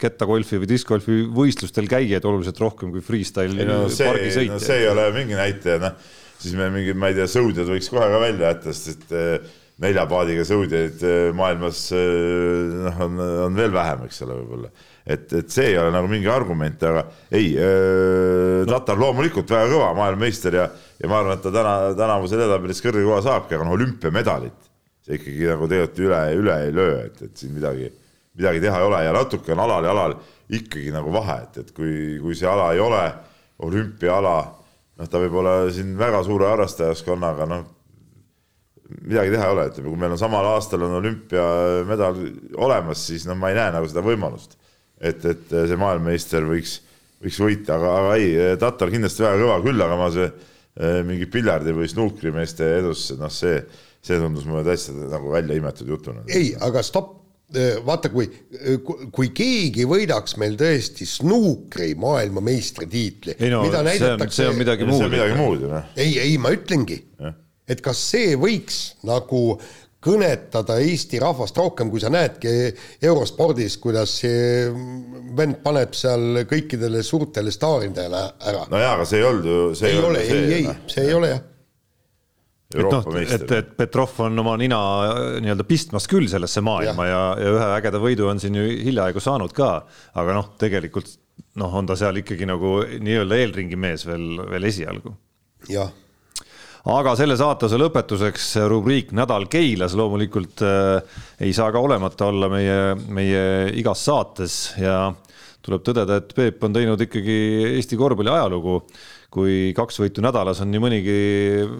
kettagolfi 0.00 0.56
või 0.62 0.68
diskgolfi 0.70 1.18
võistlustel 1.36 1.84
käijaid 1.90 2.24
oluliselt 2.24 2.56
rohkem 2.62 2.94
kui 2.94 3.02
freestyle'i 3.04 3.66
no, 3.68 3.82
pargisõitjaid 3.92 4.54
no,. 4.54 4.62
see 4.64 4.78
ei 4.80 4.88
ole 4.88 5.04
mingi 5.12 5.36
näitaja, 5.36 5.76
noh, 5.82 6.14
siis 6.40 6.56
me 6.56 6.70
mingid, 6.72 6.96
ma 6.96 7.10
ei 7.10 7.18
tea, 7.18 7.26
sõudjad 7.28 7.68
võiks 7.68 7.90
kohe 7.92 8.08
ka 8.08 8.22
välja 8.22 8.54
jätta, 8.54 8.72
sest 8.72 9.12
et 9.12 9.50
nelja 9.80 10.04
paadiga 10.10 10.44
sõudjaid 10.44 11.02
maailmas 11.36 11.86
noh, 11.94 13.02
on, 13.06 13.20
on 13.46 13.56
veel 13.56 13.72
vähem, 13.72 14.06
eks 14.06 14.22
ole, 14.26 14.36
võib-olla. 14.42 14.72
Et, 15.10 15.24
et 15.40 15.48
see 15.50 15.70
ei 15.72 15.78
ole 15.80 15.92
nagu 15.94 16.10
mingi 16.10 16.28
argument, 16.30 16.82
aga 16.84 17.06
ei 17.32 17.54
äh,, 17.56 18.66
Tatar 18.68 19.00
loomulikult 19.00 19.48
väga 19.50 19.70
kõva 19.72 19.94
maailmameister 19.96 20.58
ja, 20.58 20.66
ja 21.00 21.10
ma 21.10 21.22
arvan, 21.22 21.38
et 21.38 21.46
ta 21.46 21.54
täna, 21.54 21.76
tänavusel 21.98 22.42
edetabelist 22.42 22.84
kõrge 22.84 23.06
koha 23.06 23.22
saabki, 23.24 23.56
aga 23.56 23.66
noh, 23.66 23.78
olümpiamedalit 23.78 24.68
see 25.06 25.16
ikkagi 25.18 25.48
nagu 25.48 25.68
tegelikult 25.70 26.04
üle, 26.04 26.20
üle 26.42 26.58
ei 26.66 26.76
löö, 26.76 27.00
et, 27.08 27.24
et 27.24 27.40
siin 27.40 27.56
midagi, 27.56 27.88
midagi 28.38 28.62
teha 28.62 28.78
ei 28.78 28.86
ole 28.86 29.02
ja 29.06 29.16
natuke 29.16 29.54
on 29.56 29.64
alal 29.64 29.88
ja 29.88 29.94
alal 29.94 30.16
ikkagi 30.50 30.92
nagu 30.94 31.12
vahe, 31.14 31.40
et, 31.46 31.60
et 31.64 31.74
kui, 31.74 32.18
kui 32.22 32.36
see 32.36 32.48
ala 32.50 32.70
ei 32.74 32.82
ole 32.82 33.02
olümpiaala, 33.64 34.36
noh, 35.00 35.10
ta 35.10 35.20
võib 35.22 35.40
olla 35.40 35.56
siin 35.72 35.96
väga 35.98 36.22
suure 36.26 36.50
harrastajaskonnaga, 36.52 37.48
noh 37.50 37.68
midagi 38.98 39.34
teha 39.34 39.46
ei 39.46 39.54
ole, 39.54 39.68
ütleme, 39.70 39.92
kui 39.92 40.00
meil 40.00 40.16
on 40.16 40.20
samal 40.20 40.48
aastal 40.54 40.86
on 40.86 40.98
olümpiamedal 40.98 42.24
olemas, 42.66 43.06
siis 43.10 43.28
noh, 43.28 43.38
ma 43.38 43.52
ei 43.52 43.58
näe 43.58 43.74
nagu 43.76 43.88
seda 43.90 44.02
võimalust 44.04 44.58
et, 45.00 45.24
et 45.24 45.52
see 45.52 45.78
maailmameister 45.80 46.46
võiks, 46.46 46.78
võiks 47.24 47.38
võita, 47.42 47.76
aga, 47.78 47.92
aga 48.02 48.16
ei, 48.20 48.34
Tatar 48.60 48.92
kindlasti 48.92 49.24
väga 49.24 49.40
kõva, 49.42 49.60
küll 49.64 49.86
aga 49.86 50.00
ma 50.00 50.10
see 50.14 50.26
eh, 50.26 51.00
mingi 51.06 51.28
piljardi 51.30 51.74
või 51.76 51.88
snuukrimeeste 51.90 52.68
edusse, 52.80 53.16
noh, 53.20 53.32
see, 53.32 53.62
see 54.04 54.20
tundus 54.20 54.46
mulle 54.48 54.66
täitsa 54.68 54.94
nagu 54.96 55.32
välja 55.32 55.56
imetud 55.58 55.88
jutuna. 55.96 56.24
ei, 56.28 56.52
aga 56.68 56.84
stopp, 56.86 57.16
eh, 57.56 57.80
vaata, 57.86 58.12
kui, 58.12 58.28
kui 59.14 59.32
keegi 59.36 59.88
võidaks 59.88 60.36
meil 60.40 60.58
tõesti 60.60 61.08
snuukri 61.08 61.94
maailmameistritiitli, 62.00 63.38
no, 63.52 63.64
mida 63.66 63.84
näidatakse. 63.86 64.42
see 64.42 64.52
on 64.52 64.60
midagi 64.60 64.88
muud. 64.88 65.00
see 65.00 65.12
on 65.12 65.16
midagi 65.16 65.38
muud 65.40 65.64
ju 65.64 65.72
noh. 65.72 65.94
ei, 65.96 66.18
ei, 66.20 66.36
ma 66.40 66.52
ütlengi, 66.56 67.00
et 67.70 67.80
kas 67.84 68.00
see 68.12 68.34
võiks 68.40 68.80
nagu 69.06 69.44
kõnetada 70.00 70.78
Eesti 70.80 71.20
rahvast 71.20 71.58
rohkem, 71.60 71.90
kui 71.92 72.00
sa 72.00 72.08
näedki 72.12 72.48
eurospordis, 73.04 73.76
kuidas 73.82 74.14
see 74.22 74.70
vend 75.36 75.60
paneb 75.64 75.92
seal 75.96 76.42
kõikidele 76.48 77.02
suurtele 77.04 77.52
staaridele 77.52 78.24
ära. 78.48 78.64
no 78.70 78.80
jaa, 78.80 78.96
aga 78.96 79.06
see 79.08 79.20
ei 79.20 79.28
olnud 79.28 79.50
ju. 79.50 79.60
ei, 79.76 79.92
ei 79.92 80.04
ole, 80.08 80.24
ei, 80.24 80.52
ei, 80.56 80.76
see 80.88 81.06
ei 81.06 81.16
ole 81.16 81.32
jah 81.34 81.46
et 82.70 82.86
noh, 82.86 83.06
et, 83.18 83.52
et 83.56 83.70
Petrov 83.74 84.12
on 84.22 84.38
oma 84.38 84.52
nina 84.60 84.78
nii-öelda 85.42 85.64
pistmas 85.66 86.06
küll 86.10 86.28
sellesse 86.30 86.62
maailma 86.62 87.06
ja, 87.08 87.16
ja, 87.34 87.40
ja 87.42 87.54
ühe 87.56 87.70
ägeda 87.80 88.00
võidu 88.02 88.28
on 88.30 88.38
siin 88.42 88.54
ju 88.54 88.62
hiljaaegu 88.86 89.22
saanud 89.22 89.54
ka, 89.56 89.72
aga 90.22 90.36
noh, 90.36 90.52
tegelikult 90.60 91.10
noh, 91.58 91.74
on 91.74 91.88
ta 91.90 91.96
seal 91.98 92.22
ikkagi 92.22 92.46
nagu 92.46 92.76
nii-öelda 93.02 93.40
eelringi 93.42 93.78
mees 93.80 94.06
veel, 94.06 94.44
veel 94.52 94.70
esialgu. 94.70 95.16
jah 95.70 95.90
aga 96.88 97.12
selle 97.18 97.36
saatuse 97.36 97.76
lõpetuseks 97.80 98.54
rubriik 98.70 99.10
Nädal 99.16 99.44
Keilas 99.52 99.92
loomulikult 99.98 100.62
äh, 100.64 101.18
ei 101.44 101.52
saa 101.56 101.68
ka 101.74 101.82
olemata 101.82 102.30
olla 102.30 102.48
meie, 102.52 102.78
meie 103.12 103.42
igas 103.76 104.04
saates 104.06 104.60
ja 104.80 105.10
tuleb 105.60 105.84
tõdeda, 105.84 106.20
et 106.22 106.32
Peep 106.36 106.64
on 106.64 106.72
teinud 106.72 107.00
ikkagi 107.04 107.36
Eesti 107.76 107.98
korvpalli 108.00 108.32
ajalugu 108.32 108.80
kui 109.30 109.70
kaks 109.76 110.00
võitu 110.02 110.22
nädalas 110.24 110.58
on 110.64 110.72
nii 110.72 110.80
mõnigi 110.82 111.18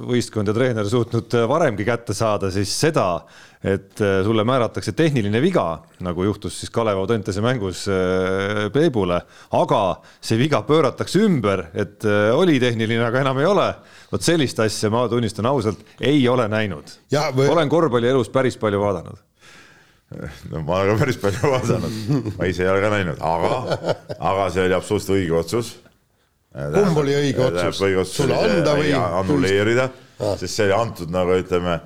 võistkond 0.06 0.50
ja 0.50 0.54
treener 0.54 0.86
suutnud 0.86 1.34
varemgi 1.50 1.86
kätte 1.86 2.14
saada, 2.14 2.50
siis 2.54 2.70
seda, 2.78 3.24
et 3.66 4.00
äh, 4.00 4.20
sulle 4.24 4.44
määratakse 4.46 4.94
tehniline 4.96 5.40
viga, 5.42 5.64
nagu 6.06 6.24
juhtus 6.28 6.60
siis 6.60 6.70
Kalev 6.72 7.00
Audentese 7.02 7.42
mängus 7.42 7.82
äh, 7.90 8.68
Peebule, 8.72 9.18
aga 9.58 9.82
see 10.22 10.38
viga 10.40 10.62
pööratakse 10.68 11.24
ümber, 11.26 11.66
et 11.74 12.06
äh, 12.06 12.30
oli 12.38 12.60
tehniline, 12.62 13.02
aga 13.08 13.24
enam 13.26 13.42
ei 13.42 13.50
ole. 13.50 13.66
vot 14.12 14.22
sellist 14.22 14.62
asja 14.62 14.90
ma 14.90 15.04
tunnistan 15.10 15.46
ausalt, 15.50 15.82
ei 16.00 16.22
ole 16.28 16.46
näinud. 16.50 16.96
Või... 17.34 17.50
olen 17.50 17.68
korvpallielus 17.70 18.30
päris 18.30 18.58
palju 18.60 18.80
vaadanud 18.82 19.26
no 20.50 20.64
ma 20.66 20.80
olen 20.80 20.96
ka 20.96 21.04
päris 21.04 21.20
palju 21.22 21.50
vaadanud, 21.52 22.00
ma 22.38 22.48
ise 22.50 22.64
ei 22.64 22.70
ole 22.72 22.80
ka 22.82 22.90
näinud, 22.94 23.20
aga, 23.22 23.94
aga 24.18 24.50
see 24.50 24.64
oli 24.66 24.74
absoluutselt 24.74 25.18
õige 25.18 25.38
otsus 25.38 25.76
kumb 26.50 27.00
oli 27.02 27.14
õige 27.14 27.44
otsus? 27.46 28.14
sulle 28.16 28.38
anda 28.38 28.74
või? 28.78 28.92
annulleerida 28.94 29.88
ah., 30.18 30.36
sest 30.38 30.56
see 30.56 30.66
oli 30.66 30.76
antud 30.76 31.12
nagu 31.14 31.36
ütleme, 31.38 31.76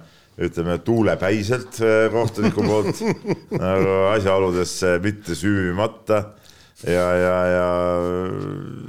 ütleme 0.41 0.79
tuulepäiselt 0.87 1.81
äh, 1.85 2.07
kohtuniku 2.13 2.65
poolt 2.65 3.03
nagu 3.65 3.99
asjaoludesse 4.15 4.97
mitte 5.05 5.37
süüvimata 5.39 6.23
ja, 6.89 7.09
ja, 7.21 7.35
ja 7.53 7.67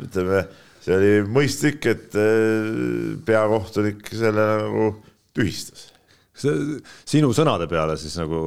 ütleme, 0.07 0.45
see 0.85 0.95
oli 0.95 1.11
mõistlik, 1.39 1.83
et 1.91 2.15
äh, 2.19 3.19
peakohtunik 3.27 4.07
selle 4.15 4.47
nagu 4.63 4.93
tühistas 5.35 5.91
sinu 6.35 7.29
sõnade 7.35 7.67
peale 7.71 7.95
siis 7.99 8.17
nagu 8.19 8.39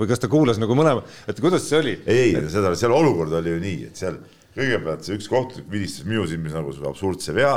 või 0.00 0.08
kas 0.08 0.22
ta 0.22 0.30
kuulas 0.32 0.56
nagu 0.60 0.76
mõlema, 0.76 1.02
et 1.28 1.40
kuidas 1.44 1.66
see 1.68 1.80
oli? 1.80 1.98
ei, 2.08 2.30
ei, 2.32 2.48
seda, 2.52 2.72
seal 2.78 2.94
olukord 2.96 3.34
oli 3.40 3.52
ju 3.52 3.60
nii, 3.60 3.90
et 3.90 4.00
seal 4.00 4.16
kõigepealt 4.54 5.06
see 5.06 5.18
üks 5.18 5.28
kohtunik 5.30 5.70
vilistas 5.70 6.06
minu 6.08 6.26
silmis 6.30 6.54
nagu 6.56 6.72
absurdse 6.90 7.34
vea, 7.36 7.54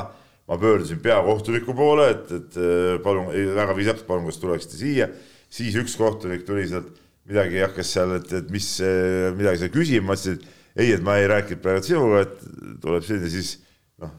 ma 0.47 0.59
pöördusin 0.59 1.01
peakohtuniku 1.03 1.75
poole, 1.77 2.11
et, 2.15 2.29
et 2.33 2.59
äh, 2.61 2.93
palun, 3.03 3.31
väga 3.57 3.75
viisakalt, 3.77 4.07
palun, 4.07 4.29
kas 4.29 4.39
tuleksite 4.41 4.79
siia, 4.79 5.09
siis 5.53 5.75
üks 5.79 5.97
kohtunik 5.99 6.45
tuli 6.47 6.67
sealt, 6.71 6.93
midagi 7.27 7.59
hakkas 7.59 7.89
seal, 7.91 8.13
et, 8.21 8.31
et 8.39 8.53
mis, 8.53 8.69
midagi 9.35 9.63
seal 9.63 9.73
küsima, 9.73 10.07
ma 10.07 10.15
ütlesin, 10.15 10.39
et 10.39 10.53
ei, 10.77 10.93
et 10.93 11.03
ma 11.03 11.17
ei 11.19 11.27
rääkinud 11.29 11.63
praegu 11.63 11.83
sinuga, 11.85 12.23
et 12.23 12.81
tuleb 12.83 13.05
selline, 13.05 13.29
siis 13.33 13.57
noh, 14.01 14.13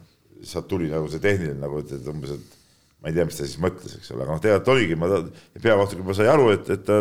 sealt 0.45 0.69
tuli 0.69 0.89
nagu 0.91 1.09
see 1.11 1.23
tehniline 1.23 1.57
nagu, 1.61 1.81
et, 1.81 1.93
et 1.95 2.09
umbes, 2.11 2.35
et 2.35 2.57
ma 2.99 3.09
ei 3.09 3.15
tea, 3.15 3.25
mis 3.25 3.39
ta 3.39 3.47
siis 3.47 3.59
mõtles, 3.63 3.95
eks 3.97 4.13
ole, 4.13 4.25
aga 4.25 4.35
noh, 4.35 4.43
tegelikult 4.43 4.73
oligi, 4.75 4.97
ma, 4.99 5.09
peakohtunik 5.55 6.03
juba 6.03 6.17
sai 6.19 6.29
aru, 6.31 6.49
et, 6.53 6.69
et 6.75 6.83
ta, 6.85 6.99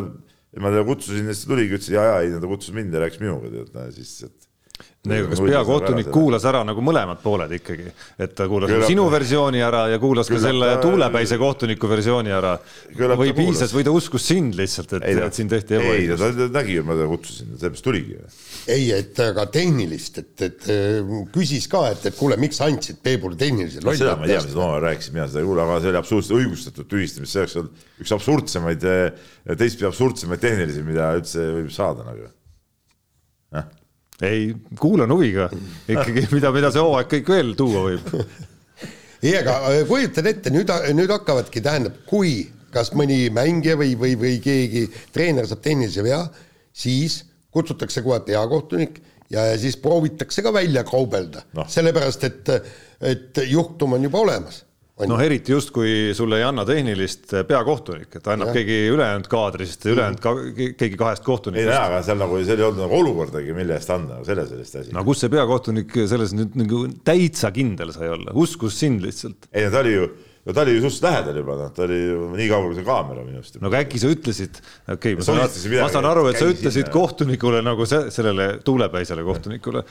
ma 0.62 0.72
teda 0.72 0.84
kutsusin 0.88 1.26
ja 1.26 1.34
siis 1.34 1.44
ta 1.44 1.52
tuligi, 1.52 1.76
ütles 1.76 1.90
ja, 1.92 2.04
ja 2.08 2.20
ei, 2.22 2.32
ta 2.38 2.50
kutsus 2.50 2.76
mind 2.76 2.94
ja 2.94 3.02
rääkis 3.02 3.22
minuga, 3.22 3.50
tead, 3.52 3.98
siis, 3.98 4.14
et 4.30 4.47
kas 5.08 5.40
peakohtunik 5.40 6.08
kuulas 6.12 6.44
ära 6.48 6.60
nagu 6.66 6.82
mõlemad 6.84 7.20
pooled 7.22 7.52
ikkagi, 7.58 7.86
et 8.18 8.34
ta 8.36 8.48
kuulas 8.50 8.70
Küllap... 8.70 8.88
sinu 8.90 9.06
versiooni 9.12 9.62
ära 9.64 9.84
ja 9.92 10.00
kuulas 10.02 10.28
Küllap... 10.28 10.42
ka 10.42 10.50
selle 10.50 10.70
tuulepäise 10.82 11.38
kohtuniku 11.40 11.90
versiooni 11.90 12.34
ära. 12.34 12.56
või 13.18 13.32
piisas 13.36 13.72
või 13.74 13.86
ta 13.86 13.94
uskus 13.94 14.26
sind 14.28 14.58
lihtsalt, 14.58 14.96
et, 14.98 15.06
et 15.14 15.38
siin 15.38 15.50
tehti 15.50 15.78
ebaõiglust? 15.78 16.24
ei, 16.26 16.36
ta 16.40 16.48
nägi, 16.58 16.78
et 16.82 16.88
ma 16.88 16.98
teda 16.98 17.08
kutsusin, 17.12 17.54
sellepärast 17.54 17.86
tuligi. 17.86 18.18
ei, 18.74 18.90
et 18.98 19.22
aga 19.24 19.46
tehnilist, 19.54 20.20
et, 20.24 20.46
et 20.48 20.68
küsis 21.34 21.68
ka, 21.70 21.84
et, 21.94 22.08
et 22.10 22.18
kuule, 22.18 22.38
miks 22.40 22.60
andsid 22.64 23.00
Peebule 23.02 23.38
tehnilise 23.38 23.84
no,. 23.84 23.94
seda 23.96 24.16
ma 24.18 24.26
ei 24.26 24.34
tea, 24.34 24.44
mis 24.44 24.58
omavahel 24.58 24.86
rääkisid, 24.90 25.16
mina 25.16 25.28
seda 25.30 25.44
ei 25.44 25.48
kuule, 25.48 25.64
aga 25.64 25.80
see 25.84 25.92
oli 25.92 26.02
absoluutselt 26.02 26.40
õigustatud 26.42 26.90
tühistamist, 26.90 27.32
see 27.32 27.44
oleks 27.44 27.58
olnud 27.62 27.86
üks 28.02 28.14
absurdsemaid, 28.18 28.88
teistpidi 29.54 29.88
absurdsemaid 29.88 30.42
tehnilisi, 30.42 30.84
mida 30.86 31.12
üldse 31.18 31.50
võib 31.60 31.72
saada 31.74 32.08
nagu 32.10 32.32
ei, 34.22 34.52
kuulan 34.78 35.12
huviga 35.12 35.48
ikkagi, 35.88 36.26
mida, 36.36 36.52
mida 36.54 36.70
see 36.74 36.84
hooaeg 36.84 37.10
kõik 37.12 37.32
veel 37.34 37.54
tuua 37.58 37.84
võib. 37.86 38.12
ei, 39.22 39.34
aga 39.38 39.58
äh, 39.70 39.82
kujutad 39.88 40.26
ette, 40.30 40.52
nüüd, 40.54 40.72
nüüd 40.98 41.12
hakkavadki, 41.14 41.62
tähendab, 41.64 42.00
kui 42.08 42.40
kas 42.74 42.92
mõni 42.96 43.28
mängija 43.32 43.78
või, 43.80 43.94
või, 43.98 44.14
või 44.20 44.38
keegi 44.44 44.86
treener 45.14 45.48
saab 45.48 45.62
tehnilise 45.64 46.04
vea, 46.04 46.20
siis 46.74 47.22
kutsutakse 47.54 48.02
kohe 48.04 48.20
peakohtunik 48.26 49.00
ja, 49.32 49.46
ja 49.52 49.58
siis 49.60 49.78
proovitakse 49.80 50.44
ka 50.44 50.52
välja 50.54 50.84
kaubelda 50.88 51.46
no., 51.56 51.64
sellepärast 51.70 52.26
et, 52.28 52.50
et 53.00 53.42
juhtum 53.48 53.96
on 53.96 54.04
juba 54.04 54.20
olemas 54.26 54.62
noh, 55.06 55.20
eriti 55.22 55.52
just, 55.54 55.70
kui 55.74 56.12
sulle 56.16 56.40
ei 56.40 56.46
anna 56.46 56.64
tehnilist 56.66 57.34
eh, 57.36 57.44
peakohtunik, 57.48 58.18
et 58.18 58.30
annab 58.32 58.50
ja. 58.50 58.56
keegi 58.58 58.78
ülejäänud 58.94 59.28
kaadrist, 59.30 59.86
ülejäänud 59.86 60.22
ka, 60.22 60.32
keegi 60.56 60.98
kahest 60.98 61.26
kohtunikust. 61.26 61.66
ei 61.66 61.70
tea, 61.70 61.82
aga 61.84 62.00
seal 62.06 62.18
nagu, 62.22 62.40
seal 62.42 62.62
ei 62.62 62.66
olnud 62.68 62.84
nagu 62.84 62.98
olukordagi, 62.98 63.54
mille 63.56 63.76
eest 63.78 63.92
anda, 63.94 64.18
selles 64.26 64.54
oli 64.54 64.64
vist 64.64 64.80
asi. 64.80 64.94
no 64.96 65.04
kus 65.06 65.22
see 65.22 65.32
peakohtunik 65.32 65.94
selles 66.10 66.34
nüüd 66.36 66.56
nagu 66.58 66.86
täitsa 67.06 67.52
kindel 67.54 67.94
sai 67.94 68.10
olla, 68.14 68.34
uskus 68.38 68.80
sind 68.82 69.04
lihtsalt? 69.06 69.50
ei 69.52 69.68
no 69.68 69.74
ta 69.74 69.84
oli 69.84 69.94
ju 69.94 70.08
no 70.48 70.54
ta 70.56 70.64
oli 70.64 70.74
ju 70.78 70.80
suhteliselt 70.80 71.04
lähedal 71.04 71.38
juba, 71.42 71.54
noh, 71.58 71.72
ta 71.76 71.84
oli 71.84 71.96
nii 72.38 72.46
kaugel 72.48 72.70
kui 72.70 72.76
see 72.78 72.86
kaamera 72.86 73.24
minu 73.24 73.40
arust. 73.42 73.58
no 73.60 73.68
aga 73.68 73.82
äkki 73.84 74.00
sa 74.00 74.12
ütlesid, 74.14 74.60
okei 74.94 75.16
okay,, 75.16 75.16
ma 75.18 75.88
saan, 75.92 76.08
aru, 76.08 76.22
et 76.30 76.40
sa 76.40 76.48
ütlesid 76.48 76.86
sinna. 76.86 76.94
kohtunikule 76.94 77.60
nagu 77.66 77.86
se, 77.88 78.00
sellele 78.14 78.46
tuulepäisele 78.64 79.26
kohtunikule, 79.26 79.82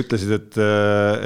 ütlesid, 0.00 0.34
et, 0.34 0.58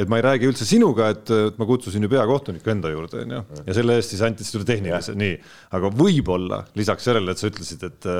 et 0.03 0.13
ma 0.13 0.21
ei 0.21 0.27
räägi 0.29 0.51
üldse 0.51 0.69
sinuga, 0.69 1.09
et 1.17 1.33
ma 1.57 1.69
kutsusin 1.71 2.05
ju 2.05 2.13
peakohtuniku 2.13 2.75
enda 2.75 2.93
juurde, 2.93 3.25
onju. 3.25 3.41
ja 3.65 3.79
selle 3.81 3.97
eest 4.01 4.13
siis 4.13 4.25
anti 4.29 4.45
sulle 4.45 4.69
tehnilise, 4.69 5.17
nii. 5.17 5.41
aga 5.81 5.93
võib-olla 6.05 6.61
lisaks 6.77 7.09
sellele, 7.09 7.33
et 7.33 7.41
sa 7.41 7.49
ütlesid, 7.49 7.89
et, 7.89 8.13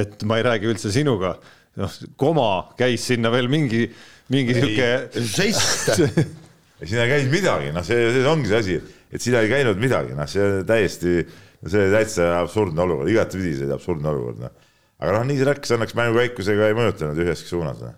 et 0.00 0.28
ma 0.28 0.40
ei 0.40 0.48
räägi 0.48 0.72
üldse 0.72 0.96
sinuga, 0.96 1.36
noh, 1.76 2.00
koma 2.16 2.50
käis 2.80 3.04
sinna 3.12 3.28
veel 3.34 3.52
mingi, 3.52 3.84
mingi 4.32 4.56
sihuke. 4.56 4.92
žest 5.36 5.92
ei 6.80 6.92
käinud 6.92 7.32
midagi, 7.32 7.74
noh, 7.76 7.84
see, 7.84 8.14
see 8.16 8.30
ongi 8.32 8.48
see 8.48 8.64
asi 8.64 8.84
et 9.12 9.22
siin 9.22 9.36
ei 9.38 9.50
käinud 9.50 9.80
midagi, 9.80 10.16
noh, 10.18 10.28
see 10.30 10.62
täiesti, 10.68 11.20
see 11.66 11.84
oli 11.84 11.94
täitsa 11.94 12.30
absurdne 12.40 12.84
olukord, 12.86 13.12
igatepidi 13.12 13.54
see 13.58 13.68
oli 13.68 13.76
absurdne 13.76 14.12
olukord, 14.12 14.42
noh. 14.46 14.74
aga 15.02 15.16
noh, 15.18 15.28
nii 15.30 15.40
see 15.40 15.48
läks, 15.50 15.74
õnneks 15.76 15.96
mängukäikusega 15.98 16.70
ei 16.70 16.78
mõjutanud 16.78 17.22
üheski 17.26 17.52
suunas. 17.52 17.82
Noh. 17.84 17.96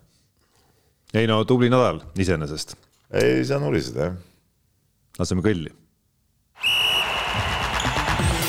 ei 1.17 1.31
no 1.31 1.41
tubli 1.49 1.71
nädal 1.73 2.03
iseenesest. 2.19 2.77
ei 3.23 3.45
saa 3.49 3.63
nuriseda, 3.63 4.11
jah. 4.11 4.19
laseme 5.23 5.45
kõlli 5.47 5.78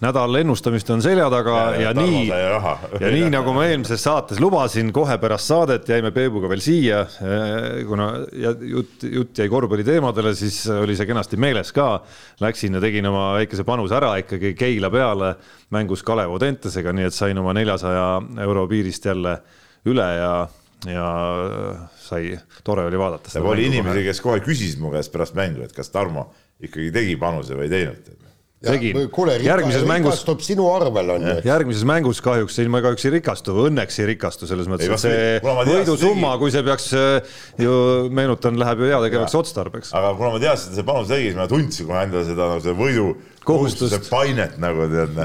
nädal 0.00 0.38
ennustamist 0.40 0.88
on 0.94 1.02
selja 1.04 1.26
taga 1.32 1.56
ja, 1.76 1.90
ja 1.90 1.92
nii, 1.96 2.22
ja 2.30 3.10
nii 3.12 3.28
nagu 3.32 3.52
ma 3.56 3.66
eelmises 3.68 4.02
saates 4.04 4.40
lubasin, 4.40 4.92
kohe 4.96 5.16
pärast 5.20 5.50
saadet 5.50 5.88
jäime 5.88 6.12
Peebuga 6.14 6.48
veel 6.50 6.62
siia, 6.64 7.02
eh, 7.20 7.82
kuna 7.88 8.08
jutt, 8.64 9.04
jutt 9.04 9.42
jäi 9.42 9.48
korvpalliteemadele, 9.52 10.32
siis 10.38 10.62
oli 10.72 10.96
see 10.96 11.08
kenasti 11.08 11.40
meeles 11.40 11.72
ka. 11.76 11.90
Läksin 12.40 12.78
ja 12.78 12.82
tegin 12.82 13.08
oma 13.10 13.34
väikese 13.36 13.66
panuse 13.68 13.96
ära 13.98 14.14
ikkagi 14.22 14.54
Keila 14.58 14.90
peale 14.92 15.34
mängus 15.74 16.04
Kalev 16.06 16.32
Audentesega, 16.32 16.94
nii 16.96 17.10
et 17.10 17.16
sain 17.16 17.38
oma 17.38 17.52
neljasaja 17.56 18.06
euro 18.46 18.64
piirist 18.70 19.04
jälle 19.10 19.36
üle 19.90 20.08
ja 20.16 20.32
ja 20.88 21.06
sai, 22.00 22.38
tore 22.64 22.86
oli 22.88 22.98
vaadata. 22.98 23.42
oli 23.44 23.66
inimesi, 23.68 24.06
kes 24.06 24.22
kohe 24.24 24.40
küsisid 24.40 24.80
mu 24.80 24.88
käest 24.94 25.12
pärast 25.12 25.36
mängu, 25.36 25.60
et 25.66 25.76
kas 25.76 25.92
Tarmo 25.92 26.30
ikkagi 26.64 26.88
tegi 26.94 27.20
panuse 27.20 27.52
või 27.52 27.68
ei 27.68 27.74
teinud 27.74 28.29
tegin. 28.64 28.96
järgmises 29.44 29.84
mängus. 29.88 30.18
rikastub 30.20 30.42
sinu 30.44 30.66
arvel 30.72 31.14
on 31.14 31.24
ju. 31.24 31.36
järgmises 31.48 31.84
mängus 31.88 32.20
kahjuks 32.24 32.58
ei, 32.60 32.68
ma 32.68 32.82
kahjuks 32.84 33.06
ei 33.08 33.14
rikastu, 33.16 33.54
õnneks 33.66 34.00
ei 34.02 34.10
rikastu 34.12 34.48
selles 34.50 34.68
mõttes, 34.68 34.90
et 34.92 35.04
see 35.04 35.40
võidusumma, 35.70 36.34
kui 36.40 36.52
see 36.52 36.64
peaks 36.66 36.90
äh, 36.98 37.40
ju 37.60 37.72
meenutan, 38.12 38.58
läheb 38.60 38.84
ju 38.84 38.92
heategevaks 38.92 39.38
otstarbeks. 39.40 39.94
aga 39.96 40.12
kuna 40.18 40.34
ma 40.36 40.42
teadsin, 40.44 40.74
et 40.74 40.80
see 40.80 40.88
panus 40.92 41.08
tegi, 41.08 41.30
siis 41.30 41.40
ma 41.40 41.48
tundsin 41.50 41.88
kohe 41.88 42.04
endale 42.04 42.28
seda 42.28 42.52
nagu 42.52 42.64
seda 42.66 42.76
võidu 42.82 43.08
kohustuse 43.48 44.02
painet 44.10 44.60
nagu 44.60 44.84
tead, 44.92 45.18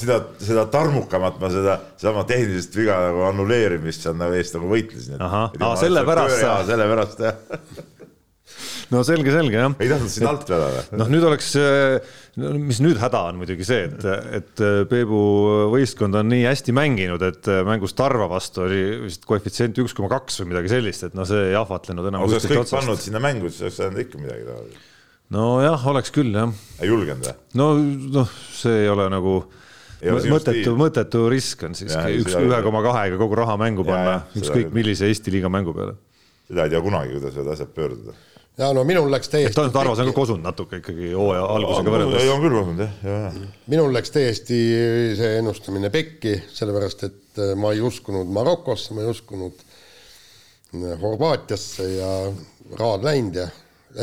seda, 0.00 0.18
seda 0.40 0.66
tarmukamat 0.72 1.36
ma 1.42 1.52
seda, 1.52 1.76
sedama 2.00 2.24
tehnilist 2.28 2.80
viga 2.80 2.96
nagu 3.10 3.28
annuleerimist 3.28 4.08
seal 4.08 4.16
nagu 4.16 4.40
eest 4.40 4.56
nagu 4.56 4.72
võitlesin. 4.72 5.20
ahah, 5.20 5.52
sellepärast 5.84 6.40
sa. 6.40 6.60
sellepärast 6.72 7.26
jah 7.28 7.40
no 8.90 9.02
selge, 9.06 9.32
selge 9.34 9.58
jah. 9.58 9.74
ei 9.78 9.90
tahtnud 9.90 10.12
sind 10.12 10.28
alt 10.30 10.48
vedada. 10.50 10.82
noh, 10.98 11.10
nüüd 11.12 11.26
oleks, 11.28 11.50
no 12.40 12.52
mis 12.58 12.80
nüüd 12.82 12.98
häda 13.00 13.22
on 13.30 13.38
muidugi 13.40 13.66
see, 13.66 13.86
et, 13.88 14.06
et 14.40 14.62
Peebu 14.90 15.20
võistkond 15.74 16.18
on 16.20 16.30
nii 16.32 16.44
hästi 16.48 16.74
mänginud, 16.76 17.24
et 17.26 17.50
mängus 17.66 17.94
Tarva 17.98 18.28
vastu 18.30 18.64
oli 18.66 18.82
vist 19.06 19.26
koefitsient 19.28 19.78
üks 19.84 19.94
koma 19.96 20.10
kaks 20.12 20.42
või 20.42 20.52
midagi 20.54 20.74
sellist, 20.74 21.06
et 21.08 21.16
noh, 21.18 21.28
see 21.28 21.50
ei 21.50 21.56
ahvatlenud 21.58 22.10
enam. 22.10 22.26
oleks 22.26 22.48
kõik 22.48 22.64
otsast. 22.64 22.78
pannud 22.80 23.02
sinna 23.02 23.22
mängu, 23.22 23.50
siis 23.52 23.68
oleks 23.68 23.80
saanud 23.82 24.04
ikka 24.04 24.22
midagi 24.22 24.46
teha. 24.48 24.84
nojah, 25.36 25.88
oleks 25.94 26.14
küll 26.14 26.34
jah. 26.34 26.54
ei 26.80 26.90
julgenud 26.90 27.30
või? 27.30 27.38
no, 27.60 27.72
noh, 28.20 28.38
see 28.56 28.84
ei 28.84 28.92
ole 28.92 29.10
nagu 29.12 29.40
mõttetu, 30.00 30.74
mõttetu 30.80 31.26
risk 31.32 31.66
on 31.68 31.76
siiski 31.78 32.22
üks 32.22 32.38
ühe 32.40 32.62
koma 32.64 32.82
kahega 32.86 33.20
kogu 33.20 33.38
raha 33.42 33.58
mängu 33.60 33.86
panna, 33.86 34.22
ükskõik 34.38 34.72
millise 34.74 35.10
Eesti 35.10 35.34
liiga 35.34 35.52
mängu 35.52 35.76
peale. 35.76 35.98
seda 36.48 36.66
ei 36.66 36.74
tea 36.74 36.82
kunagi, 36.82 37.14
kuidas 37.18 37.36
need 37.38 37.54
asjad 37.54 37.72
pöörduda 37.76 38.16
ja 38.58 38.70
no 38.76 38.84
minul 38.84 39.10
läks 39.12 39.30
täiesti. 39.32 39.56
Tarmo, 39.72 39.94
sa 39.94 40.02
oled 40.04 40.12
ka 40.12 40.16
kosunud 40.16 40.44
natuke 40.44 40.80
ikkagi 40.80 41.12
hooaja 41.14 41.46
algusega 41.56 41.94
võrreldes. 41.94 42.22
ei, 42.22 42.32
on 42.32 42.42
küll 42.44 42.56
kosunud 42.58 42.84
jah, 42.84 42.94
ja, 43.06 43.18
ja. 43.26 43.50
minul 43.72 43.94
läks 43.94 44.14
täiesti 44.14 44.60
see 45.18 45.32
ennustamine 45.38 45.92
pekki, 45.94 46.36
sellepärast 46.54 47.06
et 47.08 47.42
äh, 47.42 47.54
ma 47.58 47.74
ei 47.76 47.82
uskunud 47.84 48.30
Marokosse, 48.34 48.94
ma 48.96 49.04
ei 49.04 49.12
uskunud 49.12 49.64
äh, 49.64 50.94
Horvaatiasse 51.02 51.88
ja 51.94 52.14
rahad 52.78 53.06
läinud 53.06 53.40
ja 53.42 53.48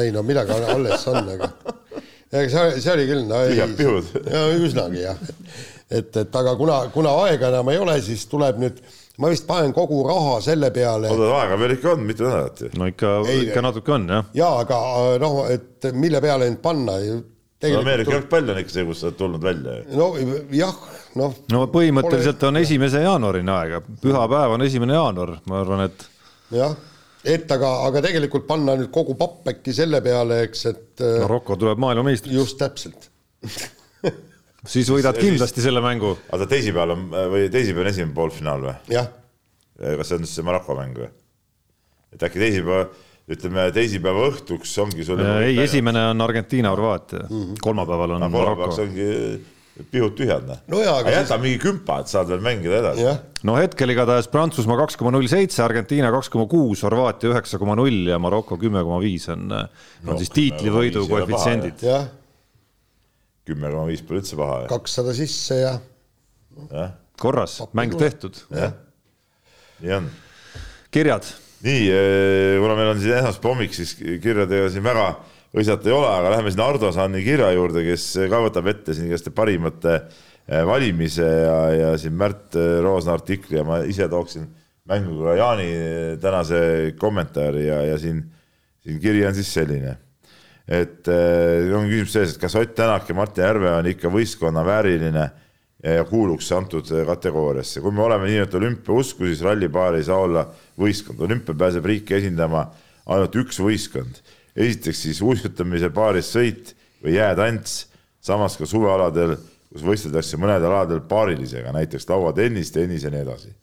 ei 0.02 0.12
no 0.12 0.24
midagi 0.28 0.52
alles 0.52 1.08
on, 1.08 1.24
aga 1.36 1.52
ja 2.34 2.43
see, 2.50 2.82
see 2.82 2.93
oli 2.93 3.08
küll, 3.10 3.26
no 3.30 3.43
ei, 3.48 3.60
üsnagi 4.68 5.04
jah, 5.04 5.20
et, 5.89 6.12
et 6.12 6.39
aga 6.41 6.56
kuna, 6.60 6.82
kuna 6.95 7.14
aega 7.26 7.52
enam 7.54 7.72
ei 7.72 7.80
ole, 7.84 8.00
siis 8.04 8.26
tuleb 8.32 8.60
nüüd 8.64 8.82
ma 9.18 9.32
vist 9.32 9.47
panen 9.47 9.74
kogu 9.74 10.03
raha 10.07 10.38
selle 10.45 10.70
peale. 10.74 11.09
oota, 11.13 11.30
aega 11.39 11.57
veel 11.59 11.74
ikka 11.78 11.93
on, 11.95 12.03
mitu 12.05 12.28
nädalat 12.28 12.61
ju. 12.61 12.70
no 12.78 12.89
ikka, 12.91 13.13
ikka 13.47 13.63
natuke 13.65 13.95
on 13.95 14.05
jah. 14.13 14.30
jaa, 14.38 14.53
aga 14.65 14.82
noh, 15.24 15.39
et 15.53 15.89
mille 15.97 16.22
peale 16.24 16.49
end 16.51 16.61
panna 16.63 16.99
no 17.01 17.80
Ameerika 17.80 18.13
jalgpall 18.13 18.53
on 18.53 18.59
ikka 18.61 18.76
see, 18.76 18.86
kus 18.86 19.01
sa 19.01 19.09
oled 19.09 19.18
tulnud 19.18 19.47
välja 19.47 19.80
ju. 19.80 19.97
no 19.97 20.11
jah, 20.53 20.84
noh. 21.18 21.39
no 21.53 21.63
põhimõtteliselt 21.74 22.38
pole... 22.41 22.51
on 22.53 22.61
esimese 22.61 23.01
jaanuarini 23.05 23.53
aega, 23.55 23.82
pühapäev 24.03 24.53
on 24.57 24.68
esimene 24.68 24.99
jaanuar, 24.99 25.34
ma 25.49 25.63
arvan, 25.63 25.88
et. 25.88 26.05
jah, 26.53 26.78
et 27.26 27.57
aga, 27.57 27.74
aga 27.88 28.05
tegelikult 28.05 28.45
panna 28.49 28.78
nüüd 28.78 28.93
kogu 28.93 29.18
papp 29.18 29.49
äkki 29.55 29.74
selle 29.74 30.03
peale, 30.05 30.43
eks, 30.45 30.65
et. 30.70 31.07
Maroko 31.24 31.57
tuleb 31.57 31.82
maailmameistriks. 31.82 32.38
just 32.38 32.61
täpselt 32.61 33.09
siis 34.68 34.91
võidad 34.91 35.18
kindlasti 35.20 35.63
selle 35.63 35.82
mängu. 35.84 36.13
oota, 36.32 36.47
teisipäeval 36.49 36.95
on 36.95 37.09
või 37.34 37.47
teisipäev 37.53 37.86
on 37.86 37.91
esimene 37.93 38.15
poolfinaal 38.15 38.63
või? 38.68 38.78
jah. 38.93 39.11
kas 39.78 40.11
see 40.11 40.20
on 40.20 40.26
siis 40.28 40.38
see 40.39 40.47
Maroko 40.47 40.78
mäng 40.78 40.97
või? 40.99 41.11
et 42.13 42.24
äkki 42.24 42.42
teisipäeva, 42.42 42.87
ütleme 43.28 43.67
teisipäeva 43.75 44.25
õhtuks 44.32 44.74
ongi 44.83 45.05
sul. 45.08 45.21
ei, 45.43 45.59
esimene 45.63 46.09
on 46.13 46.25
Argentiina-Horvaatia 46.28 47.28
mm 47.28 47.43
-hmm., 47.43 47.62
kolmapäeval 47.62 48.17
on 48.17 48.25
no, 48.25 48.33
Maroko. 48.33 48.74
ongi 48.82 49.08
pihud 49.92 50.16
tühjad 50.17 50.46
noh 50.47 50.62
no. 50.71 50.79
aga 50.82 51.12
jäta 51.13 51.36
siis... 51.36 51.42
mingi 51.42 51.59
kümpa, 51.62 52.00
et 52.01 52.12
saad 52.12 52.29
veel 52.32 52.42
mängida 52.42 52.79
edasi. 52.82 53.08
no 53.47 53.58
hetkel 53.59 53.93
igatahes 53.93 54.28
Prantsusmaa 54.33 54.78
kaks 54.83 54.97
koma 54.97 55.12
null 55.13 55.29
seitse, 55.32 55.62
Argentiina 55.63 56.12
kaks 56.12 56.32
koma 56.33 56.47
kuus, 56.50 56.83
Horvaatia 56.87 57.32
üheksa 57.33 57.59
koma 57.62 57.75
null 57.78 58.08
ja 58.09 58.20
Maroko 58.20 58.58
kümme 58.58 58.83
koma 58.83 59.00
viis 59.04 59.29
on, 59.29 59.51
on 59.51 59.67
no, 60.04 60.17
siis 60.17 60.33
tiitlivõidu 60.33 61.05
koefitsiendid. 61.09 61.86
jah 61.86 62.08
kümme 63.47 63.71
koma 63.71 63.87
viis 63.89 64.03
pole 64.05 64.21
üldse 64.21 64.37
paha. 64.39 64.61
kakssada 64.71 65.15
sisse 65.17 65.59
ja. 65.61 65.74
korras, 67.19 67.59
mäng 67.78 67.95
tehtud. 67.99 68.37
nii 68.51 69.97
on. 69.97 70.11
kirjad. 70.93 71.28
nii, 71.65 71.89
kuna 72.61 72.78
meil 72.78 72.93
on 72.93 73.01
siin 73.01 73.17
esmaspäeva 73.17 73.55
hommik, 73.55 73.75
siis 73.75 73.95
kirjadega 73.97 74.69
siin 74.74 74.86
väga 74.86 75.09
hõisata 75.55 75.89
ei 75.89 75.95
ole, 75.95 76.09
aga 76.11 76.32
läheme 76.36 76.53
siin 76.53 76.63
Ardo 76.65 76.91
Sanni 76.93 77.24
kirja 77.25 77.49
juurde, 77.55 77.83
kes 77.87 78.07
ka 78.29 78.41
võtab 78.45 78.71
ette 78.74 78.95
siin 78.95 79.09
igaste 79.09 79.33
parimate 79.36 79.99
valimise 80.67 81.28
ja, 81.28 81.57
ja 81.75 81.91
siin 81.99 82.15
Märt 82.15 82.55
Roosna 82.83 83.17
artikli 83.17 83.59
ja 83.59 83.65
ma 83.67 83.82
ise 83.83 84.07
tooksin 84.11 84.47
mängu 84.87 85.19
ka 85.25 85.36
Jaani 85.36 85.69
tänase 86.24 86.59
kommentaari 86.99 87.65
ja, 87.67 87.82
ja 87.91 87.97
siin, 87.99 88.21
siin 88.83 88.99
kiri 89.03 89.25
on 89.28 89.36
siis 89.36 89.49
selline 89.53 89.97
et 90.68 91.08
äh, 91.08 91.72
on 91.72 91.88
küsimus 91.88 92.14
selles, 92.14 92.36
et 92.36 92.42
kas 92.42 92.56
Ott 92.60 92.76
Tänak 92.76 93.08
ja 93.10 93.16
Martin 93.16 93.46
Järve 93.46 93.72
on 93.72 93.88
ikka 93.88 94.12
võistkonna 94.12 94.66
vääriline 94.68 95.28
ja 95.84 96.04
kuuluks 96.10 96.50
antud 96.52 96.89
kategooriasse. 97.08 97.82
kui 97.82 97.92
me 97.92 98.02
oleme 98.04 98.28
nii-öelda 98.28 98.58
olümpiausku, 98.58 99.26
siis 99.26 99.44
rallipaar 99.46 99.96
ei 99.96 100.04
saa 100.04 100.18
olla 100.26 100.48
võistkond, 100.80 101.22
olümpia 101.24 101.56
pääseb 101.56 101.86
riiki 101.86 102.18
esindama 102.18 102.66
ainult 103.06 103.36
üks 103.36 103.62
võistkond. 103.64 104.20
esiteks 104.56 105.04
siis 105.06 105.22
uisutamise 105.22 105.89
paaris 105.94 106.34
sõit 106.34 106.74
või 107.04 107.16
jäätants, 107.16 107.86
samas 108.20 108.58
ka 108.58 108.66
suvealadel, 108.66 109.38
kus 109.72 109.86
võisteldakse 109.86 110.39
mõnedel 110.42 110.72
aladel 110.72 111.00
paarilisega, 111.08 111.72
näiteks 111.72 112.10
lauatennis, 112.10 112.72
tennis 112.72 113.06
ja 113.06 113.14
nii 113.14 113.22
edasi. 113.22 113.54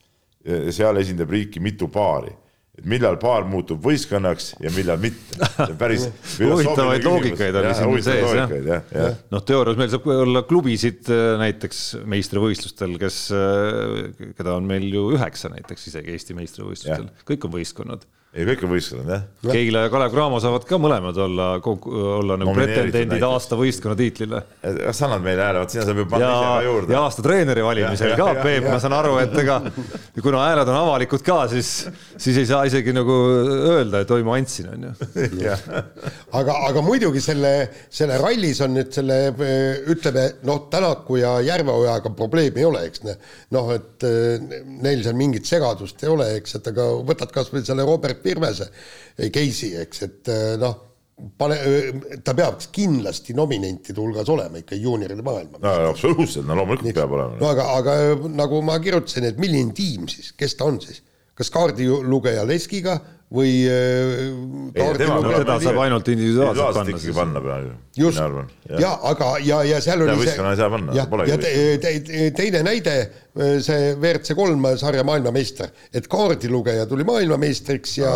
seal 0.70 0.96
esindab 1.00 1.30
riiki 1.30 1.60
mitu 1.60 1.88
paari 1.88 2.32
et 2.78 2.86
millal 2.90 3.16
paar 3.22 3.46
muutub 3.46 3.82
võistkonnaks 3.84 4.54
ja 4.62 4.72
millal 4.74 4.98
mitte. 5.02 5.38
päris 5.82 6.08
huvitavaid 6.40 7.06
loogikaid 7.06 7.60
oli 7.60 7.74
siin 7.78 8.02
sees 8.06 8.34
jah. 8.38 8.56
ja, 8.66 8.80
ja. 8.90 9.12
noh, 9.30 9.44
teoorias 9.46 9.78
meil 9.78 9.92
saab 9.92 10.08
olla 10.16 10.42
klubisid 10.48 11.10
äh, 11.12 11.36
näiteks 11.42 11.84
meistrivõistlustel, 12.10 12.96
kes, 13.02 13.20
äh, 13.36 14.26
keda 14.38 14.58
on 14.58 14.66
meil 14.68 14.88
ju 14.90 15.06
üheksa 15.14 15.52
näiteks 15.54 15.90
isegi 15.92 16.14
Eesti 16.16 16.36
meistrivõistlustel, 16.38 17.08
kõik 17.28 17.46
on 17.48 17.56
võistkonnad 17.58 18.08
ei, 18.34 18.44
kõik 18.48 18.64
on 18.66 18.72
võistkonnad 18.72 19.10
jah. 19.12 19.26
Keila 19.46 19.84
ja 19.84 19.90
Kalev 19.92 20.10
Cramo 20.14 20.38
saavad 20.42 20.64
ka 20.66 20.78
mõlemad 20.82 21.18
olla, 21.22 21.46
olla 21.62 22.36
nagu 22.40 22.54
pretendendid 22.56 23.22
aasta 23.22 23.58
võistkonna 23.58 23.94
tiitlile. 23.98 24.40
kas 24.64 24.98
sa 24.98 25.06
annad 25.06 25.22
meile 25.22 25.44
hääle, 25.44 25.60
vot 25.62 25.74
sinna 25.74 25.84
saab 25.86 26.00
ju 26.02 26.06
panna 26.10 26.30
ise 26.32 26.48
ka 26.48 26.64
juurde. 26.66 26.94
ja 26.96 27.02
aasta 27.06 27.24
treeneri 27.26 27.64
valimisel 27.66 28.14
ka, 28.18 28.26
Peep, 28.40 28.66
ma 28.66 28.80
saan 28.82 28.96
aru, 28.98 29.12
et 29.22 29.36
ega 29.44 29.60
kuna 30.24 30.40
hääled 30.48 30.72
on 30.72 30.78
avalikud 30.80 31.22
ka, 31.26 31.36
siis, 31.52 31.70
siis 32.16 32.40
ei 32.42 32.48
saa 32.50 32.64
isegi 32.66 32.94
nagu 32.96 33.18
öelda, 33.74 34.02
et 34.02 34.10
oi, 34.16 34.26
ma 34.26 34.34
andsin, 34.40 34.72
on 34.74 34.88
ju. 34.88 34.94
aga, 36.40 36.58
aga 36.72 36.84
muidugi 36.84 37.22
selle, 37.22 37.54
selle 37.94 38.18
rallis 38.18 38.64
on 38.66 38.74
nüüd 38.80 38.90
selle, 38.94 39.20
ütleme 39.94 40.26
noh, 40.48 40.64
Tänaku 40.74 41.20
ja 41.20 41.36
Järveojaga 41.44 42.10
probleemi 42.18 42.64
ei 42.64 42.66
ole, 42.66 42.82
eks 42.88 43.06
noh, 43.54 43.70
et 43.76 44.10
neil 44.82 45.06
seal 45.06 45.14
mingit 45.18 45.46
segadust 45.46 46.02
ei 46.02 46.10
ole, 46.10 46.32
eks, 46.40 46.58
et 46.58 46.72
aga 46.74 46.90
võtad 47.06 47.30
kasvõi 47.34 47.62
selle 47.62 47.86
Robert 47.86 48.23
Virvese 48.24 48.68
case'i, 49.30 49.74
eks, 49.84 50.02
et 50.08 50.32
eh, 50.32 50.42
noh, 50.60 50.74
pane, 51.38 51.56
ta 52.26 52.34
peaks 52.34 52.68
kindlasti 52.74 53.36
nominentide 53.38 54.00
hulgas 54.02 54.28
olema 54.34 54.58
ikka 54.58 54.78
juunioride 54.80 55.22
maailma. 55.22 55.60
no 55.62 55.74
absoluutselt, 55.92 56.46
no 56.48 56.56
loomulikult 56.58 56.88
Nii, 56.90 56.96
peab 56.96 57.12
olema. 57.14 57.38
no 57.40 57.50
aga, 57.52 57.68
aga 57.78 57.98
nagu 58.34 58.62
ma 58.66 58.78
kirjutasin, 58.82 59.28
et 59.30 59.38
milline 59.42 59.74
tiim 59.76 60.08
siis, 60.10 60.32
kes 60.38 60.56
ta 60.58 60.66
on 60.70 60.80
siis, 60.82 61.02
kas 61.34 61.50
kaardilugeja 61.54 62.44
Leskiga 62.46 62.98
või 63.34 63.52
kaardi 64.74 65.00
tema, 65.00 65.18
seda 65.34 65.56
saab 65.64 65.80
ainult 65.84 66.08
individuaalselt 66.12 66.76
panna 66.78 67.00
siis. 67.02 67.16
panna 67.16 67.42
praegu. 67.42 67.72
just, 67.98 68.20
ja 68.80 68.92
aga, 69.10 69.30
ja, 69.44 69.60
ja 69.66 69.80
seal 69.84 70.04
oli 70.04 70.16
see. 70.22 70.36
ei 70.38 70.58
saa 70.60 70.70
panna. 70.70 70.94
ja, 70.94 71.06
ja 71.28 71.38
te, 71.40 71.52
te, 71.82 72.24
teine 72.36 72.62
näide, 72.66 72.96
see 73.34 73.94
WRC 73.96 74.36
kolm 74.38 74.68
sarja 74.80 75.04
maailmameister, 75.06 75.72
et 75.94 76.06
kaardilugeja 76.10 76.86
tuli 76.90 77.06
maailmameistriks 77.08 77.96
ja, 77.98 78.12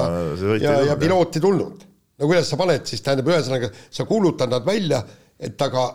ja, 0.63 0.75
ja 0.93 0.99
piloot 1.01 1.39
ei 1.41 1.47
tulnud. 1.47 1.87
no 2.19 2.29
kuidas 2.31 2.51
sa 2.53 2.59
paned 2.61 2.87
siis, 2.87 3.03
tähendab, 3.07 3.33
ühesõnaga 3.33 3.73
sa 3.75 4.07
kuulutad 4.07 4.53
nad 4.55 4.67
välja, 4.67 5.03
et 5.39 5.67
aga 5.67 5.89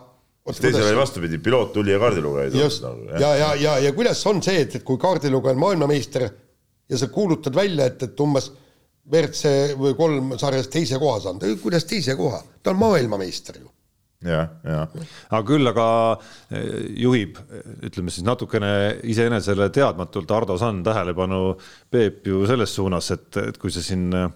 teisel 0.52 0.84
oli 0.90 0.98
vastupidi, 0.98 1.38
piloot 1.40 1.72
tuli 1.72 1.94
ja 1.94 2.02
kaardilugeja 2.02 2.50
ei 2.50 2.56
tulnud. 2.58 2.82
nagu, 2.84 3.22
ja, 3.22 3.36
ja, 3.40 3.54
ja, 3.60 3.78
ja 3.86 3.94
kuidas 3.96 4.20
on 4.28 4.44
see, 4.44 4.66
et, 4.66 4.76
et 4.80 4.84
kui 4.84 5.00
kaardilugeja 5.00 5.56
on 5.56 5.64
maailmameister 5.64 6.28
ja 6.88 7.00
sa 7.00 7.08
kuulutad 7.08 7.56
välja, 7.56 7.88
et, 7.88 8.02
et 8.04 8.20
umbes 8.20 8.50
WRC 9.10 9.76
või 9.78 9.96
kolm 9.98 10.34
sarjas 10.40 10.70
teise 10.72 10.98
koha 11.00 11.20
saanud, 11.20 11.46
kuidas 11.62 11.84
teise 11.88 12.16
koha, 12.16 12.40
ta 12.62 12.72
on 12.72 12.80
maailmameister 12.80 13.60
ju 13.60 13.68
jah, 14.24 14.54
jah. 14.64 14.94
aga 15.30 15.42
küll 15.48 15.70
aga 15.70 15.88
eh, 16.54 16.86
juhib, 17.04 17.40
ütleme 17.84 18.12
siis 18.12 18.24
natukene 18.26 18.70
iseenesele 19.10 19.68
teadmatult 19.74 20.32
Ardo 20.34 20.56
Sand 20.60 20.86
tähelepanu 20.86 21.42
Peep 21.92 22.24
ju 22.30 22.44
selles 22.48 22.72
suunas, 22.74 23.10
et, 23.14 23.28
et 23.42 23.60
kui 23.60 23.72
sa 23.74 23.84
siin 23.84 24.08
eh, 24.16 24.26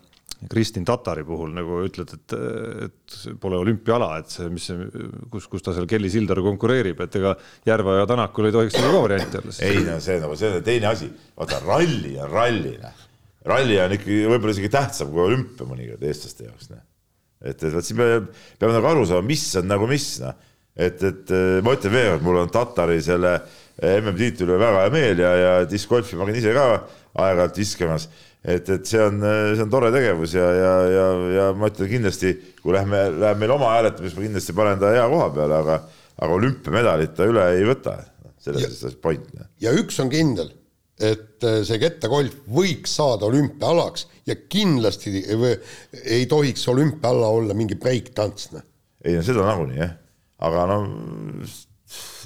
Kristin 0.49 0.85
Tatari 0.86 1.24
puhul 1.27 1.51
nagu 1.57 1.81
ütled, 1.82 2.12
et, 2.15 2.35
et 2.85 3.16
pole 3.43 3.59
olümpiaala, 3.59 4.12
et 4.20 4.31
see, 4.31 4.47
mis 4.53 4.69
kus, 5.32 5.49
kus 5.51 5.65
ta 5.66 5.74
seal 5.74 5.89
Kelly 5.90 6.12
Sildaru 6.12 6.45
konkureerib, 6.47 7.01
et 7.03 7.19
ega 7.19 7.35
Järveoja 7.66 8.07
Tänakul 8.07 8.51
ei 8.51 8.55
tohiks 8.55 8.78
nagu 8.78 8.95
ka 9.01 9.03
varianti 9.09 9.40
olla. 9.40 9.57
ei 9.66 9.82
no 9.89 9.99
see 10.05 10.20
nagu, 10.23 10.39
see 10.39 10.53
on 10.61 10.65
teine 10.69 10.93
asi, 10.93 11.11
vaata 11.39 11.59
ralli 11.65 12.15
on 12.23 12.31
ralli, 12.31 12.77
noh 12.85 13.08
ralli 13.49 13.79
on 13.83 13.95
ikkagi 13.97 14.27
võib-olla 14.29 14.55
isegi 14.55 14.70
tähtsam 14.73 15.11
kui 15.12 15.25
olümpia 15.25 15.66
mõnikord 15.69 16.05
eestlaste 16.09 16.47
jaoks, 16.49 16.70
noh. 16.73 16.85
et, 17.43 17.57
et 17.57 17.73
vot 17.75 17.87
siin 17.87 17.99
me 18.01 18.09
peame 18.61 18.77
nagu 18.77 18.91
aru 18.93 19.07
saama, 19.09 19.27
mis 19.29 19.45
on 19.61 19.69
nagu 19.70 19.89
mis, 19.91 20.07
noh. 20.25 20.37
et, 20.77 21.03
et 21.11 21.35
ma 21.65 21.75
ütlen 21.77 21.95
veel 21.95 22.12
kord, 22.15 22.27
mul 22.29 22.41
on 22.45 22.53
Tatari 22.55 23.01
selle 23.05 23.39
MM-tiitli 23.79 24.47
üle 24.47 24.59
väga 24.59 24.85
hea 24.85 24.95
meel 24.95 25.23
ja, 25.23 25.35
ja 25.39 25.53
diskgolfi 25.70 26.19
ma 26.19 26.27
käin 26.29 26.41
ise 26.41 26.55
ka 26.57 26.66
aeg-ajalt 27.19 27.61
viskamas. 27.62 28.09
et, 28.43 28.69
et 28.69 28.87
see 28.87 29.01
on, 29.03 29.23
see 29.55 29.65
on 29.65 29.73
tore 29.73 29.91
tegevus 29.95 30.35
ja, 30.37 30.51
ja, 30.55 30.75
ja, 30.93 31.09
ja 31.37 31.49
ma 31.59 31.70
ütlen 31.73 31.91
kindlasti, 31.91 32.35
kui 32.62 32.75
lähme, 32.75 33.09
läheb 33.23 33.43
meil 33.43 33.55
oma 33.55 33.73
hääletamist, 33.77 34.19
ma 34.19 34.27
kindlasti 34.29 34.57
panen 34.57 34.83
ta 34.83 34.93
hea 34.95 35.09
koha 35.11 35.33
peale, 35.35 35.59
aga, 35.62 35.81
aga 36.19 36.39
olümpiamedalit 36.39 37.16
ta 37.16 37.27
üle 37.31 37.51
ei 37.57 37.66
võta. 37.69 37.99
selles 38.39 38.85
on 38.87 38.95
point. 39.03 39.35
Noh. 39.35 39.51
ja 39.62 39.75
üks 39.75 39.99
on 40.03 40.11
kindel 40.11 40.53
et 40.99 41.47
äh, 41.47 41.61
see 41.66 41.79
kettagolf 41.79 42.35
võiks 42.51 42.97
saada 42.99 43.29
olümpiaalaks 43.29 44.07
ja 44.27 44.35
kindlasti 44.51 45.15
ei, 45.23 45.55
ei 46.19 46.27
tohiks 46.31 46.66
olümpiaala 46.73 47.31
olla 47.39 47.57
mingi 47.57 47.79
breiktants. 47.79 48.51
Ei 49.05 49.15
no 49.15 49.23
seda 49.27 49.47
nagunii 49.47 49.79
jah, 49.79 49.95
aga 50.43 50.66
no 50.70 50.79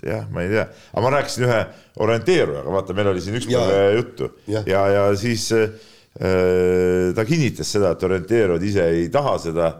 jah, 0.02 0.24
ma 0.32 0.44
ei 0.44 0.52
tea, 0.54 0.66
aga 0.92 1.04
ma 1.04 1.12
rääkisin 1.18 1.46
ühe 1.46 1.60
orienteerujaga, 2.02 2.74
vaata, 2.74 2.96
meil 2.96 3.12
oli 3.12 3.24
siin 3.24 3.36
ükspäev 3.38 3.74
äh, 3.76 3.88
juttu. 3.98 4.30
Ja, 4.50 4.64
ja, 4.66 4.86
ja 4.96 5.04
siis 5.20 5.50
äh, 5.56 5.68
ta 7.16 7.26
kinnitas 7.28 7.70
seda, 7.76 7.92
et 7.92 8.08
orienteerujad 8.08 8.64
ise 8.66 8.88
ei 8.96 9.06
taha 9.12 9.36
seda. 9.42 9.74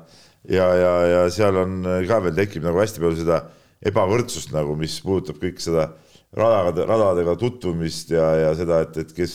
Ja, 0.50 0.66
ja, 0.74 0.94
ja 1.06 1.26
seal 1.30 1.54
on 1.54 1.84
ka 2.08 2.16
veel 2.24 2.34
tekib 2.34 2.64
nagu 2.66 2.80
hästi 2.82 2.98
palju 2.98 3.20
seda 3.20 3.44
ebavõrdsust 3.86 4.50
nagu, 4.54 4.74
mis 4.78 4.96
puudutab 5.04 5.38
kõik 5.38 5.60
seda 5.62 5.84
radade, 5.86 6.11
radadega 6.36 7.34
tutvumist 7.40 8.12
ja, 8.14 8.28
ja 8.46 8.52
seda, 8.56 8.82
et, 8.86 8.96
et 9.04 9.16
kes, 9.16 9.34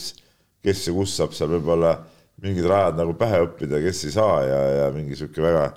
kes 0.66 0.88
ja 0.90 0.94
kus 0.96 1.18
saab 1.20 1.36
seal 1.38 1.52
võib-olla 1.54 1.98
mingid 2.44 2.66
rajad 2.70 2.98
nagu 3.00 3.14
pähe 3.18 3.42
õppida, 3.46 3.82
kes 3.84 4.06
ei 4.08 4.16
saa 4.16 4.40
ja, 4.46 4.62
ja 4.82 4.88
mingi 4.94 5.18
sihuke 5.18 5.42
väga, 5.42 5.68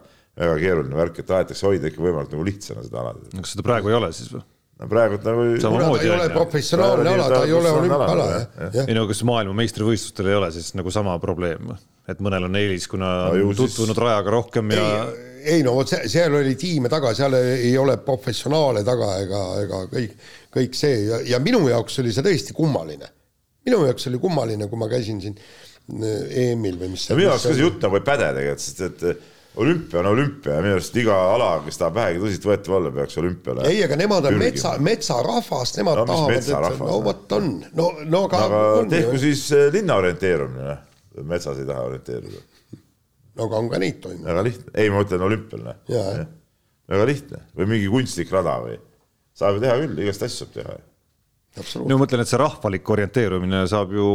väga 0.40 0.56
keeruline 0.60 0.96
värk, 0.96 1.20
et 1.20 1.28
tahetakse 1.28 1.68
hoida 1.68 1.90
ikka 1.90 2.02
võimalikult 2.04 2.36
nagu 2.36 2.48
lihtsana 2.48 2.84
seda 2.86 3.04
ala. 3.04 3.14
kas 3.36 3.54
seda 3.54 3.66
praegu 3.66 3.92
ei 3.92 4.00
ole 4.00 4.10
siis 4.16 4.32
või? 4.32 4.42
no 4.80 4.88
praegult 4.88 5.24
nagu 5.28 5.46
ta 5.60 5.72
ei 6.00 6.12
ole 6.16 6.28
professionaalne 6.34 7.14
ala, 7.14 7.30
ta 7.32 7.40
ei 7.44 7.56
ole 7.56 7.72
olümpiaala, 7.78 8.28
jah. 8.32 8.84
ei 8.86 8.96
no 8.96 9.06
kas 9.10 9.24
maailmameistrivõistlustel 9.28 10.30
ei 10.32 10.38
ole 10.40 10.52
siis 10.56 10.72
nagu 10.78 10.92
sama 10.94 11.16
probleem, 11.22 11.72
et 12.08 12.22
mõnel 12.24 12.48
on 12.48 12.60
eelis, 12.60 12.88
kuna 12.88 13.10
no, 13.28 13.50
tutvunud 13.52 13.92
siis... 13.92 14.04
rajaga 14.04 14.36
rohkem 14.36 14.72
ja 14.76 14.86
ei, 14.86 15.29
ei 15.44 15.64
no 15.66 15.74
vot, 15.78 15.92
seal 16.10 16.34
oli 16.40 16.54
tiime 16.58 16.90
taga, 16.92 17.14
seal 17.16 17.36
ei 17.40 17.72
ole 17.78 17.96
professionaale 18.04 18.84
taga 18.86 19.14
ega, 19.22 19.40
ega 19.64 19.80
kõik, 19.90 20.14
kõik 20.56 20.78
see 20.78 21.02
ja, 21.08 21.20
ja 21.34 21.40
minu 21.42 21.62
jaoks 21.70 22.00
oli 22.02 22.14
see 22.14 22.26
tõesti 22.26 22.56
kummaline. 22.56 23.10
minu 23.66 23.82
jaoks 23.88 24.08
oli 24.10 24.20
kummaline, 24.22 24.68
kui 24.70 24.80
ma 24.80 24.88
käisin 24.90 25.20
siin 25.22 25.36
äh, 25.36 26.48
EM-il 26.50 26.78
või 26.80 26.94
mis. 26.94 27.08
minu 27.14 27.28
jaoks 27.28 27.48
ka 27.48 27.54
see 27.54 27.66
jutt 27.66 27.84
nagu 27.86 28.00
ei 28.00 28.06
päde 28.06 28.32
tegelikult, 28.36 28.66
sest 28.66 28.84
et 28.88 29.26
olümpia 29.60 30.02
on 30.02 30.10
olümpia 30.12 30.58
ja 30.58 30.64
minu 30.64 30.76
arust 30.78 31.00
iga 31.00 31.16
ala, 31.32 31.50
kes 31.64 31.80
tahab 31.80 31.98
vähegi 31.98 32.22
tõsiseltvõetav 32.22 32.76
olla, 32.78 32.92
peaks 33.00 33.18
olümpiale. 33.22 33.66
ei, 33.70 33.82
aga 33.86 33.98
nemad 33.98 34.28
on 34.30 34.36
pürgima. 34.36 34.52
metsa, 34.52 34.76
metsarahvas, 34.90 35.74
nemad 35.80 36.02
no, 36.02 36.06
tahavad, 36.12 36.70
et 36.70 36.84
no 36.84 37.00
vot 37.06 37.36
on, 37.38 37.50
no, 37.80 37.90
no 38.06 38.22
aga. 38.28 38.44
aga 38.46 38.86
tehku 38.92 39.18
siis 39.24 39.48
äh, 39.56 39.68
linna 39.74 39.98
orienteerumine, 40.02 40.70
noh. 40.70 41.26
metsas 41.26 41.58
ei 41.58 41.68
taha 41.68 41.88
orienteeruda 41.90 42.46
no 43.40 43.48
aga 43.48 43.62
on 43.62 43.72
ka 43.72 43.80
neid 43.80 43.98
toimunud. 44.04 44.28
väga 44.28 44.44
lihtne, 44.46 44.74
ei 44.76 44.92
ma 44.92 45.00
mõtlen 45.00 45.24
olümpial, 45.26 45.64
noh. 45.64 45.80
väga 46.90 47.08
lihtne 47.08 47.42
või 47.56 47.72
mingi 47.74 47.90
kunstlik 47.92 48.30
rada 48.34 48.60
või, 48.66 48.76
saab 49.36 49.58
ju 49.58 49.64
teha 49.64 49.80
küll, 49.80 49.98
igast 50.04 50.26
asju 50.26 50.44
saab 50.44 50.54
teha 50.58 50.76
no 51.80 51.96
ma 51.96 52.04
mõtlen, 52.04 52.22
et 52.22 52.30
see 52.30 52.40
rahvalik 52.40 52.92
orienteerumine 52.94 53.64
saab 53.70 53.96
ju 53.96 54.06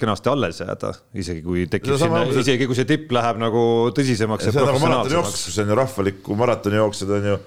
kenasti 0.00 0.30
alles 0.30 0.60
jääda, 0.62 0.92
isegi 1.24 1.42
kui 1.46 1.66
tekib 1.70 1.98
sinna, 1.98 2.22
isegi 2.44 2.68
kui 2.70 2.78
see 2.78 2.88
tipp 2.92 3.10
läheb 3.16 3.40
nagu 3.42 3.64
tõsisemaks. 3.96 4.50
see 4.50 4.62
on 4.62 4.70
nagu 4.70 4.84
maratonijooksus, 4.84 5.48
see 5.56 5.66
on 5.66 5.74
ju 5.74 5.80
rahvalikku 5.80 6.38
maratonijooksjad 6.44 7.18
on 7.18 7.28
ju, 7.32 7.42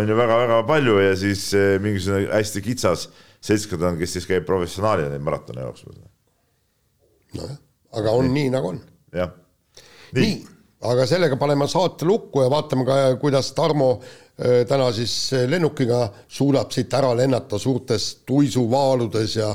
on 0.00 0.10
ju 0.14 0.18
väga-väga 0.22 0.62
palju 0.70 0.98
ja 1.02 1.12
siis 1.18 1.48
eh, 1.58 1.76
mingisugune 1.82 2.30
hästi 2.32 2.64
kitsas 2.64 3.08
seltskond 3.46 3.84
on, 3.84 4.00
kes 4.00 4.16
siis 4.16 4.26
käib 4.26 4.48
professionaalina 4.48 5.12
neid 5.12 5.24
maratone 5.26 5.68
jooksmas. 5.68 6.00
nojah 7.36 7.62
aga 7.96 8.12
on 8.18 8.28
nii, 8.28 8.46
nii 8.46 8.52
nagu 8.54 8.72
on. 8.74 8.80
jah. 9.14 9.32
nii, 10.16 10.22
nii., 10.22 10.55
aga 10.84 11.06
sellega 11.08 11.36
paneme 11.40 11.68
saate 11.68 12.04
lukku 12.04 12.42
ja 12.44 12.50
vaatame 12.52 12.84
ka, 12.84 12.96
kuidas 13.20 13.52
Tarmo 13.56 13.90
äh, 13.96 14.64
täna 14.68 14.90
siis 14.92 15.32
lennukiga 15.48 16.08
suudab 16.28 16.70
siit 16.74 16.94
ära 16.94 17.14
lennata 17.16 17.58
suurtes 17.58 18.22
tuisuvaaludes 18.26 19.36
ja 19.36 19.54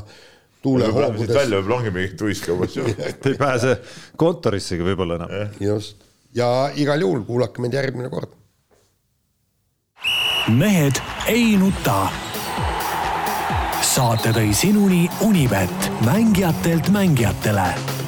tuulehoogudes. 0.62 1.36
välja 1.36 1.60
võib-olla 1.60 1.80
ongi 1.80 1.94
mingi 1.96 2.18
tuisk 2.18 2.50
umbes 2.54 2.76
ju. 2.80 2.86
ei 2.86 3.38
pääse 3.38 3.78
kontorissegi 4.18 4.86
võib-olla 4.86 5.22
enam. 5.22 5.56
just, 5.60 6.02
ja 6.36 6.72
igal 6.76 7.02
juhul 7.02 7.26
kuulake 7.30 7.62
meid 7.62 7.78
järgmine 7.78 8.10
kord. 8.10 8.34
mehed 10.58 11.02
ei 11.30 11.56
nuta 11.62 12.10
saate 13.92 14.32
tõi 14.32 14.54
sinuni 14.56 15.08
Unibet, 15.26 15.90
mängijatelt 16.06 16.90
mängijatele 16.94 18.01